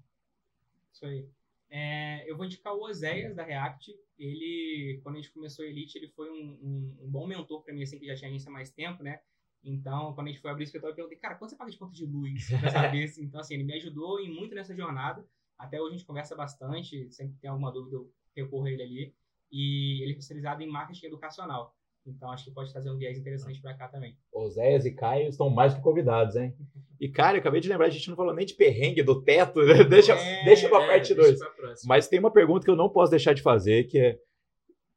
Isso 0.94 1.06
aí. 1.06 1.28
É, 1.70 2.30
eu 2.30 2.38
vou 2.38 2.46
indicar 2.46 2.74
o 2.74 2.84
Oséias 2.84 3.36
da 3.36 3.44
React. 3.44 3.94
Ele, 4.18 5.02
quando 5.04 5.16
a 5.16 5.18
gente 5.18 5.32
começou 5.34 5.66
a 5.66 5.68
Elite, 5.68 5.98
ele 5.98 6.08
foi 6.08 6.30
um, 6.32 6.58
um- 6.62 6.98
um 7.02 7.10
bom 7.10 7.28
mentor 7.28 7.62
para 7.62 7.74
mim, 7.74 7.84
assim, 7.84 8.00
que 8.00 8.06
já 8.06 8.16
tinha 8.16 8.30
agência 8.30 8.50
há 8.50 8.54
mais 8.54 8.70
tempo, 8.72 9.04
né? 9.04 9.20
Então, 9.64 10.14
quando 10.14 10.28
a 10.28 10.30
gente 10.32 10.40
foi 10.40 10.52
abrir 10.52 10.64
o 10.64 10.66
escritório, 10.66 10.94
eu 10.94 10.96
perguntei, 10.96 11.18
cara, 11.18 11.36
quanto 11.36 11.50
você 11.50 11.56
paga 11.58 11.72
de 11.72 11.78
conta 11.78 11.94
de 11.94 12.06
luz? 12.06 12.48
Pra 12.62 12.70
saber, 12.70 13.04
assim. 13.04 13.24
Então, 13.24 13.42
assim, 13.42 13.56
ele 13.56 13.64
me 13.66 13.74
ajudou 13.74 14.20
em 14.22 14.32
muito 14.34 14.54
nessa 14.56 14.74
jornada. 14.76 15.28
Até 15.58 15.80
hoje 15.82 15.96
a 15.96 15.98
gente 15.98 16.06
conversa 16.08 16.36
bastante, 16.36 17.10
sempre 17.12 17.34
que 17.36 17.40
tem 17.42 17.50
alguma 17.50 17.72
dúvida, 17.72 17.96
eu 17.98 18.10
recorro 18.36 18.66
a 18.66 18.72
ele 18.72 18.84
ali. 18.84 19.14
E 19.52 20.02
ele 20.02 20.12
é 20.12 20.12
especializado 20.12 20.62
em 20.62 20.68
marketing 20.68 21.06
educacional. 21.08 21.74
Então, 22.08 22.30
acho 22.30 22.44
que 22.46 22.52
pode 22.52 22.72
trazer 22.72 22.92
um 22.92 22.98
viés 22.98 23.18
interessante 23.18 23.60
para 23.62 23.74
cá 23.74 23.88
também. 23.88 24.16
Oséias 24.32 24.86
e 24.86 24.92
Caio 24.94 25.28
estão 25.30 25.50
mais 25.50 25.74
que 25.74 25.82
convidados, 25.82 26.36
hein? 26.36 26.54
E, 26.98 27.10
cara, 27.10 27.36
eu 27.36 27.42
acabei 27.42 27.60
de 27.60 27.68
lembrar, 27.68 27.88
a 27.88 27.90
gente 27.90 28.08
não 28.10 28.16
falou 28.16 28.34
nem 28.34 28.46
de 28.46 28.54
perrengue 28.54 29.04
do 29.04 29.22
teto, 29.22 29.62
né? 29.64 29.84
deixa, 29.84 30.14
É, 30.14 30.46
deixa 30.46 30.70
pra 30.70 30.82
É, 30.84 30.88
parte 30.88 31.14
deixa 31.14 31.30
2. 31.30 31.40
pra 31.40 31.50
próxima. 31.50 31.90
Mas 31.94 32.08
tem 32.08 32.20
uma 32.20 32.32
pergunta 32.32 32.64
que 32.64 32.72
eu 32.72 32.76
não 32.76 32.90
posso 32.90 33.12
deixar 33.12 33.34
de 33.34 33.42
fazer, 33.42 33.84
que 33.86 34.00
é, 34.00 34.18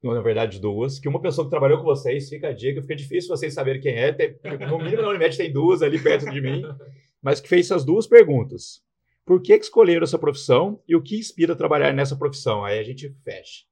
na 0.03 0.21
verdade, 0.21 0.61
duas, 0.61 0.99
que 1.01 1.09
uma 1.09 1.21
pessoa 1.21 1.45
que 1.45 1.51
trabalhou 1.51 1.79
com 1.79 1.85
vocês, 1.85 2.29
fica 2.29 2.49
a 2.49 2.53
dica, 2.53 2.81
fica 2.83 2.95
difícil 2.95 3.29
vocês 3.37 3.53
saberem 3.53 3.81
quem 3.81 3.95
é, 3.95 4.13
tem- 4.13 4.37
no 4.71 4.79
mínimo 4.79 5.03
na 5.03 5.09
Unimed 5.09 5.37
tem 5.37 5.53
duas 5.53 5.83
ali 5.83 6.01
perto 6.01 6.31
de 6.31 6.41
mim, 6.41 6.63
mas 7.21 7.41
que 7.41 7.49
fez 7.49 7.67
essas 7.67 7.85
duas 7.85 8.07
perguntas. 8.07 8.81
Por 9.29 9.43
que, 9.43 9.59
que 9.59 9.65
escolheram 9.65 10.05
essa 10.05 10.19
profissão 10.19 10.83
e 10.89 10.97
o 10.97 11.03
que 11.03 11.19
inspira 11.19 11.53
a 11.53 11.57
trabalhar 11.57 11.93
nessa 11.93 12.17
profissão? 12.17 12.65
Aí 12.65 12.79
a 12.79 12.83
gente 12.83 13.11
fecha. 13.23 13.67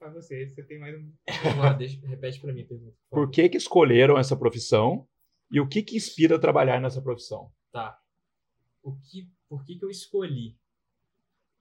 Pra 0.00 0.10
você, 0.10 0.48
você 0.48 0.64
tem 0.64 0.80
mais 0.80 0.98
um. 0.98 1.12
Vamos 1.44 1.58
lá, 1.58 1.72
deixa- 1.72 2.04
repete 2.08 2.40
pra 2.40 2.52
mim 2.52 2.62
a 2.62 2.66
pergunta. 2.66 2.96
por 3.08 3.30
que, 3.30 3.48
que 3.48 3.56
escolheram 3.56 4.18
essa 4.18 4.36
profissão 4.36 5.06
e 5.48 5.60
o 5.60 5.68
que, 5.68 5.80
que 5.80 5.96
inspira 5.96 6.34
a 6.36 6.38
trabalhar 6.40 6.80
nessa 6.80 7.00
profissão? 7.00 7.52
Tá. 7.70 8.00
O 8.82 8.96
que, 8.96 9.30
por 9.48 9.64
que, 9.64 9.78
que 9.78 9.84
eu 9.84 9.90
escolhi? 9.90 10.58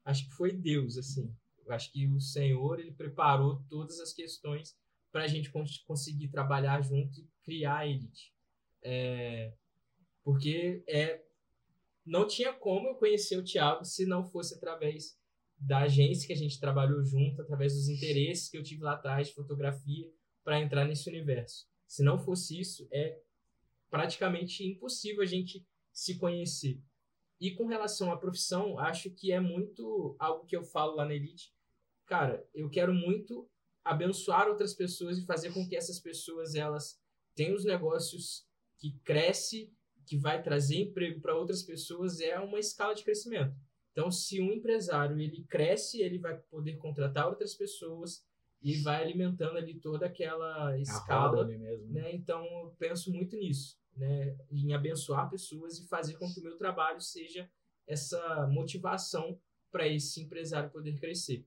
Acho 0.04 0.26
que 0.28 0.34
foi 0.36 0.52
Deus, 0.52 0.98
assim. 0.98 1.32
Eu 1.68 1.72
acho 1.74 1.92
que 1.92 2.08
o 2.08 2.20
Senhor, 2.20 2.80
ele 2.80 2.94
preparou 2.94 3.62
todas 3.70 4.00
as 4.00 4.12
questões 4.12 4.76
para 5.12 5.24
a 5.26 5.28
gente 5.28 5.52
cons- 5.52 5.84
conseguir 5.86 6.30
trabalhar 6.30 6.82
junto 6.82 7.20
e 7.20 7.28
criar 7.44 7.78
a 7.80 7.88
Elite. 7.88 8.34
É, 8.82 9.54
porque 10.24 10.82
é, 10.88 11.22
não 12.10 12.28
tinha 12.28 12.51
como 12.51 12.88
eu 12.88 12.95
conhecer 12.95 13.38
o 13.38 13.43
Thiago 13.43 13.86
se 13.86 14.03
não 14.03 14.24
fosse 14.24 14.55
através 14.55 15.16
da 15.60 15.80
agência 15.80 16.26
que 16.26 16.34
a 16.34 16.38
gente 16.38 16.60
trabalhou 16.60 17.03
junto, 17.03 17.41
através 17.41 17.76
dos 17.76 17.88
interesses 17.88 18.49
que 18.49 18.57
eu 18.57 18.64
tive 18.64 18.82
lá 18.82 18.93
atrás 18.93 19.28
de 19.28 19.34
fotografia 19.36 20.12
para 20.43 20.60
entrar 20.60 20.86
nesse 20.86 21.07
universo. 21.07 21.68
Se 21.88 22.01
não 22.01 22.18
fosse 22.18 22.60
isso, 22.60 22.88
é 22.91 23.22
praticamente 23.91 24.66
impossível 24.66 25.22
a 25.22 25.26
gente 25.26 25.64
se 25.91 26.18
conhecer. 26.18 26.82
E 27.39 27.51
com 27.51 27.68
relação 27.68 28.12
à 28.12 28.18
profissão, 28.18 28.80
acho 28.80 29.12
que 29.12 29.32
é 29.32 29.39
muito 29.39 30.16
algo 30.18 30.45
que 30.45 30.55
eu 30.55 30.64
falo 30.64 30.95
lá 30.95 31.05
na 31.05 31.14
Elite. 31.14 31.53
Cara, 32.07 32.43
eu 32.55 32.70
quero 32.72 32.93
muito 32.93 33.47
abençoar 33.84 34.47
outras 34.47 34.74
pessoas 34.74 35.20
e 35.20 35.26
fazer 35.26 35.53
com 35.53 35.68
que 35.68 35.76
essas 35.76 35.99
pessoas 35.99 36.55
elas 36.55 36.99
tenham 37.36 37.55
os 37.55 37.66
negócios 37.66 38.47
que 38.80 38.97
cresce, 39.03 39.72
que 40.10 40.18
vai 40.18 40.41
trazer 40.41 40.78
emprego 40.78 41.22
para 41.22 41.36
outras 41.36 41.62
pessoas, 41.62 42.20
é 42.20 42.39
uma 42.39 42.57
escala 42.57 42.95
de 42.95 43.03
crescimento. 43.03 43.55
Então, 43.91 44.10
se 44.10 44.41
um 44.41 44.51
empresário 44.51 45.20
ele 45.20 45.43
cresce, 45.43 46.01
ele 46.01 46.18
vai 46.18 46.36
poder 46.49 46.78
contratar 46.78 47.28
outras 47.28 47.53
pessoas 47.53 48.26
e 48.60 48.78
vai 48.78 49.03
alimentando 49.03 49.55
ali 49.57 49.76
toda 49.76 50.07
aquela 50.07 50.76
escala 50.80 51.45
mesmo. 51.45 51.93
né? 51.93 52.12
Então 52.16 52.43
eu 52.43 52.76
penso 52.80 53.14
muito 53.14 53.38
nisso, 53.38 53.78
né? 53.95 54.36
Em 54.51 54.74
abençoar 54.74 55.30
pessoas 55.30 55.78
e 55.78 55.88
fazer 55.88 56.16
com 56.18 56.28
que 56.34 56.39
o 56.39 56.43
meu 56.43 56.57
trabalho 56.57 56.99
seja 56.99 57.47
essa 57.88 58.47
motivação 58.47 59.39
para 59.72 59.88
esse 59.88 60.22
empresário 60.24 60.72
poder 60.72 60.99
crescer. 60.99 61.45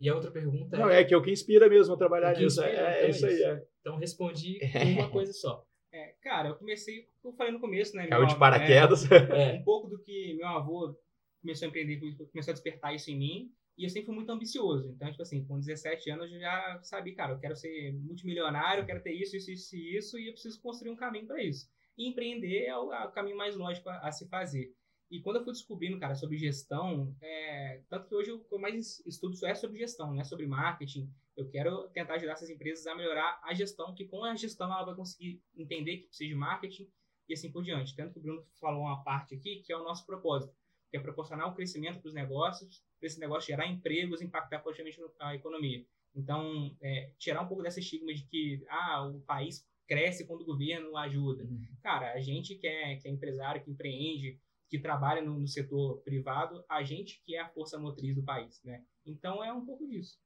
E 0.00 0.08
a 0.08 0.14
outra 0.14 0.30
pergunta 0.30 0.78
Não, 0.78 0.88
é, 0.88 1.00
é 1.00 1.04
que 1.04 1.14
é 1.14 1.16
o 1.16 1.22
que 1.22 1.32
inspira 1.32 1.68
mesmo 1.68 1.94
a 1.94 1.96
trabalhar 1.96 2.36
nisso. 2.36 2.60
inspira, 2.60 2.68
é, 2.68 2.80
então 2.80 2.86
é 2.86 3.04
é 3.06 3.10
isso 3.10 3.26
aí. 3.26 3.42
É. 3.42 3.66
então 3.80 3.96
respondi 3.96 4.58
uma 4.98 5.10
coisa 5.10 5.32
só. 5.32 5.66
É, 5.94 6.12
cara, 6.20 6.48
eu 6.48 6.56
comecei, 6.56 7.08
eu 7.24 7.32
falei 7.34 7.52
no 7.52 7.60
começo, 7.60 7.94
né? 7.94 8.08
Caiu 8.08 8.18
meu 8.22 8.26
de 8.26 8.34
avô- 8.34 8.40
paraquedas. 8.40 9.04
É, 9.30 9.52
um 9.60 9.62
pouco 9.62 9.88
do 9.88 9.96
que 10.00 10.34
meu 10.34 10.48
avô 10.48 10.92
começou 11.40 11.66
a 11.66 11.68
empreender, 11.68 12.00
começou 12.32 12.50
a 12.50 12.54
despertar 12.54 12.92
isso 12.92 13.12
em 13.12 13.16
mim, 13.16 13.52
e 13.78 13.84
eu 13.84 13.88
sempre 13.90 14.06
fui 14.06 14.14
muito 14.16 14.30
ambicioso. 14.32 14.88
Então, 14.90 15.08
tipo 15.08 15.22
assim, 15.22 15.44
com 15.44 15.56
17 15.60 16.10
anos 16.10 16.32
eu 16.32 16.40
já 16.40 16.80
sabia, 16.82 17.14
cara, 17.14 17.34
eu 17.34 17.38
quero 17.38 17.54
ser 17.54 17.92
multimilionário, 17.92 18.82
eu 18.82 18.86
quero 18.86 19.02
ter 19.04 19.12
isso, 19.12 19.36
isso, 19.36 19.52
isso 19.52 19.76
e 19.76 19.96
isso, 19.96 20.18
e 20.18 20.26
eu 20.26 20.32
preciso 20.32 20.60
construir 20.60 20.90
um 20.90 20.96
caminho 20.96 21.26
para 21.28 21.40
isso. 21.40 21.70
E 21.96 22.08
empreender 22.08 22.64
é 22.64 22.76
o, 22.76 22.92
é 22.92 23.06
o 23.06 23.12
caminho 23.12 23.36
mais 23.36 23.54
lógico 23.54 23.88
a, 23.88 23.98
a 24.00 24.10
se 24.10 24.28
fazer. 24.28 24.74
E 25.08 25.20
quando 25.20 25.36
eu 25.36 25.44
fui 25.44 25.52
descobrindo, 25.52 26.00
cara, 26.00 26.16
sobre 26.16 26.36
gestão, 26.38 27.14
é, 27.22 27.82
tanto 27.88 28.08
que 28.08 28.14
hoje 28.16 28.32
o 28.32 28.40
que 28.40 28.52
eu 28.52 28.58
mais 28.58 28.98
estudo 29.06 29.36
só 29.36 29.46
é 29.46 29.54
sobre 29.54 29.78
gestão, 29.78 30.12
não 30.12 30.20
é 30.20 30.24
sobre 30.24 30.44
marketing. 30.46 31.08
Eu 31.36 31.48
quero 31.48 31.88
tentar 31.88 32.14
ajudar 32.14 32.32
essas 32.32 32.50
empresas 32.50 32.86
a 32.86 32.94
melhorar 32.94 33.40
a 33.42 33.52
gestão, 33.54 33.94
que 33.94 34.04
com 34.04 34.24
a 34.24 34.34
gestão 34.36 34.72
ela 34.72 34.84
vai 34.84 34.94
conseguir 34.94 35.42
entender 35.56 35.98
que 35.98 36.06
precisa 36.06 36.28
de 36.28 36.34
marketing 36.34 36.88
e 37.28 37.34
assim 37.34 37.50
por 37.50 37.62
diante. 37.62 37.94
Tanto 37.96 38.12
que 38.12 38.18
o 38.20 38.22
Bruno 38.22 38.46
falou 38.60 38.82
uma 38.82 39.02
parte 39.02 39.34
aqui 39.34 39.62
que 39.62 39.72
é 39.72 39.76
o 39.76 39.82
nosso 39.82 40.06
propósito, 40.06 40.54
que 40.90 40.96
é 40.96 41.00
proporcionar 41.00 41.48
um 41.48 41.54
crescimento 41.54 42.00
para 42.00 42.08
os 42.08 42.14
negócios, 42.14 42.82
para 43.00 43.06
esse 43.06 43.18
negócio 43.18 43.48
gerar 43.48 43.66
empregos, 43.66 44.22
impactar 44.22 44.60
positivamente 44.60 45.00
a 45.20 45.34
economia. 45.34 45.84
Então, 46.14 46.76
é, 46.80 47.10
tirar 47.18 47.42
um 47.42 47.48
pouco 47.48 47.62
desse 47.62 47.80
estigma 47.80 48.14
de 48.14 48.22
que 48.24 48.64
ah, 48.68 49.04
o 49.04 49.20
país 49.22 49.66
cresce 49.86 50.26
quando 50.26 50.42
o 50.42 50.46
governo 50.46 50.96
ajuda. 50.96 51.46
Cara, 51.82 52.12
a 52.12 52.20
gente 52.20 52.54
que 52.54 52.66
é, 52.66 52.96
que 52.96 53.08
é 53.08 53.10
empresário, 53.10 53.62
que 53.62 53.70
empreende, 53.70 54.38
que 54.68 54.78
trabalha 54.78 55.20
no, 55.20 55.38
no 55.38 55.46
setor 55.46 56.00
privado, 56.02 56.64
a 56.68 56.82
gente 56.82 57.20
que 57.24 57.34
é 57.34 57.40
a 57.40 57.48
força 57.48 57.78
motriz 57.78 58.14
do 58.14 58.22
país, 58.22 58.62
né? 58.64 58.84
Então 59.04 59.44
é 59.44 59.52
um 59.52 59.64
pouco 59.64 59.86
disso. 59.86 60.18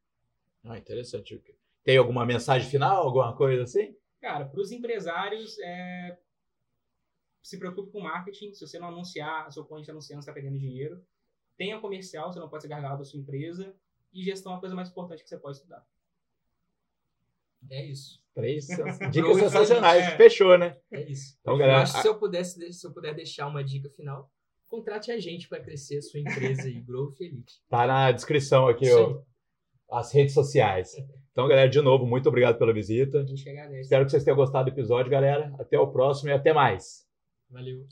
Ah, 0.69 0.79
interessante. 0.79 1.43
Tem 1.83 1.97
alguma 1.97 2.27
mensagem 2.27 2.69
final, 2.69 3.05
alguma 3.05 3.35
coisa 3.35 3.62
assim? 3.62 3.97
Cara, 4.21 4.45
para 4.45 4.61
os 4.61 4.71
empresários, 4.71 5.59
é, 5.61 6.19
se 7.43 7.59
preocupe 7.59 7.91
com 7.91 8.01
marketing. 8.01 8.53
Se 8.53 8.66
você 8.66 8.79
não 8.79 8.89
anunciar, 8.89 9.47
a 9.47 9.51
sua 9.51 9.62
concorrente 9.62 9.91
anunciando, 9.91 10.23
você 10.23 10.31
está 10.31 10.33
perdendo 10.35 10.59
dinheiro. 10.59 11.03
Tenha 11.57 11.81
comercial, 11.81 12.33
você 12.33 12.39
não 12.39 12.49
pode 12.49 12.62
ser 12.62 12.69
gargalo 12.69 12.99
da 12.99 13.05
sua 13.05 13.19
empresa. 13.19 13.75
E 14.12 14.23
gestão 14.23 14.53
é 14.53 14.57
a 14.57 14.61
coisa 14.61 14.75
mais 14.75 14.91
importante 14.91 15.23
que 15.23 15.29
você 15.29 15.39
pode 15.39 15.57
estudar. 15.57 15.87
é 17.71 17.87
isso. 17.87 18.23
Três 18.35 18.66
dicas 19.11 19.37
sensacionais. 19.39 20.05
é. 20.05 20.16
Fechou, 20.16 20.57
né? 20.59 20.77
É 20.93 21.03
isso. 21.03 21.37
Então, 21.41 21.55
eu 21.55 21.59
galera, 21.59 21.83
acho 21.83 21.95
que 21.95 22.03
se 22.03 22.09
eu 22.09 22.19
pudesse, 22.19 22.73
se 22.73 22.87
eu 22.87 22.93
puder 22.93 23.14
deixar 23.14 23.47
uma 23.47 23.64
dica 23.64 23.89
final, 23.91 24.31
contrate 24.66 25.11
a 25.11 25.19
gente 25.19 25.49
para 25.49 25.61
crescer 25.61 25.99
a 25.99 26.03
sua 26.03 26.21
empresa 26.21 26.62
aí, 26.62 26.81
Growth 26.81 27.21
Elite. 27.21 27.61
Tá 27.69 27.87
na 27.87 28.12
descrição 28.12 28.69
aqui, 28.69 28.91
ó, 28.93 29.23
as 29.91 30.12
redes 30.12 30.34
sociais. 30.34 30.95
Então, 31.32 31.47
galera, 31.47 31.68
de 31.68 31.80
novo, 31.80 32.05
muito 32.05 32.28
obrigado 32.28 32.59
pela 32.59 32.72
visita. 32.72 33.20
A 33.20 33.24
gente 33.24 33.49
agradece. 33.49 33.80
Espero 33.82 34.05
que 34.05 34.11
vocês 34.11 34.24
tenham 34.24 34.36
gostado 34.36 34.70
do 34.70 34.74
episódio, 34.74 35.11
galera. 35.11 35.53
Até 35.59 35.78
o 35.78 35.86
próximo 35.86 36.30
e 36.30 36.32
até 36.32 36.53
mais. 36.53 37.07
Valeu. 37.51 37.86